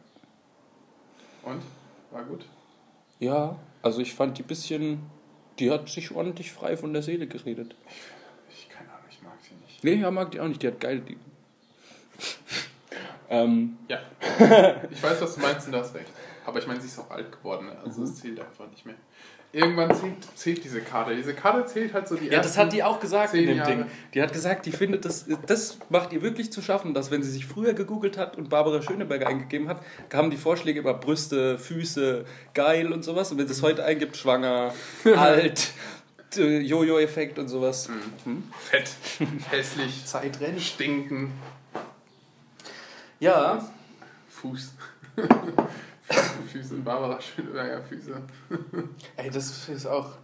Und? 1.44 1.62
War 2.10 2.24
gut? 2.24 2.46
Ja, 3.18 3.58
also 3.82 4.00
ich 4.00 4.14
fand 4.14 4.38
die 4.38 4.42
bisschen. 4.42 5.00
Die 5.58 5.70
hat 5.70 5.88
sich 5.88 6.10
ordentlich 6.12 6.52
frei 6.52 6.76
von 6.76 6.92
der 6.92 7.02
Seele 7.02 7.26
geredet. 7.26 7.74
Ich 8.48 8.68
keine 8.68 8.88
Ahnung, 8.90 9.04
ich 9.10 9.22
mag 9.22 9.34
sie 9.42 9.54
nicht. 9.54 9.84
Nee, 9.84 9.94
ja, 9.94 10.10
mag 10.10 10.30
die 10.30 10.40
auch 10.40 10.48
nicht. 10.48 10.62
Die 10.62 10.68
hat 10.68 10.80
geil. 10.80 11.00
Die 11.00 11.18
ähm, 13.30 13.78
Ja. 13.88 13.98
ich 14.90 15.02
weiß, 15.02 15.20
was 15.20 15.34
du 15.34 15.40
meinst 15.40 15.66
und 15.66 15.72
du 15.72 15.78
hast 15.78 15.94
recht. 15.94 16.10
Aber 16.46 16.58
ich 16.58 16.66
meine, 16.66 16.80
sie 16.80 16.86
ist 16.86 16.98
auch 16.98 17.10
alt 17.10 17.30
geworden. 17.30 17.66
ne? 17.66 17.76
Also 17.84 18.02
es 18.04 18.16
zählt 18.16 18.40
einfach 18.40 18.68
nicht 18.70 18.86
mehr. 18.86 18.96
Irgendwann 19.52 19.92
zählt, 19.96 20.14
zählt 20.36 20.64
diese 20.64 20.80
Karte. 20.80 21.16
Diese 21.16 21.34
Karte 21.34 21.66
zählt 21.66 21.92
halt 21.92 22.06
so 22.06 22.14
die 22.14 22.26
ja, 22.28 22.40
das 22.40 22.56
hat 22.56 22.72
die 22.72 22.84
auch 22.84 23.00
gesagt 23.00 23.34
in 23.34 23.46
dem 23.46 23.56
Jahre. 23.56 23.76
Ding. 23.78 23.86
Die 24.14 24.22
hat 24.22 24.32
gesagt, 24.32 24.64
die 24.64 24.70
findet 24.70 25.04
das, 25.04 25.26
das 25.46 25.78
macht 25.88 26.12
ihr 26.12 26.22
wirklich 26.22 26.52
zu 26.52 26.62
schaffen, 26.62 26.94
dass 26.94 27.10
wenn 27.10 27.24
sie 27.24 27.32
sich 27.32 27.46
früher 27.46 27.74
gegoogelt 27.74 28.16
hat 28.16 28.36
und 28.38 28.48
Barbara 28.48 28.80
Schöneberger 28.80 29.26
eingegeben 29.26 29.68
hat, 29.68 29.82
kamen 30.08 30.30
die 30.30 30.36
Vorschläge 30.36 30.78
über 30.78 30.94
Brüste, 30.94 31.58
Füße, 31.58 32.24
geil 32.54 32.92
und 32.92 33.02
sowas. 33.04 33.32
Und 33.32 33.38
wenn 33.38 33.48
sie 33.48 33.52
es 33.54 33.62
heute 33.62 33.84
eingibt, 33.84 34.16
schwanger, 34.16 34.72
alt, 35.16 35.72
äh, 36.36 36.60
Jojo-Effekt 36.60 37.40
und 37.40 37.48
sowas. 37.48 37.88
Hm? 38.24 38.44
Fett, 38.56 38.90
hässlich, 39.50 40.04
Zeit 40.04 40.40
rennt. 40.40 40.60
stinken. 40.60 41.32
Ja, 43.18 43.68
Fuß. 44.28 44.74
Füße, 46.48 46.74
Barbara 46.76 47.20
Schöneberger 47.20 47.82
Füße. 47.82 48.20
Ey, 49.16 49.30
das 49.30 49.68
ist 49.68 49.86
auch, 49.86 50.16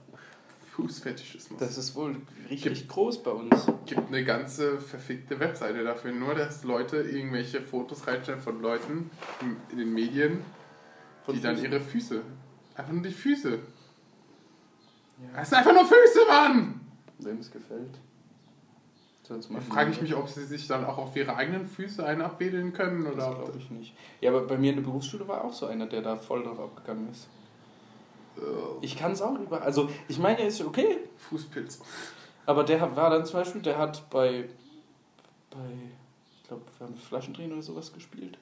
Fußfetischismus. 0.75 1.59
das 1.59 1.79
ist 1.79 1.95
wohl 1.95 2.17
richtig 2.51 2.89
groß 2.89 3.23
bei 3.23 3.31
uns. 3.31 3.67
gibt 3.87 4.09
eine 4.09 4.25
ganze 4.25 4.79
verfickte 4.79 5.39
Webseite 5.41 5.85
dafür, 5.85 6.13
nur 6.13 6.35
dass 6.35 6.65
Leute 6.65 6.99
irgendwelche 6.99 7.63
Fotos 7.63 8.07
reinstellen 8.07 8.41
von 8.41 8.61
Leuten 8.61 9.11
in 9.73 9.79
den 9.79 9.95
Medien, 9.95 10.41
Von 11.25 11.35
die 11.35 11.41
dann 11.41 11.57
Füßen? 11.57 11.73
ihre 11.73 11.81
Füße. 11.81 12.23
Einfach 12.75 12.93
nur 12.93 13.03
die 13.03 13.11
Füße. 13.11 13.51
Ja. 13.53 13.59
Das 15.37 15.49
sind 15.49 15.59
einfach 15.59 15.73
nur 15.73 15.85
Füße, 15.87 16.27
Mann! 16.29 16.81
Wem 17.21 17.39
es 17.39 17.51
gefällt. 17.51 17.95
Sonst 19.27 19.51
Da 19.53 19.61
frage 19.61 19.91
ich 19.91 20.01
mich, 20.01 20.15
ob 20.15 20.29
sie 20.29 20.45
sich 20.45 20.69
dann 20.69 20.85
auch 20.85 20.99
auf 20.99 21.17
ihre 21.17 21.35
eigenen 21.35 21.67
Füße 21.67 22.05
einen 22.07 22.23
abwedeln 22.23 22.73
können 22.73 23.05
Das 23.05 23.15
oder 23.15 23.35
glaube 23.35 23.59
ich 23.59 23.71
nicht. 23.71 23.95
Ja, 24.21 24.31
aber 24.31 24.47
bei 24.47 24.57
mir 24.57 24.71
in 24.71 24.77
der 24.77 24.85
Berufsschule 24.85 25.27
war 25.27 25.45
auch 25.45 25.53
so 25.53 25.67
einer, 25.67 25.87
der 25.87 26.03
da 26.03 26.17
voll 26.17 26.45
drauf 26.45 26.61
abgegangen 26.61 27.11
ist. 27.11 27.29
Äh, 28.37 28.41
Ich 28.83 28.97
kann 28.97 29.13
es 29.13 29.23
auch 29.23 29.37
lieber. 29.37 29.63
Also, 29.63 29.91
ich 30.09 30.19
meine, 30.19 30.41
er 30.41 30.47
ist 30.47 30.61
okay, 30.61 30.99
Fußpilz. 31.29 31.81
aber 32.47 32.63
der 32.63 32.95
war 32.95 33.11
dann 33.11 33.25
zum 33.27 33.41
Beispiel, 33.41 33.63
der 33.63 33.79
hat 33.79 34.09
bei, 34.11 34.49
bei 35.51 35.59
ich 36.37 36.47
glaube, 36.49 36.63
wir 36.79 36.87
haben 36.87 36.97
Flaschendrehen 36.97 37.53
oder 37.53 37.63
sowas 37.63 37.93
gespielt. 37.93 38.39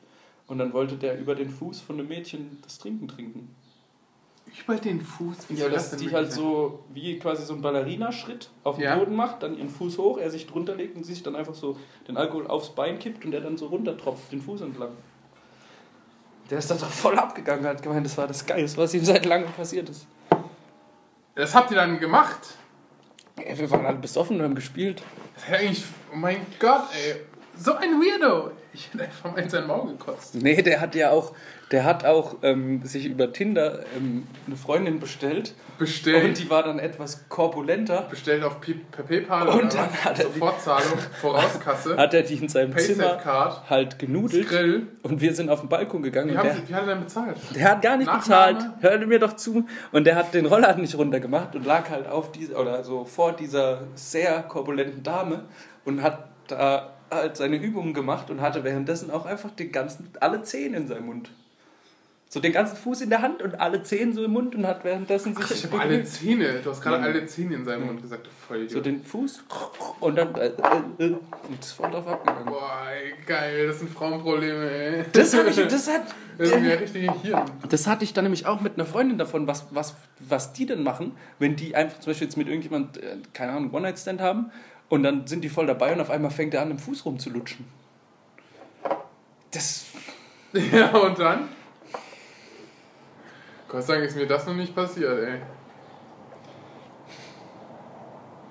Und 0.47 0.59
dann 0.59 0.75
wollte 0.75 0.97
der 0.97 1.19
über 1.19 1.35
den 1.35 1.49
Fuß 1.49 1.81
von 1.81 1.99
einem 1.99 2.09
Mädchen 2.09 2.59
das 2.63 2.79
Trinken 2.79 3.09
trinken. 3.09 3.55
Über 4.63 4.77
den 4.77 5.01
Fuß? 5.01 5.37
Wie 5.49 5.55
Ja, 5.55 5.69
dass 5.69 5.91
denn 5.91 5.99
die 6.01 6.13
halt 6.13 6.31
sein? 6.31 6.41
so 6.41 6.85
wie 6.93 7.19
quasi 7.19 7.45
so 7.45 7.55
einen 7.55 7.63
Ballerina-Schritt 7.63 8.51
auf 8.63 8.77
den 8.77 8.85
Ja. 8.85 8.97
Boden 8.97 9.17
macht, 9.17 9.43
dann 9.43 9.57
ihren 9.59 9.69
Fuß 9.69 9.99
hoch, 9.99 10.19
er 10.19 10.31
sich 10.31 10.47
drunter 10.47 10.75
legt 10.77 10.97
und 10.97 11.05
sich 11.05 11.23
dann 11.23 11.35
einfach 11.35 11.55
so 11.55 11.77
den 12.07 12.17
Alkohol 12.17 12.47
aufs 12.47 12.71
Bein 12.71 12.99
kippt 12.99 13.25
und 13.25 13.33
der 13.33 13.41
dann 13.41 13.57
so 13.57 13.67
runtertropft, 13.67 14.31
den 14.31 14.41
Fuß 14.41 14.61
entlang. 14.61 14.91
Der 16.51 16.59
ist 16.59 16.71
dann 16.71 16.79
doch 16.79 16.89
voll 16.91 17.19
abgegangen, 17.19 17.65
hat 17.67 17.83
gemeint, 17.83 18.05
das 18.07 18.17
war 18.19 18.27
das 18.27 18.45
Geilste, 18.47 18.79
was 18.79 18.95
ihm 18.95 19.05
seit 19.05 19.25
langem 19.25 19.51
passiert 19.53 19.89
ist. 19.89 20.07
Das 21.35 21.55
habt 21.55 21.71
ihr 21.71 21.77
dann 21.77 21.99
gemacht? 21.99 22.39
Ja, 23.45 23.59
wir 23.59 23.69
waren 23.71 23.85
alle 23.87 23.97
besoffen 23.97 24.37
und 24.37 24.43
haben 24.45 24.55
gespielt. 24.55 25.03
Das 25.35 25.49
hätte 25.49 25.59
eigentlich. 25.59 25.85
Oh 26.13 26.17
mein 26.17 26.47
Gott, 26.61 26.85
ey. 26.95 27.17
So 27.57 27.75
ein 27.75 27.91
Weirdo. 28.01 28.51
Ich 28.73 28.93
hätte 28.93 29.05
einfach 29.05 29.31
mal 29.33 29.39
in 29.41 29.49
sein 29.49 29.67
Maul 29.69 29.93
gekotzt. 29.93 30.35
Nee, 30.35 30.61
der 30.61 30.81
hat 30.81 30.97
ja 30.97 31.11
auch, 31.11 31.33
der 31.71 31.85
hat 31.85 32.05
auch 32.05 32.37
ähm, 32.43 32.85
sich 32.85 33.07
über 33.07 33.33
Tinder 33.33 33.85
ähm, 33.97 34.27
eine 34.49 34.57
Freundin 34.57 34.99
bestellt 34.99 35.55
Bestellt. 35.79 36.25
und 36.25 36.39
die 36.41 36.51
war 36.51 36.65
dann 36.65 36.81
etwas 36.81 37.29
korpulenter. 37.29 38.03
bestellt 38.11 38.43
auf 38.43 38.61
Pi- 38.61 38.81
per 38.91 39.05
PayPal 39.05 39.47
Und 39.49 39.73
dann 39.75 39.89
hat 40.05 40.19
er 40.19 40.25
die- 40.25 40.33
Sofortzahlung, 40.33 40.99
Vorauskasse, 41.21 41.97
Hat 41.97 42.13
er 42.15 42.23
die 42.23 42.35
in 42.35 42.49
seinem 42.49 42.77
Zimmer 42.77 43.63
halt 43.71 43.99
genudelt 44.01 44.49
Grill. 44.49 44.89
und 45.03 45.21
wir 45.21 45.33
sind 45.35 45.49
auf 45.51 45.61
den 45.61 45.69
Balkon 45.69 46.03
gegangen. 46.03 46.31
Wie, 46.31 46.33
und 46.33 46.39
haben 46.39 46.47
der, 46.49 46.57
sie, 46.57 46.69
wie 46.69 46.75
hat 46.75 46.83
er 46.89 46.95
denn 46.97 47.05
bezahlt? 47.05 47.37
Der 47.55 47.71
hat 47.71 47.83
gar 47.83 47.97
nicht 47.97 48.07
Nachname? 48.09 48.55
bezahlt. 48.55 48.83
Hörte 48.83 49.07
mir 49.07 49.19
doch 49.21 49.35
zu. 49.37 49.65
Und 49.93 50.05
der 50.05 50.17
hat 50.17 50.35
den 50.35 50.47
Rollladen 50.47 50.83
nicht 50.83 50.99
runtergemacht 50.99 51.55
und 51.55 51.65
lag 51.65 51.89
halt 51.91 52.09
auf 52.09 52.33
dieser 52.33 52.59
oder 52.59 52.83
so 52.83 53.05
vor 53.05 53.33
dieser 53.33 53.83
sehr 53.95 54.43
korpulenten 54.43 55.05
Dame 55.05 55.45
und 55.85 56.03
hat 56.03 56.29
da 56.49 56.91
halt 57.15 57.37
seine 57.37 57.57
Übungen 57.57 57.95
gemacht 57.95 58.31
und 58.31 58.41
hatte 58.41 58.65
währenddessen 58.65 59.11
auch 59.11 59.27
einfach 59.27 59.51
den 59.51 59.73
ganzen, 59.73 60.09
alle 60.21 60.43
Zehen 60.43 60.75
in 60.75 60.87
seinem 60.87 61.07
Mund. 61.07 61.31
So 62.29 62.41
den 62.41 62.53
ganzen 62.53 62.77
Fuß 62.77 63.03
in 63.03 63.11
der 63.11 63.23
Hand 63.23 63.43
und 63.43 63.61
alle 63.61 63.85
Zehen 63.85 64.13
so 64.13 64.25
im 64.25 64.33
Mund 64.33 64.57
und 64.57 64.67
hat 64.67 64.83
währenddessen 64.83 65.37
sich 65.37 65.45
Ach, 65.47 65.51
ich 65.53 65.65
habe 65.67 65.79
alle 65.81 66.03
Zähne. 66.03 66.61
Du 66.65 66.71
hast 66.71 66.81
gerade 66.83 66.97
Ja. 66.97 67.03
alle 67.05 67.27
Zähne 67.27 67.55
in 67.55 67.65
seinem 67.65 67.87
Mund 67.87 68.03
gesagt. 68.03 68.27
Vollidiot. 68.49 68.71
so 68.73 68.81
den 68.81 69.05
Fuß 69.05 69.45
und 70.01 70.17
dann 70.17 70.35
äh, 70.35 70.47
äh, 70.49 70.51
äh, 71.05 71.07
und 71.13 71.61
ist 71.61 71.73
voll 71.73 71.93
drauf 71.93 72.09
abgegangen. 72.09 72.47
Boah, 72.47 72.87
ey, 72.93 73.15
geil. 73.25 73.69
Das 73.69 73.79
sind 73.79 73.91
Frauenprobleme, 73.91 74.69
ey. 74.69 75.05
Das, 75.13 75.33
hab 75.33 75.47
ich, 75.47 75.55
das 75.55 75.89
hat 75.89 76.03
Das 76.39 76.49
sind 76.49 76.65
ja 76.65 76.75
richtige 76.75 77.13
Hirn. 77.21 77.45
Das 77.69 77.87
hatte 77.87 78.03
ich 78.03 78.13
dann 78.13 78.25
nämlich 78.25 78.47
auch 78.47 78.61
mit 78.61 78.75
einer 78.75 78.87
Freundin 78.87 79.17
davon, 79.17 79.47
was, 79.47 79.67
was, 79.71 79.95
was 80.19 80.53
die 80.53 80.67
denn 80.67 80.83
machen, 80.83 81.13
wenn 81.39 81.55
die 81.55 81.77
einfach 81.77 82.01
zum 82.01 82.11
Beispiel 82.11 82.27
jetzt 82.27 82.37
mit 82.37 82.49
irgendjemand, 82.49 82.97
äh, 82.97 83.19
keine 83.33 83.53
Ahnung, 83.53 83.73
One-Night-Stand 83.73 84.21
haben 84.21 84.51
und 84.89 85.03
dann 85.03 85.27
sind 85.27 85.43
die 85.43 85.49
voll 85.49 85.67
dabei 85.67 85.93
und 85.93 86.01
auf 86.01 86.11
einmal 86.11 86.31
fängt 86.31 86.55
er 86.55 86.63
an, 86.63 86.71
im 86.71 86.79
Fuß 86.79 87.05
rumzulutschen. 87.05 87.67
Das. 89.51 89.87
Ja, 90.73 90.97
und 90.97 91.19
dann? 91.19 91.49
Gott 93.69 93.83
sei 93.83 93.95
Dank 93.95 94.07
ist 94.07 94.15
mir 94.15 94.25
das 94.29 94.47
noch 94.47 94.55
nicht 94.55 94.73
passiert, 94.73 95.19
ey. 95.19 95.41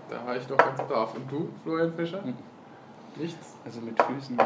Da 0.09 0.25
war 0.25 0.36
ich 0.36 0.45
doch 0.45 0.57
ganz 0.57 0.81
brav. 0.81 1.15
Und 1.15 1.31
du, 1.31 1.49
Florian 1.63 1.93
Fischer? 1.93 2.21
Hm. 2.21 2.36
Nichts. 3.15 3.55
Also 3.63 3.79
mit 3.79 4.01
Füßen, 4.03 4.36
nee. 4.36 4.43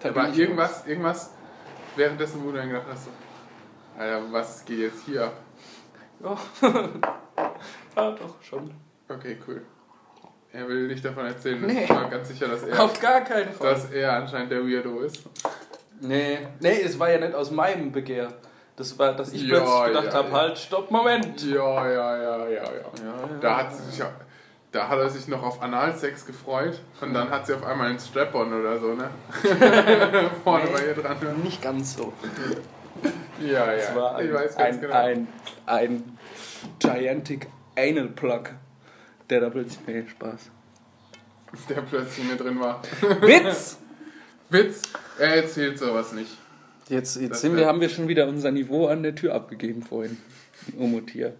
Da 0.00 0.08
Aber 0.08 0.22
bin 0.22 0.32
ich 0.32 0.38
irgendwas, 0.38 0.86
irgendwas 0.86 1.32
währenddessen, 1.96 2.42
wo 2.42 2.50
du 2.50 2.56
dann 2.56 2.70
gedacht 2.70 2.86
hast, 2.90 3.04
so, 3.04 3.10
Alter, 3.98 4.32
was 4.32 4.64
geht 4.64 4.78
jetzt 4.78 5.04
hier 5.04 5.24
ab? 5.24 5.34
raus. 6.24 6.40
Ja. 7.38 7.52
ja, 7.96 8.10
doch, 8.12 8.42
schon. 8.42 8.70
Okay, 9.08 9.36
cool. 9.46 9.62
Er 10.56 10.68
will 10.68 10.86
nicht 10.88 11.04
davon 11.04 11.26
erzählen. 11.26 11.60
Nee. 11.66 11.84
Ich 11.84 11.90
war 11.90 12.08
ganz 12.08 12.28
sicher, 12.28 12.48
dass 12.48 12.62
er, 12.62 12.82
Auf 12.82 12.98
gar 13.00 13.20
keinen 13.22 13.52
Fall. 13.52 13.74
dass 13.74 13.90
er 13.90 14.12
anscheinend 14.14 14.50
der 14.50 14.60
Weirdo 14.66 15.00
ist. 15.00 15.22
Nee, 16.00 16.38
nee, 16.60 16.80
es 16.82 16.98
war 16.98 17.10
ja 17.10 17.18
nicht 17.18 17.34
aus 17.34 17.50
meinem 17.50 17.92
Begehr. 17.92 18.28
Das 18.76 18.98
war, 18.98 19.14
dass 19.14 19.32
ich 19.32 19.42
Ja, 19.42 19.58
plötzlich 19.60 19.86
gedacht 19.86 20.04
ja, 20.06 20.12
habe, 20.14 20.28
ja. 20.28 20.34
halt, 20.34 20.58
stopp, 20.58 20.90
Moment. 20.90 21.42
Ja, 21.42 21.88
ja, 21.90 22.16
ja, 22.16 22.38
ja, 22.38 22.46
ja. 22.48 22.52
Ja, 22.52 22.62
ja. 22.62 23.28
Da 23.40 23.56
hat, 23.58 23.74
sie 23.74 23.82
sich, 23.84 23.98
ja- 23.98 24.10
da 24.72 24.88
hat 24.88 24.98
er 24.98 25.08
sich 25.08 25.26
noch 25.28 25.42
auf 25.42 25.62
Analsex 25.62 26.26
gefreut 26.26 26.78
und 27.00 27.14
dann 27.14 27.30
hat 27.30 27.46
sie 27.46 27.54
auf 27.54 27.64
einmal 27.64 27.88
einen 27.88 27.98
Strap-on 27.98 28.52
oder 28.52 28.78
so, 28.78 28.92
ne? 28.94 29.08
Vorne 30.44 30.64
Nee. 30.66 30.70
bei 30.74 30.86
ihr 30.88 30.94
dran. 30.94 31.16
Ne? 31.22 31.32
Nicht 31.42 31.62
ganz 31.62 31.96
so. 31.96 32.12
Ja, 33.40 33.72
Es 33.72 33.88
ja. 33.88 33.96
war 33.96 34.20
ich 34.22 34.28
ein, 34.28 34.34
weiß 34.34 34.56
ganz 34.56 34.74
ein, 34.76 34.80
genau. 34.82 34.94
ein, 34.94 35.28
ein 35.66 36.18
Gigantic 36.78 37.48
Anal 37.78 38.08
Plug, 38.08 38.44
der 39.30 39.40
da 39.40 39.50
plötzlich. 39.50 39.80
Nee, 39.86 40.04
Spaß. 40.08 40.50
Der 41.68 41.82
plötzlich 41.82 42.28
mit 42.28 42.40
drin 42.40 42.60
war. 42.60 42.82
Witz! 43.20 43.78
Witz, 44.50 44.82
er 45.18 45.36
erzählt 45.36 45.78
sowas 45.78 46.12
nicht. 46.12 46.30
Jetzt, 46.88 47.16
jetzt 47.16 47.40
sind 47.40 47.56
wir, 47.56 47.66
haben 47.66 47.80
wir 47.80 47.88
schon 47.88 48.06
wieder 48.06 48.28
unser 48.28 48.52
Niveau 48.52 48.86
an 48.86 49.02
der 49.02 49.14
Tür 49.14 49.34
abgegeben 49.34 49.82
vorhin. 49.82 50.18
Omotier. 50.78 51.34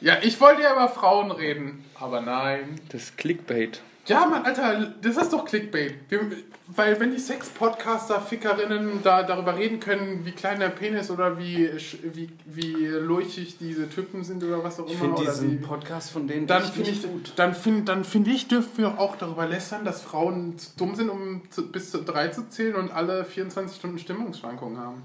Ja, 0.00 0.18
ich 0.22 0.40
wollte 0.40 0.62
ja 0.62 0.72
über 0.72 0.88
Frauen 0.88 1.32
reden, 1.32 1.84
aber 1.98 2.20
nein. 2.20 2.80
Das 2.90 3.16
Clickbait. 3.16 3.82
Ja, 4.08 4.26
Mann, 4.26 4.44
Alter, 4.44 4.94
das 5.02 5.16
ist 5.16 5.32
doch 5.32 5.44
Clickbait. 5.44 5.94
Wir, 6.08 6.20
weil 6.68 6.98
wenn 7.00 7.12
die 7.12 7.18
Sex-Podcaster, 7.18 8.20
Fickerinnen 8.20 9.00
da 9.02 9.22
darüber 9.22 9.56
reden 9.56 9.80
können, 9.80 10.24
wie 10.24 10.32
klein 10.32 10.60
der 10.60 10.68
Penis 10.70 11.10
oder 11.10 11.38
wie, 11.38 11.70
wie, 12.02 12.28
wie 12.46 12.86
lurchig 12.86 13.56
diese 13.58 13.88
Typen 13.88 14.24
sind 14.24 14.42
oder 14.44 14.62
was 14.64 14.78
auch 14.78 14.84
immer. 14.84 14.92
Ich 14.92 14.98
finde 14.98 15.20
diesen 15.22 15.52
wie, 15.52 15.56
Podcast 15.66 16.10
von 16.10 16.26
denen 16.26 16.46
dann 16.46 16.62
finde 16.62 16.90
ich, 16.90 17.02
gut. 17.02 17.32
dann 17.36 17.54
find, 17.54 17.88
dann 17.88 18.04
find 18.04 18.28
ich, 18.28 18.48
dürfen 18.48 18.78
wir 18.78 18.98
auch 18.98 19.16
darüber 19.16 19.46
lästern, 19.46 19.84
dass 19.84 20.02
Frauen 20.02 20.58
zu 20.58 20.70
dumm 20.76 20.94
sind, 20.94 21.08
um 21.10 21.42
zu, 21.50 21.70
bis 21.70 21.90
zu 21.90 22.02
drei 22.02 22.28
zu 22.28 22.48
zählen 22.48 22.74
und 22.76 22.90
alle 22.90 23.24
24 23.24 23.78
Stunden 23.78 23.98
Stimmungsschwankungen 23.98 24.78
haben. 24.78 25.02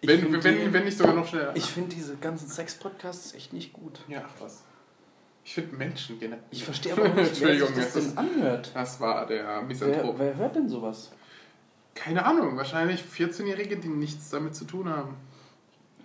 Ich 0.00 0.08
Wenn, 0.08 0.32
wenn, 0.44 0.58
die- 0.58 0.72
wenn 0.72 0.84
nicht 0.84 0.96
sogar 0.96 1.14
noch 1.14 1.26
schneller. 1.26 1.52
Ich 1.56 1.64
finde 1.66 1.94
diese 1.94 2.16
ganzen 2.16 2.48
Sex-Podcasts 2.48 3.34
echt 3.34 3.52
nicht 3.52 3.72
gut. 3.72 3.98
ja, 4.08 4.22
ach 4.26 4.40
was. 4.42 4.62
Ich 5.48 5.54
finde 5.54 5.76
Menschen 5.76 6.20
generell. 6.20 6.42
Ich 6.50 6.62
verstehe 6.62 6.92
aber 6.92 7.08
nicht, 7.08 7.40
wer 7.40 7.58
sich 7.66 7.74
das 7.74 7.92
denn 7.94 8.18
anhört. 8.18 8.70
Das 8.74 9.00
war 9.00 9.24
der 9.26 9.44
Wer, 9.46 9.62
Misanthrop. 9.62 10.18
wer 10.18 10.36
hört 10.36 10.54
denn 10.56 10.68
sowas? 10.68 11.10
Keine 11.94 12.26
Ahnung, 12.26 12.58
wahrscheinlich 12.58 13.00
14-Jährige, 13.02 13.78
die 13.78 13.88
nichts 13.88 14.28
damit 14.28 14.54
zu 14.54 14.66
tun 14.66 14.90
haben. 14.90 15.14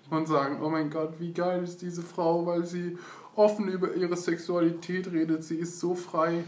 Und 0.09 0.29
sagen, 0.29 0.59
oh 0.63 0.69
mein 0.69 0.89
Gott, 0.89 1.15
wie 1.19 1.33
geil 1.33 1.61
ist 1.61 1.81
diese 1.81 2.03
Frau, 2.03 2.45
weil 2.45 2.63
sie 2.63 2.97
offen 3.35 3.67
über 3.67 3.93
ihre 3.95 4.15
Sexualität 4.15 5.11
redet, 5.11 5.43
sie 5.43 5.57
ist 5.57 5.77
so 5.77 5.93
frei. 5.93 6.45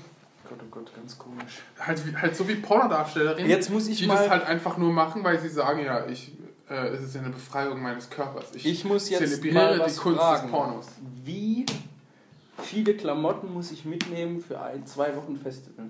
Gott, 0.47 0.59
oh 0.61 0.67
Gott, 0.71 0.95
ganz 0.95 1.17
komisch. 1.17 1.63
Halt, 1.77 2.01
halt 2.21 2.33
so 2.37 2.47
wie 2.47 2.55
Pornodarstellerinnen, 2.55 3.49
Jetzt 3.49 3.69
muss 3.71 3.89
ich 3.89 3.97
die 3.97 4.07
mal- 4.07 4.15
das 4.15 4.29
halt 4.29 4.45
einfach 4.45 4.77
nur 4.77 4.93
machen, 4.93 5.21
weil 5.25 5.37
sie 5.41 5.49
sagen, 5.49 5.83
ja, 5.83 6.05
ich, 6.07 6.31
äh, 6.69 6.87
es 6.89 7.01
ist 7.03 7.15
ja 7.15 7.19
eine 7.21 7.31
Befreiung 7.31 7.81
meines 7.81 8.09
Körpers. 8.09 8.51
Ich 8.53 8.85
muss 8.85 9.09
jetzt 9.09 9.19
zelebriere 9.19 9.55
mal 9.55 9.79
was 9.79 9.95
die 9.95 9.99
Kunst 9.99 10.19
fragen. 10.21 10.43
des 10.43 10.51
Pornos. 10.51 10.85
Wie 11.25 11.65
viele 12.57 12.95
Klamotten 12.95 13.53
muss 13.53 13.71
ich 13.71 13.85
mitnehmen 13.85 14.41
für 14.41 14.61
ein 14.61 14.85
zwei 14.85 15.15
Wochen 15.15 15.37
Festival? 15.37 15.89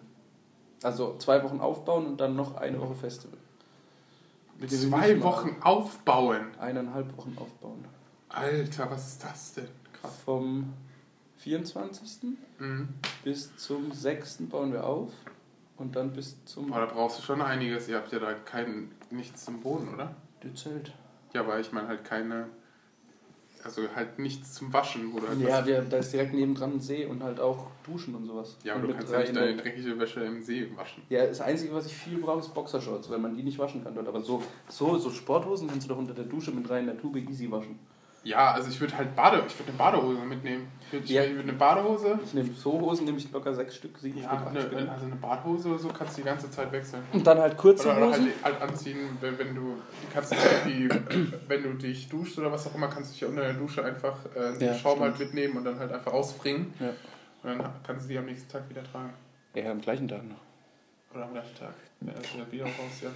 Also 0.84 1.18
zwei 1.18 1.44
Wochen 1.44 1.60
aufbauen 1.60 2.06
und 2.06 2.22
dann 2.22 2.36
noch 2.36 2.56
eine 2.56 2.80
Woche 2.80 2.96
Festival. 2.96 3.38
Will 4.58 4.70
Zwei 4.70 5.22
Wochen 5.22 5.58
aufbauen. 5.62 6.48
Eineinhalb 6.60 7.18
Wochen 7.18 7.36
aufbauen. 7.38 7.84
Alter, 8.30 8.90
was 8.90 9.08
ist 9.08 9.24
das 9.24 9.54
denn? 9.54 9.68
Krass. 9.94 10.12
Vom 10.24 10.74
24. 11.38 12.30
Mhm. 12.60 12.90
bis 13.24 13.56
zum 13.58 13.92
6. 13.92 14.38
bauen 14.50 14.72
wir 14.72 14.86
auf 14.86 15.12
und 15.78 15.96
dann 15.96 16.14
bis 16.14 16.44
zum 16.46 16.68
Boah, 16.68 16.80
da 16.80 16.86
brauchst 16.86 17.20
du 17.20 17.24
schon 17.24 17.42
einiges. 17.42 17.88
Ihr 17.88 17.98
habt 17.98 18.12
ja 18.12 18.20
da 18.20 18.34
kein, 18.34 18.92
nichts 19.12 19.46
zum 19.46 19.60
Boden, 19.62 19.94
oder? 19.94 20.16
Zelt. 20.54 20.94
Ja, 21.34 21.42
aber 21.42 21.60
ich 21.60 21.72
meine 21.72 21.88
halt 21.88 22.06
keine. 22.06 22.48
Also 23.66 23.82
halt 23.96 24.20
nichts 24.20 24.54
zum 24.54 24.72
Waschen, 24.72 25.12
du 25.12 25.28
halt 25.28 25.40
Ja, 25.40 25.66
wir, 25.66 25.82
da 25.82 25.98
ist 25.98 26.14
direkt 26.14 26.34
nebendran 26.34 26.74
ein 26.74 26.80
See 26.80 27.06
und 27.06 27.24
halt 27.24 27.40
auch 27.40 27.68
Duschen 27.84 28.14
und 28.14 28.26
sowas. 28.26 28.58
ja, 28.64 28.76
und 28.76 28.84
aber 28.84 28.90
du 28.90 28.94
kannst 28.94 29.12
ja 29.12 29.20
nicht 29.20 29.36
deine 29.36 29.58
dreckige 29.58 29.98
Wäsche 30.00 30.22
im 30.22 30.42
See 30.42 30.70
waschen. 30.76 31.02
Ja, 31.10 31.26
das 31.26 31.42
Einzige, 31.42 31.74
was 31.74 31.88
ich 31.88 31.94
viel 31.94 32.20
brauche, 32.20 32.40
ist 32.40 32.54
Boxershorts, 32.54 33.10
weil 33.10 33.18
man 33.18 33.36
die 33.36 33.44
nicht 33.44 33.58
waschen 33.58 33.84
kann 33.84 33.96
dort. 33.96 34.08
Aber 34.08 34.22
so, 34.22 34.44
so, 34.70 34.98
so 34.98 35.10
Sporthosen 35.10 35.68
kannst 35.68 35.86
du 35.86 35.94
doch 35.94 35.98
unter 35.98 36.14
der 36.14 36.26
Dusche 36.26 36.52
mit 36.52 36.70
rein 36.70 36.82
in 36.82 36.86
der 36.88 36.98
Tube 36.98 37.18
easy 37.18 37.50
waschen. 37.50 37.80
Ja, 38.26 38.53
also 38.53 38.69
ich 38.69 38.81
würde 38.81 38.97
halt 38.97 39.15
Bade, 39.15 39.43
ich 39.47 39.57
würde 39.60 39.69
eine 39.69 39.77
Badehose 39.77 40.19
mitnehmen. 40.22 40.68
Ich 40.81 40.93
würde 40.93 41.06
Ja. 41.14 41.23
ich 41.23 41.30
würd 41.35 41.43
eine 41.43 41.53
Badehose, 41.53 42.19
Ich 42.26 42.34
nehme 42.34 42.49
so 42.56 42.72
Hosen, 42.81 43.06
nehme 43.06 43.19
ich 43.19 43.31
locker 43.31 43.53
sechs 43.53 43.76
Stück, 43.76 43.97
sieben 43.99 44.19
ja, 44.19 44.30
Stück, 44.30 44.47
eine, 44.47 44.61
Stück. 44.61 44.89
also 44.89 45.06
eine 45.06 45.15
Badehose 45.15 45.69
oder 45.69 45.77
so 45.77 45.88
kannst 45.89 46.18
du 46.18 46.22
die 46.22 46.26
ganze 46.27 46.49
Zeit 46.49 46.72
wechseln. 46.72 47.03
Und 47.14 47.26
dann 47.27 47.38
halt 47.38 47.56
kurze 47.56 47.88
Oder, 47.88 47.97
oder 47.97 48.07
Hosen. 48.07 48.31
halt, 48.43 48.60
halt 48.60 48.61
anziehen, 48.69 48.97
wenn, 49.22 49.38
wenn 49.38 49.53
du 49.53 49.77
kannst 50.11 50.31
du 50.31 50.35
irgendwie, 50.65 50.89
wenn 51.47 51.61
du 51.64 51.73
dich 51.73 52.10
duschst 52.10 52.39
oder 52.39 52.52
was 52.52 52.65
auch 52.65 52.73
immer, 52.73 52.88
kannst 52.88 53.11
du 53.11 53.14
dich 53.14 53.26
unter 53.30 53.43
der 53.43 53.53
Dusche 53.53 53.85
einfach 53.85 54.18
äh, 54.35 54.57
den 54.57 54.69
Ja, 54.69 54.73
Schaum 54.73 54.93
stimmt. 54.97 55.02
halt 55.11 55.19
mitnehmen 55.19 55.57
und 55.57 55.64
dann 55.64 55.77
halt 55.77 55.91
einfach 55.91 56.11
ausfringen. 56.11 56.73
Ja. 56.80 56.89
Und 57.43 57.60
dann 57.60 57.69
kannst 57.85 58.06
du 58.06 58.10
die 58.10 58.18
am 58.18 58.26
nächsten 58.26 58.52
Tag 58.52 58.68
wieder 58.69 58.84
tragen. 58.84 59.14
ja, 59.53 59.69
am 59.69 59.80
gleichen 59.81 60.07
Tag 60.07 60.23
noch. 60.27 60.35
Oder 61.14 61.26
am 61.26 61.31
gleichen 61.34 61.56
Tag. 61.60 61.76
Ja, 62.02 62.11
ja 62.39 62.52
wieder 62.52 62.65
raus, 62.65 63.02
ja. 63.03 63.10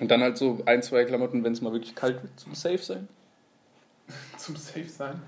Und 0.00 0.10
dann 0.10 0.22
halt 0.22 0.38
so 0.38 0.62
ein, 0.64 0.82
zwei 0.82 1.04
Klamotten, 1.04 1.44
wenn 1.44 1.52
es 1.52 1.60
mal 1.60 1.72
wirklich 1.74 1.94
kalt 1.94 2.22
wird, 2.22 2.40
zum 2.40 2.54
Safe 2.54 2.78
sein. 2.78 3.06
Zum 4.38 4.56
Safe 4.56 4.88
sein. 4.88 5.20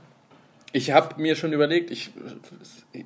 Ich 0.72 0.90
habe 0.90 1.22
mir 1.22 1.36
schon 1.36 1.52
überlegt, 1.52 1.92
ich, 1.92 2.10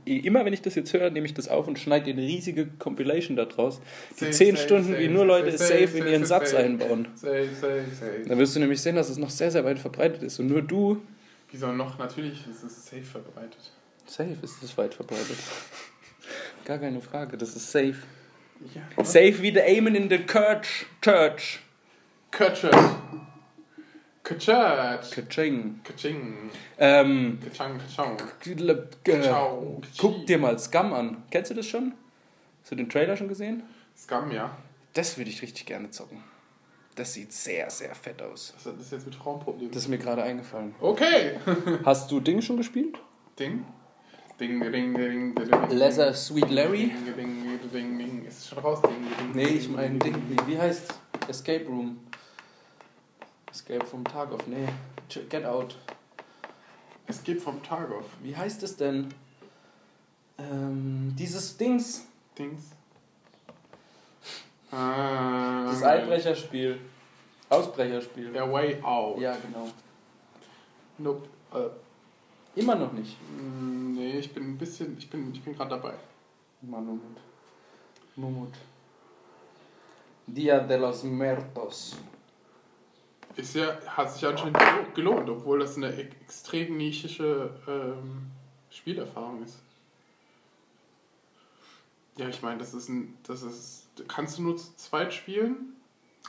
immer 0.06 0.46
wenn 0.46 0.54
ich 0.54 0.62
das 0.62 0.74
jetzt 0.74 0.90
höre, 0.94 1.10
nehme 1.10 1.26
ich 1.26 1.34
das 1.34 1.48
auf 1.48 1.68
und 1.68 1.78
schneide 1.78 2.10
eine 2.10 2.22
riesige 2.22 2.66
Compilation 2.66 3.36
da 3.36 3.44
draus. 3.44 3.82
Die 4.18 4.24
Safe, 4.24 4.32
10 4.32 4.56
safe, 4.56 4.66
Stunden, 4.66 4.92
safe, 4.92 4.98
wie 5.00 5.08
nur 5.08 5.26
Leute 5.26 5.50
safe, 5.58 5.86
safe, 5.86 5.98
in 5.98 6.06
ihren 6.06 6.24
Satz 6.24 6.54
einbauen. 6.54 7.08
Safe, 7.14 7.48
safe, 7.54 7.84
safe. 7.90 8.22
Dann 8.26 8.38
wirst 8.38 8.56
du 8.56 8.60
nämlich 8.60 8.80
sehen, 8.80 8.96
dass 8.96 9.10
es 9.10 9.18
noch 9.18 9.28
sehr, 9.28 9.50
sehr 9.50 9.66
weit 9.66 9.78
verbreitet 9.78 10.22
ist. 10.22 10.38
Und 10.40 10.46
nur 10.46 10.62
du, 10.62 11.02
Wieso 11.50 11.72
noch? 11.72 11.98
Natürlich 11.98 12.46
ist 12.46 12.62
es 12.62 12.86
safe 12.86 13.02
verbreitet. 13.02 13.72
safe 14.06 14.36
ist 14.42 14.62
es 14.62 14.76
weit 14.76 14.94
verbreitet. 14.94 15.36
Gar 16.64 16.78
keine 16.78 17.00
Frage, 17.00 17.38
das 17.38 17.56
ist 17.56 17.70
safe. 17.70 17.96
Ja. 18.74 19.04
Safe 19.04 19.42
wie 19.42 19.52
the 19.52 19.62
Amen 19.62 19.94
in 19.94 20.10
the 20.10 20.24
Church. 20.26 20.86
Church. 21.02 21.60
Kutschert. 22.30 22.74
Kutschert. 24.28 25.10
Kaching. 25.10 25.80
Kaching. 25.82 26.50
Ähm, 26.78 27.38
Kachang, 27.42 27.78
kachang. 27.78 28.16
äh, 29.06 29.22
Ciao. 29.22 29.80
guck 29.96 30.26
dir 30.26 30.36
mal 30.38 30.58
Scum 30.58 30.92
an. 30.92 31.22
Kennst 31.30 31.50
du 31.50 31.54
das 31.54 31.66
schon? 31.66 31.94
Hast 32.60 32.70
du 32.72 32.76
den 32.76 32.90
Trailer 32.90 33.16
schon 33.16 33.28
gesehen? 33.28 33.62
Scum, 33.96 34.30
ja. 34.30 34.54
Das 34.92 35.16
würde 35.16 35.30
ich 35.30 35.40
richtig 35.40 35.64
gerne 35.64 35.90
zocken. 35.90 36.22
Das 36.94 37.14
sieht 37.14 37.32
sehr, 37.32 37.70
sehr 37.70 37.94
fett 37.94 38.20
aus. 38.20 38.52
Was 38.56 38.66
hat 38.66 38.78
das 38.78 38.90
jetzt 38.90 39.06
mit 39.06 39.14
Frauenproblemen? 39.14 39.70
Das 39.70 39.84
ist 39.84 39.88
mir 39.88 39.98
gerade 39.98 40.22
eingefallen. 40.22 40.74
Okay. 40.80 41.38
Hast 41.86 42.10
du 42.10 42.20
Ding 42.20 42.42
schon 42.42 42.58
gespielt? 42.58 42.98
Ding. 43.38 43.64
Ding, 44.38 44.60
ding, 44.60 44.70
ding, 44.72 44.94
ding, 44.94 45.34
ding. 45.34 45.70
Leather 45.70 46.12
Sweet 46.12 46.50
Larry? 46.50 46.88
Ding, 46.88 47.16
ding, 47.16 47.42
ding, 47.42 47.70
ding, 47.72 47.98
ding. 47.98 48.24
Ist 48.26 48.38
es 48.40 48.48
schon 48.48 48.58
raus? 48.58 48.80
Ding, 48.82 48.92
ding, 48.92 49.32
Nee, 49.32 49.56
ich 49.56 49.68
meine 49.70 49.98
Ding. 49.98 50.16
Wie 50.46 50.58
heißt 50.58 50.92
Escape 51.28 51.64
Room? 51.66 51.98
Escape 53.58 53.84
vom 53.84 54.04
Tag 54.04 54.30
auf. 54.32 54.46
Nee. 54.46 54.68
Get 55.28 55.44
Out. 55.44 55.76
Es 57.08 57.22
geht 57.24 57.40
vom 57.42 57.60
Tag 57.62 57.90
auf. 57.90 58.04
Wie 58.22 58.36
heißt 58.36 58.62
es 58.62 58.76
denn? 58.76 59.12
Ähm, 60.38 61.12
dieses 61.18 61.56
Dings. 61.56 62.06
Dings. 62.38 62.62
Ah, 64.70 65.64
Das 65.70 65.82
Einbrecherspiel. 65.82 66.78
Ausbrecherspiel. 67.48 68.30
Der 68.32 68.52
Way 68.52 68.82
Out. 68.82 69.18
Ja, 69.18 69.34
genau. 69.36 69.68
Nope. 70.98 71.26
Äh, 71.54 72.60
Immer 72.60 72.74
noch 72.74 72.92
nicht. 72.92 73.16
mm, 73.32 73.94
nee, 73.94 74.18
ich 74.18 74.30
bin 74.34 74.42
ein 74.50 74.58
bisschen, 74.58 74.98
ich 74.98 75.08
bin, 75.08 75.32
ich 75.32 75.42
bin 75.42 75.56
gerade 75.56 75.70
dabei. 75.70 75.94
Manumut. 76.60 77.16
Mumut. 78.16 78.52
Dia 80.26 80.60
de 80.60 80.76
los 80.76 81.02
Muertos. 81.04 81.96
Ist 83.38 83.54
ja, 83.54 83.76
hat 83.86 84.12
sich 84.12 84.26
anscheinend 84.26 84.56
gelo- 84.58 84.92
gelohnt, 84.94 85.30
obwohl 85.30 85.60
das 85.60 85.76
eine 85.76 85.94
extrem 85.94 86.76
nischische 86.76 87.50
ähm, 87.68 88.22
Spielerfahrung 88.68 89.44
ist. 89.44 89.60
Ja, 92.16 92.28
ich 92.28 92.42
meine, 92.42 92.58
das 92.58 92.74
ist 92.74 92.88
ein, 92.88 93.16
das 93.22 93.44
ist, 93.44 93.84
kannst 94.08 94.38
du 94.38 94.42
nur 94.42 94.56
zu 94.56 94.74
zweit 94.74 95.14
spielen? 95.14 95.76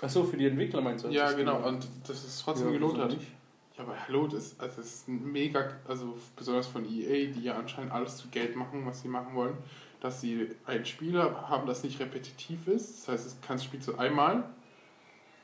Achso, 0.04 0.24
für 0.24 0.38
die 0.38 0.46
Entwickler 0.46 0.82
meinst 0.82 1.04
du? 1.04 1.10
Ja, 1.10 1.26
das 1.26 1.36
genau, 1.36 1.56
Spiel? 1.58 1.68
und 1.70 1.88
das 2.08 2.24
ist 2.24 2.44
trotzdem 2.44 2.68
Ja, 2.68 2.74
gelohnt 2.74 3.00
hat. 3.00 3.14
Ja, 3.14 3.84
aber 3.86 3.96
hallo, 4.08 4.28
das, 4.28 4.60
also 4.60 4.76
das 4.78 4.86
ist 4.86 5.08
ein 5.08 5.32
mega, 5.32 5.72
also 5.88 6.16
besonders 6.36 6.68
von 6.68 6.86
EA, 6.86 7.32
die 7.34 7.42
ja 7.42 7.58
anscheinend 7.58 7.92
alles 7.92 8.18
zu 8.18 8.28
Geld 8.28 8.56
machen, 8.56 8.86
was 8.86 9.02
sie 9.02 9.08
machen 9.08 9.34
wollen, 9.34 9.58
dass 10.00 10.22
sie 10.22 10.52
ein 10.68 10.86
Spieler 10.86 11.50
haben, 11.50 11.66
das 11.66 11.82
nicht 11.84 12.00
repetitiv 12.00 12.68
ist. 12.68 13.00
Das 13.00 13.08
heißt, 13.08 13.26
es 13.26 13.38
kannst 13.42 13.66
spielst 13.66 13.88
du 13.88 13.96
einmal 13.96 14.44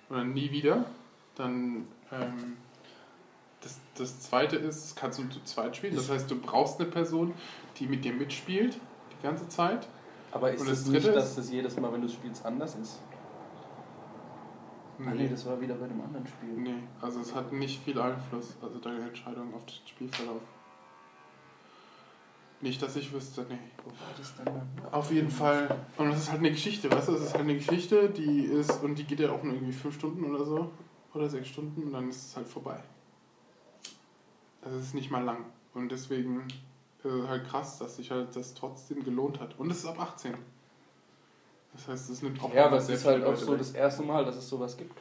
und 0.09 0.17
dann 0.17 0.33
nie 0.35 0.51
wieder. 0.51 0.85
Dann 1.35 1.87
ähm, 2.11 2.57
das, 3.61 3.79
das 3.97 4.19
zweite 4.21 4.55
ist, 4.55 4.83
das 4.83 4.95
kannst 4.95 5.19
du 5.19 5.27
zu 5.29 5.43
zweit 5.43 5.75
spielen. 5.75 5.95
Das 5.95 6.09
heißt, 6.09 6.29
du 6.29 6.39
brauchst 6.39 6.79
eine 6.79 6.89
Person, 6.89 7.33
die 7.77 7.87
mit 7.87 8.05
dir 8.05 8.13
mitspielt 8.13 8.79
die 9.11 9.23
ganze 9.23 9.47
Zeit. 9.49 9.87
Aber 10.31 10.51
ist 10.51 10.61
Und 10.61 10.69
es 10.69 10.83
das 10.83 10.87
nicht, 10.89 11.03
dritte 11.03 11.15
dass 11.15 11.35
das 11.35 11.49
jedes 11.49 11.79
Mal, 11.79 11.91
wenn 11.93 12.01
du 12.01 12.09
spielst, 12.09 12.45
anders 12.45 12.75
ist? 12.75 12.99
Ah 14.99 15.11
nee, 15.13 15.27
das 15.27 15.45
war 15.45 15.59
wieder 15.59 15.75
bei 15.75 15.87
dem 15.87 16.01
anderen 16.01 16.25
Spiel. 16.25 16.53
Nee, 16.55 16.83
also 17.01 17.19
es 17.19 17.35
hat 17.35 17.51
nicht 17.51 17.83
viel 17.83 17.99
Einfluss, 17.99 18.55
also 18.61 18.79
deine 18.79 19.01
Entscheidung 19.01 19.53
auf 19.53 19.65
den 19.65 19.87
Spielverlauf. 19.87 20.41
Nicht, 22.61 22.81
dass 22.81 22.95
ich 22.95 23.11
wüsste, 23.11 23.45
nee. 23.49 23.59
Wo 23.83 23.89
war 23.89 24.13
das 24.17 24.35
denn 24.37 24.45
dann? 24.45 24.93
Auf 24.93 25.11
jeden 25.11 25.29
Fall. 25.29 25.67
Und 25.97 26.11
das 26.11 26.19
ist 26.19 26.31
halt 26.31 26.39
eine 26.39 26.51
Geschichte, 26.51 26.89
weißt 26.89 27.09
du? 27.09 27.13
Es 27.15 27.23
ist 27.23 27.33
halt 27.33 27.43
eine 27.43 27.55
Geschichte, 27.55 28.09
die 28.09 28.43
ist, 28.43 28.81
und 28.83 28.95
die 28.95 29.03
geht 29.03 29.19
ja 29.19 29.31
auch 29.31 29.43
nur 29.43 29.53
irgendwie 29.53 29.73
fünf 29.73 29.95
Stunden 29.95 30.23
oder 30.23 30.45
so. 30.45 30.71
Oder 31.15 31.29
sechs 31.29 31.47
Stunden 31.47 31.83
und 31.83 31.93
dann 31.93 32.09
ist 32.09 32.27
es 32.29 32.35
halt 32.35 32.47
vorbei. 32.47 32.77
Also 34.61 34.77
es 34.77 34.87
ist 34.87 34.93
nicht 34.93 35.09
mal 35.09 35.23
lang. 35.23 35.45
Und 35.73 35.89
deswegen 35.89 36.45
ist 37.03 37.05
es 37.05 37.27
halt 37.27 37.47
krass, 37.47 37.79
dass 37.79 37.95
sich 37.95 38.11
halt 38.11 38.35
das 38.35 38.53
trotzdem 38.53 39.03
gelohnt 39.03 39.39
hat. 39.39 39.57
Und 39.57 39.71
es 39.71 39.77
ist 39.79 39.85
ab 39.85 39.99
18. 39.99 40.33
Das 41.73 41.87
heißt, 41.87 42.09
es 42.09 42.21
nimmt 42.21 42.41
auch 42.43 42.53
Ja, 42.53 42.65
aber 42.65 42.77
es 42.77 42.89
ist 42.89 43.05
halt 43.05 43.23
auch 43.23 43.35
so 43.35 43.51
weg. 43.51 43.59
das 43.59 43.71
erste 43.71 44.03
Mal, 44.03 44.25
dass 44.25 44.35
es 44.35 44.47
sowas 44.47 44.75
gibt. 44.77 44.99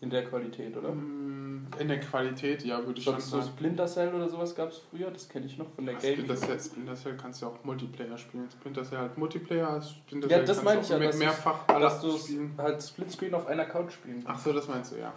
In 0.00 0.10
der 0.10 0.24
Qualität, 0.24 0.76
oder? 0.76 0.92
Mm, 0.92 1.43
In 1.78 1.88
der 1.88 2.00
Qualität, 2.00 2.64
ja, 2.64 2.84
würde 2.84 2.98
ich 2.98 3.04
schon 3.04 3.14
Sonst 3.14 3.30
so 3.30 3.40
sagen. 3.40 3.52
Splinter 3.56 3.86
Cell 3.86 4.14
oder 4.14 4.28
sowas 4.28 4.54
gab 4.54 4.70
es 4.70 4.78
früher, 4.90 5.10
das 5.10 5.28
kenne 5.28 5.46
ich 5.46 5.58
noch 5.58 5.68
von 5.74 5.86
der 5.86 5.94
Splinter 5.98 6.22
Gamecube. 6.34 6.46
Cell, 6.46 6.60
Splinter 6.60 6.94
Cell 6.94 7.16
kannst 7.16 7.42
du 7.42 7.46
ja 7.46 7.52
auch 7.52 7.64
Multiplayer 7.64 8.16
spielen. 8.18 8.48
Splinter 8.50 8.84
Cell 8.84 8.98
halt 8.98 9.18
Multiplayer, 9.18 9.82
Splinter 9.82 10.28
Ja, 10.28 10.36
Cell 10.38 10.46
das 10.46 10.56
kannst 10.56 10.64
meine 10.64 10.80
du 10.80 10.84
ich 10.84 10.90
ja, 10.90 10.98
mit 10.98 11.18
mehrfach 11.18 11.66
Dass 11.66 11.76
alles 12.04 12.26
du 12.26 12.50
halt 12.58 12.82
Splitscreen 12.82 13.34
auf 13.34 13.46
einer 13.46 13.64
Couch 13.64 13.92
spielen 13.92 14.22
Ach 14.26 14.38
so, 14.38 14.52
das 14.52 14.68
meinst 14.68 14.92
du, 14.92 14.96
ja. 14.98 15.12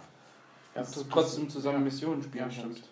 Dass 0.74 0.92
du 0.92 1.00
das- 1.00 1.08
trotzdem 1.08 1.48
zusammen 1.48 1.78
ja. 1.78 1.84
Missionen 1.84 2.22
spielen 2.22 2.44
Ja, 2.44 2.50
stimmt. 2.50 2.74
kannst. 2.74 2.88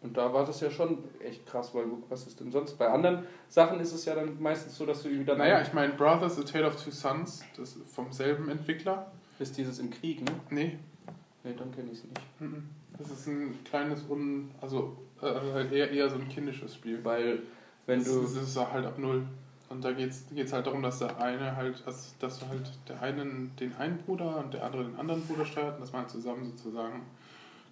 Und 0.00 0.16
da 0.16 0.32
war 0.32 0.46
das 0.46 0.60
ja 0.60 0.70
schon 0.70 0.98
echt 1.18 1.44
krass, 1.44 1.74
weil 1.74 1.84
was 2.08 2.24
ist 2.28 2.38
denn 2.38 2.52
sonst? 2.52 2.78
Bei 2.78 2.88
anderen 2.88 3.24
Sachen 3.48 3.80
ist 3.80 3.92
es 3.92 4.04
ja 4.04 4.14
dann 4.14 4.40
meistens 4.40 4.76
so, 4.78 4.86
dass 4.86 5.02
du 5.02 5.08
irgendwie 5.08 5.24
dann 5.26 5.38
Naja, 5.38 5.60
ich 5.60 5.72
meine, 5.72 5.92
Brothers, 5.94 6.38
A 6.38 6.42
Tale 6.42 6.68
of 6.68 6.76
Two 6.82 6.92
Sons, 6.92 7.42
das 7.56 7.74
ist 7.74 7.90
vom 7.92 8.12
selben 8.12 8.48
Entwickler. 8.48 9.10
ist 9.40 9.56
dieses 9.58 9.80
im 9.80 9.90
Krieg, 9.90 10.20
ne? 10.22 10.30
Nee, 10.50 10.78
Nee, 11.44 11.54
dann 11.56 11.72
kenne 11.72 11.90
ich 11.92 11.98
es 11.98 12.04
nicht. 12.04 12.40
mhm. 12.40 12.64
das 12.98 13.10
ist 13.10 13.26
ein 13.26 13.54
kleines, 13.64 14.04
un, 14.08 14.50
also 14.60 14.96
äh, 15.22 15.76
eher, 15.76 15.90
eher 15.90 16.10
so 16.10 16.16
ein 16.16 16.28
kindisches 16.28 16.74
Spiel. 16.74 17.04
Weil 17.04 17.42
wenn 17.86 18.00
das, 18.00 18.08
du 18.08 18.20
ist, 18.22 18.36
das 18.36 18.42
ist 18.44 18.56
halt 18.56 18.86
ab 18.86 18.98
null. 18.98 19.22
Und 19.70 19.84
da 19.84 19.92
geht 19.92 20.10
es 20.10 20.52
halt 20.52 20.66
darum, 20.66 20.82
dass 20.82 20.98
der 20.98 21.20
eine 21.20 21.54
halt, 21.54 21.86
dass, 21.86 22.16
dass 22.18 22.38
du 22.38 22.48
halt 22.48 22.70
der 22.88 23.02
einen 23.02 23.54
den 23.60 23.74
einen 23.76 23.98
Bruder 23.98 24.38
und 24.38 24.54
der 24.54 24.64
andere 24.64 24.84
den 24.84 24.96
anderen 24.96 25.22
Bruder 25.26 25.44
steuert 25.44 25.74
und 25.74 25.82
dass 25.82 25.92
man 25.92 26.02
halt 26.02 26.10
zusammen 26.10 26.44
sozusagen 26.44 27.02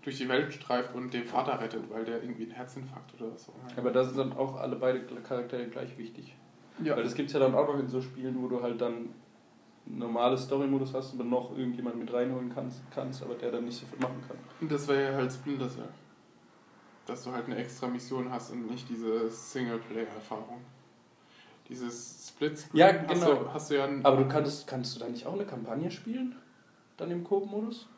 durch 0.02 0.18
die 0.18 0.28
Welt 0.28 0.52
streift 0.52 0.94
und 0.94 1.12
den 1.14 1.24
Vater 1.24 1.58
rettet, 1.58 1.90
weil 1.90 2.04
der 2.04 2.22
irgendwie 2.22 2.44
einen 2.44 2.52
Herzinfarkt 2.52 3.14
oder 3.14 3.32
was 3.32 3.48
auch 3.48 3.54
immer. 3.54 3.78
aber 3.78 3.90
da 3.90 4.04
sind 4.04 4.18
dann 4.18 4.32
auch 4.34 4.56
alle 4.56 4.76
beide 4.76 5.00
Charaktere 5.00 5.66
gleich 5.66 5.96
wichtig. 5.96 6.36
ja. 6.82 6.96
Weil 6.96 7.02
das 7.02 7.14
gibt 7.14 7.28
es 7.28 7.32
ja 7.32 7.40
dann 7.40 7.54
auch 7.54 7.66
noch 7.66 7.80
in 7.80 7.88
so 7.88 8.02
Spielen, 8.02 8.40
wo 8.40 8.46
du 8.46 8.62
halt 8.62 8.80
dann 8.80 9.08
normale 9.86 10.36
Story-Modus 10.36 10.94
hast 10.94 11.18
dann 11.18 11.30
noch 11.30 11.56
irgendjemand 11.56 11.96
mit 11.96 12.12
reinholen 12.12 12.52
kannst, 12.52 12.82
kannst, 12.90 13.22
aber 13.22 13.34
der 13.34 13.52
dann 13.52 13.64
nicht 13.64 13.78
so 13.78 13.86
viel 13.86 13.98
machen 13.98 14.22
kann. 14.26 14.36
Und 14.60 14.70
das 14.70 14.86
wäre 14.88 15.12
ja 15.12 15.16
halt 15.16 15.32
Splinter 15.32 15.68
Cell. 15.68 15.88
Dass 17.06 17.22
du 17.22 17.32
halt 17.32 17.46
eine 17.46 17.56
extra 17.56 17.86
Mission 17.86 18.30
hast 18.30 18.50
und 18.50 18.68
nicht 18.68 18.88
diese 18.88 19.30
Singleplayer-Erfahrung. 19.30 20.60
Dieses 21.68 22.28
Splitscreen 22.28 22.78
Ja, 22.78 22.92
hast, 23.08 23.20
genau. 23.20 23.34
du, 23.34 23.52
hast 23.52 23.70
du 23.70 23.76
ja 23.76 23.88
Aber 24.02 24.16
du 24.16 24.28
kannst, 24.28 24.66
kannst 24.66 24.96
du 24.96 25.00
da 25.00 25.08
nicht 25.08 25.26
auch 25.26 25.34
eine 25.34 25.44
Kampagne 25.44 25.90
spielen? 25.90 26.34
Dann 26.96 27.10
im 27.10 27.22
Coop-Modus? 27.24 27.88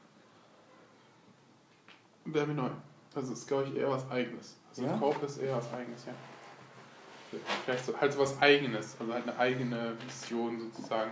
wäre 2.32 2.46
mir 2.46 2.54
neu. 2.54 2.70
Also 3.14 3.32
ist 3.32 3.46
glaube 3.48 3.64
ich 3.64 3.76
eher 3.76 3.90
was 3.90 4.08
eigenes. 4.10 4.56
Also 4.70 4.84
Ja? 4.84 4.96
Coop 4.96 5.22
ist 5.22 5.38
eher 5.38 5.56
was 5.56 5.72
eigenes, 5.72 6.06
ja. 6.06 6.12
Vielleicht 7.64 7.84
so, 7.84 7.98
halt 8.00 8.12
so 8.12 8.20
was 8.20 8.40
eigenes, 8.40 8.96
also 8.98 9.12
halt 9.12 9.28
eine 9.28 9.38
eigene 9.38 9.96
Mission 10.04 10.60
sozusagen. 10.60 11.10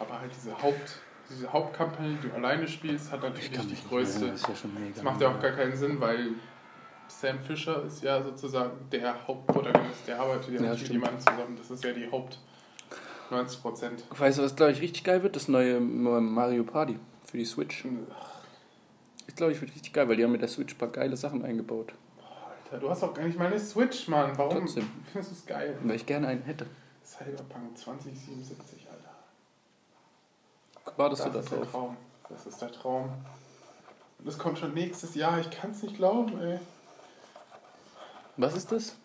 Aber 0.00 0.20
halt 0.20 0.30
diese 0.34 0.60
Haupt, 0.60 1.00
diese 1.30 1.52
Hauptkampagne, 1.52 2.16
die 2.22 2.28
du 2.28 2.34
alleine 2.34 2.66
spielst, 2.66 3.10
hat 3.12 3.22
natürlich 3.22 3.50
die 3.50 3.88
größte. 3.88 4.26
ist 4.26 4.48
ja 4.48 4.54
schon 4.54 4.74
mega. 4.74 4.94
Das 4.94 5.02
macht 5.02 5.20
ja 5.20 5.28
auch 5.28 5.40
gar 5.40 5.52
keinen 5.52 5.76
Sinn, 5.76 6.00
weil 6.00 6.30
Sam 7.08 7.40
Fisher 7.40 7.84
ist 7.84 8.02
ja 8.02 8.22
sozusagen 8.22 8.72
der 8.92 9.26
Hauptprotagonist, 9.26 10.06
der 10.06 10.20
arbeitet 10.20 10.54
ja, 10.54 10.66
Ja, 10.66 10.70
mit 10.70 10.88
jemandem 10.88 11.20
zusammen. 11.20 11.56
Das 11.56 11.70
ist 11.70 11.82
ja 11.84 11.92
die 11.92 12.10
Haupt 12.10 12.38
90 13.30 13.62
Prozent. 13.62 14.04
Weißt 14.10 14.38
du, 14.38 14.42
was 14.42 14.54
glaube 14.56 14.72
ich 14.72 14.80
richtig 14.80 15.04
geil 15.04 15.22
wird? 15.22 15.36
Das 15.36 15.48
neue 15.48 15.80
Mario 15.80 16.64
Party 16.64 16.98
für 17.24 17.38
die 17.38 17.44
Switch. 17.44 17.84
Ich 19.26 19.34
glaube, 19.34 19.52
ich 19.52 19.60
wird 19.60 19.72
richtig 19.74 19.92
geil, 19.92 20.08
weil 20.08 20.16
die 20.16 20.24
haben 20.24 20.32
mit 20.32 20.40
der 20.40 20.48
Switch 20.48 20.74
ein 20.74 20.78
paar 20.78 20.88
geile 20.88 21.16
Sachen 21.16 21.44
eingebaut. 21.44 21.92
Alter, 22.64 22.80
du 22.80 22.90
hast 22.90 23.02
doch 23.02 23.14
gar 23.14 23.24
nicht 23.24 23.38
mal 23.38 23.46
eine 23.46 23.58
Switch, 23.58 24.08
Mann. 24.08 24.32
Warum 24.36 24.58
Trotzdem. 24.58 24.88
findest 25.12 25.30
du 25.30 25.34
es 25.36 25.46
geil? 25.46 25.76
Weil 25.82 25.96
ich 25.96 26.06
gerne 26.06 26.28
einen 26.28 26.42
hätte. 26.42 26.66
Cyberpunk 27.04 27.76
2077, 27.76 28.56
Alter. 28.58 28.77
Wartest 30.96 31.22
Das 31.24 31.26
du 31.32 31.32
da 31.38 31.40
ist 31.40 31.52
der? 31.52 31.70
Traum. 31.70 31.96
Das 32.28 32.46
ist 32.46 32.60
der 32.62 32.72
Traum. 32.72 33.04
Und 34.18 34.26
das 34.26 34.38
kommt 34.38 34.58
schon 34.58 34.74
nächstes 34.74 35.14
Jahr. 35.14 35.38
Ich 35.40 35.50
kann 35.50 35.70
es 35.70 35.82
nicht 35.82 35.96
glauben, 35.96 36.40
ey. 36.40 36.58
Was 38.36 38.56
ist 38.56 38.70
das? 38.72 38.96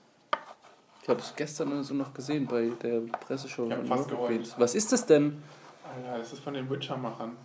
Ich 1.02 1.10
habe 1.10 1.20
es 1.20 1.36
gestern 1.36 1.72
oder 1.74 1.84
so 1.84 1.94
noch 1.94 2.14
gesehen 2.14 2.48
bei 2.48 2.70
der 2.82 3.02
Presseshow. 3.28 3.70
Ich 3.70 3.88
fast 3.88 4.10
geheult. 4.10 4.56
Was 4.58 4.74
ist 4.76 4.92
das 4.92 5.06
denn? 5.06 5.42
Alter, 5.84 6.18
das 6.20 6.34
ist 6.34 6.44
von 6.44 6.54
den 6.54 6.70
Witcher-Machern. 6.70 7.36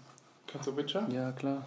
Kennst 0.47 0.69
du 0.69 0.77
Witcher? 0.77 1.07
Ja, 1.11 1.33
klar. 1.33 1.65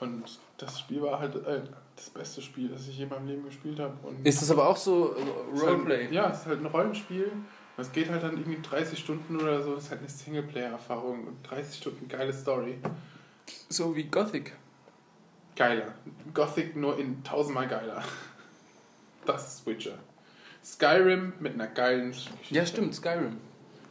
Und 0.00 0.24
das 0.58 0.80
Spiel 0.80 1.00
war 1.02 1.20
halt 1.20 1.34
äh, 1.46 1.62
das 1.94 2.10
beste 2.10 2.42
Spiel, 2.42 2.68
das 2.68 2.88
ich 2.88 2.98
je 2.98 3.04
in 3.04 3.08
meinem 3.10 3.26
Leben 3.28 3.44
gespielt 3.44 3.78
habe. 3.78 3.94
Ist 4.24 4.42
das 4.42 4.50
aber 4.50 4.68
auch 4.68 4.76
so 4.76 5.14
äh, 5.14 5.20
es 5.54 5.62
halt- 5.62 5.74
Roleplay? 5.74 6.12
Ja, 6.12 6.30
es 6.30 6.40
ist 6.40 6.46
halt 6.46 6.60
ein 6.60 6.66
Rollenspiel. 6.66 7.30
Es 7.76 7.90
geht 7.90 8.10
halt 8.10 8.22
dann 8.22 8.36
irgendwie 8.36 8.60
30 8.60 8.98
Stunden 8.98 9.36
oder 9.36 9.62
so. 9.62 9.74
Das 9.74 9.84
ist 9.84 9.90
halt 9.90 10.00
eine 10.00 10.08
Singleplayer-Erfahrung. 10.08 11.26
Und 11.26 11.42
30 11.42 11.78
Stunden 11.78 12.08
geile 12.08 12.32
Story. 12.32 12.78
So 13.68 13.96
wie 13.96 14.04
Gothic. 14.04 14.52
Geiler. 15.56 15.94
Gothic 16.34 16.76
nur 16.76 16.98
in 16.98 17.22
tausendmal 17.24 17.68
geiler. 17.68 18.02
Das 19.24 19.54
ist 19.54 19.66
Witcher. 19.66 19.98
Skyrim 20.64 21.32
mit 21.40 21.54
einer 21.54 21.66
geilen 21.66 22.08
Geschichte. 22.10 22.54
Ja, 22.54 22.64
stimmt, 22.66 22.94
Skyrim. 22.94 23.38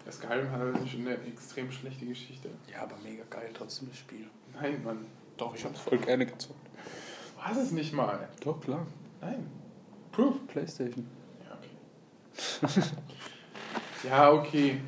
Ja, 0.06 0.12
Skyrim 0.12 0.52
hat 0.52 0.60
natürlich 0.60 0.96
eine 0.96 1.18
extrem 1.26 1.72
schlechte 1.72 2.06
Geschichte. 2.06 2.50
Ja, 2.72 2.84
aber 2.84 2.98
mega 3.04 3.24
geil 3.30 3.50
trotzdem 3.54 3.90
das 3.90 3.98
Spiel. 3.98 4.28
Nein, 4.54 4.84
Mann. 4.84 5.06
Doch, 5.38 5.56
ich 5.56 5.66
hab's 5.66 5.80
voll 5.80 5.98
gerne 5.98 6.26
gezockt. 6.26 6.60
War 7.38 7.58
es 7.58 7.72
nicht 7.72 7.94
mal. 7.94 8.30
Doch, 8.42 8.60
klar. 8.62 8.86
Nein. 9.22 9.48
Proof. 10.12 10.36
Playstation. 10.48 11.08
Ja, 11.44 11.58
okay. 11.58 12.82
ja, 14.04 14.32
okay. 14.32 14.82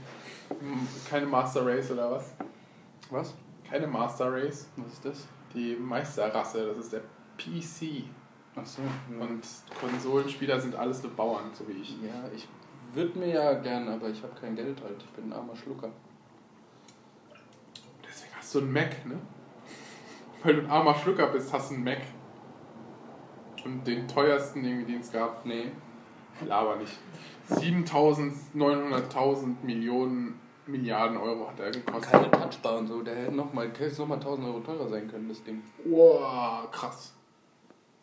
Hm, 0.50 0.88
Keine 1.10 1.26
Master 1.26 1.66
Race 1.66 1.92
oder 1.92 2.12
was? 2.12 2.34
Was? 3.10 3.34
Keine 3.70 3.88
Master 3.88 4.32
Race. 4.32 4.70
Was 4.78 4.94
ist 4.94 5.06
das? 5.06 5.28
Die 5.54 5.76
Meisterrasse, 5.76 6.66
das 6.68 6.78
ist 6.78 6.94
der 6.94 7.02
PC. 7.38 8.06
Achso. 8.56 8.82
Und 9.20 9.42
Konsolenspieler 9.80 10.60
sind 10.60 10.76
alles 10.76 11.02
nur 11.04 11.12
Bauern, 11.14 11.46
so 11.54 11.68
wie 11.68 11.74
ich. 11.74 11.92
Ja, 12.02 12.30
ich 12.36 12.48
würde 12.94 13.18
mir 13.18 13.30
ja 13.30 13.54
gern, 13.54 13.88
aber 13.88 14.10
ich 14.10 14.22
habe 14.22 14.34
kein 14.40 14.56
Geld 14.56 14.82
halt. 14.82 15.02
Ich 15.04 15.10
bin 15.12 15.30
ein 15.30 15.34
armer 15.34 15.56
Schlucker. 15.56 15.90
Deswegen 18.08 18.34
hast 18.36 18.54
du 18.54 18.60
einen 18.60 18.72
Mac, 18.72 19.06
ne? 19.06 19.20
Weil 20.44 20.56
du 20.56 20.62
ein 20.62 20.70
armer 20.70 20.94
Schlucker 20.96 21.28
bist, 21.28 21.52
hast 21.52 21.72
du 21.72 21.76
einen 21.76 21.84
Mac. 21.84 22.02
Und 23.66 23.88
den 23.88 24.08
teuersten, 24.08 24.64
irgendwie, 24.64 24.92
den 24.92 25.02
es 25.02 25.12
gab. 25.12 25.46
Nee. 25.46 25.72
Laber 26.46 26.76
nicht. 26.78 26.98
7.900.000 27.50 29.56
Millionen 29.64 30.40
Milliarden 30.66 31.18
Euro 31.18 31.50
hat 31.50 31.60
er 31.60 31.72
gekostet. 31.72 32.12
Keine 32.12 32.32
Touchbar 32.32 32.78
und 32.78 32.88
so. 32.88 33.02
Der 33.02 33.16
hätte 33.16 33.36
nochmal 33.36 33.68
noch 33.68 34.08
mal 34.08 34.16
1000 34.16 34.48
Euro 34.48 34.60
teurer 34.62 34.88
sein 34.88 35.10
können, 35.10 35.28
das 35.28 35.44
Ding. 35.44 35.62
Wow, 35.86 36.72
krass. 36.72 37.14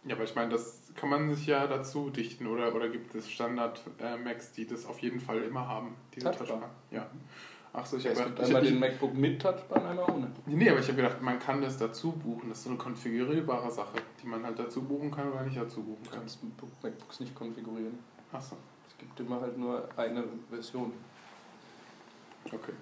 Ja, 0.04 0.14
aber 0.14 0.24
ich 0.24 0.34
meine, 0.34 0.50
das 0.50 0.92
kann 0.94 1.08
man 1.08 1.34
sich 1.34 1.46
ja 1.46 1.66
dazu 1.66 2.10
dichten 2.10 2.46
oder, 2.46 2.74
oder 2.74 2.88
gibt 2.88 3.14
es 3.14 3.30
Standard-Macs, 3.30 4.52
die 4.52 4.66
das 4.66 4.86
auf 4.86 4.98
jeden 5.00 5.20
Fall 5.20 5.42
immer 5.42 5.68
haben? 5.68 5.94
Diese 6.14 6.26
Touchbar. 6.26 6.46
Touchbar. 6.46 6.70
Ja. 6.90 7.06
Ach 7.72 7.86
so, 7.86 7.98
ich 7.98 8.04
Ja, 8.04 8.10
habe 8.10 8.24
gibt 8.24 8.40
ich, 8.40 8.46
einmal 8.46 8.62
den 8.62 8.74
ich, 8.74 8.80
MacBook 8.80 9.14
mit 9.14 9.40
Touchbar 9.40 9.88
einmal 9.88 10.10
ohne. 10.10 10.30
Nee, 10.46 10.68
aber 10.68 10.80
ich 10.80 10.88
habe 10.88 10.96
gedacht, 10.96 11.22
man 11.22 11.38
kann 11.38 11.62
das 11.62 11.78
dazu 11.78 12.12
buchen. 12.12 12.48
Das 12.48 12.58
ist 12.58 12.64
so 12.64 12.70
eine 12.70 12.78
konfigurierbare 12.78 13.70
Sache, 13.70 13.98
die 14.22 14.26
man 14.26 14.44
halt 14.44 14.58
dazu 14.58 14.82
buchen 14.82 15.10
kann 15.10 15.30
oder 15.32 15.42
nicht 15.42 15.56
dazu 15.56 15.82
buchen 15.82 16.02
Du 16.02 16.10
kann. 16.10 16.18
kannst 16.20 16.40
MacBooks 16.82 17.20
nicht 17.20 17.34
konfigurieren. 17.34 17.98
Ach 18.32 18.40
so, 18.42 18.56
Es 18.88 18.96
gibt 18.98 19.18
immer 19.20 19.40
halt 19.40 19.58
nur 19.58 19.88
eine 19.96 20.24
Version. 20.50 20.92
okay. 22.46 22.72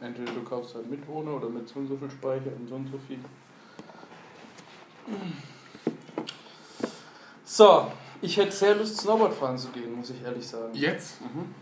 Entweder 0.00 0.32
du 0.32 0.42
kaufst 0.42 0.74
halt 0.74 0.90
mit 0.90 1.08
ohne 1.08 1.30
oder 1.30 1.48
mit 1.48 1.66
so 1.68 1.78
und 1.80 1.88
so 1.88 1.96
viel 1.96 2.10
Speicher 2.10 2.50
und 2.58 2.68
so 2.68 2.74
und 2.74 2.90
so 2.90 2.98
viel. 2.98 3.18
So, 7.44 7.90
ich 8.20 8.36
hätte 8.36 8.52
sehr 8.52 8.74
Lust, 8.74 9.00
Snowboard 9.00 9.34
fahren 9.34 9.56
zu 9.56 9.68
gehen, 9.68 9.94
muss 9.96 10.10
ich 10.10 10.22
ehrlich 10.22 10.46
sagen. 10.46 10.74
Jetzt 10.74 11.20
Mhm. 11.20 11.54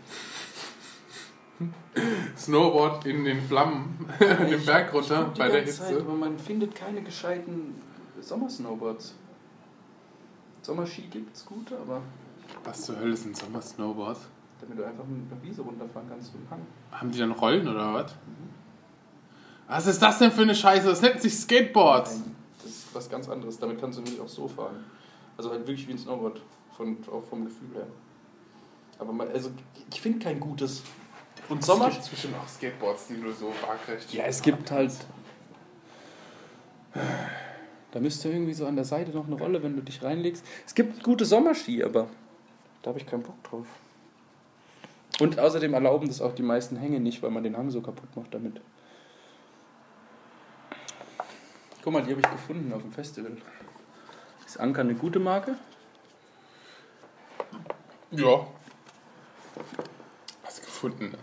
Snowboard 2.37 3.05
in 3.05 3.23
den 3.23 3.41
Flammen, 3.41 4.05
den 4.19 4.65
Berg 4.65 4.93
runter 4.93 5.31
bei 5.37 5.47
der 5.49 5.61
ganze 5.61 5.79
Zeit, 5.79 5.89
Hitze. 5.89 6.01
aber 6.01 6.13
man 6.13 6.37
findet 6.39 6.75
keine 6.75 7.01
gescheiten 7.01 7.75
Sommersnowboards. 8.19 9.13
Sommerski 10.63 11.03
gibt's 11.03 11.45
gute, 11.45 11.77
aber 11.77 12.01
Was 12.63 12.81
zur 12.81 12.99
Hölle 12.99 13.13
ist 13.13 13.25
ein 13.25 13.35
Sommer-Snowboard? 13.35 14.17
damit 14.61 14.79
du 14.79 14.85
einfach 14.85 15.03
mit 15.05 15.31
einer 15.31 15.43
Wiese 15.43 15.61
runterfahren 15.61 16.07
kannst 16.09 16.33
im 16.33 16.49
Hang. 16.49 16.65
Haben 16.91 17.11
die 17.11 17.19
dann 17.19 17.31
Rollen 17.31 17.67
oder 17.67 17.93
was? 17.93 18.15
Was 19.67 19.87
ist 19.87 20.01
das 20.01 20.19
denn 20.19 20.31
für 20.31 20.43
eine 20.43 20.55
Scheiße? 20.55 20.87
Das 20.87 21.01
nennt 21.01 21.21
sich 21.21 21.37
Skateboard. 21.37 22.07
Nein, 22.07 22.35
das 22.61 22.71
ist 22.71 22.95
was 22.95 23.09
ganz 23.09 23.27
anderes. 23.27 23.59
Damit 23.59 23.79
kannst 23.79 23.99
du 23.99 24.03
wirklich 24.03 24.21
auch 24.21 24.27
so 24.27 24.47
fahren. 24.47 24.85
Also 25.37 25.49
halt 25.49 25.67
wirklich 25.67 25.87
wie 25.87 25.93
ein 25.93 25.97
Snowboard, 25.97 26.41
von, 26.77 26.97
auch 27.11 27.23
vom 27.23 27.45
Gefühl 27.45 27.69
her. 27.73 27.87
Aber 28.99 29.11
man, 29.11 29.27
also 29.29 29.51
ich 29.91 29.99
finde 29.99 30.19
kein 30.19 30.39
gutes. 30.39 30.81
Und 31.49 31.63
Sommer? 31.63 31.87
Es 31.87 31.95
gibt 31.95 32.11
bestimmt 32.11 32.35
auch 32.41 32.47
Skateboards, 32.47 33.07
die 33.07 33.15
nur 33.15 33.33
so 33.33 33.51
waagrecht 33.67 34.13
Ja, 34.13 34.23
es 34.25 34.41
gibt 34.41 34.71
halt. 34.71 34.93
Da 37.93 37.99
müsste 37.99 38.27
irgendwie 38.27 38.55
so 38.55 38.65
an 38.65 38.75
der 38.75 38.85
Seite 38.85 39.11
noch 39.11 39.27
eine 39.27 39.35
Rolle, 39.35 39.61
wenn 39.61 39.75
du 39.75 39.83
dich 39.83 40.01
reinlegst. 40.01 40.43
Es 40.65 40.73
gibt 40.73 41.03
gute 41.03 41.25
Sommerski, 41.25 41.83
aber 41.83 42.07
da 42.81 42.89
habe 42.89 42.97
ich 42.97 43.05
keinen 43.05 43.21
Bock 43.21 43.41
drauf. 43.43 43.67
Und 45.19 45.39
außerdem 45.39 45.75
erlauben 45.75 46.07
das 46.07 46.19
auch 46.19 46.33
die 46.33 46.41
meisten 46.41 46.75
Hänge 46.75 46.99
nicht, 46.99 47.21
weil 47.21 47.29
man 47.29 47.43
den 47.43 47.55
Hang 47.55 47.69
so 47.69 47.81
kaputt 47.81 48.09
macht 48.15 48.33
damit. 48.33 48.59
Guck 51.83 51.93
mal, 51.93 52.01
die 52.01 52.09
habe 52.09 52.21
ich 52.21 52.31
gefunden 52.31 52.73
auf 52.73 52.81
dem 52.81 52.91
Festival. 52.91 53.37
Ist 54.43 54.59
Anker 54.59 54.81
eine 54.81 54.95
gute 54.95 55.19
Marke? 55.19 55.55
Ja. 58.09 58.47
Hast 60.43 60.57
du 60.57 60.61
gefunden. 60.63 61.13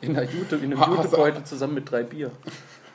In, 0.00 0.16
einer 0.16 0.22
Jute, 0.22 0.56
in 0.56 0.72
einem 0.72 0.94
Jutebeutel 0.96 1.44
zusammen 1.44 1.74
mit 1.74 1.90
drei 1.90 2.04
Bier. 2.04 2.30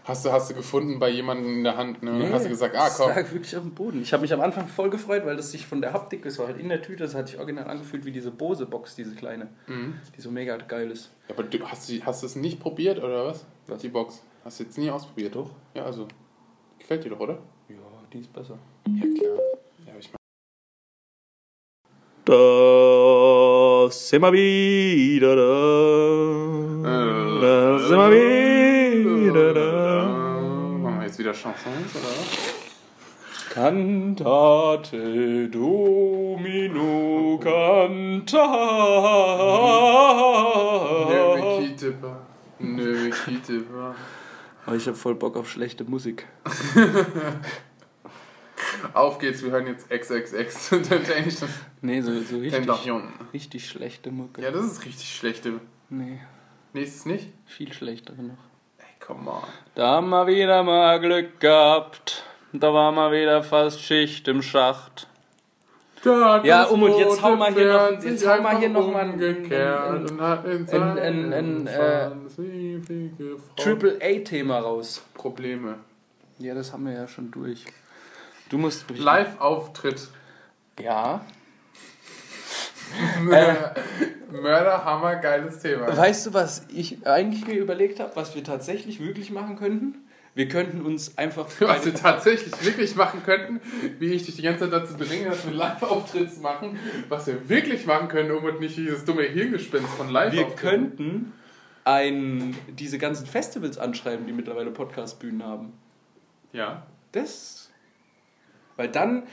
Hast 0.05 0.23
du, 0.23 0.31
hast 0.31 0.51
du 0.51 0.53
gefunden 0.53 0.99
bei 0.99 1.09
jemandem 1.09 1.51
in 1.51 1.63
der 1.63 1.77
Hand, 1.77 2.03
ne? 2.03 2.11
Nee, 2.13 2.29
hast 2.31 2.45
du 2.45 2.49
gesagt, 2.49 2.75
ah 2.75 2.85
das 2.85 2.97
komm. 2.97 3.09
lag 3.09 3.31
wirklich 3.33 3.55
auf 3.57 3.63
dem 3.63 3.73
Boden. 3.73 4.01
Ich 4.03 4.13
habe 4.13 4.21
mich 4.21 4.31
am 4.31 4.39
Anfang 4.41 4.67
voll 4.67 4.91
gefreut, 4.91 5.25
weil 5.25 5.35
das 5.35 5.51
sich 5.51 5.65
von 5.65 5.81
der 5.81 5.93
Haptik, 5.93 6.21
das 6.21 6.37
war 6.37 6.45
halt 6.45 6.59
in 6.59 6.69
der 6.69 6.81
Tüte, 6.83 7.03
das 7.03 7.15
hat 7.15 7.27
sich 7.27 7.39
original 7.39 7.67
angefühlt 7.67 8.05
wie 8.05 8.11
diese 8.11 8.29
Bose-Box, 8.29 8.93
diese 8.95 9.15
kleine, 9.15 9.47
Mhm. 9.65 9.95
die 10.15 10.21
so 10.21 10.29
mega 10.29 10.57
geil 10.57 10.91
ist. 10.91 11.09
Aber 11.27 11.41
du 11.41 11.57
hast, 11.65 11.89
die- 11.89 12.03
hast 12.03 12.21
du 12.21 12.27
es 12.27 12.35
nicht 12.35 12.59
probiert 12.59 12.99
oder 13.03 13.25
was? 13.25 13.45
Was? 13.65 13.79
Die 13.81 13.89
Box. 13.89 14.21
Hast 14.43 14.59
du 14.59 14.63
jetzt 14.65 14.77
nie 14.77 14.91
ausprobiert? 14.91 15.33
Doch. 15.35 15.49
Ja, 15.73 15.85
also. 15.85 16.07
Gefällt 16.77 17.03
dir 17.03 17.09
doch, 17.09 17.19
oder? 17.21 17.39
Ja, 17.67 17.75
die 18.13 18.19
ist 18.19 18.31
besser. 18.31 18.59
Ja, 18.87 19.01
klar. 19.01 19.39
Ja, 19.87 19.91
aber 19.91 19.99
ich 19.99 20.09
mein, 20.11 20.17
Da 22.25 23.89
sind 23.91 24.21
wir 24.21 24.33
wieder 24.33 25.35
da. 25.35 25.51
Da 27.41 27.79
sind 27.79 27.97
wir 27.97 28.11
wieder 28.11 28.54
Chansons, 31.35 31.95
oder 31.95 32.05
was? 32.05 32.29
Cantate 33.49 34.97
Domino 35.49 37.37
Nö, 37.37 37.39
Canta. 37.39 38.45
Kiteba. 41.59 42.25
Nö, 42.59 43.09
Kiteba. 43.11 43.95
Oh, 44.67 44.73
ich 44.73 44.87
habe 44.87 44.97
voll 44.97 45.15
Bock 45.15 45.37
auf 45.37 45.49
schlechte 45.49 45.83
Musik. 45.83 46.25
Auf 48.93 49.17
geht's, 49.19 49.43
wir 49.43 49.51
hören 49.51 49.67
jetzt 49.67 49.89
XXX 49.89 50.69
Temptation. 50.69 51.49
Nee, 51.81 52.01
so, 52.01 52.11
so 52.21 52.37
richtig, 52.39 52.67
richtig 53.33 53.67
schlechte 53.69 54.11
Mucke. 54.11 54.41
Ja, 54.41 54.51
das 54.51 54.65
ist 54.65 54.85
richtig 54.85 55.13
schlechte. 55.15 55.59
Nee, 55.89 56.19
Nächstes 56.73 57.05
nicht? 57.05 57.27
viel 57.45 57.73
schlechtere 57.73 58.21
noch. 58.21 58.37
Come 58.99 59.29
on. 59.29 59.43
Da 59.75 59.87
haben 59.95 60.09
wir 60.09 60.25
wieder 60.27 60.63
mal 60.63 60.99
Glück 60.99 61.39
gehabt. 61.39 62.23
Da 62.53 62.73
war 62.73 62.91
mal 62.91 63.11
wieder 63.11 63.43
fast 63.43 63.81
Schicht 63.81 64.27
im 64.27 64.41
Schacht. 64.41 65.07
Ja, 66.43 66.65
um, 66.65 66.83
und 66.83 66.97
jetzt 66.99 67.21
hau 67.23 67.35
mal 67.35 67.51
hier 67.53 67.73
noch- 67.73 68.03
jetzt 68.03 68.27
hau 68.27 68.39
mal 68.41 68.57
hier 68.59 68.69
noch 68.69 68.87
mal 68.91 69.01
ein- 69.01 69.19
äh, 71.67 72.09
Triple 73.57 73.99
A-Thema 74.01 74.59
raus. 74.59 75.03
Probleme. 75.13 75.79
Ja, 76.37 76.53
das 76.53 76.73
haben 76.73 76.85
wir 76.85 76.93
ja 76.93 77.07
schon 77.07 77.31
durch. 77.31 77.65
Du 78.49 78.57
musst 78.57 78.89
mich. 78.89 78.99
Live-Auftritt. 78.99 80.09
Ja. 80.79 81.21
Mörder, 83.21 83.73
Hammer, 84.43 85.15
geiles 85.17 85.59
Thema. 85.59 85.95
Weißt 85.95 86.27
du, 86.27 86.33
was 86.33 86.65
ich 86.73 87.05
eigentlich 87.05 87.47
mir 87.47 87.55
überlegt 87.55 87.99
habe, 87.99 88.15
was 88.15 88.35
wir 88.35 88.43
tatsächlich 88.43 88.99
wirklich 88.99 89.31
machen 89.31 89.55
könnten? 89.55 89.95
Wir 90.35 90.49
könnten 90.49 90.81
uns 90.81 91.17
einfach. 91.17 91.47
Was 91.61 91.85
wir 91.85 91.95
tatsächlich 91.95 92.53
wirklich 92.65 92.97
machen 92.97 93.23
könnten, 93.23 93.61
wie 93.99 94.11
ich 94.11 94.25
dich 94.25 94.35
die 94.35 94.41
ganze 94.41 94.69
Zeit 94.69 94.73
dazu 94.73 94.97
bringe, 94.97 95.29
dass 95.29 95.45
wir 95.45 95.53
Live-Auftritt 95.53 96.41
machen, 96.41 96.77
was 97.07 97.27
wir 97.27 97.47
wirklich 97.47 97.85
machen 97.85 98.09
können, 98.09 98.31
um 98.31 98.43
und 98.43 98.59
nicht 98.59 98.75
dieses 98.75 99.05
dumme 99.05 99.23
Hirngespinst 99.23 99.87
von 99.93 100.09
live 100.09 100.33
wir 100.33 100.47
könnten 100.47 101.31
ein, 101.85 102.57
diese 102.67 102.97
ganzen 102.97 103.25
Festivals 103.25 103.77
anschreiben, 103.77 104.27
die 104.27 104.33
mittlerweile 104.33 104.71
Podcast-Bühnen 104.71 105.41
haben. 105.41 105.71
Ja. 106.51 106.85
Das. 107.13 107.71
Weil 108.75 108.89
dann. 108.89 109.23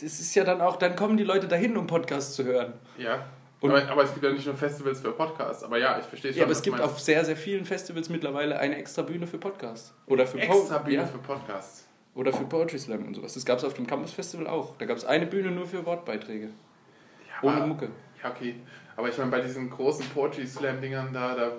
Das 0.00 0.20
ist 0.20 0.34
ja 0.34 0.44
dann 0.44 0.60
auch, 0.60 0.76
dann 0.76 0.96
kommen 0.96 1.16
die 1.16 1.24
Leute 1.24 1.48
dahin, 1.48 1.76
um 1.76 1.86
Podcasts 1.86 2.34
zu 2.34 2.44
hören. 2.44 2.74
Ja. 2.98 3.26
Aber, 3.70 3.88
aber 3.90 4.02
es 4.04 4.12
gibt 4.12 4.24
ja 4.24 4.30
nicht 4.32 4.46
nur 4.46 4.54
Festivals 4.56 5.00
für 5.00 5.12
Podcasts. 5.12 5.62
Aber 5.64 5.78
ja, 5.78 5.98
ich 5.98 6.04
verstehe 6.04 6.32
schon. 6.32 6.38
Ja, 6.38 6.44
aber 6.44 6.52
es 6.52 6.62
gibt 6.62 6.80
auf 6.80 7.00
sehr, 7.00 7.24
sehr 7.24 7.36
vielen 7.36 7.64
Festivals 7.64 8.08
mittlerweile 8.08 8.58
eine 8.58 8.76
extra 8.76 9.02
Bühne 9.02 9.26
für 9.26 9.38
Podcasts. 9.38 9.94
Oder 10.06 10.26
für 10.26 10.38
Po- 10.38 10.58
extra 10.60 10.78
Bühne 10.78 10.96
ja, 10.96 11.06
für 11.06 11.18
Podcasts. 11.18 11.86
Oder 12.14 12.32
für 12.32 12.44
Poetry 12.44 12.78
Slam 12.78 13.06
und 13.06 13.14
sowas. 13.14 13.34
Das 13.34 13.44
gab 13.44 13.58
es 13.58 13.64
auf 13.64 13.74
dem 13.74 13.86
Campus 13.86 14.12
Festival 14.12 14.46
auch. 14.46 14.76
Da 14.78 14.84
gab 14.86 14.96
es 14.96 15.04
eine 15.04 15.26
Bühne 15.26 15.50
nur 15.50 15.66
für 15.66 15.84
Wortbeiträge. 15.84 16.46
Ja, 16.46 17.48
Ohne 17.48 17.56
aber- 17.56 17.66
Mucke. 17.66 17.88
Ja, 18.22 18.30
okay. 18.30 18.54
Aber 18.96 19.08
ich 19.08 19.18
meine, 19.18 19.30
bei 19.30 19.40
diesen 19.40 19.68
großen 19.70 20.06
Poetry 20.10 20.46
Slam-Dingern 20.46 21.12
da, 21.12 21.34
da 21.34 21.52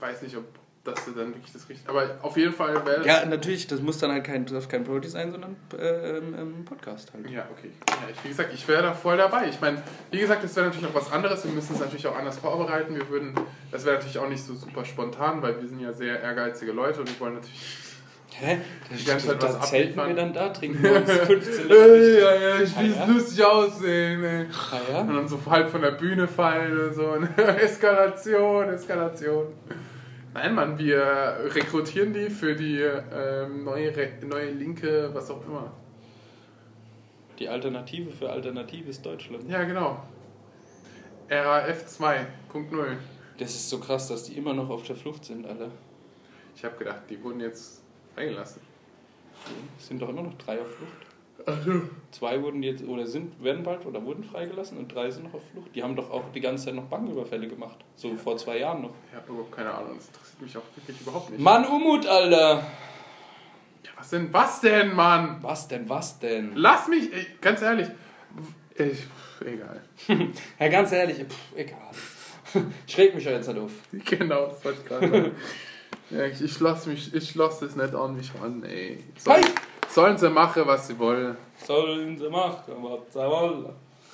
weiß 0.00 0.22
nicht, 0.22 0.36
ob 0.36 0.44
das 0.84 1.04
dann 1.04 1.28
wirklich 1.34 1.52
das 1.52 1.68
richtige. 1.68 1.88
Aber 1.88 2.18
auf 2.22 2.36
jeden 2.36 2.52
Fall 2.52 2.84
wäre. 2.84 3.06
Ja, 3.06 3.24
natürlich, 3.24 3.66
das 3.68 3.80
muss 3.80 3.98
dann 3.98 4.10
halt 4.10 4.24
kein, 4.24 4.44
darf 4.46 4.68
kein 4.68 4.82
Poetry 4.82 5.08
sein, 5.10 5.30
sondern 5.30 5.56
äh, 5.78 6.18
ähm, 6.18 6.64
Podcast 6.64 7.12
halt. 7.14 7.30
Ja, 7.30 7.46
okay. 7.56 7.70
Ja, 7.88 7.94
ich, 8.12 8.24
wie 8.24 8.28
gesagt, 8.28 8.50
ich 8.52 8.66
wäre 8.66 8.82
da 8.82 8.92
voll 8.92 9.16
dabei. 9.16 9.48
Ich 9.48 9.60
meine, 9.60 9.80
wie 10.10 10.18
gesagt, 10.18 10.42
das 10.42 10.56
wäre 10.56 10.66
natürlich 10.66 10.86
auch 10.88 10.94
was 10.94 11.12
anderes. 11.12 11.44
Wir 11.44 11.52
müssen 11.52 11.74
es 11.74 11.80
natürlich 11.80 12.06
auch 12.08 12.16
anders 12.16 12.38
vorbereiten. 12.38 12.94
Wir 12.96 13.08
würden, 13.08 13.32
das 13.70 13.84
wäre 13.84 13.94
natürlich 13.96 14.18
auch 14.18 14.28
nicht 14.28 14.42
so 14.44 14.54
super 14.54 14.84
spontan, 14.84 15.40
weil 15.40 15.60
wir 15.60 15.68
sind 15.68 15.78
ja 15.80 15.92
sehr 15.92 16.20
ehrgeizige 16.20 16.72
Leute 16.72 17.00
und 17.00 17.08
wir 17.08 17.20
wollen 17.20 17.34
natürlich. 17.34 17.76
Hä? 18.34 18.58
Die 18.98 19.04
ganze 19.04 19.26
Zeit 19.28 19.42
was 19.42 19.56
abliefern. 19.56 20.08
wir 20.08 20.16
dann 20.16 20.32
da, 20.32 20.48
trinken 20.54 20.80
morgens 20.82 21.10
15 21.12 21.54
Ey, 21.54 21.62
Liter. 21.64 22.18
ja, 22.18 22.34
ja, 22.56 22.60
ich 22.62 22.78
will 22.80 22.94
Ah, 22.94 23.06
ja? 23.06 23.12
lustig 23.12 23.44
aussehen, 23.44 24.24
ey. 24.24 24.46
Ah, 24.72 24.80
ja? 24.90 25.00
Und 25.02 25.14
dann 25.14 25.28
so 25.28 25.38
halb 25.48 25.68
von 25.68 25.82
der 25.82 25.90
Bühne 25.92 26.26
fallen 26.26 26.88
und 26.88 26.94
so. 26.94 27.14
Eskalation, 27.42 28.70
Eskalation. 28.70 29.46
Nein, 30.34 30.54
Mann, 30.54 30.78
wir 30.78 31.50
rekrutieren 31.54 32.14
die 32.14 32.30
für 32.30 32.56
die 32.56 32.80
ähm, 32.80 33.64
neue, 33.64 33.94
Re 33.94 34.12
neue 34.22 34.50
Linke, 34.50 35.10
was 35.12 35.30
auch 35.30 35.44
immer. 35.46 35.72
Die 37.38 37.48
Alternative 37.48 38.10
für 38.10 38.30
alternatives 38.30 39.02
Deutschland. 39.02 39.48
Ja, 39.48 39.64
genau. 39.64 40.02
RAF 41.28 41.86
2.0. 41.86 42.96
Das 43.38 43.50
ist 43.50 43.68
so 43.68 43.78
krass, 43.78 44.08
dass 44.08 44.24
die 44.24 44.36
immer 44.36 44.54
noch 44.54 44.70
auf 44.70 44.84
der 44.84 44.96
Flucht 44.96 45.24
sind, 45.24 45.46
alle. 45.46 45.70
Ich 46.56 46.64
habe 46.64 46.76
gedacht, 46.76 47.02
die 47.10 47.22
wurden 47.22 47.40
jetzt 47.40 47.82
freigelassen. 48.14 48.62
Es 49.78 49.88
sind 49.88 50.00
doch 50.00 50.08
immer 50.08 50.22
noch 50.22 50.34
drei 50.38 50.60
auf 50.60 50.74
Flucht. 50.76 51.11
Also, 51.46 51.82
Zwei 52.12 52.42
wurden 52.42 52.62
jetzt 52.62 52.84
oder 52.84 53.06
sind, 53.06 53.42
werden 53.42 53.62
bald 53.62 53.86
oder 53.86 54.04
wurden 54.04 54.22
freigelassen 54.22 54.76
und 54.76 54.94
drei 54.94 55.10
sind 55.10 55.24
noch 55.24 55.34
auf 55.34 55.42
Flucht. 55.50 55.74
Die 55.74 55.82
haben 55.82 55.96
doch 55.96 56.10
auch 56.10 56.24
die 56.34 56.40
ganze 56.42 56.66
Zeit 56.66 56.74
noch 56.74 56.84
Banküberfälle 56.84 57.48
gemacht. 57.48 57.78
So 57.96 58.14
vor 58.16 58.36
zwei 58.36 58.58
Jahren 58.58 58.82
noch. 58.82 58.92
ich 59.08 59.16
habe 59.16 59.32
überhaupt 59.32 59.52
keine 59.52 59.72
Ahnung. 59.72 59.96
Das 59.96 60.08
interessiert 60.08 60.42
mich 60.42 60.56
auch 60.58 60.76
wirklich 60.76 61.00
überhaupt 61.00 61.30
nicht. 61.30 61.40
Mann, 61.40 61.64
Umut, 61.64 62.06
Alter! 62.06 62.66
Ja, 63.82 63.90
was 63.96 64.10
denn? 64.10 64.30
Was 64.30 64.60
denn, 64.60 64.94
Mann? 64.94 65.38
Was 65.40 65.68
denn, 65.68 65.88
was 65.88 66.18
denn? 66.18 66.52
Lass 66.54 66.86
mich, 66.88 67.10
ey, 67.14 67.26
ganz 67.40 67.62
ehrlich. 67.62 67.88
Ich, 68.74 69.06
egal. 69.40 69.80
Ja, 70.58 70.68
ganz 70.68 70.92
ehrlich, 70.92 71.16
pff, 71.18 71.56
egal. 71.56 71.78
Ich 72.86 72.98
reg 72.98 73.14
mich 73.14 73.24
ja 73.24 73.32
jetzt 73.32 73.48
nicht 73.48 73.58
auf. 73.58 73.72
Genau, 74.04 74.48
das 74.48 74.62
wollte 74.62 74.80
ich 74.82 74.86
gerade 74.86 75.10
sagen. 75.10 75.30
ja, 76.10 76.26
ich, 76.26 76.42
ich 76.42 76.60
lasse 76.60 76.90
mich, 76.90 77.14
ich 77.14 77.34
lasse 77.34 77.64
es 77.64 77.74
nicht 77.74 77.94
an 77.94 78.16
mich 78.16 78.30
ran, 78.38 78.62
ey. 78.64 79.02
Hey! 79.24 79.42
Sollen 79.92 80.16
sie 80.16 80.30
machen, 80.30 80.62
was 80.64 80.88
sie 80.88 80.98
wollen. 80.98 81.36
Sollen 81.66 82.16
sie 82.16 82.30
machen, 82.30 82.72
was 82.78 83.12
sie 83.12 83.18
wollen. 83.18 83.66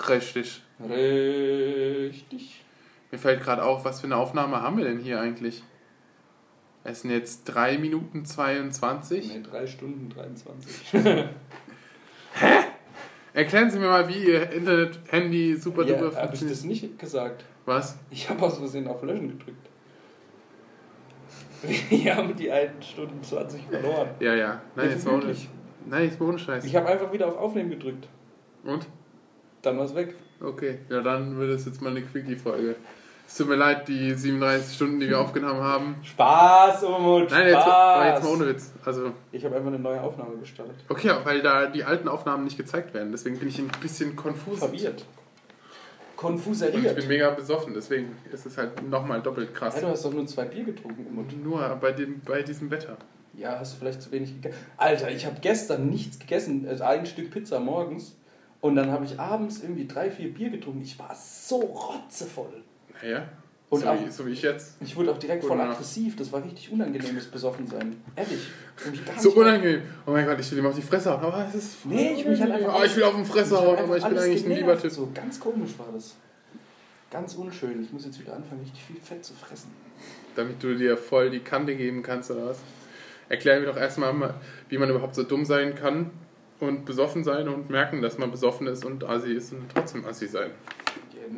Richtig. 0.09 0.61
Richtig. 0.77 2.65
Mir 3.11 3.17
fällt 3.17 3.41
gerade 3.41 3.63
auf, 3.63 3.85
was 3.85 4.01
für 4.01 4.07
eine 4.07 4.17
Aufnahme 4.17 4.61
haben 4.61 4.77
wir 4.77 4.83
denn 4.83 4.99
hier 4.99 5.21
eigentlich? 5.21 5.63
Es 6.83 7.01
sind 7.01 7.11
jetzt 7.11 7.45
3 7.45 7.77
Minuten 7.77 8.25
22. 8.25 9.35
Ne, 9.35 9.41
3 9.41 9.67
Stunden 9.67 10.09
23. 10.09 10.93
Erklären 13.33 13.69
Sie 13.71 13.79
mir 13.79 13.87
mal, 13.87 14.09
wie 14.09 14.31
Ihr 14.31 14.51
Internet-Handy 14.51 15.55
super 15.55 15.85
ja, 15.85 15.97
duper 15.97 16.21
habe 16.21 16.35
ich 16.35 16.41
das 16.41 16.65
nicht 16.65 16.99
gesagt. 16.99 17.45
Was? 17.65 17.97
Ich 18.09 18.29
habe 18.29 18.45
aus 18.45 18.57
Versehen 18.57 18.85
auf 18.87 19.01
Löschen 19.01 19.29
gedrückt. 19.29 19.69
Wir 21.89 22.15
haben 22.15 22.35
die 22.35 22.51
1 22.51 22.85
Stunde 22.85 23.13
20 23.21 23.65
verloren. 23.67 24.09
Ja, 24.19 24.33
ja. 24.33 24.61
Nein, 24.75 24.89
jetzt 24.89 25.07
ohne, 25.07 25.23
wirklich. 25.23 25.49
Nein, 25.89 26.05
jetzt 26.05 26.19
mal 26.19 26.29
ohne 26.29 26.39
Scheiß. 26.39 26.63
Ich 26.65 26.75
habe 26.75 26.87
einfach 26.87 27.11
wieder 27.11 27.27
auf 27.27 27.37
Aufnehmen 27.37 27.69
gedrückt. 27.69 28.07
Und? 28.63 28.87
Dann 29.61 29.77
war 29.77 29.85
es 29.85 29.95
weg. 29.95 30.15
Okay, 30.41 30.79
ja, 30.89 31.01
dann 31.01 31.37
wird 31.37 31.51
es 31.51 31.65
jetzt 31.65 31.81
mal 31.81 31.89
eine 31.89 32.01
Quickie-Folge. 32.01 32.75
Es 33.27 33.37
tut 33.37 33.47
mir 33.47 33.55
leid, 33.57 33.87
die 33.87 34.13
37 34.13 34.75
Stunden, 34.75 34.99
die 34.99 35.07
wir 35.07 35.19
aufgenommen 35.19 35.61
haben. 35.61 35.95
Spaß, 36.01 36.83
Umut, 36.83 37.29
Nein, 37.29 37.47
jetzt, 37.47 37.57
jetzt 37.57 38.23
mal 38.23 38.25
ohne 38.33 38.47
Witz. 38.47 38.73
Also, 38.83 39.11
Ich 39.31 39.45
habe 39.45 39.55
einfach 39.55 39.67
eine 39.67 39.77
neue 39.77 40.01
Aufnahme 40.01 40.37
gestartet. 40.37 40.75
okay, 40.89 41.11
weil 41.23 41.41
da 41.43 41.67
die 41.67 41.83
alten 41.83 42.07
Aufnahmen 42.07 42.45
nicht 42.45 42.57
gezeigt 42.57 42.93
werden. 42.95 43.11
Deswegen 43.11 43.37
bin 43.37 43.49
ich 43.49 43.59
ein 43.59 43.69
bisschen 43.81 44.15
konfus. 44.15 44.59
Verwirrt. 44.59 44.93
Und 45.01 46.35
ich 46.35 46.43
Konfuseriert. 46.43 46.95
bin 46.95 47.07
mega 47.07 47.29
besoffen, 47.29 47.73
deswegen 47.73 48.17
ist 48.33 48.45
es 48.45 48.57
halt 48.57 48.89
nochmal 48.89 49.21
doppelt 49.21 49.53
krass. 49.53 49.75
Ja, 49.75 49.81
du 49.81 49.87
hast 49.89 50.03
doch 50.03 50.11
nur 50.13 50.25
zwei 50.27 50.45
Bier 50.45 50.65
getrunken, 50.65 51.05
Umut. 51.07 51.31
Nur 51.43 51.77
bei, 51.79 51.91
dem, 51.93 52.19
bei 52.25 52.41
diesem 52.41 52.69
Wetter. 52.71 52.97
Ja, 53.39 53.57
hast 53.59 53.73
du 53.73 53.77
vielleicht 53.79 54.01
zu 54.01 54.11
wenig 54.11 54.33
gegessen. 54.35 54.57
Alter, 54.77 55.09
ich 55.11 55.25
habe 55.25 55.37
gestern 55.41 55.89
nichts 55.89 56.19
gegessen, 56.19 56.65
also 56.67 56.83
ein 56.83 57.05
Stück 57.05 57.31
Pizza 57.31 57.59
morgens. 57.59 58.15
Und 58.61 58.75
dann 58.75 58.91
habe 58.91 59.05
ich 59.05 59.17
abends 59.19 59.61
irgendwie 59.61 59.87
drei, 59.87 60.11
vier 60.11 60.33
Bier 60.33 60.49
getrunken. 60.49 60.81
Ich 60.81 60.99
war 60.99 61.15
so 61.15 61.57
rotzevoll. 61.59 62.61
Naja, 63.01 63.29
Und 63.69 63.79
so, 63.81 63.87
auch- 63.87 64.05
wie, 64.05 64.11
so 64.11 64.25
wie 64.27 64.31
ich 64.31 64.41
jetzt. 64.41 64.73
Ich 64.81 64.95
wurde 64.97 65.11
auch 65.11 65.17
direkt 65.17 65.45
voll 65.45 65.55
Nacht. 65.55 65.71
aggressiv. 65.71 66.17
Das 66.17 66.29
war 66.33 66.43
richtig 66.43 66.69
unangenehmes 66.69 67.27
Besoffensein. 67.27 67.95
Ehrlich. 68.17 68.41
So 69.19 69.31
unangenehm. 69.31 69.83
Oh 70.05 70.11
mein 70.11 70.25
Gott, 70.25 70.37
ich 70.41 70.51
will 70.51 70.57
ihm 70.59 70.65
auf 70.65 70.75
die 70.75 70.81
Fresse 70.81 71.09
hauen. 71.11 71.21
Aber 71.23 71.45
es 71.47 71.55
ist 71.55 71.85
Nee, 71.85 72.13
ich 72.17 72.25
mich 72.25 72.41
halt 72.41 72.51
einfach. 72.51 72.77
Oh, 72.81 72.83
ich 72.83 72.93
will 72.97 73.03
auf 73.03 73.15
den 73.15 73.23
Fresse 73.25 73.57
hauen, 73.57 73.77
aber 73.77 73.95
ich 73.97 74.03
bin 74.03 74.17
eigentlich 74.17 74.45
ein 74.45 74.51
lieber. 74.51 74.77
Typ. 74.77 74.91
So 74.91 75.09
ganz 75.13 75.39
komisch 75.39 75.71
war 75.77 75.87
das. 75.93 76.15
Ganz 77.09 77.35
unschön. 77.35 77.81
Ich 77.81 77.93
muss 77.93 78.03
jetzt 78.05 78.19
wieder 78.19 78.35
anfangen, 78.35 78.59
richtig 78.61 78.83
viel 78.83 78.97
Fett 79.01 79.23
zu 79.23 79.33
fressen. 79.33 79.71
Damit 80.35 80.61
du 80.61 80.75
dir 80.75 80.97
voll 80.97 81.29
die 81.29 81.39
Kante 81.39 81.75
geben 81.75 82.03
kannst 82.03 82.29
oder 82.31 82.47
was? 82.47 82.57
Erklär 83.29 83.59
mir 83.59 83.67
doch 83.67 83.77
erstmal, 83.77 84.11
mal, 84.13 84.33
wie 84.69 84.77
man 84.77 84.89
überhaupt 84.89 85.15
so 85.15 85.23
dumm 85.23 85.45
sein 85.45 85.75
kann 85.75 86.09
und 86.59 86.83
besoffen 86.85 87.23
sein 87.23 87.47
und 87.47 87.69
merken, 87.69 88.01
dass 88.01 88.17
man 88.17 88.31
besoffen 88.31 88.67
ist 88.67 88.83
und 88.83 89.03
Assi 89.03 89.31
ist 89.33 89.53
und 89.53 89.63
trotzdem 89.73 90.05
Assi 90.05 90.27
sein. 90.27 90.51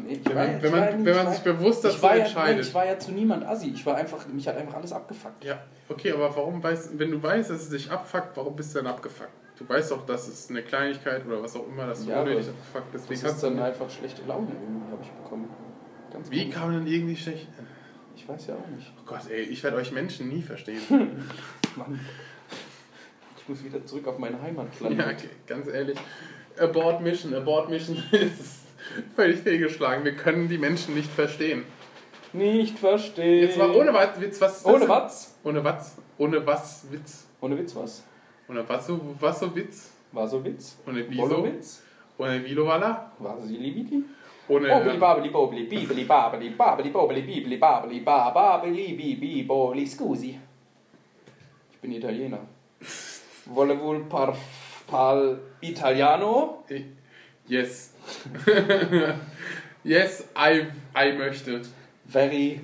Ich 0.08 0.20
Wenn 0.26 0.36
war 0.36 0.46
man, 0.48 0.62
wenn 0.64 0.74
ja 0.74 0.80
man, 0.80 1.06
wenn 1.06 1.16
man 1.18 1.26
war- 1.26 1.34
sich 1.34 1.44
bewusst 1.44 1.84
dazu 1.84 2.06
ja, 2.06 2.14
entscheidet. 2.16 2.66
ich 2.66 2.74
war 2.74 2.86
ja 2.86 2.98
zu 2.98 3.12
niemand 3.12 3.46
Assi. 3.46 3.72
Ich 3.76 3.86
war 3.86 3.96
einfach, 3.98 4.26
mich 4.28 4.48
hat 4.48 4.56
einfach 4.58 4.76
alles 4.76 4.94
abgefuckt. 4.94 5.44
Ja, 5.44 5.62
okay, 5.90 6.14
aber 6.14 6.34
warum 6.34 6.64
weißt, 6.64 6.98
wenn 6.98 7.12
du 7.12 7.22
weißt, 7.22 7.50
dass 7.50 7.64
es 7.64 7.70
dich 7.70 7.92
abfuckt, 7.92 8.36
warum 8.38 8.56
bist 8.56 8.74
du 8.74 8.80
dann 8.80 8.88
abgefuckt? 8.88 9.30
Du 9.60 9.68
weißt 9.68 9.92
doch, 9.92 10.06
dass 10.06 10.28
es 10.30 10.50
eine 10.50 10.64
Kleinigkeit 10.64 11.26
oder 11.28 11.44
was 11.44 11.56
auch 11.58 11.68
immer, 11.68 11.86
dass 11.88 12.06
du 12.06 12.12
Ja, 12.12 12.22
unnötig 12.22 12.48
abgefuckt 12.50 12.92
bist. 12.94 13.12
Das 13.26 13.34
ist 13.34 13.44
dann 13.44 13.60
einfach 13.60 13.90
schlechte 13.90 14.22
Laune 14.26 14.48
irgendwie, 14.48 14.92
habe 14.92 15.04
ich 15.04 15.10
bekommen. 15.12 15.50
Ganz 16.14 16.32
wie 16.32 16.46
man 16.48 16.74
denn 16.74 16.88
irgendwie 16.88 17.16
schlecht. 17.18 17.48
Ich 18.16 18.28
weiß 18.28 18.48
ja 18.48 18.56
auch 18.56 18.68
nicht. 18.76 18.92
Oh 18.98 19.04
Gott, 19.06 19.22
ey, 19.30 19.42
ich 19.42 19.62
werde 19.64 19.78
euch 19.78 19.92
Menschen 19.92 20.30
nie 20.30 20.42
verstehen. 20.42 20.80
Mann. 21.78 22.00
Ich 23.38 23.50
muss 23.50 23.64
wieder 23.64 23.86
zurück 23.86 24.08
auf 24.08 24.18
meine 24.18 24.42
Heimatland. 24.42 24.98
ja, 24.98 25.06
okay, 25.06 25.30
ganz 25.48 25.68
ehrlich. 25.68 25.98
Abort 26.60 27.02
Mission, 27.02 27.34
Abort 27.34 27.70
Mission 27.70 27.98
ist 28.12 28.66
völlig 29.16 29.40
fehlgeschlagen. 29.40 30.04
Wir 30.06 30.16
können 30.16 30.48
die 30.48 30.58
Menschen 30.58 30.94
nicht 30.96 31.12
verstehen. 31.12 31.64
Nicht 32.34 32.80
verstehen. 32.80 33.42
Jetzt 33.44 33.58
mal 33.58 33.72
ohne 33.72 33.94
was, 33.94 34.20
Witz, 34.22 34.40
was 34.40 34.66
Ohne 34.66 34.88
was? 34.88 35.36
Ohne 35.44 35.64
was? 35.64 35.98
Ohne 36.18 36.46
was 36.46 36.86
Witz? 36.92 37.28
Ohne 37.42 37.58
Witz 37.58 37.76
was? 37.76 38.04
Ohne 38.48 38.68
was 38.68 38.88
so, 38.88 39.00
was 39.20 39.40
so 39.40 39.54
Witz? 39.56 39.92
War 40.12 40.28
so 40.28 40.44
Witz? 40.44 40.78
Ohne 40.88 41.06
wieso? 41.10 41.44
Witz? 41.44 41.84
Ohne 42.18 42.44
Vilo 42.44 42.68
Walla? 42.68 43.12
War 43.20 43.42
sie 43.42 43.58
Libidi? 43.58 44.04
Ohne. 44.48 44.74
Obli 44.76 44.98
babli 44.98 45.30
bobli 45.30 45.64
bibli 45.64 46.04
babli 46.06 46.50
babli 46.50 46.90
bobli 46.90 47.22
bibli 47.22 47.58
babli 47.58 48.00
babli 48.02 48.94
bibi 48.94 49.44
bobli 49.44 49.86
scusi. 49.88 50.40
Ich 51.82 51.90
bin 51.90 51.94
Italiener. 51.94 52.40
Wolle 53.46 53.80
wohl 53.82 54.04
par 54.06 54.38
pal 54.86 55.40
Italiano? 55.62 56.64
Yes. 57.48 57.96
yes, 59.84 60.24
I, 60.38 60.68
I 60.96 61.12
möchte. 61.18 61.62
Very 62.06 62.62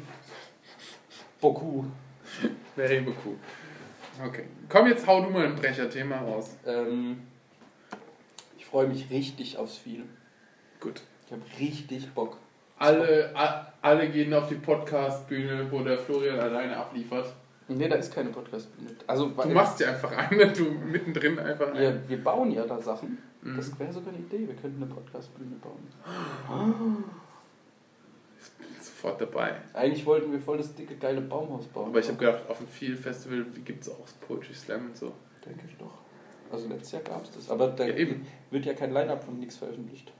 beaucoup. 1.41 1.85
Very 2.75 3.01
beaucoup. 3.01 3.39
Okay. 4.23 4.43
Komm, 4.69 4.85
jetzt 4.87 5.07
hau 5.07 5.21
du 5.23 5.31
mal 5.31 5.45
ein 5.47 5.55
Brecherthema 5.55 6.17
raus. 6.19 6.55
Ähm, 6.67 7.21
Ich 8.57 8.65
freue 8.67 8.87
mich 8.87 9.09
richtig 9.09 9.57
aufs 9.57 9.77
Viel. 9.77 10.03
Gut. 10.79 11.01
Ich 11.25 11.31
habe 11.31 11.41
richtig 11.59 12.11
Bock. 12.13 12.37
Alle, 12.77 13.31
a- 13.35 13.73
alle 13.81 14.09
gehen 14.09 14.31
auf 14.35 14.47
die 14.49 14.55
Podcast-Bühne, 14.55 15.71
wo 15.71 15.79
der 15.81 15.97
Florian 15.97 16.39
alleine 16.39 16.77
abliefert. 16.77 17.33
Nee, 17.69 17.89
da 17.89 17.95
ist 17.95 18.13
keine 18.13 18.29
Podcast-Bühne. 18.29 18.91
Also, 19.07 19.27
Du 19.29 19.49
machst 19.49 19.79
ja 19.81 19.89
einfach 19.89 20.11
eine, 20.15 20.53
du 20.53 20.63
mittendrin 20.71 21.37
einfach 21.37 21.67
eine. 21.71 21.79
wir, 21.79 22.09
wir 22.09 22.23
bauen 22.23 22.51
ja 22.51 22.65
da 22.65 22.81
Sachen. 22.81 23.17
Mhm. 23.41 23.57
Das 23.57 23.77
wäre 23.79 23.91
sogar 23.91 24.13
eine 24.13 24.19
Idee. 24.23 24.47
Wir 24.47 24.55
könnten 24.55 24.81
eine 24.81 24.93
Podcast-Bühne 24.93 25.55
bauen. 25.61 27.03
Sofort 28.81 29.21
dabei. 29.21 29.55
Eigentlich 29.73 30.05
wollten 30.05 30.31
wir 30.31 30.39
voll 30.39 30.57
das 30.57 30.73
dicke, 30.73 30.95
geile 30.95 31.21
Baumhaus 31.21 31.65
bauen. 31.67 31.89
Aber 31.89 31.99
ich 31.99 32.07
habe 32.07 32.17
gedacht, 32.17 32.43
auf 32.49 32.57
dem 32.59 32.67
Feel 32.67 32.95
Festival 32.95 33.45
gibt 33.65 33.83
es 33.83 33.89
auch 33.89 34.05
Poetry 34.27 34.53
Slam 34.53 34.87
und 34.87 34.97
so. 34.97 35.11
Denke 35.45 35.61
ich 35.67 35.75
doch. 35.77 35.91
Also 36.51 36.67
letztes 36.69 36.93
Jahr 36.93 37.01
gab 37.03 37.23
es 37.25 37.31
das. 37.31 37.49
Aber 37.49 37.67
da 37.67 37.85
Ja, 37.85 37.95
eben. 37.95 38.25
wird 38.51 38.65
ja 38.65 38.73
kein 38.73 38.93
Line-Up 38.93 39.27
und 39.27 39.39
nichts 39.39 39.57
veröffentlicht. 39.57 40.11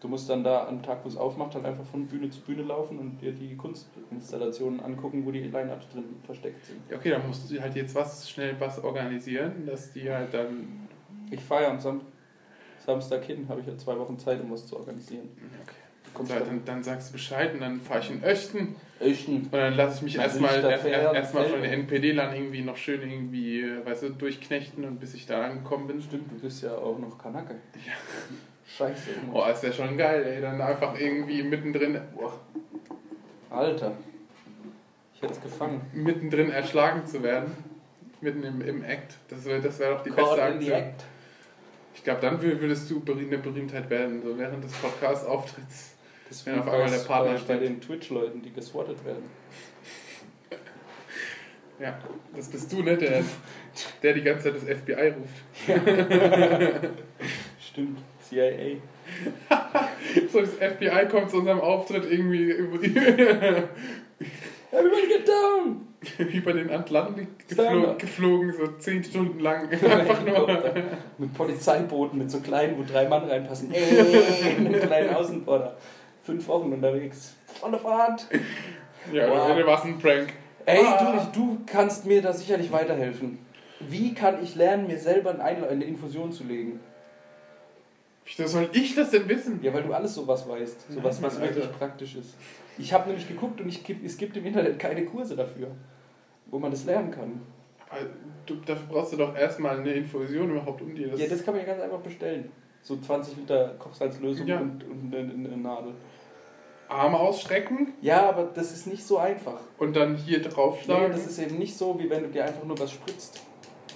Du 0.00 0.08
musst 0.08 0.28
dann 0.28 0.44
da 0.44 0.66
am 0.66 0.82
Tag, 0.82 1.04
wo 1.04 1.08
es 1.08 1.16
aufmacht, 1.16 1.54
halt 1.54 1.64
einfach 1.64 1.84
von 1.84 2.06
Bühne 2.06 2.28
zu 2.28 2.40
Bühne 2.40 2.62
laufen 2.62 2.98
und 2.98 3.20
dir 3.20 3.32
die 3.32 3.56
Kunstinstallationen 3.56 4.80
angucken, 4.80 5.24
wo 5.24 5.30
die 5.30 5.40
Line-Ups 5.40 5.88
drin 5.92 6.04
versteckt 6.24 6.66
sind. 6.66 6.80
Okay, 6.92 7.10
dann 7.10 7.26
musst 7.26 7.50
du 7.50 7.60
halt 7.60 7.74
jetzt 7.74 7.94
was 7.94 8.28
schnell 8.28 8.54
was 8.58 8.82
organisieren, 8.82 9.66
dass 9.66 9.92
die 9.92 10.10
halt 10.10 10.34
dann. 10.34 10.88
Ich 11.30 11.40
fahre 11.40 11.68
am 11.68 11.80
Sam 11.80 12.02
Samstag 12.84 13.24
hin, 13.24 13.48
habe 13.48 13.60
ich 13.60 13.66
ja 13.66 13.76
zwei 13.76 13.98
Wochen 13.98 14.18
Zeit, 14.18 14.40
um 14.40 14.52
was 14.52 14.66
zu 14.66 14.76
organisieren. 14.76 15.28
Okay. 15.62 15.74
Kommst 16.14 16.32
Dann, 16.32 16.44
dann, 16.46 16.64
dann 16.64 16.82
sagst 16.82 17.08
du 17.08 17.12
Bescheid 17.14 17.52
und 17.52 17.60
dann 17.60 17.80
fahre 17.80 18.00
ich 18.00 18.10
in 18.10 18.22
Öchten 18.22 18.76
Öchten. 19.00 19.42
und 19.42 19.52
dann 19.52 19.74
lasse 19.74 19.96
ich 19.96 20.02
mich 20.02 20.16
erstmal 20.16 20.64
erst, 20.64 20.86
erstmal 20.86 21.44
von 21.46 21.60
den 21.60 21.72
NPD-Lern 21.72 22.34
irgendwie 22.34 22.62
noch 22.62 22.76
schön 22.76 23.02
irgendwie, 23.02 23.60
äh, 23.60 23.84
weißt 23.84 24.04
du, 24.04 24.10
durchknechten 24.10 24.84
und 24.84 24.98
bis 24.98 25.14
ich 25.14 25.26
da 25.26 25.44
angekommen 25.44 25.88
bin. 25.88 26.00
Stimmt, 26.00 26.30
du 26.30 26.38
bist 26.38 26.62
ja 26.62 26.74
auch 26.76 26.98
noch 26.98 27.18
Kanake. 27.18 27.56
Ja. 27.74 27.92
Scheiße. 28.66 29.10
Boah, 29.30 29.50
ist 29.50 29.62
ja 29.62 29.72
schon 29.72 29.96
geil, 29.96 30.24
ey. 30.26 30.40
Dann 30.40 30.60
einfach 30.60 30.98
irgendwie 30.98 31.42
mittendrin, 31.42 32.00
Boah. 32.14 32.38
Alter. 33.50 33.92
Ich 35.14 35.22
hätte 35.22 35.32
es 35.34 35.40
gefangen. 35.40 35.80
mittendrin 35.94 36.50
erschlagen 36.50 37.06
zu 37.06 37.22
werden. 37.22 37.52
Mitten 38.20 38.42
im, 38.42 38.60
im 38.60 38.82
Act. 38.84 39.14
Das 39.28 39.44
wäre 39.44 39.60
das 39.60 39.78
wär 39.78 39.90
doch 39.92 40.02
die 40.02 40.10
Caught 40.10 40.36
beste 40.36 40.52
in 40.52 40.60
the 40.60 40.72
Aktion. 40.74 40.94
Ich 41.94 42.04
glaube, 42.04 42.20
dann 42.20 42.40
wür- 42.40 42.60
würdest 42.60 42.90
du 42.90 43.02
eine 43.08 43.38
Berühmtheit 43.38 43.88
werden, 43.88 44.22
so 44.22 44.36
während 44.36 44.62
des 44.64 44.72
Podcast-Auftritts. 44.72 45.92
Das 46.28 46.44
Wenn 46.44 46.54
ist 46.54 46.60
auf 46.60 46.68
einmal 46.68 46.90
der 46.90 46.98
Partner 46.98 47.32
bei, 47.32 47.38
bei 47.38 47.44
steht. 47.44 47.62
den 47.62 47.80
Twitch-Leuten, 47.80 48.42
die 48.42 48.52
geswattet 48.52 49.02
werden. 49.04 49.22
Ja, 51.78 51.98
das 52.34 52.48
bist 52.48 52.72
du, 52.72 52.82
ne? 52.82 52.96
Der, 52.96 53.22
der 54.02 54.12
die 54.14 54.22
ganze 54.22 54.44
Zeit 54.44 54.56
das 54.56 54.78
FBI 54.80 55.14
ruft. 55.14 55.68
Stimmt. 57.60 57.98
CIA. 58.28 58.76
So, 60.32 60.40
das 60.40 60.50
FBI 60.54 61.06
kommt 61.10 61.30
zu 61.30 61.38
unserem 61.38 61.60
Auftritt 61.60 62.10
irgendwie 62.10 62.50
Everybody 64.72 65.06
get 65.08 65.28
down! 65.28 65.86
über 66.32 66.52
den 66.52 66.70
Atlantik 66.70 67.28
Stand 67.50 67.68
geflo 67.68 67.90
up. 67.90 67.98
geflogen, 67.98 68.52
so 68.52 68.66
zehn 68.78 69.02
Stunden 69.02 69.40
lang. 69.40 69.68
Einfach 69.82 70.24
nur. 70.24 70.46
mit 71.18 71.34
Polizeibooten, 71.34 72.18
mit 72.18 72.30
so 72.30 72.40
kleinen, 72.40 72.78
wo 72.78 72.84
drei 72.84 73.08
Mann 73.08 73.24
reinpassen. 73.28 73.72
Ey, 73.72 74.54
mit 74.58 74.74
einem 74.74 74.80
kleinen 74.86 75.14
Außenborder. 75.14 75.76
Fünf 76.22 76.46
Wochen 76.48 76.72
unterwegs. 76.72 77.34
Volle 77.60 77.78
Fahrt. 77.78 78.26
Ja, 79.12 79.28
Wow. 79.28 79.48
wow. 79.56 79.66
war 79.66 79.78
es 79.78 79.84
ein 79.84 79.98
Prank. 79.98 80.32
Ey, 80.64 80.84
Ah. 80.84 81.28
du, 81.32 81.40
du 81.40 81.58
kannst 81.66 82.06
mir 82.06 82.22
da 82.22 82.32
sicherlich 82.32 82.70
weiterhelfen. 82.72 83.38
Wie 83.80 84.14
kann 84.14 84.42
ich 84.42 84.54
lernen, 84.56 84.86
mir 84.86 84.98
selber 84.98 85.38
eine 85.40 85.84
Infusion 85.84 86.32
zu 86.32 86.44
legen? 86.44 86.80
Wieso 88.26 88.46
soll 88.48 88.68
ich 88.72 88.94
das 88.94 89.10
denn 89.10 89.28
wissen? 89.28 89.60
Ja, 89.62 89.72
weil 89.72 89.84
du 89.84 89.92
alles 89.92 90.14
sowas 90.14 90.48
weißt. 90.48 90.92
Sowas, 90.92 91.22
was 91.22 91.36
Alter. 91.38 91.54
wirklich 91.54 91.72
praktisch 91.78 92.16
ist. 92.16 92.34
Ich 92.78 92.92
habe 92.92 93.08
nämlich 93.08 93.28
geguckt 93.28 93.60
und 93.60 93.68
ich, 93.68 93.82
es 94.04 94.16
gibt 94.16 94.36
im 94.36 94.44
Internet 94.44 94.78
keine 94.78 95.04
Kurse 95.04 95.36
dafür, 95.36 95.68
wo 96.46 96.58
man 96.58 96.70
das 96.70 96.84
lernen 96.84 97.10
kann. 97.10 97.40
Aber 97.88 98.00
Du, 98.44 98.54
dafür 98.56 98.86
brauchst 98.88 99.12
du 99.12 99.16
doch 99.16 99.34
erstmal 99.36 99.78
eine 99.80 99.92
Infusion 99.92 100.50
überhaupt 100.50 100.80
um 100.82 100.94
dir. 100.94 101.08
Das 101.08 101.20
Ja, 101.20 101.26
das 101.28 101.44
kann 101.44 101.54
man 101.54 101.62
ja 101.64 101.66
ganz 101.72 101.82
einfach 101.82 101.98
bestellen. 102.00 102.50
So 102.82 102.96
20 102.96 103.36
Liter 103.38 103.74
Kochsalzlösung 103.78 104.46
Ja. 104.46 104.60
und, 104.60 104.84
und 104.84 105.12
eine, 105.14 105.32
eine 105.32 105.56
Nadel. 105.56 105.92
Arme 106.88 107.18
ausstrecken 107.18 107.94
Ja, 108.00 108.28
aber 108.28 108.44
das 108.54 108.70
ist 108.72 108.86
nicht 108.86 109.04
so 109.04 109.18
einfach. 109.18 109.60
und 109.78 109.96
dann 109.96 110.14
hier 110.16 110.38
Nee, 110.38 110.44
draufschlagen. 110.44 111.10
das 111.10 111.26
ist 111.26 111.38
eben 111.40 111.58
nicht 111.58 111.76
so, 111.76 111.98
wie 111.98 112.08
wenn 112.08 112.22
du 112.22 112.28
dir 112.28 112.44
einfach 112.44 112.64
nur 112.64 112.78
was 112.78 112.92
spritzt. 112.92 113.40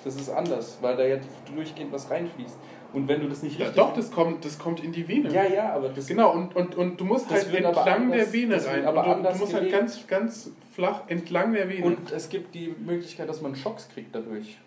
Das 0.05 0.16
ist 0.16 0.28
anders, 0.31 0.78
weil 0.81 0.97
da 0.97 1.05
ja 1.05 1.19
durchgehend 1.55 1.93
was 1.93 2.11
reinfließt. 2.11 2.57
Und 2.93 3.09
wenn 3.09 3.21
du 3.21 3.29
das 3.29 3.43
nicht 3.43 3.59
ja, 3.59 3.67
richtig... 3.67 3.83
doch, 3.83 3.95
das 3.95 4.11
kommt, 4.11 4.45
das 4.45 4.59
kommt 4.59 4.83
in 4.83 4.93
die 4.93 5.07
Vene. 5.07 5.33
Ja, 5.33 5.45
ja, 5.45 5.73
aber 5.73 5.91
das... 5.91 6.07
Genau, 6.07 6.33
und, 6.33 6.57
und, 6.57 6.75
und 6.75 7.01
du 7.01 7.05
musst 7.05 7.31
halt 7.31 7.53
entlang 7.55 8.03
anders- 8.03 8.17
der 8.17 8.33
Vene 8.33 8.67
rein. 8.67 8.85
aber 8.85 9.17
Und 9.17 9.25
du, 9.25 9.33
du 9.33 9.39
musst 9.39 9.55
halt 9.55 9.65
gelegt. 9.65 9.79
ganz, 9.79 10.07
ganz 10.07 10.51
flach 10.75 11.03
entlang 11.09 11.53
der 11.53 11.69
Vene. 11.69 11.85
Und 11.87 12.11
es 12.11 12.29
gibt 12.29 12.55
die 12.55 12.75
Möglichkeit, 12.79 13.29
dass 13.29 13.41
man 13.41 13.55
Schocks 13.55 13.89
kriegt 13.89 14.15
dadurch. 14.15 14.59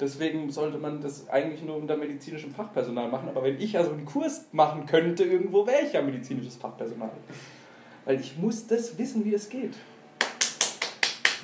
Deswegen 0.00 0.50
sollte 0.50 0.78
man 0.78 1.00
das 1.00 1.28
eigentlich 1.28 1.62
nur 1.64 1.76
unter 1.76 1.96
medizinischem 1.96 2.54
Fachpersonal 2.54 3.08
machen. 3.08 3.28
Aber 3.30 3.42
wenn 3.42 3.60
ich 3.60 3.76
also 3.76 3.90
einen 3.90 4.04
Kurs 4.04 4.46
machen 4.52 4.86
könnte 4.86 5.24
irgendwo, 5.24 5.66
wäre 5.66 5.82
ich 5.84 5.92
ja 5.92 6.02
medizinisches 6.02 6.56
Fachpersonal. 6.56 7.10
Weil 8.04 8.20
ich 8.20 8.38
muss 8.38 8.66
das 8.68 8.96
wissen, 8.96 9.24
wie 9.24 9.32
das 9.32 9.48
geht. 9.48 9.74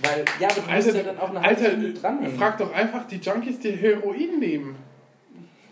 Weil, 0.03 0.25
ja, 0.39 0.49
aber 0.49 0.55
du 0.55 0.61
musst 0.61 0.71
Alter, 0.71 0.97
ja 0.97 1.03
dann 1.03 1.19
auch 1.19 1.31
eine 1.31 1.43
halbe 1.43 1.61
Alter 1.61 1.71
Stunde 1.71 1.93
dranhängen. 1.95 2.39
frag 2.39 2.59
doch 2.59 2.73
einfach 2.73 3.07
die 3.07 3.17
Junkies, 3.17 3.59
die 3.59 3.73
Heroin 3.73 4.39
nehmen. 4.39 4.77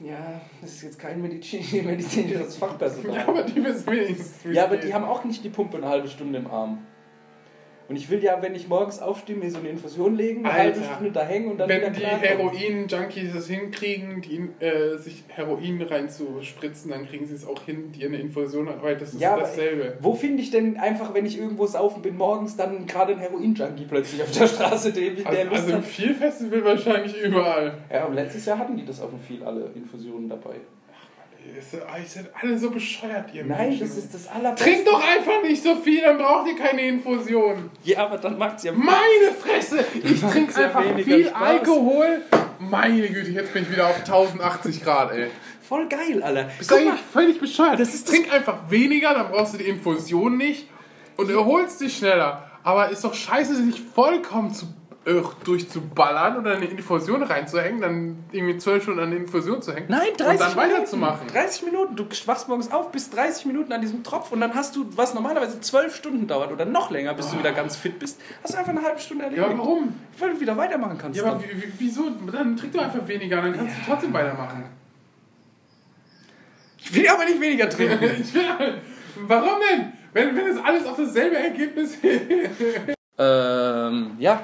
Ja, 0.03 0.41
das 0.61 0.73
ist 0.73 0.83
jetzt 0.83 0.99
kein 0.99 1.23
Medizin 1.23 1.63
medizinisches 1.87 2.57
Fachpersonal. 2.57 3.17
Ja, 3.17 3.29
aber 3.29 3.43
die 3.43 3.63
wissen 3.63 3.87
wenigstens. 3.87 4.53
Ja, 4.53 4.65
aber 4.65 4.77
die 4.77 4.93
haben 4.93 5.05
auch 5.05 5.25
nicht 5.25 5.45
die 5.45 5.49
Pumpe 5.49 5.77
eine 5.77 5.89
halbe 5.89 6.09
Stunde 6.09 6.39
im 6.39 6.51
Arm. 6.51 6.79
Und 7.93 7.97
ich 7.97 8.09
will 8.09 8.25
ja, 8.25 8.41
wenn 8.41 8.55
ich 8.55 8.69
morgens 8.69 9.01
aufstehe, 9.03 9.37
mir 9.37 9.51
so 9.51 9.59
eine 9.59 9.69
Infusion 9.69 10.17
legen, 10.17 10.47
eine 10.47 10.55
halbe. 10.55 10.81
Stunde 10.83 11.13
da 11.13 11.27
hängen 11.27 11.51
und 11.51 11.59
dann 11.59 11.69
wieder 11.69 11.83
Wenn 11.83 11.93
die. 11.93 12.01
Heroin-Junkies 12.01 13.35
es 13.35 13.49
hinkriegen, 13.49 14.23
die, 14.23 14.49
äh, 14.65 14.97
sich 14.97 15.25
Heroin 15.29 15.83
reinzuspritzen, 15.83 16.91
dann 16.91 17.07
kriegen 17.07 17.27
sie 17.27 17.35
es 17.35 17.47
auch 17.47 17.63
hin, 17.67 17.93
die 17.93 18.07
eine 18.07 18.17
Infusion 18.17 18.67
weil 18.81 18.97
das 18.97 19.13
ist 19.13 19.21
Ja, 19.21 19.37
dasselbe. 19.39 19.99
Wo 20.01 20.15
finde 20.15 20.43
ich 20.43 20.51
denn 20.51 20.79
einfach, 20.79 21.13
wenn 21.13 21.27
ich 21.27 21.39
irgendwo 21.39 21.67
saufen 21.67 22.01
bin, 22.01 22.17
morgens 22.17 22.57
dann 22.57 22.87
gerade 22.87 23.13
einen 23.13 23.21
Heroin-Junkie 23.21 23.85
plötzlich 23.87 24.23
auf 24.23 24.31
der 24.31 24.47
Straße, 24.47 24.91
der, 24.91 25.11
der 25.11 25.27
Also, 25.27 25.43
Lust 25.43 25.53
also 25.53 25.69
im 25.69 25.77
hat? 25.77 25.85
Viel-Festival 25.85 26.65
wahrscheinlich 26.65 27.23
überall. 27.23 27.75
Ja, 27.93 28.05
aber 28.07 28.15
letztes 28.15 28.47
Jahr 28.47 28.59
hatten 28.59 28.75
die 28.75 28.87
das 28.87 29.03
auf 29.03 29.11
dem 29.11 29.21
viel 29.21 29.45
alle 29.45 29.71
Infusionen 29.75 30.31
dabei. 30.31 30.55
Ihr 31.45 31.63
seid- 31.63 31.83
Ihr 32.03 32.09
seid 32.09 32.31
alle 32.41 32.59
so 32.59 32.71
bescheuert, 32.71 33.33
ihr 33.35 33.45
Nein, 33.45 33.69
Menschen. 33.71 33.89
das 33.89 33.97
ist 33.97 34.15
das 34.15 34.29
allerbeste. 34.29 34.65
Trink 34.65 34.85
doch 34.87 35.03
einfach 35.03 35.43
nicht 35.43 35.63
so 35.63 35.77
viel, 35.77 36.01
dann 36.03 36.19
braucht 36.19 36.47
ihr 36.49 36.57
keine 36.57 36.83
Infusion. 36.83 37.71
Ja, 37.85 38.07
aber 38.07 38.19
dann 38.19 38.39
macht's 38.39 38.63
ja... 38.65 38.73
Meine 38.73 39.33
Fresse! 39.41 39.85
Ich 40.03 40.21
trinke 40.21 40.65
einfach 40.65 40.85
weniger 40.85 41.03
viel 41.05 41.27
Spaß. 41.29 41.43
Alkohol. 41.43 42.23
Meine 42.59 43.09
Güte, 43.09 43.31
jetzt 43.33 43.53
bin 43.53 43.65
ich 43.65 43.73
wieder 43.73 43.89
auf 43.89 43.99
1080 43.99 44.83
Grad, 44.85 45.13
ey. 45.13 45.29
Voll 45.63 45.89
geil, 45.89 46.23
Alter. 46.23 46.49
Bist 46.59 46.71
du 46.71 46.75
eigentlich 46.77 47.01
völlig 47.13 47.41
bescheuert? 47.41 47.81
Das 47.81 47.95
ist 47.95 48.07
Trink 48.09 48.33
einfach 48.33 48.71
weniger, 48.71 49.15
dann 49.15 49.29
brauchst 49.31 49.55
du 49.55 49.59
die 49.59 49.65
Infusion 49.65 50.37
nicht 50.37 50.69
und 51.17 51.31
erholst 51.31 51.81
dich 51.81 51.97
schneller. 51.97 52.49
Aber 52.63 52.91
ist 52.91 53.03
doch 53.05 53.15
scheiße, 53.15 53.57
sich 53.57 53.81
vollkommen 53.81 54.53
zu, 54.55 54.67
durchzuballern 55.05 56.39
oder 56.39 56.57
eine 56.57 56.67
Infusion 56.67 57.23
reinzuhängen, 57.25 57.81
dann 57.81 58.25
irgendwie 58.31 58.57
12 58.57 58.83
Stunden 58.85 59.01
an 59.01 59.11
der 59.11 59.19
Infusion 59.19 59.61
zu 59.61 59.75
hängen 59.75 59.87
Nein, 59.89 60.09
30 60.17 60.19
und 60.19 60.27
dann 60.27 60.37
Minuten. 60.39 60.57
weiterzumachen. 60.57 61.27
30 61.29 61.63
Minuten. 61.65 61.97
Du 61.97 62.07
wachst 62.27 62.49
morgens 62.49 62.71
auf, 62.71 62.93
bist 62.93 63.17
30 63.17 63.47
Minuten 63.47 63.73
an 63.73 63.81
diesem 63.81 64.05
Tropf 64.05 64.31
und 64.31 64.41
dann 64.41 64.55
hast 64.55 64.77
du, 64.77 64.87
was 64.95 65.15
normalerweise 65.15 65.61
12 65.61 65.97
Stunden 65.97 66.27
dauert 66.29 66.53
oder 66.53 66.65
noch 66.65 66.91
länger, 66.91 67.15
bis 67.15 67.31
du 67.31 67.39
wieder 67.39 67.53
ganz 67.53 67.75
fit 67.75 67.99
bist, 67.99 68.21
hast 68.45 68.55
du 68.55 68.59
einfach 68.59 68.71
eine 68.71 68.83
halbe 68.83 69.01
Stunde 69.01 69.25
erledigt. 69.25 69.49
Ja, 69.49 69.59
warum? 69.59 69.93
Weil 70.19 70.31
du 70.35 70.41
wieder 70.41 70.57
weitermachen 70.57 70.99
kannst. 70.99 71.19
Ja, 71.19 71.27
aber 71.27 71.43
wieso? 71.79 72.11
Dann 72.31 72.57
trink 72.57 72.73
doch 72.73 72.83
einfach 72.83 73.07
weniger, 73.09 73.43
dann 73.43 73.57
kannst 73.57 73.75
du 73.77 73.91
trotzdem 73.91 74.13
weitermachen. 74.13 74.65
Ich 76.79 76.95
will 76.95 77.09
aber 77.09 77.25
nicht 77.25 77.41
weniger 77.41 77.69
trinken. 77.69 77.99
Ich 78.21 78.35
will, 78.35 78.45
warum 79.27 79.61
denn? 79.71 79.93
Wenn, 80.13 80.37
wenn 80.37 80.47
es 80.47 80.59
alles 80.63 80.87
auf 80.87 80.97
dasselbe 80.97 81.37
Ergebnis 81.37 81.97
ähm, 83.19 84.13
ja. 84.19 84.43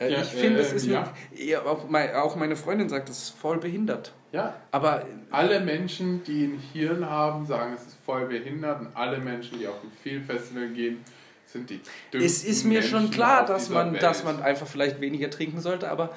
Äh, 0.00 0.12
Ja, 0.12 0.22
ich 0.22 0.28
finde, 0.28 0.58
äh, 0.58 0.62
es 0.62 0.72
ist 0.72 0.86
ja. 0.86 1.02
ein, 1.02 1.08
ja, 1.36 1.62
auch, 1.62 1.88
mein, 1.88 2.14
auch 2.14 2.34
meine 2.34 2.56
Freundin 2.56 2.88
sagt, 2.88 3.08
das 3.08 3.18
ist 3.22 3.30
voll 3.38 3.58
behindert. 3.58 4.12
Ja, 4.32 4.54
Aber 4.70 5.04
alle 5.30 5.60
Menschen, 5.60 6.22
die 6.24 6.44
ein 6.44 6.62
Hirn 6.72 7.08
haben, 7.08 7.46
sagen, 7.46 7.74
es 7.74 7.86
ist 7.86 7.96
voll 8.04 8.26
behindert. 8.26 8.80
Und 8.80 8.88
alle 8.94 9.18
Menschen, 9.18 9.58
die 9.58 9.66
auf 9.66 9.82
ein 9.82 9.90
Viel-Festival 10.02 10.68
gehen, 10.68 11.04
sind 11.46 11.68
die 11.68 11.80
es 11.82 12.10
dümmsten 12.12 12.50
ist 12.50 12.64
mir 12.64 12.82
schon 12.82 12.98
Menschen 13.02 13.14
klar, 13.14 13.42
auf 13.42 13.48
dass 13.48 13.68
man, 13.70 13.92
Welt. 13.92 14.02
dass 14.02 14.22
man 14.24 14.40
einfach 14.40 14.66
vielleicht 14.68 15.00
weniger 15.00 15.30
trinken 15.30 15.60
sollte, 15.60 15.90
aber 15.90 16.10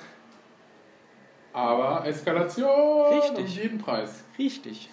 Aber 1.54 2.06
Eskalation 2.06 3.14
Richtig. 3.14 3.38
um 3.40 3.46
jeden 3.48 3.78
Preis. 3.80 4.24
richtig. 4.40 4.90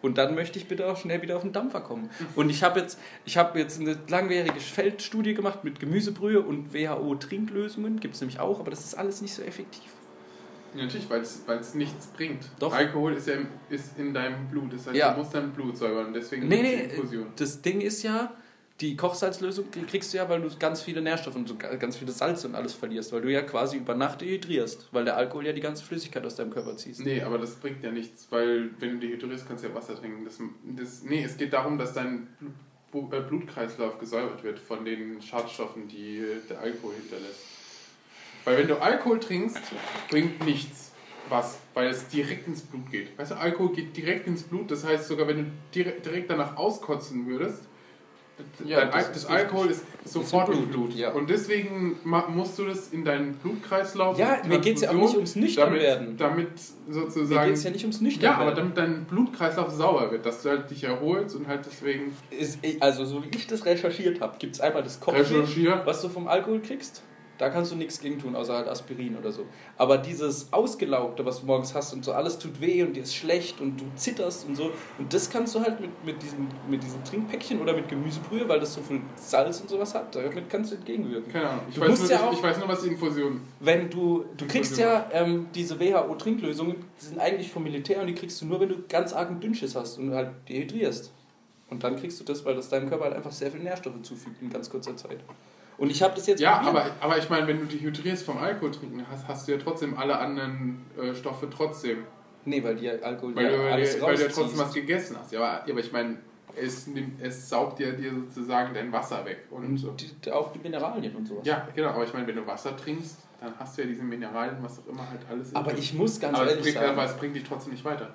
Und 0.00 0.16
dann 0.16 0.34
möchte 0.34 0.58
ich 0.58 0.68
bitte 0.68 0.86
auch 0.86 0.96
schnell 0.96 1.22
wieder 1.22 1.36
auf 1.36 1.42
den 1.42 1.52
Dampfer 1.52 1.80
kommen. 1.80 2.08
Und 2.36 2.50
ich 2.50 2.62
habe 2.62 2.78
jetzt, 2.80 2.98
ich 3.24 3.36
habe 3.36 3.58
jetzt 3.58 3.80
eine 3.80 3.98
langwierige 4.08 4.60
Feldstudie 4.60 5.34
gemacht 5.34 5.64
mit 5.64 5.80
Gemüsebrühe 5.80 6.40
und 6.40 6.72
WHO-Trinklösungen. 6.72 7.98
Gibt 8.00 8.14
es 8.14 8.20
nämlich 8.20 8.38
auch, 8.40 8.60
aber 8.60 8.70
das 8.70 8.84
ist 8.84 8.94
alles 8.94 9.20
nicht 9.22 9.34
so 9.34 9.42
effektiv. 9.42 9.90
Ja, 10.74 10.84
Natürlich, 10.84 11.08
weil 11.10 11.22
es 11.22 11.74
nichts 11.74 12.06
bringt. 12.08 12.44
Doch. 12.58 12.72
Alkohol 12.74 13.14
ist 13.14 13.26
ja 13.26 13.34
im, 13.34 13.46
ist 13.70 13.98
in 13.98 14.12
deinem 14.14 14.46
Blut. 14.48 14.72
Das 14.72 14.86
heißt, 14.86 14.96
Ja. 14.96 15.12
du 15.14 15.20
musst 15.20 15.34
dein 15.34 15.50
Blut 15.50 15.76
säubern. 15.76 16.12
Deswegen 16.12 16.46
Nee, 16.46 16.62
nee, 16.62 16.74
Infusion. 16.94 17.26
das 17.36 17.62
Ding 17.62 17.80
ist 17.80 18.02
ja, 18.02 18.32
die 18.80 18.96
Kochsalzlösung 18.96 19.66
kriegst 19.88 20.12
du 20.12 20.18
ja, 20.18 20.28
weil 20.28 20.40
du 20.40 20.48
ganz 20.58 20.82
viele 20.82 21.00
Nährstoffe 21.00 21.34
und 21.34 21.48
so 21.48 21.56
ga- 21.56 21.74
ganz 21.76 21.96
viele 21.96 22.12
Salz 22.12 22.44
und 22.44 22.54
alles 22.54 22.74
verlierst, 22.74 23.12
weil 23.12 23.22
du 23.22 23.30
ja 23.32 23.42
quasi 23.42 23.76
über 23.76 23.94
Nacht 23.94 24.20
dehydrierst, 24.20 24.88
weil 24.92 25.04
der 25.04 25.16
Alkohol 25.16 25.46
ja 25.46 25.52
die 25.52 25.60
ganze 25.60 25.84
Flüssigkeit 25.84 26.24
aus 26.24 26.36
deinem 26.36 26.50
Körper 26.50 26.76
ziehst. 26.76 27.00
Nee, 27.00 27.20
aber 27.22 27.38
das 27.38 27.56
bringt 27.56 27.82
ja 27.82 27.90
nichts, 27.90 28.28
weil 28.30 28.70
wenn 28.78 29.00
du 29.00 29.06
dehydrierst, 29.06 29.48
kannst 29.48 29.64
du 29.64 29.68
ja 29.68 29.74
Wasser 29.74 29.96
trinken. 29.98 30.24
Das, 30.24 30.38
das, 30.76 31.02
nee, 31.02 31.24
es 31.24 31.36
geht 31.36 31.52
darum, 31.52 31.76
dass 31.76 31.92
dein 31.92 32.28
äh, 32.92 33.20
Blutkreislauf 33.20 33.98
gesäubert 33.98 34.44
wird 34.44 34.58
von 34.60 34.84
den 34.84 35.20
Schadstoffen, 35.22 35.88
die 35.88 36.22
der 36.48 36.60
Alkohol 36.60 36.94
hinterlässt. 36.94 37.40
Weil 38.44 38.58
wenn 38.58 38.68
du 38.68 38.80
Alkohol 38.80 39.18
trinkst, 39.20 39.60
bringt 40.08 40.44
nichts 40.44 40.92
was, 41.28 41.58
weil 41.74 41.88
es 41.88 42.08
direkt 42.08 42.46
ins 42.46 42.62
Blut 42.62 42.90
geht. 42.90 43.18
Weißt 43.18 43.32
du, 43.32 43.34
Alkohol 43.36 43.74
geht 43.74 43.94
direkt 43.96 44.26
ins 44.26 44.44
Blut, 44.44 44.70
das 44.70 44.84
heißt 44.84 45.08
sogar, 45.08 45.28
wenn 45.28 45.52
du 45.74 45.84
direkt 45.84 46.30
danach 46.30 46.56
auskotzen 46.56 47.26
würdest, 47.26 47.67
Ja, 48.64 48.84
das 48.86 49.08
das, 49.08 49.16
ist 49.18 49.26
Alkohol 49.30 49.66
ist 49.68 49.84
sofort 50.04 50.48
im 50.48 50.66
Blut, 50.68 50.70
Blut. 50.70 50.94
ja. 50.94 51.10
Und 51.12 51.28
deswegen 51.28 51.98
musst 52.04 52.58
du 52.58 52.64
das 52.66 52.88
in 52.88 53.04
deinen 53.04 53.34
Blutkreislauf. 53.34 54.18
Ja, 54.18 54.38
mir 54.46 54.58
geht's 54.58 54.82
ja 54.82 54.90
auch 54.90 54.94
nicht 54.94 55.14
ums 55.14 55.36
Nüchternwerden. 55.36 56.16
Damit, 56.16 56.48
damit 56.48 56.48
Mir 56.86 56.94
sozusagen. 56.94 57.46
geht 57.48 57.56
es 57.56 57.64
ja 57.64 57.70
nicht 57.70 57.84
ums 57.84 58.00
Nüchtern. 58.00 58.24
Ja, 58.24 58.36
aber 58.38 58.52
damit 58.52 58.76
dein 58.76 59.04
Blutkreislauf 59.04 59.70
sauber 59.70 60.10
wird, 60.10 60.24
dass 60.26 60.42
du 60.42 60.50
halt 60.50 60.70
dich 60.70 60.84
erholst 60.84 61.36
und 61.36 61.46
halt 61.48 61.66
deswegen 61.66 62.14
ist, 62.30 62.58
also 62.80 63.04
so 63.04 63.22
wie 63.24 63.28
ich 63.36 63.46
das 63.46 63.64
recherchiert 63.64 64.20
habe, 64.20 64.36
gibt 64.38 64.54
es 64.54 64.60
einmal 64.60 64.82
das 64.82 64.98
recherchieren. 65.06 65.80
was 65.84 66.02
du 66.02 66.08
vom 66.08 66.28
Alkohol 66.28 66.60
kriegst. 66.60 67.02
Da 67.38 67.50
kannst 67.50 67.70
du 67.70 67.76
nichts 67.76 68.00
gegen 68.00 68.18
tun, 68.18 68.34
außer 68.34 68.52
halt 68.52 68.66
Aspirin 68.68 69.16
oder 69.16 69.30
so. 69.30 69.46
Aber 69.76 69.96
dieses 69.98 70.52
Ausgelaugte, 70.52 71.24
was 71.24 71.40
du 71.40 71.46
morgens 71.46 71.72
hast 71.72 71.92
und 71.92 72.04
so, 72.04 72.12
alles 72.12 72.36
tut 72.38 72.60
weh 72.60 72.82
und 72.82 72.94
dir 72.96 73.04
ist 73.04 73.14
schlecht 73.14 73.60
und 73.60 73.80
du 73.80 73.84
zitterst 73.94 74.46
und 74.48 74.56
so. 74.56 74.72
Und 74.98 75.14
das 75.14 75.30
kannst 75.30 75.54
du 75.54 75.60
halt 75.60 75.80
mit, 75.80 75.90
mit, 76.04 76.20
diesem, 76.20 76.48
mit 76.68 76.82
diesem 76.82 77.04
Trinkpäckchen 77.04 77.60
oder 77.60 77.74
mit 77.74 77.88
Gemüsebrühe, 77.88 78.48
weil 78.48 78.58
das 78.58 78.74
so 78.74 78.80
viel 78.82 79.00
Salz 79.14 79.60
und 79.60 79.70
sowas 79.70 79.94
hat, 79.94 80.14
damit 80.16 80.50
kannst 80.50 80.72
du 80.72 80.76
entgegenwirken. 80.76 81.32
Keine 81.32 81.48
Ahnung. 81.48 81.62
Ich, 81.68 81.76
Du 81.76 81.80
weiß 81.82 81.88
musst 81.90 82.02
nur, 82.02 82.10
ja 82.10 82.20
auch- 82.28 82.32
ich 82.32 82.42
weiß 82.42 82.58
nur, 82.58 82.68
was 82.68 82.82
die 82.82 82.88
Infusion. 82.88 83.40
Wenn 83.60 83.88
du, 83.88 84.24
du 84.36 84.46
kriegst 84.46 84.76
ja 84.76 85.06
ähm, 85.12 85.46
diese 85.54 85.78
WHO-Trinklösungen, 85.78 86.74
die 87.00 87.04
sind 87.04 87.20
eigentlich 87.20 87.50
vom 87.52 87.62
Militär 87.62 88.00
und 88.00 88.08
die 88.08 88.14
kriegst 88.14 88.40
du 88.42 88.46
nur, 88.46 88.58
wenn 88.60 88.68
du 88.70 88.82
ganz 88.88 89.12
argen 89.12 89.38
Dünnschiss 89.40 89.76
hast 89.76 89.98
und 89.98 90.12
halt 90.12 90.30
dehydrierst. 90.48 91.12
Und 91.70 91.84
dann 91.84 91.96
kriegst 91.96 92.18
du 92.18 92.24
das, 92.24 92.44
weil 92.44 92.56
das 92.56 92.68
deinem 92.68 92.88
Körper 92.88 93.04
halt 93.04 93.14
einfach 93.14 93.30
sehr 93.30 93.50
viel 93.52 93.60
Nährstoffe 93.60 94.00
zufügt 94.02 94.42
in 94.42 94.50
ganz 94.50 94.68
kurzer 94.70 94.96
Zeit. 94.96 95.18
Und 95.78 95.90
ich 95.90 96.02
habe 96.02 96.14
das 96.14 96.26
jetzt 96.26 96.40
Ja, 96.40 96.58
probiert. 96.58 96.84
aber, 96.84 96.90
aber 97.00 97.18
ich 97.18 97.30
meine, 97.30 97.46
wenn 97.46 97.60
du 97.60 97.64
dehydrierst 97.66 98.24
vom 98.26 98.38
Alkohol 98.38 98.72
trinken, 98.72 99.04
hast, 99.10 99.26
hast 99.28 99.46
du 99.48 99.52
ja 99.52 99.58
trotzdem 99.58 99.96
alle 99.96 100.18
anderen 100.18 100.84
äh, 101.00 101.14
Stoffe 101.14 101.48
trotzdem. 101.48 101.98
Nee, 102.44 102.62
weil 102.64 102.74
die 102.76 102.88
Alkohol 102.90 103.34
Weil, 103.36 103.44
ja 103.44 103.50
du, 103.56 103.62
alles 103.72 104.00
weil 104.00 104.16
du 104.16 104.22
ja 104.22 104.28
trotzdem 104.28 104.58
was 104.58 104.72
gegessen 104.74 105.16
hast. 105.20 105.32
Ja, 105.32 105.38
aber, 105.40 105.66
ja, 105.66 105.72
aber 105.72 105.80
ich 105.80 105.92
meine, 105.92 106.16
es, 106.56 106.86
nimmt- 106.88 107.20
es 107.22 107.48
saugt 107.48 107.78
ja 107.78 107.92
dir 107.92 108.10
sozusagen 108.12 108.74
dein 108.74 108.92
Wasser 108.92 109.24
weg. 109.24 109.44
Und 109.50 109.64
Und 109.66 109.76
so. 109.76 109.92
die, 109.92 110.32
auch 110.32 110.52
die 110.52 110.58
Mineralien 110.58 111.14
und 111.14 111.26
sowas. 111.28 111.46
Ja, 111.46 111.68
genau. 111.74 111.90
Aber 111.90 112.04
ich 112.04 112.12
meine, 112.12 112.26
wenn 112.26 112.36
du 112.36 112.46
Wasser 112.46 112.76
trinkst, 112.76 113.18
dann 113.40 113.52
hast 113.58 113.78
du 113.78 113.82
ja 113.82 113.88
diese 113.88 114.02
Mineralien, 114.02 114.56
was 114.60 114.80
auch 114.80 114.86
immer 114.90 115.08
halt 115.08 115.20
alles. 115.30 115.54
Aber 115.54 115.72
ich 115.74 115.94
muss 115.94 116.18
ganz 116.18 116.36
aber 116.36 116.48
ehrlich 116.48 116.62
bringt, 116.64 116.76
sagen, 116.76 116.88
aber 116.90 117.04
es 117.04 117.16
bringt 117.16 117.36
dich 117.36 117.44
trotzdem 117.44 117.72
nicht 117.72 117.84
weiter. 117.84 118.10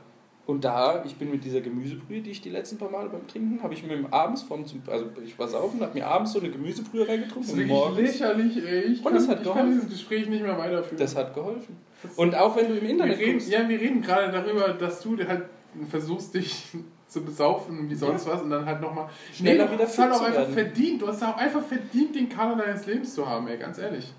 Und 0.45 0.65
da, 0.65 1.03
ich 1.05 1.15
bin 1.15 1.31
mit 1.31 1.45
dieser 1.45 1.61
Gemüsebrühe, 1.61 2.21
die 2.21 2.31
ich 2.31 2.41
die 2.41 2.49
letzten 2.49 2.77
paar 2.77 2.89
Male 2.91 3.07
beim 3.09 3.25
Trinken, 3.27 3.63
habe 3.63 3.73
ich 3.73 3.83
mir 3.85 3.97
abends 4.11 4.41
vom, 4.41 4.65
also 4.87 5.05
ich 5.23 5.39
war 5.39 5.47
saufen, 5.47 5.79
habe 5.81 5.93
mir 5.93 6.05
abends 6.05 6.33
so 6.33 6.39
eine 6.39 6.49
Gemüsebrühe 6.49 7.07
reingetrunken 7.07 7.53
und 7.53 7.67
morgens. 7.67 7.97
lächerlich, 7.99 8.57
ey. 8.65 8.81
Ich, 8.81 9.05
Und 9.05 9.15
es 9.15 9.27
hat 9.29 9.41
ich 9.41 9.53
kann 9.53 9.71
dieses 9.71 9.89
Gespräch 9.89 10.27
nicht 10.27 10.43
mehr 10.43 10.57
weiterführen. 10.57 10.97
Das 10.97 11.15
hat 11.15 11.33
geholfen. 11.33 11.77
Und 12.17 12.35
auch 12.35 12.55
wenn 12.57 12.67
du 12.67 12.77
im 12.77 12.85
Internet 12.85 13.19
reden, 13.19 13.33
guckst, 13.33 13.49
ja, 13.49 13.67
wir 13.69 13.79
reden 13.79 14.01
gerade 14.01 14.31
darüber, 14.31 14.73
dass 14.73 15.01
du 15.01 15.17
halt 15.25 15.43
versuchst, 15.89 16.33
dich 16.33 16.65
zu 17.07 17.23
besaufen 17.23 17.89
wie 17.89 17.95
sonst 17.95 18.27
was 18.27 18.41
und 18.41 18.49
dann 18.49 18.65
halt 18.65 18.81
nochmal 18.81 19.07
Schneller 19.33 19.67
du 19.67 19.73
wieder 19.73 19.83
hast 19.85 19.97
halt 19.97 20.11
fit 20.11 20.19
auch 20.21 20.25
einfach 20.25 20.39
werden. 20.41 20.53
verdient. 20.53 21.01
Du 21.01 21.07
hast 21.07 21.23
auch 21.23 21.37
einfach 21.37 21.63
verdient, 21.63 22.15
den 22.15 22.27
Kader 22.27 22.61
deines 22.61 22.85
Lebens 22.85 23.13
zu 23.15 23.25
haben, 23.25 23.47
ey, 23.47 23.57
ganz 23.57 23.77
ehrlich. 23.77 24.11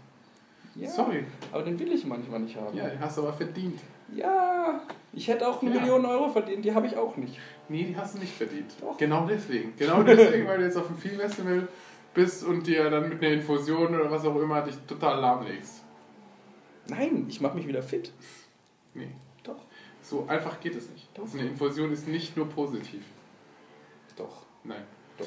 ja, 0.77 0.89
Sorry. 0.89 1.25
aber 1.53 1.65
den 1.65 1.79
will 1.79 1.93
ich 1.93 2.07
manchmal 2.07 2.41
nicht 2.41 2.57
haben. 2.57 2.75
Ja, 2.77 2.89
den 2.89 2.99
hast 3.01 3.19
du 3.19 3.23
aber 3.23 3.33
verdient. 3.35 3.79
Ja, 4.13 4.81
ich 5.13 5.29
hätte 5.29 5.49
auch 5.49 5.63
eine 5.63 5.75
Ja. 5.75 5.81
Million 5.81 6.05
Euro 6.05 6.29
verdient, 6.29 6.65
die 6.65 6.75
habe 6.75 6.87
ich 6.87 6.97
auch 6.97 7.17
nicht. 7.17 7.39
Nee, 7.69 7.85
die 7.85 7.97
hast 7.97 8.15
du 8.15 8.19
nicht 8.19 8.35
verdient. 8.35 8.75
Doch. 8.81 8.97
Genau 8.97 9.27
deswegen. 9.27 9.75
Genau 9.77 10.03
deswegen, 10.05 10.47
weil 10.47 10.59
du 10.59 10.65
jetzt 10.65 10.77
auf 10.77 10.87
dem 10.87 10.97
Film 10.99 11.19
Festival 11.19 11.69
bist 12.13 12.45
und 12.45 12.67
dir 12.67 12.91
dann 12.91 13.09
mit 13.09 13.23
einer 13.23 13.33
Infusion 13.33 13.95
oder 13.95 14.11
was 14.11 14.25
auch 14.25 14.37
immer 14.37 14.63
dich 14.63 14.77
total 14.87 15.21
lahmlegst. 15.21 15.83
Nein, 16.89 17.27
ich 17.29 17.41
mache 17.41 17.57
mich 17.57 17.67
wieder 17.67 17.83
fit. 17.83 18.13
Nee. 18.93 19.11
Doch. 19.43 19.57
So 20.03 20.27
einfach 20.29 20.61
geht 20.61 20.77
es 20.77 20.91
nicht. 20.91 21.09
Doch. 21.17 21.33
Eine 21.33 21.49
Infusion 21.49 21.91
ist 21.93 22.07
nicht 22.07 22.37
nur 22.37 22.49
positiv. 22.49 23.03
Doch. 24.17 24.45
Nein. 24.63 24.85
Doch. 25.19 25.27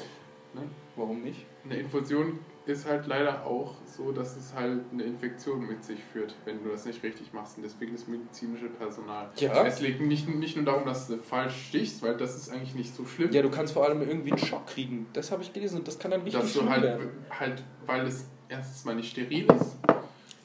Nein. 0.54 0.70
Warum 0.96 1.22
nicht? 1.22 1.44
Eine 1.64 1.76
Infusion 1.76 2.38
ist 2.68 2.86
halt 2.86 3.06
leider 3.06 3.44
auch 3.46 3.74
so, 3.86 4.12
dass 4.12 4.36
es 4.36 4.54
halt 4.54 4.80
eine 4.92 5.02
Infektion 5.02 5.66
mit 5.66 5.82
sich 5.84 5.98
führt, 6.12 6.34
wenn 6.44 6.62
du 6.62 6.70
das 6.70 6.84
nicht 6.84 7.02
richtig 7.02 7.32
machst. 7.32 7.56
Und 7.56 7.62
deswegen 7.64 7.92
das 7.92 8.06
medizinische 8.06 8.68
Personal. 8.68 9.30
Ja. 9.36 9.64
Es 9.66 9.80
liegt 9.80 10.00
nicht, 10.00 10.28
nicht 10.28 10.56
nur 10.56 10.64
darum, 10.64 10.84
dass 10.84 11.08
du 11.08 11.18
falsch 11.18 11.68
stichst, 11.68 12.02
weil 12.02 12.16
das 12.16 12.36
ist 12.36 12.50
eigentlich 12.50 12.74
nicht 12.74 12.94
so 12.94 13.04
schlimm. 13.06 13.32
Ja, 13.32 13.42
du 13.42 13.50
kannst 13.50 13.72
vor 13.72 13.84
allem 13.84 14.02
irgendwie 14.02 14.32
einen 14.32 14.38
Schock 14.38 14.66
kriegen. 14.66 15.06
Das 15.12 15.30
habe 15.32 15.42
ich 15.42 15.52
gelesen 15.52 15.78
und 15.78 15.88
das 15.88 15.98
kann 15.98 16.10
dann 16.10 16.22
richtig 16.22 16.40
dass 16.40 16.52
du 16.52 16.68
halt, 16.68 16.82
werden. 16.82 17.10
halt, 17.30 17.62
weil 17.86 18.06
es 18.06 18.26
erstens 18.48 18.84
mal 18.84 18.94
nicht 18.94 19.10
steril 19.10 19.46
ist. 19.46 19.76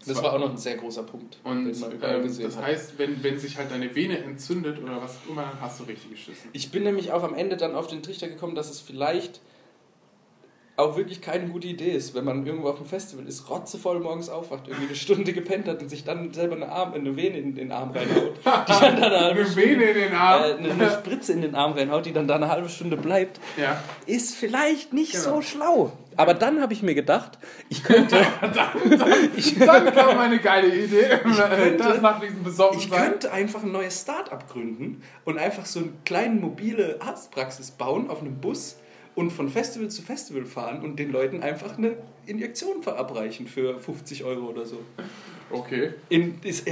Das 0.05 0.21
war 0.21 0.33
auch 0.33 0.39
noch 0.39 0.49
ein 0.49 0.57
sehr 0.57 0.75
großer 0.75 1.03
Punkt, 1.03 1.39
Und 1.45 1.67
ähm, 1.67 2.41
das 2.41 2.57
hat. 2.57 2.65
heißt, 2.65 2.99
wenn, 2.99 3.23
wenn 3.23 3.39
sich 3.39 3.57
halt 3.57 3.71
deine 3.71 3.95
Vene 3.95 4.17
entzündet 4.19 4.81
oder 4.81 5.01
was 5.01 5.17
immer, 5.29 5.43
dann 5.43 5.61
hast 5.61 5.79
du 5.79 5.85
richtig 5.85 6.11
geschissen. 6.11 6.49
Ich 6.51 6.71
bin 6.71 6.83
nämlich 6.83 7.13
auch 7.13 7.23
am 7.23 7.33
Ende 7.33 7.55
dann 7.55 7.73
auf 7.73 7.87
den 7.87 8.03
Trichter 8.03 8.27
gekommen, 8.27 8.53
dass 8.53 8.69
es 8.69 8.81
vielleicht 8.81 9.39
auch 10.75 10.97
wirklich 10.97 11.21
keine 11.21 11.47
gute 11.49 11.67
Idee 11.67 11.91
ist, 11.91 12.15
wenn 12.15 12.25
man 12.25 12.45
irgendwo 12.47 12.67
auf 12.69 12.77
dem 12.77 12.87
Festival 12.87 13.27
ist, 13.27 13.47
rotzevoll 13.47 13.99
morgens 13.99 14.27
aufwacht, 14.29 14.67
irgendwie 14.67 14.87
eine 14.87 14.95
Stunde 14.95 15.31
gepennt 15.31 15.67
hat 15.67 15.81
und 15.83 15.89
sich 15.89 16.03
dann 16.03 16.33
selber 16.33 16.55
eine, 16.55 16.67
Arm, 16.69 16.93
eine 16.93 17.15
Vene 17.15 17.37
in 17.37 17.53
den 17.53 17.71
Arm 17.71 17.91
reinhaut, 17.91 18.37
die 18.67 18.71
dann, 18.81 18.99
dann 18.99 19.13
eine, 19.13 19.29
Eine 19.39 19.55
Vene 19.55 19.83
in 19.83 19.95
den 19.95 20.13
Arm. 20.15 20.41
äh, 20.43 20.53
eine, 20.55 20.71
eine 20.71 20.89
Spritze 20.91 21.33
in 21.33 21.41
den 21.41 21.53
Arm 21.53 21.73
reinhaut, 21.73 22.07
die 22.07 22.11
dann 22.13 22.27
da 22.27 22.35
eine 22.37 22.47
halbe 22.49 22.69
Stunde 22.69 22.97
bleibt, 22.97 23.39
ja. 23.55 23.79
ist 24.07 24.35
vielleicht 24.35 24.93
nicht 24.93 25.11
Genau. 25.11 25.23
so 25.35 25.41
schlau. 25.43 25.91
Aber 26.15 26.33
dann 26.33 26.59
habe 26.61 26.73
ich 26.73 26.81
mir 26.81 26.95
gedacht, 26.95 27.37
ich 27.69 27.83
könnte, 27.83 28.17
ich, 29.35 29.57
Dann 29.59 29.93
kam 29.93 30.17
eine 30.17 30.39
geile 30.39 30.73
Idee. 30.75 31.07
könnte- 31.23 31.77
das 31.77 32.01
nach 32.01 32.19
diesem 32.19 32.37
ich 32.37 32.43
Besoffensein. 32.43 33.01
könnte 33.11 33.31
einfach 33.31 33.63
ein 33.63 33.71
neues 33.71 34.01
Start-up 34.01 34.49
gründen 34.51 35.01
und 35.25 35.37
einfach 35.37 35.65
so 35.65 35.79
eine 35.79 35.89
kleine 36.05 36.35
mobile 36.39 36.97
Arztpraxis 36.99 37.71
bauen 37.71 38.09
auf 38.09 38.21
einem 38.21 38.35
Bus 38.39 38.77
und 39.15 39.31
von 39.31 39.49
Festival 39.49 39.89
zu 39.89 40.01
Festival 40.01 40.45
fahren 40.45 40.81
und 40.81 40.97
den 40.97 41.11
Leuten 41.11 41.43
einfach 41.43 41.77
eine 41.77 41.97
Injektion 42.25 42.81
verabreichen 42.81 43.47
für 43.47 43.79
50 43.79 44.23
Euro 44.23 44.47
oder 44.47 44.65
so. 44.65 44.79
Okay. 45.51 45.93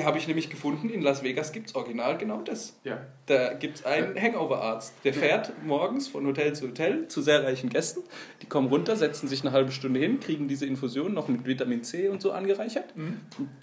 Habe 0.04 0.18
ich 0.18 0.28
nämlich 0.28 0.50
gefunden, 0.50 0.90
in 0.90 1.02
Las 1.02 1.24
Vegas 1.24 1.52
gibt 1.52 1.68
es 1.70 1.76
original 1.76 2.18
genau 2.18 2.42
das. 2.42 2.80
Ja. 2.84 3.06
Da 3.28 3.54
gibt 3.54 3.78
es 3.78 3.86
einen 3.86 4.20
Hangover-Arzt, 4.20 4.94
der 5.04 5.14
fährt 5.14 5.52
morgens 5.64 6.08
von 6.08 6.26
Hotel 6.26 6.54
zu 6.54 6.70
Hotel 6.70 7.08
zu 7.08 7.22
sehr 7.22 7.44
reichen 7.44 7.70
Gästen. 7.70 8.02
Die 8.42 8.48
kommen 8.48 8.70
runter, 8.70 8.96
setzen 8.96 9.28
sich 9.28 9.42
eine 9.42 9.52
halbe 9.52 9.72
Stunde 9.72 10.00
hin, 10.00 10.20
kriegen 10.20 10.48
diese 10.48 10.66
Infusion 10.66 11.14
noch 11.14 11.28
mit 11.28 11.46
Vitamin 11.46 11.84
C 11.84 12.08
und 12.08 12.22
so 12.22 12.32
angereichert, 12.32 12.94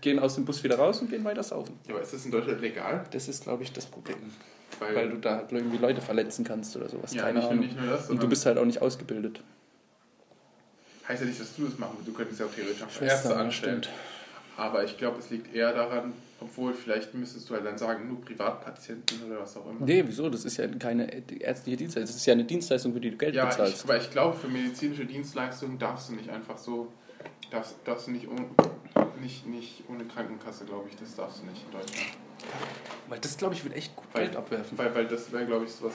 gehen 0.00 0.20
aus 0.20 0.36
dem 0.36 0.44
Bus 0.44 0.62
wieder 0.62 0.78
raus 0.78 1.00
und 1.00 1.10
gehen 1.10 1.24
weiter 1.24 1.42
saufen. 1.42 1.78
Ja, 1.88 1.94
aber 1.94 2.02
ist 2.02 2.12
das 2.12 2.24
in 2.24 2.30
Deutschland 2.30 2.60
legal? 2.60 3.05
Das 3.10 3.28
ist, 3.28 3.42
glaube 3.42 3.64
ich, 3.64 3.72
das 3.72 3.86
Problem. 3.86 4.18
Weil, 4.78 4.95
Weil 4.95 5.11
du 5.11 5.16
da 5.19 5.47
irgendwie 5.51 5.78
Leute 5.78 6.01
verletzen 6.01 6.45
kannst 6.45 6.77
oder 6.77 6.89
sowas. 6.89 7.12
ja, 7.15 7.23
Keine 7.23 7.39
nicht, 7.39 7.43
nur- 7.45 7.51
Ahnung. 7.53 7.65
nicht 7.66 7.81
nur 7.81 7.86
das, 7.90 8.09
Und 8.11 8.23
du 8.23 8.28
bist 8.28 8.47
halt 8.47 8.59
auch 8.59 8.65
nicht 8.65 8.81
ausgebildet. 8.81 9.40
heißt 11.09 11.20
ja 11.23 11.27
nicht, 11.27 11.40
dass 11.40 11.57
du 11.57 11.65
das 11.65 11.78
machen 11.78 11.95
willst. 11.97 12.09
Du 12.09 12.12
könntest 12.12 12.39
ja 12.40 12.47
auch 12.47 12.53
theoretisch 12.55 12.82
auch 12.82 13.03
Ärzte 13.03 13.28
ja, 13.31 13.35
anstellen. 13.36 13.82
stimmt. 13.82 13.97
Aber 14.57 14.85
ich 14.85 14.99
glaube, 14.99 15.19
es 15.20 15.31
liegt 15.31 15.55
eher 15.55 15.73
daran, 15.73 16.12
obwohl 16.40 16.74
vielleicht 16.74 17.15
müsstest 17.15 17.49
du 17.49 17.55
halt 17.55 17.65
dann 17.65 17.78
sagen, 17.78 18.09
nur 18.09 18.20
Privatpatienten 18.20 19.23
oder 19.27 19.40
was 19.40 19.57
auch 19.57 19.66
immer. 19.70 19.85
Nee, 19.86 20.03
wieso? 20.07 20.28
Das 20.28 20.45
ist 20.45 20.57
ja 20.57 20.66
keine 20.69 21.09
ärztliche 21.40 21.77
Dienstleistung. 21.77 22.07
Das 22.12 22.16
ist 22.16 22.27
ja 22.27 22.32
eine 22.35 22.45
Dienstleistung, 22.45 22.93
für 22.93 23.01
die 23.01 23.11
du 23.12 23.16
Geld 23.16 23.35
Ja, 23.35 23.47
bezahlst. 23.47 23.85
aber 23.85 23.97
ich 23.97 24.11
glaube, 24.11 24.36
für 24.36 24.49
medizinische 24.49 25.07
Dienstleistungen 25.07 25.78
darfst 25.78 26.09
du 26.11 26.15
nicht 26.15 26.28
einfach 26.28 26.59
so, 26.59 26.93
darfst, 27.51 27.77
darfst 27.85 28.09
du 28.09 28.11
nicht, 28.11 28.28
ohne, 28.28 28.45
nicht, 29.20 29.47
nicht 29.47 29.85
ohne 29.89 30.05
Krankenkasse, 30.05 30.65
glaube 30.66 30.89
ich, 30.89 30.97
das 30.97 31.15
darfst 31.16 31.40
du 31.43 31.47
nicht 31.47 31.65
in 31.65 31.70
Deutschland. 31.73 32.07
Weil 33.09 33.19
das, 33.20 33.36
glaube 33.36 33.55
ich, 33.55 33.65
wird 33.65 33.74
echt 33.77 33.94
gut 33.97 34.06
Weil- 34.12 34.24
Geld 34.27 34.36
abwerfen. 34.36 34.77
Weil, 34.78 34.94
weil 34.94 35.06
das 35.06 35.32
wäre, 35.32 35.47
glaube 35.47 35.65
ich, 35.65 35.73
sowas, 35.73 35.94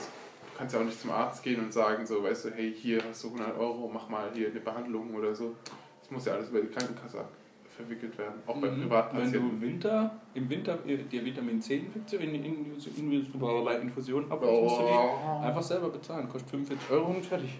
du 0.52 0.58
kannst 0.58 0.74
ja 0.74 0.80
auch 0.80 0.84
nicht 0.84 1.00
zum 1.00 1.10
Arzt 1.10 1.42
gehen 1.42 1.60
und 1.62 1.72
sagen, 1.72 2.04
so, 2.06 2.22
weißt 2.22 2.46
du, 2.46 2.50
hey, 2.50 2.72
hier 2.76 3.02
hast 3.08 3.22
du 3.24 3.28
100 3.28 3.56
Euro, 3.58 3.90
mach 3.92 4.08
mal 4.08 4.30
hier 4.34 4.48
eine 4.50 4.60
Behandlung 4.60 5.14
oder 5.14 5.34
so. 5.34 5.54
Das 6.00 6.10
muss 6.10 6.24
ja 6.26 6.34
alles 6.34 6.50
über 6.50 6.60
die 6.60 6.68
Krankenkasse 6.68 7.20
ab- 7.20 7.30
verwickelt 7.76 8.16
werden, 8.18 8.34
auch 8.46 8.54
bei 8.56 8.70
Mhm. 8.70 8.88
Wenn 9.14 9.32
du 9.32 9.60
Winter, 9.60 10.14
im 10.34 10.48
Winter 10.48 10.78
äh, 10.86 10.96
dir 10.98 11.24
Vitamin 11.24 11.60
C-Infektion 11.60 12.22
in, 12.22 12.34
in, 12.36 12.44
in, 12.44 12.54
in 12.96 13.82
Infusion 13.82 14.30
abholst, 14.30 14.62
musst 14.62 14.78
du 14.80 14.82
die 14.82 14.92
Oh. 14.92 15.40
einfach 15.42 15.62
selber 15.62 15.88
bezahlen. 15.88 16.28
Kostet 16.28 16.50
45 16.50 16.90
Euro 16.90 17.10
und 17.10 17.26
fertig. 17.26 17.58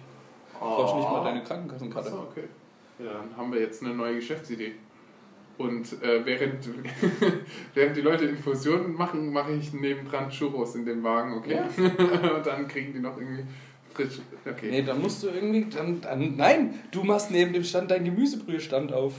Du 0.53 0.59
brauchst 0.59 0.95
nicht 0.95 1.09
mal 1.09 1.21
deine 1.23 1.43
Krankenkassenkarte. 1.43 2.07
Achso, 2.09 2.21
okay. 2.31 2.43
Ja, 2.99 3.11
dann 3.11 3.35
haben 3.35 3.51
wir 3.51 3.59
jetzt 3.59 3.83
eine 3.83 3.93
neue 3.93 4.15
Geschäftsidee. 4.15 4.75
Und 5.57 6.01
äh, 6.03 6.25
während, 6.25 6.67
während 7.73 7.95
die 7.95 8.01
Leute 8.01 8.25
Infusionen 8.25 8.93
machen, 8.93 9.31
mache 9.31 9.53
ich 9.53 9.73
nebendran 9.73 10.29
Churros 10.29 10.75
in 10.75 10.85
dem 10.85 11.03
Wagen, 11.03 11.33
okay? 11.37 11.61
Und 11.77 12.45
dann 12.45 12.67
kriegen 12.67 12.93
die 12.93 12.99
noch 12.99 13.17
irgendwie 13.17 13.43
frisch. 13.93 14.19
Okay. 14.45 14.69
Nee, 14.69 14.81
dann 14.83 15.01
musst 15.01 15.23
du 15.23 15.27
irgendwie. 15.27 15.67
Dann, 15.73 16.01
dann, 16.01 16.35
nein, 16.35 16.73
du 16.91 17.03
machst 17.03 17.31
neben 17.31 17.53
dem 17.53 17.63
Stand 17.63 17.91
deinen 17.91 18.05
Gemüsebrühestand 18.05 18.91
auf. 18.91 19.13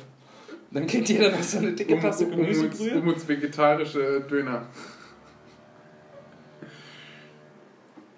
Dann 0.70 0.86
kriegt 0.86 1.08
jeder 1.08 1.30
noch 1.30 1.42
so 1.42 1.58
eine 1.58 1.72
dicke 1.72 1.94
um, 1.94 2.00
Tasse 2.00 2.26
um, 2.26 2.32
um, 2.32 2.36
Gemüsebrühe. 2.38 3.00
um 3.00 3.08
uns 3.08 3.26
vegetarische 3.26 4.20
Döner. 4.28 4.66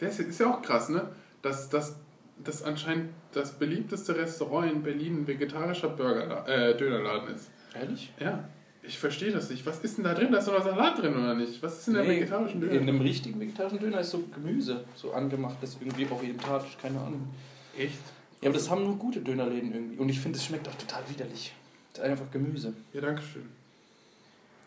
Das 0.01 0.19
ist 0.19 0.40
ja 0.40 0.53
auch 0.53 0.62
krass, 0.62 0.89
ne? 0.89 1.09
Dass 1.43 1.69
das 1.69 1.97
dass 2.45 2.62
anscheinend 2.62 3.11
das 3.32 3.59
beliebteste 3.59 4.16
Restaurant 4.16 4.73
in 4.73 4.82
Berlin 4.82 5.23
ein 5.23 5.27
vegetarischer 5.27 5.89
Burger, 5.89 6.47
äh, 6.47 6.77
Dönerladen 6.77 7.35
ist. 7.35 7.51
Ehrlich? 7.81 8.13
Ja, 8.19 8.49
ich 8.83 8.99
verstehe 8.99 9.31
das 9.33 9.51
nicht. 9.51 9.65
Was 9.67 9.81
ist 9.81 9.99
denn 9.99 10.05
da 10.05 10.15
drin? 10.15 10.33
Da 10.33 10.39
ist 10.39 10.49
doch 10.49 10.57
noch 10.57 10.65
Salat 10.65 10.99
drin, 10.99 11.15
oder 11.15 11.35
nicht? 11.35 11.63
Was 11.63 11.81
ist 11.81 11.89
in 11.89 11.95
der 11.95 12.05
Nee, 12.05 12.11
vegetarischen 12.11 12.61
Döner? 12.61 12.73
In 12.73 12.83
einem 12.83 13.01
richtigen 13.01 13.39
vegetarischen 13.39 13.79
Döner 13.79 14.01
ist 14.01 14.11
so 14.11 14.25
Gemüse, 14.35 14.85
so 14.95 15.13
angemachtes, 15.13 15.77
irgendwie 15.81 16.07
orientalisch, 16.11 16.77
keine 16.81 16.99
Ahnung. 17.01 17.29
Echt? 17.77 17.99
Ja, 18.41 18.49
aber 18.49 18.59
das 18.59 18.71
haben 18.71 18.85
nur 18.85 18.97
gute 18.97 19.21
Dönerläden 19.21 19.73
irgendwie. 19.73 19.99
Und 19.99 20.09
ich 20.09 20.21
finde, 20.21 20.39
es 20.39 20.45
schmeckt 20.45 20.69
auch 20.69 20.75
total 20.75 21.03
widerlich. 21.09 21.53
Das 21.93 22.05
ist 22.05 22.11
einfach 22.11 22.31
Gemüse. 22.31 22.73
Ja, 22.93 23.01
danke 23.01 23.23
schön. 23.23 23.49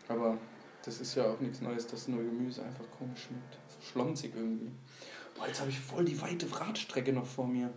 Aber 0.07 0.37
das 0.83 0.99
ist 0.99 1.15
ja 1.15 1.25
auch 1.25 1.39
nichts 1.39 1.61
Neues, 1.61 1.87
dass 1.87 2.07
nur 2.07 2.21
Gemüse 2.21 2.63
einfach 2.63 2.85
komisch 2.97 3.21
schmeckt. 3.27 3.57
So 3.69 3.91
schlonzig 3.91 4.33
irgendwie. 4.35 4.71
Boah, 5.37 5.47
jetzt 5.47 5.61
habe 5.61 5.69
ich 5.69 5.79
voll 5.79 6.03
die 6.03 6.21
weite 6.21 6.47
Radstrecke 6.59 7.13
noch 7.13 7.25
vor 7.25 7.47
mir. 7.47 7.71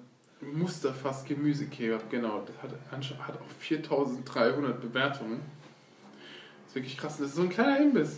Musterfass 0.52 1.24
Gemüsekebab, 1.24 2.08
genau. 2.10 2.42
Das 2.46 2.62
hat, 2.62 2.70
hat 3.26 3.34
auch 3.36 3.48
4300 3.60 4.80
Bewertungen. 4.80 5.40
Das 5.40 6.68
ist 6.70 6.74
wirklich 6.76 6.96
krass. 6.98 7.18
Das 7.18 7.28
ist 7.28 7.36
so 7.36 7.42
ein 7.42 7.48
kleiner 7.50 7.78
Imbiss. 7.80 8.16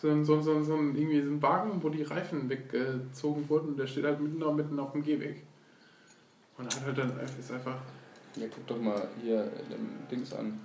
So 0.00 0.08
ein, 0.10 0.24
so, 0.24 0.34
ein- 0.34 0.42
so, 0.42 0.54
ein- 0.54 0.64
so 0.64 0.74
ein, 0.76 0.94
irgendwie 0.96 1.20
so 1.22 1.28
ein 1.30 1.42
Wagen, 1.42 1.82
wo 1.82 1.88
die 1.88 2.02
Reifen 2.04 2.48
weggezogen 2.48 3.48
wurden. 3.48 3.68
Und 3.70 3.78
der 3.78 3.86
steht 3.86 4.04
halt 4.04 4.20
mitten, 4.20 4.42
auf- 4.42 4.54
mitten 4.54 4.78
auf 4.78 4.92
dem 4.92 5.02
Gehweg. 5.02 5.42
Und 6.56 6.66
hat 6.66 6.84
halt 6.84 6.98
dann 6.98 7.12
ist 7.38 7.50
einfach. 7.52 7.76
Ja, 8.36 8.46
guck 8.54 8.66
doch 8.68 8.78
mal 8.80 9.08
hier 9.22 9.50
Dings 10.10 10.32
an. 10.32 10.60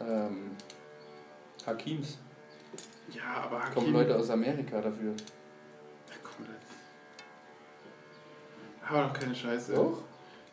Ähm, 0.00 0.50
Hakims. 1.66 2.18
Ja, 3.12 3.44
aber 3.44 3.60
Kommen 3.72 3.92
Leute 3.92 4.16
aus 4.16 4.30
Amerika 4.30 4.80
dafür. 4.80 5.12
Ja, 5.12 6.14
komm, 6.24 6.46
das. 6.46 6.73
Aber 8.88 9.04
doch 9.04 9.12
keine 9.12 9.34
Scheiße. 9.34 9.74
Doch? 9.74 9.98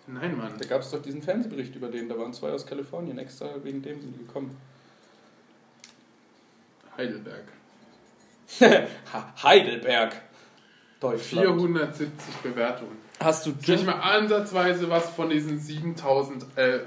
Nein, 0.07 0.37
Mann. 0.37 0.53
Da 0.57 0.65
gab 0.65 0.81
es 0.81 0.91
doch 0.91 1.01
diesen 1.01 1.21
Fernsehbericht 1.21 1.75
über 1.75 1.87
den. 1.89 2.09
Da 2.09 2.17
waren 2.17 2.33
zwei 2.33 2.49
aus 2.49 2.65
Kalifornien 2.65 3.17
extra 3.17 3.49
wegen 3.63 3.81
dem 3.81 4.01
sind 4.01 4.13
die 4.15 4.25
gekommen. 4.25 4.57
Heidelberg. 6.97 7.45
Heidelberg. 9.43 10.13
Deutschland. 10.99 11.47
470 11.47 12.35
Bewertungen. 12.43 12.97
Hast 13.19 13.45
du 13.45 13.51
Ist 13.51 13.67
nicht 13.67 13.85
mal 13.85 13.93
ansatzweise 13.93 14.89
was 14.89 15.09
von 15.09 15.29
diesen 15.29 15.59
7000 15.59 16.45
äh, 16.55 16.79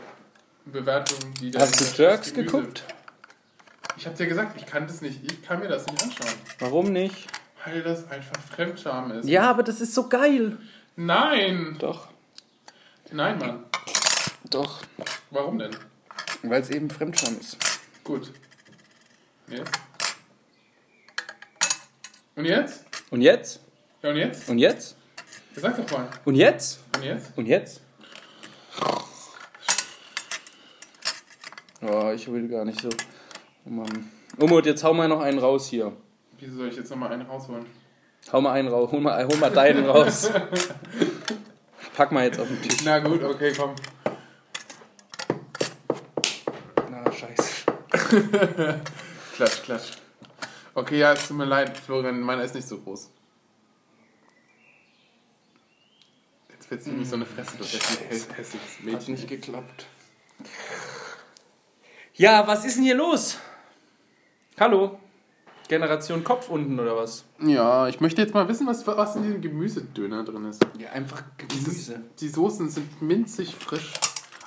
Bewertungen, 0.66 1.34
die 1.34 1.50
da 1.50 1.60
Hast 1.60 1.98
du 1.98 2.02
Jerks 2.02 2.32
geguckt? 2.32 2.84
Ich 3.96 4.06
hab 4.06 4.16
dir 4.16 4.26
gesagt, 4.26 4.56
ich 4.56 4.66
kann 4.66 4.86
das 4.86 5.00
nicht. 5.00 5.20
Ich 5.30 5.42
kann 5.42 5.60
mir 5.60 5.68
das 5.68 5.86
nicht 5.86 6.02
anschauen. 6.02 6.34
Warum 6.58 6.92
nicht? 6.92 7.28
Weil 7.64 7.82
das 7.82 8.10
einfach 8.10 8.38
Fremdscham 8.40 9.12
ist. 9.12 9.28
Ja, 9.28 9.48
aber 9.48 9.62
das 9.62 9.80
ist 9.80 9.94
so 9.94 10.08
geil. 10.08 10.58
Nein! 10.96 11.76
Doch, 11.78 12.08
Nein, 13.10 13.38
Mann. 13.38 13.64
doch. 14.50 14.80
Warum 15.30 15.58
denn? 15.58 15.74
Weil 16.42 16.60
es 16.62 16.70
eben 16.70 16.88
Fremdscham 16.90 17.38
ist. 17.38 17.56
Gut. 18.04 18.32
Jetzt? 19.48 19.70
Und 22.36 22.44
jetzt? 22.44 22.84
Und 23.10 23.20
jetzt? 23.20 23.60
Ja, 24.02 24.10
und 24.10 24.16
jetzt? 24.16 24.48
Und 24.48 24.58
jetzt? 24.58 24.96
Ja, 25.56 25.62
Sag 25.62 25.76
doch 25.76 25.90
mal. 25.98 26.08
Und 26.24 26.34
jetzt? 26.34 26.80
Und 26.96 27.02
jetzt? 27.04 27.38
Und 27.38 27.46
jetzt? 27.46 27.80
Oh, 31.82 32.10
ich 32.14 32.30
will 32.30 32.48
gar 32.48 32.64
nicht 32.64 32.80
so. 32.80 32.88
Oh 33.66 33.70
Mann. 33.70 34.10
Umut, 34.38 34.66
jetzt 34.66 34.82
hau 34.82 34.94
mal 34.94 35.08
noch 35.08 35.20
einen 35.20 35.38
raus 35.38 35.68
hier. 35.68 35.92
Wieso 36.38 36.56
soll 36.56 36.68
ich 36.68 36.76
jetzt 36.76 36.90
nochmal 36.90 37.12
einen 37.12 37.22
rausholen? 37.26 37.66
Hau 38.32 38.40
mal 38.40 38.52
einen 38.52 38.68
raus. 38.68 38.90
Hol 38.90 39.01
mal, 39.01 39.24
hol 39.26 39.36
mal 39.36 39.51
deinen 39.51 39.86
raus. 39.86 40.30
Pack 41.96 42.10
mal 42.12 42.24
jetzt 42.24 42.40
auf 42.40 42.48
den 42.48 42.60
Tisch. 42.62 42.82
Na 42.84 42.98
gut, 42.98 43.22
okay, 43.22 43.52
komm. 43.56 43.74
Na, 46.90 47.12
scheiße. 47.12 47.64
Klatsch, 49.36 49.62
klatsch. 49.62 49.90
Okay, 50.74 50.98
ja, 50.98 51.12
es 51.12 51.28
tut 51.28 51.36
mir 51.36 51.44
leid, 51.44 51.76
Florian, 51.76 52.20
meiner 52.20 52.42
ist 52.42 52.55
nicht 52.55 52.66
so 52.66 52.78
groß. 52.78 53.10
Jetzt 56.51 56.70
wird 56.70 56.82
sie 56.82 56.90
nicht 56.90 57.09
so 57.09 57.16
eine 57.16 57.26
Fresse, 57.26 57.56
du 57.56 57.64
hässliches 57.64 58.28
hässliches 58.36 58.76
Hat 58.78 58.84
Mädchen. 58.84 59.14
nicht 59.14 59.28
geklappt. 59.28 59.86
Ja, 62.14 62.46
was 62.46 62.64
ist 62.64 62.76
denn 62.76 62.84
hier 62.84 62.94
los? 62.96 63.38
Hallo? 64.59 64.98
Generation 65.68 66.24
Kopf 66.24 66.50
unten 66.50 66.78
oder 66.78 66.96
was? 66.96 67.24
Ja, 67.40 67.88
ich 67.88 68.00
möchte 68.00 68.20
jetzt 68.22 68.34
mal 68.34 68.48
wissen, 68.48 68.66
was, 68.66 68.86
was 68.86 69.16
in 69.16 69.22
diesem 69.22 69.40
Gemüsedöner 69.40 70.24
drin 70.24 70.44
ist. 70.46 70.64
Ja, 70.78 70.90
einfach 70.90 71.22
Dieses, 71.50 71.86
Gemüse. 71.88 72.02
die 72.20 72.28
Soßen 72.28 72.68
sind 72.70 73.00
minzig 73.02 73.54
frisch. 73.54 73.92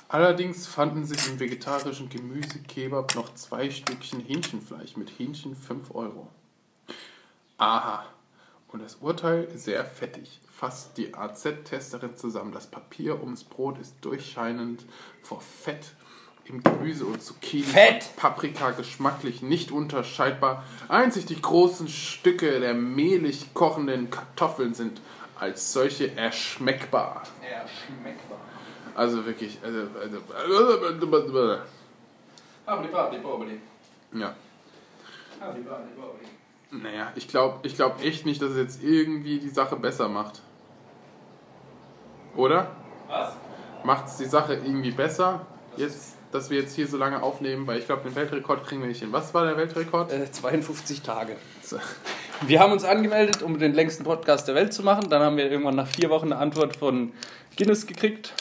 Allerdings 0.08 0.66
fanden 0.66 1.04
sich 1.04 1.26
im 1.28 1.38
vegetarischen 1.38 2.08
Gemüsekebab 2.08 3.14
noch 3.14 3.34
zwei 3.34 3.70
Stückchen 3.70 4.20
Hähnchenfleisch 4.20 4.96
mit 4.96 5.10
Hähnchen 5.18 5.54
5 5.54 5.94
Euro. 5.94 6.28
Aha. 7.58 8.06
Und 8.68 8.82
das 8.82 8.96
Urteil 8.96 9.48
sehr 9.54 9.84
fettig. 9.84 10.40
Fasst 10.50 10.96
die 10.96 11.14
AZ-Testerin 11.14 12.16
zusammen. 12.16 12.52
Das 12.52 12.66
Papier 12.68 13.20
ums 13.20 13.44
Brot 13.44 13.78
ist 13.78 13.96
durchscheinend 14.02 14.84
vor 15.22 15.40
Fett 15.40 15.94
im 16.48 16.62
Gemüse 16.62 17.04
und 17.04 17.22
Zucchini. 17.22 17.62
Fett! 17.62 18.16
Paprika 18.16 18.70
geschmacklich 18.70 19.42
nicht 19.42 19.70
unterscheidbar. 19.70 20.64
Einzig 20.88 21.26
die 21.26 21.40
großen 21.40 21.88
Stücke 21.88 22.60
der 22.60 22.74
mehlig 22.74 23.52
kochenden 23.54 24.10
Kartoffeln 24.10 24.74
sind 24.74 25.00
als 25.38 25.72
solche 25.72 26.16
erschmeckbar. 26.16 27.22
Ja, 27.42 27.64
schmeckbar. 27.68 28.38
Also 28.94 29.24
wirklich, 29.24 29.58
also, 29.62 29.86
also, 30.00 30.20
babli. 33.22 33.60
ja. 34.12 34.34
Naja, 36.70 37.12
ich 37.14 37.28
glaube 37.28 37.60
ich 37.66 37.76
glaub 37.76 38.02
echt 38.02 38.26
nicht, 38.26 38.42
dass 38.42 38.50
es 38.50 38.56
jetzt 38.56 38.82
irgendwie 38.82 39.38
die 39.38 39.48
Sache 39.48 39.76
besser 39.76 40.08
macht. 40.08 40.42
Oder? 42.36 42.70
Was? 43.06 43.34
Macht 43.84 44.06
es 44.06 44.16
die 44.16 44.26
Sache 44.26 44.54
irgendwie 44.54 44.90
besser, 44.90 45.46
jetzt, 45.76 46.17
dass 46.32 46.50
wir 46.50 46.60
jetzt 46.60 46.74
hier 46.74 46.86
so 46.86 46.96
lange 46.96 47.22
aufnehmen? 47.22 47.66
Weil 47.66 47.78
ich 47.78 47.86
glaube, 47.86 48.02
den 48.02 48.14
Weltrekord 48.14 48.66
kriegen 48.66 48.80
wir 48.80 48.88
nicht 48.88 49.00
hin. 49.00 49.12
Was 49.12 49.34
war 49.34 49.44
der 49.44 49.56
Weltrekord? 49.56 50.12
Äh, 50.12 50.30
52 50.30 51.02
Tage. 51.02 51.36
Wir 52.46 52.60
haben 52.60 52.72
uns 52.72 52.84
angemeldet, 52.84 53.42
um 53.42 53.58
den 53.58 53.74
längsten 53.74 54.04
Podcast 54.04 54.46
der 54.48 54.54
Welt 54.54 54.72
zu 54.72 54.82
machen. 54.82 55.10
Dann 55.10 55.20
haben 55.20 55.36
wir 55.36 55.50
irgendwann 55.50 55.74
nach 55.74 55.88
vier 55.88 56.08
Wochen 56.08 56.26
eine 56.26 56.36
Antwort 56.36 56.76
von 56.76 57.12
Guinness 57.56 57.86
gekriegt. 57.86 58.32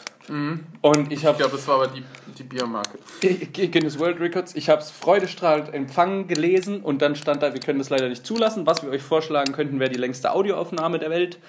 Und 0.81 1.11
ich 1.11 1.19
Ich 1.19 1.25
habe 1.25 1.37
glaube, 1.37 1.55
das 1.55 1.67
war 1.67 1.75
aber 1.75 1.87
die, 1.87 2.03
die 2.37 2.43
Biermarke. 2.43 2.97
Guinness 3.21 3.97
World 3.97 4.19
Records. 4.19 4.55
Ich 4.55 4.69
habe 4.69 4.81
es 4.81 4.91
freudestrahlend 4.91 5.73
empfangen, 5.73 6.27
gelesen 6.27 6.81
und 6.81 7.01
dann 7.01 7.15
stand 7.15 7.41
da, 7.43 7.53
wir 7.53 7.61
können 7.61 7.79
das 7.79 7.89
leider 7.89 8.09
nicht 8.09 8.25
zulassen. 8.25 8.65
Was 8.65 8.83
wir 8.83 8.89
euch 8.89 9.01
vorschlagen 9.01 9.53
könnten, 9.53 9.79
wäre 9.79 9.89
die 9.89 9.97
längste 9.97 10.31
Audioaufnahme 10.31 10.99
der 10.99 11.09
Welt. 11.09 11.39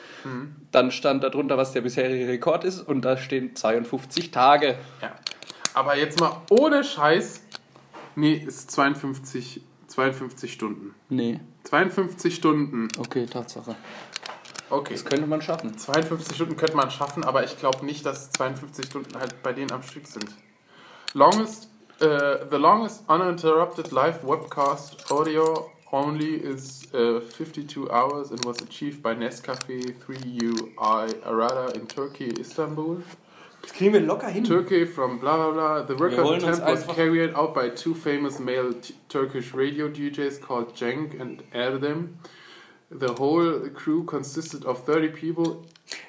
Dann 0.70 0.90
stand 0.92 1.24
da 1.24 1.28
drunter, 1.28 1.56
was 1.56 1.72
der 1.72 1.80
bisherige 1.80 2.28
Rekord 2.28 2.64
ist 2.64 2.80
und 2.80 3.02
da 3.02 3.16
stehen 3.16 3.56
52 3.56 4.30
Tage. 4.30 4.76
Ja. 5.02 5.12
Aber 5.78 5.96
jetzt 5.96 6.18
mal 6.18 6.42
ohne 6.50 6.82
Scheiß. 6.82 7.40
Nee, 8.16 8.34
ist 8.34 8.68
52, 8.72 9.62
52 9.86 10.52
Stunden. 10.52 10.92
Nee, 11.08 11.38
52 11.62 12.34
Stunden. 12.34 12.88
okay, 12.98 13.26
Tatsache. 13.26 13.76
Okay. 14.70 14.94
Das 14.94 15.04
könnte 15.04 15.28
man 15.28 15.40
schaffen. 15.40 15.78
52 15.78 16.34
Stunden 16.34 16.56
könnte 16.56 16.76
man 16.76 16.90
schaffen, 16.90 17.22
aber 17.22 17.44
ich 17.44 17.56
glaube 17.60 17.86
nicht, 17.86 18.04
dass 18.04 18.32
52 18.32 18.86
Stunden 18.86 19.16
halt 19.16 19.40
bei 19.44 19.52
denen 19.52 19.70
am 19.70 19.84
Stück 19.84 20.08
sind. 20.08 20.26
Longest, 21.14 21.68
uh, 22.02 22.44
the 22.50 22.56
longest 22.56 23.08
uninterrupted 23.08 23.92
live 23.92 24.24
webcast 24.24 25.08
audio 25.12 25.70
only 25.92 26.34
is 26.34 26.92
uh, 26.92 27.20
52 27.20 27.88
hours 27.88 28.32
and 28.32 28.44
was 28.44 28.60
achieved 28.62 29.00
by 29.00 29.14
Nescafe 29.14 29.94
3UI 30.08 31.22
Arada 31.24 31.68
in 31.76 31.86
Turkey, 31.86 32.30
Istanbul. 32.40 33.00
Das 33.62 33.72
kriegen 33.72 33.92
wir 33.92 34.00
locker 34.00 34.28
hin. 34.28 34.44
Turkey 34.44 34.86
from 34.86 35.18
blah 35.20 35.36
blah 35.36 35.52
blah. 35.84 35.86
The 35.86 36.02
record 36.02 36.42
attempt 36.42 36.66
was 36.66 36.86
carried 36.86 37.34
out 37.34 37.54
by 37.54 37.68
two 37.70 37.94
famous 37.94 38.38
male 38.38 38.74
Turkish 39.08 39.52
radio 39.54 39.88
DJs 39.88 40.40
called 40.40 40.74
Cenk 40.76 41.20
and 41.20 41.42
Erdem. 41.52 42.10
The 42.90 43.14
whole 43.18 43.68
crew 43.74 44.04
consisted 44.04 44.64
of 44.64 44.84
30 44.86 45.08
people. 45.10 45.62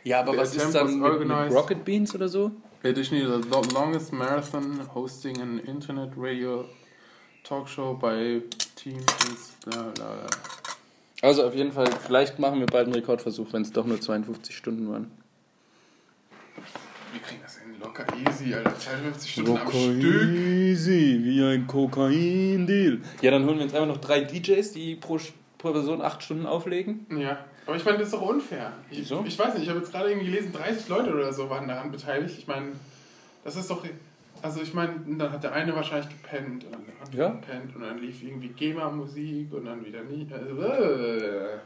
Ja, 0.04 0.22
aber 0.22 0.32
The 0.34 0.38
was 0.38 0.56
ist 0.56 0.62
attempt 0.66 0.76
dann 0.76 0.86
was 0.88 0.94
mit, 0.94 1.02
mit 1.04 1.12
organized- 1.12 1.56
Rocket 1.56 1.84
Beans 1.86 2.16
oder 2.16 2.30
so? 2.30 2.52
Additionally, 2.84 3.26
the 3.26 3.46
lo- 3.50 3.62
longest 3.74 4.14
marathon 4.14 4.80
hosting 4.96 5.42
an 5.42 5.60
internet 5.60 6.12
radio 6.16 6.64
Talkshow 7.44 7.94
bei 8.00 8.42
Team 8.76 8.98
ist 9.34 9.60
bla 9.66 9.82
bla 9.82 9.92
bla. 9.94 10.28
Also 11.22 11.44
auf 11.44 11.54
jeden 11.54 11.74
Fall, 11.74 11.88
vielleicht 12.06 12.40
machen 12.40 12.60
wir 12.62 12.68
bald 12.68 12.86
einen 12.86 12.96
Rekordversuch, 12.96 13.52
wenn 13.52 13.64
es 13.64 13.74
doch 13.74 13.86
nur 13.86 14.00
52 14.00 14.56
Stunden 14.56 14.90
waren. 14.90 15.12
Wir 17.12 17.22
kriegen 17.22 17.42
das 17.42 17.58
hin 17.60 17.76
locker 17.82 18.06
easy, 18.28 18.54
Alter. 18.54 18.78
52 18.78 19.32
Stunden 19.32 19.58
am 19.58 19.68
Stück. 19.70 20.04
Easy, 20.04 21.20
wie 21.24 21.44
ein 21.44 21.66
Kokain-Deal. 21.68 23.00
Ja, 23.22 23.32
dann 23.32 23.46
holen 23.46 23.58
wir 23.58 23.64
uns 23.64 23.74
einfach 23.74 23.88
noch 23.88 23.98
drei 23.98 24.22
DJs, 24.22 24.72
die 24.74 24.96
pro, 24.96 25.18
pro 25.58 25.72
Person 25.72 26.02
acht 26.02 26.22
Stunden 26.24 26.46
auflegen. 26.46 27.06
Ja, 27.18 27.46
aber 27.66 27.76
ich 27.76 27.86
meine, 27.86 27.98
das 27.98 28.08
ist 28.08 28.14
doch 28.14 28.22
unfair. 28.22 28.74
Ich, 28.92 29.00
Wieso? 29.00 29.24
ich 29.26 29.38
weiß 29.38 29.54
nicht, 29.56 29.64
ich 29.64 29.70
habe 29.70 29.80
jetzt 29.80 29.92
gerade 29.92 30.10
irgendwie 30.10 30.30
gelesen, 30.32 30.52
30 30.54 30.88
Leute 30.88 31.14
oder 31.14 31.32
so 31.34 31.50
waren 31.50 31.68
daran 31.68 31.92
beteiligt. 31.92 32.36
Ich 32.38 32.48
meine, 32.48 32.68
das 33.44 33.56
ist 33.56 33.70
doch. 33.70 33.84
Also 34.42 34.62
ich 34.62 34.74
meine, 34.74 34.94
dann 35.18 35.32
hat 35.34 35.44
der 35.44 35.52
eine 35.52 35.76
wahrscheinlich 35.76 36.10
gepennt 36.10 36.64
und 36.64 36.74
dann 36.74 36.82
der 36.86 36.94
andere 37.06 37.22
Ja. 37.22 37.30
gepennt 37.30 37.76
und 37.76 37.82
dann 37.82 37.98
lief 38.00 38.24
irgendwie 38.24 38.48
GEMA-Musik 38.50 39.52
und 39.54 39.66
dann 39.66 39.86
wieder 39.86 40.02
nie. 40.04 40.26
Also, 40.32 40.62
äh. 40.62 41.58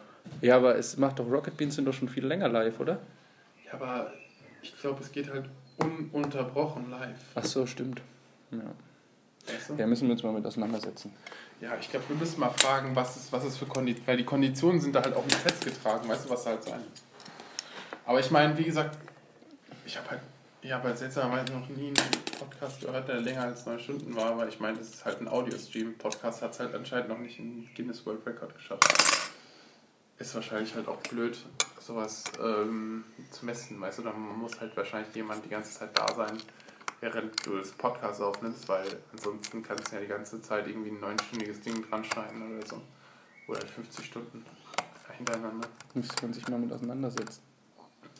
Ja, 0.41 0.55
aber 0.57 0.75
es 0.77 0.97
macht 0.97 1.19
doch 1.19 1.29
Rocket 1.29 1.55
Beans 1.55 1.75
sind 1.75 1.85
doch 1.85 1.93
schon 1.93 2.09
viel 2.09 2.25
länger 2.25 2.47
live, 2.49 2.79
oder? 2.79 2.99
Ja, 3.65 3.73
aber 3.73 4.11
ich 4.63 4.79
glaube, 4.79 5.01
es 5.01 5.11
geht 5.11 5.29
halt 5.29 5.49
ununterbrochen 5.77 6.89
live. 6.89 7.19
Ach 7.35 7.43
so, 7.43 7.65
stimmt. 7.65 8.01
Ja. 8.51 8.59
Weißt 9.45 9.69
du? 9.69 9.73
ja, 9.75 9.85
müssen 9.85 10.07
wir 10.07 10.13
uns 10.13 10.23
mal 10.23 10.31
mit 10.31 10.45
auseinandersetzen. 10.45 11.13
Ja, 11.59 11.75
ich 11.79 11.89
glaube, 11.89 12.07
wir 12.09 12.15
müssen 12.15 12.39
mal 12.39 12.49
fragen, 12.49 12.95
was 12.95 13.15
es, 13.17 13.31
was 13.31 13.43
es 13.43 13.57
für 13.57 13.65
Konditionen, 13.65 14.07
weil 14.07 14.17
die 14.17 14.25
Konditionen 14.25 14.79
sind 14.79 14.95
da 14.95 15.03
halt 15.03 15.15
auch 15.15 15.25
nicht 15.25 15.35
festgetragen, 15.35 16.07
weißt 16.07 16.25
du, 16.25 16.29
was 16.29 16.43
da 16.45 16.51
halt 16.51 16.63
sein. 16.63 16.81
Aber 18.05 18.19
ich 18.19 18.31
meine, 18.31 18.57
wie 18.57 18.63
gesagt, 18.63 18.97
ich 19.85 19.97
habe 19.97 20.11
halt, 20.11 20.21
ich 20.61 20.71
habe 20.71 20.87
halt 20.87 20.97
seltsamerweise 20.97 21.51
noch 21.53 21.67
nie 21.69 21.87
einen 21.87 22.23
Podcast 22.39 22.81
gehört, 22.81 23.07
der 23.07 23.19
länger 23.19 23.43
als 23.43 23.65
neun 23.65 23.79
Stunden 23.79 24.15
war, 24.15 24.37
weil 24.37 24.47
ich 24.47 24.59
meine, 24.59 24.77
das 24.77 24.89
ist 24.89 25.05
halt 25.05 25.19
ein 25.19 25.27
Audio-Stream. 25.27 25.97
Podcast 25.97 26.41
hat 26.41 26.51
es 26.51 26.59
halt 26.59 26.73
anscheinend 26.73 27.09
noch 27.09 27.19
nicht 27.19 27.37
in 27.39 27.67
Guinness 27.75 28.05
World 28.05 28.25
Record 28.25 28.55
geschafft. 28.55 29.32
Ist 30.23 30.35
wahrscheinlich 30.35 30.73
halt 30.73 30.87
auch 30.87 31.01
blöd, 31.01 31.37
sowas 31.81 32.23
ähm, 32.41 33.03
zu 33.29 33.45
messen, 33.45 33.81
weißt 33.81 33.99
du, 33.99 34.03
dann 34.03 34.21
muss 34.37 34.57
halt 34.57 34.75
wahrscheinlich 34.77 35.13
jemand 35.13 35.43
die 35.43 35.49
ganze 35.49 35.77
Zeit 35.79 35.89
da 35.97 36.07
sein, 36.15 36.37
während 37.01 37.45
du 37.45 37.57
das 37.57 37.71
Podcast 37.71 38.21
aufnimmst, 38.21 38.69
weil 38.69 38.87
ansonsten 39.11 39.61
kannst 39.61 39.91
du 39.91 39.95
ja 39.97 40.01
die 40.01 40.07
ganze 40.07 40.41
Zeit 40.41 40.65
irgendwie 40.65 40.91
ein 40.91 41.01
neunstündiges 41.01 41.59
Ding 41.59 41.83
dran 41.89 42.05
schneiden 42.05 42.55
oder 42.55 42.65
so. 42.65 42.81
Oder 43.49 43.59
halt 43.59 43.69
50 43.69 44.05
Stunden 44.05 44.45
hintereinander. 45.17 45.67
Müsste 45.93 46.25
man 46.25 46.33
sich 46.33 46.47
mal 46.47 46.57
mit 46.57 46.71
auseinandersetzen. 46.71 47.41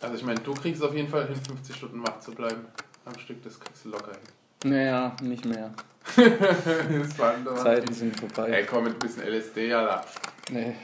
Also 0.02 0.16
ich 0.18 0.26
meine, 0.26 0.42
du 0.42 0.54
kriegst 0.56 0.82
es 0.82 0.86
auf 0.90 0.94
jeden 0.94 1.08
Fall 1.08 1.26
hin, 1.28 1.38
50 1.38 1.74
Stunden 1.74 2.06
wach 2.06 2.20
zu 2.20 2.36
bleiben. 2.36 2.66
Am 3.06 3.18
Stück, 3.18 3.42
das 3.44 3.58
kriegst 3.58 3.86
du 3.86 3.90
locker 3.92 4.12
hin. 4.12 4.72
Naja, 4.74 5.16
nicht 5.22 5.46
mehr. 5.46 5.74
Zeiten 6.14 7.94
sind 7.94 8.20
vorbei. 8.20 8.50
Ey, 8.50 8.66
komm 8.66 8.84
mit 8.84 8.94
ein 8.94 9.00
bisschen 9.00 9.24
LSD, 9.24 9.72
Alter. 9.72 10.06
Nee. 10.52 10.76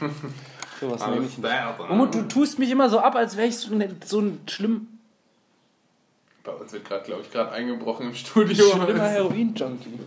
Sowas 0.80 1.06
nehme 1.06 1.26
ich 1.26 1.38
nicht. 1.38 1.50
Umut, 1.88 2.14
du 2.14 2.22
tust 2.28 2.58
mich 2.58 2.70
immer 2.70 2.88
so 2.88 2.98
ab, 2.98 3.14
als 3.14 3.36
wäre 3.36 3.48
ich 3.48 3.58
so, 3.58 3.74
ne, 3.74 3.94
so 4.04 4.20
ein 4.20 4.40
schlimm, 4.48 4.88
Bei 6.42 6.52
uns 6.52 6.72
wird 6.72 6.84
gerade, 6.84 7.04
glaube 7.04 7.22
ich, 7.22 7.30
gerade 7.30 7.52
eingebrochen 7.52 8.08
im 8.08 8.14
Studio. 8.14 8.70
schlimmer 8.70 9.02
Heroin-Junkie. 9.08 9.98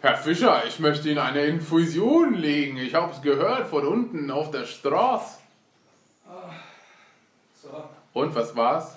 Herr 0.00 0.16
Fischer, 0.16 0.62
ich 0.66 0.78
möchte 0.78 1.08
Ihnen 1.08 1.18
eine 1.18 1.44
Infusion 1.44 2.34
legen. 2.34 2.76
Ich 2.76 2.94
habe 2.94 3.12
es 3.12 3.20
gehört 3.20 3.68
von 3.68 3.86
unten 3.86 4.30
auf 4.30 4.50
der 4.50 4.64
Straße. 4.64 5.38
So. 7.60 7.84
Und 8.12 8.34
was 8.34 8.54
war's? 8.54 8.96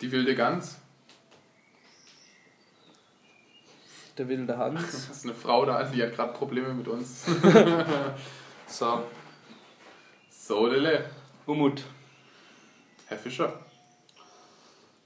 Die 0.00 0.10
wilde 0.10 0.34
Gans? 0.34 0.76
Der 4.18 4.28
wilde 4.28 4.58
Hans. 4.58 4.82
Das 4.82 5.16
ist 5.16 5.24
eine 5.24 5.34
Frau 5.34 5.64
da, 5.64 5.82
die 5.84 6.02
hat 6.02 6.14
gerade 6.14 6.32
Probleme 6.32 6.74
mit 6.74 6.88
uns. 6.88 7.24
So. 8.66 9.02
So, 10.28 10.66
Lille. 10.66 11.08
Umut, 11.46 11.82
Herr 13.06 13.16
Fischer? 13.16 13.50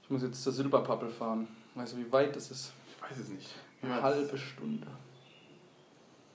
ich 0.03 0.09
muss 0.09 0.21
jetzt 0.21 0.43
zur 0.43 0.51
Silberpappel 0.51 1.09
fahren. 1.09 1.47
Weißt 1.75 1.93
du, 1.93 1.97
wie 1.97 2.11
weit 2.11 2.35
das 2.35 2.51
ist? 2.51 2.73
Ich 2.89 3.01
weiß 3.01 3.17
es 3.19 3.29
nicht. 3.29 3.55
Eine 3.81 4.01
halbe 4.01 4.37
Stunde. 4.37 4.87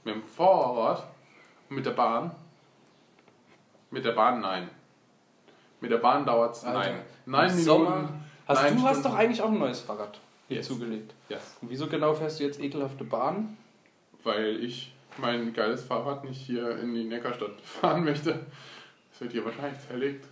Mit 0.04 0.14
dem 0.14 0.22
Fahrrad? 0.22 1.06
Und 1.68 1.76
mit 1.76 1.84
der 1.84 1.90
Bahn? 1.90 2.30
Mit 3.90 4.06
der 4.06 4.12
Bahn 4.12 4.40
nein. 4.40 4.70
Mit 5.80 5.90
der 5.90 5.98
Bahn 5.98 6.24
dauert's 6.24 6.64
Alter, 6.64 6.78
nein. 6.78 7.02
Neun 7.26 7.40
Im 7.40 7.56
Minuten. 7.56 7.64
Sommer. 7.64 8.08
Hast 8.46 8.62
nein 8.62 8.76
du 8.76 8.82
hast 8.84 9.00
Stunden. 9.00 9.08
doch 9.10 9.18
eigentlich 9.18 9.42
auch 9.42 9.48
ein 9.50 9.58
neues 9.58 9.80
Fahrrad 9.80 10.18
Yes. 10.48 10.66
zugelegt. 10.66 11.14
Yes. 11.28 11.56
Und 11.60 11.70
wieso 11.70 11.88
genau 11.88 12.14
fährst 12.14 12.40
du 12.40 12.44
jetzt 12.44 12.60
ekelhafte 12.60 13.04
Bahn? 13.04 13.56
Weil 14.22 14.62
ich 14.64 14.92
mein 15.18 15.52
geiles 15.52 15.84
Fahrrad 15.84 16.24
nicht 16.24 16.40
hier 16.40 16.78
in 16.78 16.94
die 16.94 17.04
Neckarstadt 17.04 17.60
fahren 17.62 18.04
möchte. 18.04 18.46
Das 19.10 19.20
wird 19.20 19.32
hier 19.32 19.44
wahrscheinlich 19.44 19.80
zerlegt. 19.86 20.26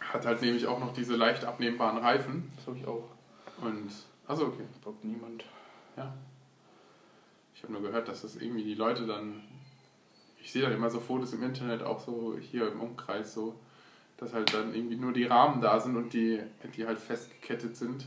Hat 0.00 0.24
halt 0.24 0.42
nämlich 0.42 0.66
auch 0.66 0.78
noch 0.78 0.92
diese 0.92 1.16
leicht 1.16 1.44
abnehmbaren 1.44 1.98
Reifen. 1.98 2.52
Das 2.56 2.66
habe 2.68 2.78
ich 2.78 2.86
auch. 2.86 3.08
Und. 3.60 3.90
Also 4.26 4.46
okay. 4.46 4.64
Braucht 4.82 5.04
niemand. 5.04 5.44
Ja. 5.96 6.14
Ich 7.54 7.62
habe 7.62 7.72
nur 7.72 7.82
gehört, 7.82 8.08
dass 8.08 8.22
das 8.22 8.36
irgendwie 8.36 8.62
die 8.62 8.74
Leute 8.74 9.06
dann. 9.06 9.42
Ich 10.40 10.52
sehe 10.52 10.62
dann 10.62 10.72
immer 10.72 10.90
so 10.90 11.00
Fotos 11.00 11.32
im 11.32 11.42
Internet, 11.42 11.82
auch 11.82 11.98
so 11.98 12.36
hier 12.38 12.70
im 12.70 12.80
Umkreis, 12.80 13.32
so, 13.32 13.54
dass 14.18 14.34
halt 14.34 14.52
dann 14.52 14.74
irgendwie 14.74 14.96
nur 14.96 15.12
die 15.12 15.24
Rahmen 15.24 15.62
da 15.62 15.80
sind 15.80 15.96
und 15.96 16.12
die, 16.12 16.42
die 16.76 16.86
halt 16.86 16.98
festgekettet 16.98 17.76
sind 17.76 18.06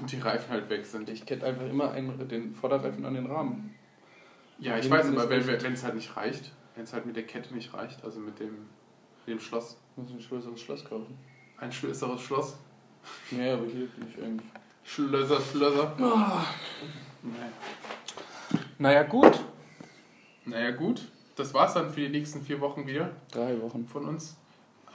und 0.00 0.10
die 0.12 0.18
Reifen 0.18 0.50
halt 0.50 0.68
weg 0.70 0.84
sind. 0.86 1.08
Ich 1.10 1.26
kette 1.26 1.46
einfach 1.46 1.66
immer 1.66 1.90
einen, 1.92 2.28
den 2.28 2.54
Vorderreifen 2.54 3.04
an 3.04 3.14
den 3.14 3.26
Rahmen. 3.26 3.74
Ja, 4.58 4.76
ich 4.78 4.90
weiß, 4.90 5.06
aber 5.08 5.28
wenn 5.30 5.72
es 5.72 5.84
halt 5.84 5.94
nicht 5.94 6.16
reicht, 6.16 6.52
wenn 6.74 6.84
es 6.84 6.92
halt 6.92 7.06
mit 7.06 7.16
der 7.16 7.24
Kette 7.24 7.54
nicht 7.54 7.72
reicht, 7.72 8.02
also 8.04 8.20
mit 8.20 8.38
dem, 8.40 8.66
mit 9.26 9.36
dem 9.36 9.40
Schloss, 9.40 9.76
Ich 9.96 10.02
muss 10.02 10.10
ein 10.12 10.28
größeres 10.28 10.60
Schloss 10.60 10.84
kaufen. 10.84 11.16
ein 11.58 11.70
größeres 11.70 12.20
Schloss, 12.20 12.56
Ja, 13.30 13.54
aber 13.54 13.66
hier 13.66 13.86
bin 13.86 14.06
ich 14.08 14.22
eigentlich. 14.22 14.50
Schlösser, 14.84 15.40
Schlösser. 15.40 15.94
Naja. 15.98 16.44
Naja, 18.78 19.02
gut. 19.02 19.40
naja, 20.46 20.70
gut, 20.70 21.02
das 21.36 21.52
war's 21.54 21.74
dann 21.74 21.90
für 21.90 22.00
die 22.00 22.08
nächsten 22.08 22.42
vier 22.42 22.60
Wochen 22.60 22.86
wieder. 22.86 23.10
Drei 23.30 23.60
Wochen. 23.60 23.86
von 23.86 24.06
uns. 24.06 24.36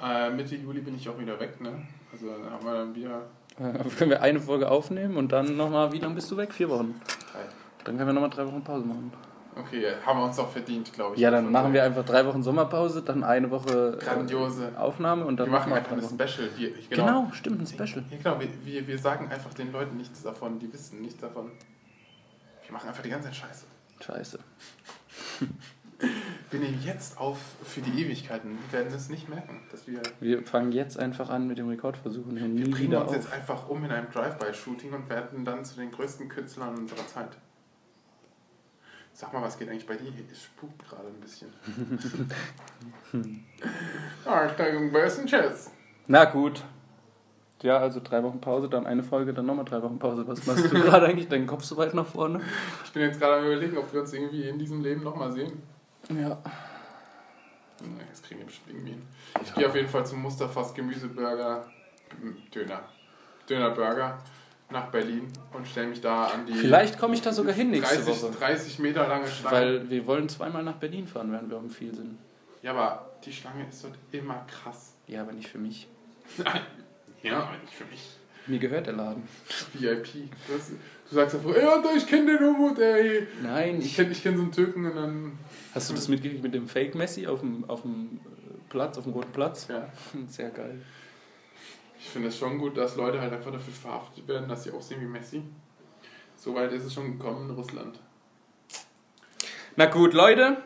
Äh, 0.02 0.30
Mitte 0.32 0.56
Juli 0.56 0.82
bin 0.82 0.96
ich 0.96 1.08
auch 1.08 1.18
wieder 1.20 1.40
weg, 1.40 1.62
ne? 1.62 1.72
Also 2.12 2.28
dann 2.30 2.50
haben 2.52 2.66
wir 2.66 2.74
dann 2.74 2.96
wieder 2.96 3.26
Äh, 3.60 3.90
können 3.98 4.10
wir 4.12 4.22
eine 4.22 4.40
Folge 4.40 4.70
aufnehmen 4.70 5.18
und 5.18 5.32
dann 5.32 5.56
nochmal, 5.56 5.92
wie 5.94 6.00
lange 6.00 6.16
bist 6.16 6.30
du 6.32 6.38
weg? 6.38 6.54
Vier 6.54 6.70
Wochen. 6.70 7.00
drei. 7.32 7.40
Dann 7.86 7.98
können 7.98 8.08
wir 8.10 8.14
nochmal 8.14 8.30
drei 8.30 8.46
Wochen 8.48 8.64
Pause 8.64 8.86
machen. 8.86 9.14
Okay, 9.58 9.84
ja, 9.84 9.92
haben 10.06 10.20
wir 10.20 10.26
uns 10.26 10.38
auch 10.38 10.50
verdient, 10.50 10.92
glaube 10.92 11.16
ich. 11.16 11.22
Ja, 11.22 11.32
dann 11.32 11.50
machen 11.50 11.72
wir 11.72 11.82
einfach 11.84 12.04
drei 12.04 12.26
Wochen 12.26 12.44
Sommerpause, 12.44 13.02
dann 13.04 13.24
eine 13.24 13.50
Woche 13.50 13.98
äh, 14.02 14.04
Grandiose. 14.04 14.74
Aufnahme 14.78 15.24
und 15.26 15.38
dann 15.38 15.48
Wir 15.48 15.52
machen 15.54 15.70
nochmal 15.70 15.80
einfach 15.80 16.12
ein. 16.12 16.30
Special. 16.30 16.50
Wir, 16.58 16.72
Genau. 16.90 17.30
stimmt, 17.32 17.62
ein 17.62 17.68
Special. 17.68 18.04
Ja, 18.10 18.18
genau, 18.18 18.40
wir, 18.42 18.50
wir, 18.66 18.86
wir 18.88 19.00
sagen 19.00 19.32
einfach 19.32 19.54
den 19.54 19.72
Leuten 19.72 19.96
nichts 19.96 20.22
davon, 20.24 20.60
die 20.60 20.72
wissen 20.74 21.00
nichts 21.02 21.22
davon. 21.22 21.52
Wir 22.66 22.74
machen 22.74 22.90
einfach 22.90 23.04
die 23.04 23.10
ganze 23.10 23.28
Zeit 23.30 23.36
Scheiße. 23.38 23.66
Scheiße. 24.06 24.40
Wir 26.52 26.60
nehmen 26.60 26.80
jetzt 26.84 27.18
auf 27.18 27.38
für 27.64 27.82
die 27.82 28.02
Ewigkeiten. 28.02 28.58
Die 28.68 28.74
werden 28.74 28.94
es 28.94 29.10
nicht 29.10 29.28
merken, 29.28 29.62
dass 29.72 29.88
wir. 29.88 30.02
Wir 30.20 30.44
fangen 30.44 30.72
jetzt 30.72 30.98
einfach 30.98 31.30
an 31.30 31.48
mit 31.48 31.58
dem 31.58 31.68
Rekordversuch 31.68 32.26
und 32.28 32.40
hören 32.40 32.54
nie 32.54 32.66
Wir 32.66 32.72
bringen 32.72 32.88
wieder 32.92 33.02
uns 33.02 33.10
auf. 33.10 33.16
jetzt 33.16 33.34
einfach 33.34 33.68
um 33.68 33.84
in 33.84 33.92
einem 33.92 34.10
Drive-By-Shooting 34.12 34.94
und 34.94 35.10
werden 35.10 35.44
dann 35.44 35.66
zu 35.66 35.76
den 35.76 35.92
größten 35.92 36.30
Künstlern 36.30 36.78
unserer 36.78 37.06
Zeit. 37.08 37.38
Sag 39.14 39.34
mal, 39.34 39.42
was 39.42 39.58
geht 39.58 39.70
eigentlich 39.70 39.88
bei 39.88 39.96
dir? 39.96 40.12
Es 40.32 40.44
spukt 40.44 40.88
gerade 40.88 41.08
ein 41.08 41.22
bisschen. 41.22 41.50
ah, 44.26 44.48
ein 44.58 44.92
bisschen 44.92 45.26
Tschüss. 45.26 45.72
Na 46.08 46.26
gut. 46.26 46.64
Ja, 47.62 47.78
also 47.78 48.02
drei 48.04 48.22
Wochen 48.24 48.42
Pause, 48.42 48.70
dann 48.70 48.86
eine 48.86 49.04
Folge, 49.04 49.34
dann 49.34 49.46
nochmal 49.46 49.66
drei 49.66 49.82
Wochen 49.82 49.98
Pause. 50.00 50.28
Was 50.28 50.46
machst 50.46 50.66
du 50.66 50.70
gerade 50.82 51.06
eigentlich? 51.08 51.30
Deinen 51.30 51.48
Kopf 51.48 51.64
so 51.64 51.78
weit 51.78 51.94
nach 51.94 52.06
vorne? 52.06 52.42
Ich 52.84 52.92
bin 52.92 53.04
jetzt 53.04 53.20
gerade 53.20 53.40
am 53.40 53.46
überlegen, 53.46 53.78
ob 53.78 53.92
wir 53.94 54.02
uns 54.02 54.14
irgendwie 54.14 54.48
in 54.48 54.60
diesem 54.60 54.82
Leben 54.82 55.02
nochmal 55.04 55.32
sehen. 55.32 55.64
Ja. 56.10 56.38
Das 58.10 58.22
kriegen 58.22 58.40
wir 58.40 58.46
bestimmt 58.46 58.70
irgendwie 58.70 58.92
hin. 58.92 59.02
Ich 59.44 59.54
gehe 59.54 59.68
auf 59.68 59.76
jeden 59.76 59.88
Fall 59.90 60.06
zum 60.06 60.22
Mustafas 60.22 60.74
Gemüseburger 60.74 61.66
Döner. 62.54 62.84
Dönerburger 63.50 64.18
nach 64.70 64.88
Berlin 64.88 65.32
und 65.54 65.68
stelle 65.68 65.88
mich 65.88 66.02
da 66.02 66.26
an 66.28 66.46
die 66.46 66.54
Vielleicht 66.54 66.98
komme 66.98 67.14
ich 67.14 67.22
da 67.22 67.32
sogar 67.32 67.54
hin 67.54 67.70
nächste 67.70 67.98
30, 67.98 68.24
Woche. 68.24 68.32
30 68.32 68.80
Meter 68.80 69.08
lange 69.08 69.28
Schlange. 69.28 69.56
Weil 69.56 69.90
wir 69.90 70.08
wollen 70.08 70.28
zweimal 70.30 70.64
nach 70.64 70.78
Berlin 70.78 71.08
fahren, 71.08 71.32
während 71.32 71.50
wir 71.50 71.58
um 71.58 71.70
viel 71.70 71.94
sind. 71.94 72.18
ja, 72.64 72.72
aber 72.72 73.12
die 73.24 73.34
Schlange 73.34 73.68
ist 73.68 73.84
dort 73.84 73.96
immer 74.12 74.46
krass. 74.48 74.94
Ja, 75.08 75.22
aber 75.22 75.34
nicht 75.34 75.50
für 75.50 75.60
mich. 75.60 75.88
Ja, 77.24 77.40
aber 77.40 77.58
nicht 77.58 77.74
für 77.74 77.86
mich. 77.86 78.18
Mir 78.46 78.60
gehört 78.60 78.86
der 78.86 78.94
Laden. 78.94 79.28
VIP. 79.74 80.30
Das, 80.48 80.74
du 81.10 81.16
sagst 81.16 81.36
einfach, 81.36 81.56
ey, 81.56 81.64
Alter, 81.64 81.96
ich 81.96 82.08
kenne 82.08 82.38
den 82.38 82.48
Umut, 82.48 82.80
ey. 82.80 83.28
Nein, 83.42 83.80
Ich 83.80 83.86
ich. 83.88 83.96
kenne 83.96 84.12
ich 84.12 84.22
kenn 84.24 84.36
so 84.38 84.44
einen 84.44 84.52
Türken 84.52 84.86
und 84.86 84.96
dann. 84.96 85.38
Hast 85.74 85.90
du 85.90 85.94
das 85.94 86.08
mitgekriegt 86.08 86.44
mit 86.44 86.54
dem 86.54 86.68
Fake 86.68 86.96
Messi 86.96 87.28
auf 87.28 87.40
dem, 87.42 87.70
auf 87.70 87.82
dem 87.82 88.20
äh, 88.26 88.70
Platz, 88.70 88.98
auf 88.98 89.04
dem 89.04 89.14
roten 89.14 89.32
Platz? 89.32 89.68
Ja. 89.70 89.88
Sehr 90.28 90.50
geil. 90.50 90.82
Ich 92.00 92.10
finde 92.10 92.28
es 92.28 92.38
schon 92.38 92.58
gut, 92.60 92.78
dass 92.78 92.96
Leute 92.96 93.20
halt 93.20 93.34
einfach 93.34 93.52
dafür 93.52 93.74
verhaftet 93.74 94.28
werden, 94.28 94.48
dass 94.48 94.64
sie 94.64 94.72
aussehen 94.72 95.02
wie 95.02 95.06
Messi. 95.06 95.42
So 96.38 96.54
weit 96.54 96.72
ist 96.74 96.84
es 96.86 96.94
schon 96.94 97.18
gekommen 97.18 97.50
in 97.50 97.56
Russland. 97.56 98.00
Na 99.76 99.86
gut, 99.88 100.14
Leute. 100.14 100.58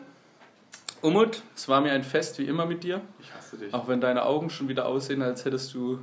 Umut, 1.02 1.42
es 1.56 1.66
war 1.68 1.80
mir 1.80 1.92
ein 1.92 2.02
Fest 2.04 2.38
wie 2.38 2.44
immer 2.44 2.66
mit 2.66 2.84
dir. 2.84 3.00
Ich 3.20 3.32
hasse 3.34 3.56
dich. 3.56 3.72
Auch 3.72 3.88
wenn 3.88 4.00
deine 4.02 4.24
Augen 4.26 4.50
schon 4.50 4.68
wieder 4.68 4.84
aussehen, 4.86 5.22
als 5.22 5.44
hättest 5.46 5.72
du 5.72 5.98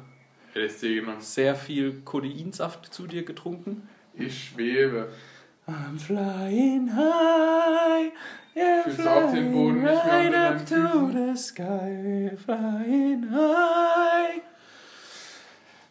LSD 0.56 0.96
genommen. 0.96 1.22
sehr 1.22 1.56
viel 1.56 2.02
Kodeinsaft 2.02 2.92
zu 2.92 3.06
dir 3.06 3.24
getrunken. 3.24 3.88
Ich 4.18 4.50
schwebe. 4.50 5.10
I'm 5.68 5.98
flying 6.00 6.90
high. 6.96 8.12
Yeah, 8.56 8.84
Fühlst 8.84 9.00
du 9.00 9.10
auch 9.10 9.32
den 9.32 9.52
Boden 9.52 9.84
nicht 9.84 10.06
mehr 10.06 10.26
unter 10.26 10.32
deinen 10.32 10.60
Füßen? 10.60 11.36
the 11.36 11.42
sky, 11.42 12.32
flying 12.44 13.30
high. 13.32 14.42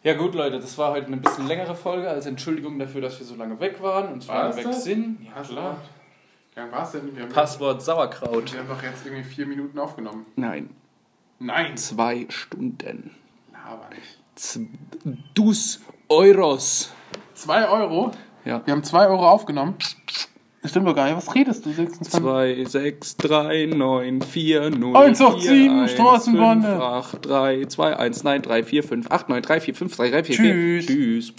Ja 0.03 0.13
gut, 0.15 0.35
Leute, 0.35 0.59
das 0.59 0.77
war 0.77 0.91
heute 0.91 1.07
eine 1.07 1.17
bisschen 1.17 1.47
längere 1.47 1.75
Folge 1.75 2.09
als 2.09 2.25
Entschuldigung 2.25 2.77
dafür, 2.79 3.01
dass 3.01 3.19
wir 3.19 3.25
so 3.25 3.35
lange 3.35 3.59
weg 3.59 3.81
waren 3.81 4.11
und 4.13 4.21
so 4.23 4.29
War 4.29 4.35
lange 4.43 4.49
das 4.49 4.57
weg 4.57 4.65
das? 4.65 4.83
sind. 4.83 5.17
Ja, 5.35 5.41
klar. 5.43 5.77
Wie 6.53 6.59
lange 6.59 6.71
war 6.71 6.83
es 6.83 6.91
denn? 6.91 7.15
Wir 7.15 7.23
haben, 7.23 7.31
Passwort 7.31 7.81
Sauerkraut. 7.81 8.51
wir 8.51 8.59
haben 8.59 8.67
doch 8.69 8.83
jetzt 8.83 9.05
irgendwie 9.05 9.23
vier 9.23 9.45
Minuten 9.45 9.77
aufgenommen. 9.79 10.25
Nein, 10.35 10.69
Nein. 11.39 11.77
zwei 11.77 12.25
Stunden. 12.29 13.11
Aber 13.65 13.89
nicht. 13.89 14.17
Z 14.35 14.61
dus 15.33 15.81
Euros. 16.09 16.91
Zwei 17.37 17.69
Euro? 17.69 18.11
Ja. 18.45 18.61
Wir 18.65 18.71
haben 18.71 18.83
zwei 18.83 19.07
Euro 19.07 19.29
aufgenommen. 19.29 19.75
Das 20.63 20.71
stimmt 20.71 20.87
doch 20.87 20.95
gar 20.95 21.05
nicht. 21.05 21.15
Was 21.15 21.35
redest 21.35 21.65
du? 21.65 21.71
26. 21.71 22.19
2, 22.19 22.65
6, 22.65 23.17
3, 23.17 23.65
9, 23.67 24.21
4, 24.23 24.69
0, 24.71 24.97
1, 24.97 25.21
8, 25.21 25.41
7, 25.41 25.79
1, 25.81 25.91
Straßenbahn. 25.91 26.63
5, 26.63 26.81
8, 26.81 27.25
3, 27.25 27.65
2, 27.65 27.95
1, 27.97 28.23
9, 28.23 28.41
3, 28.41 28.63
4, 28.63 28.83
5, 28.83 29.11
8, 29.11 29.29
9, 29.29 29.41
3, 29.43 29.61
4, 29.61 29.75
5, 29.75 29.95
3, 29.95 30.09
3, 30.09 30.23
4, 30.23 30.35
4. 30.35 30.81
Tschüss. 30.81 30.85
Tschüss. 30.87 31.33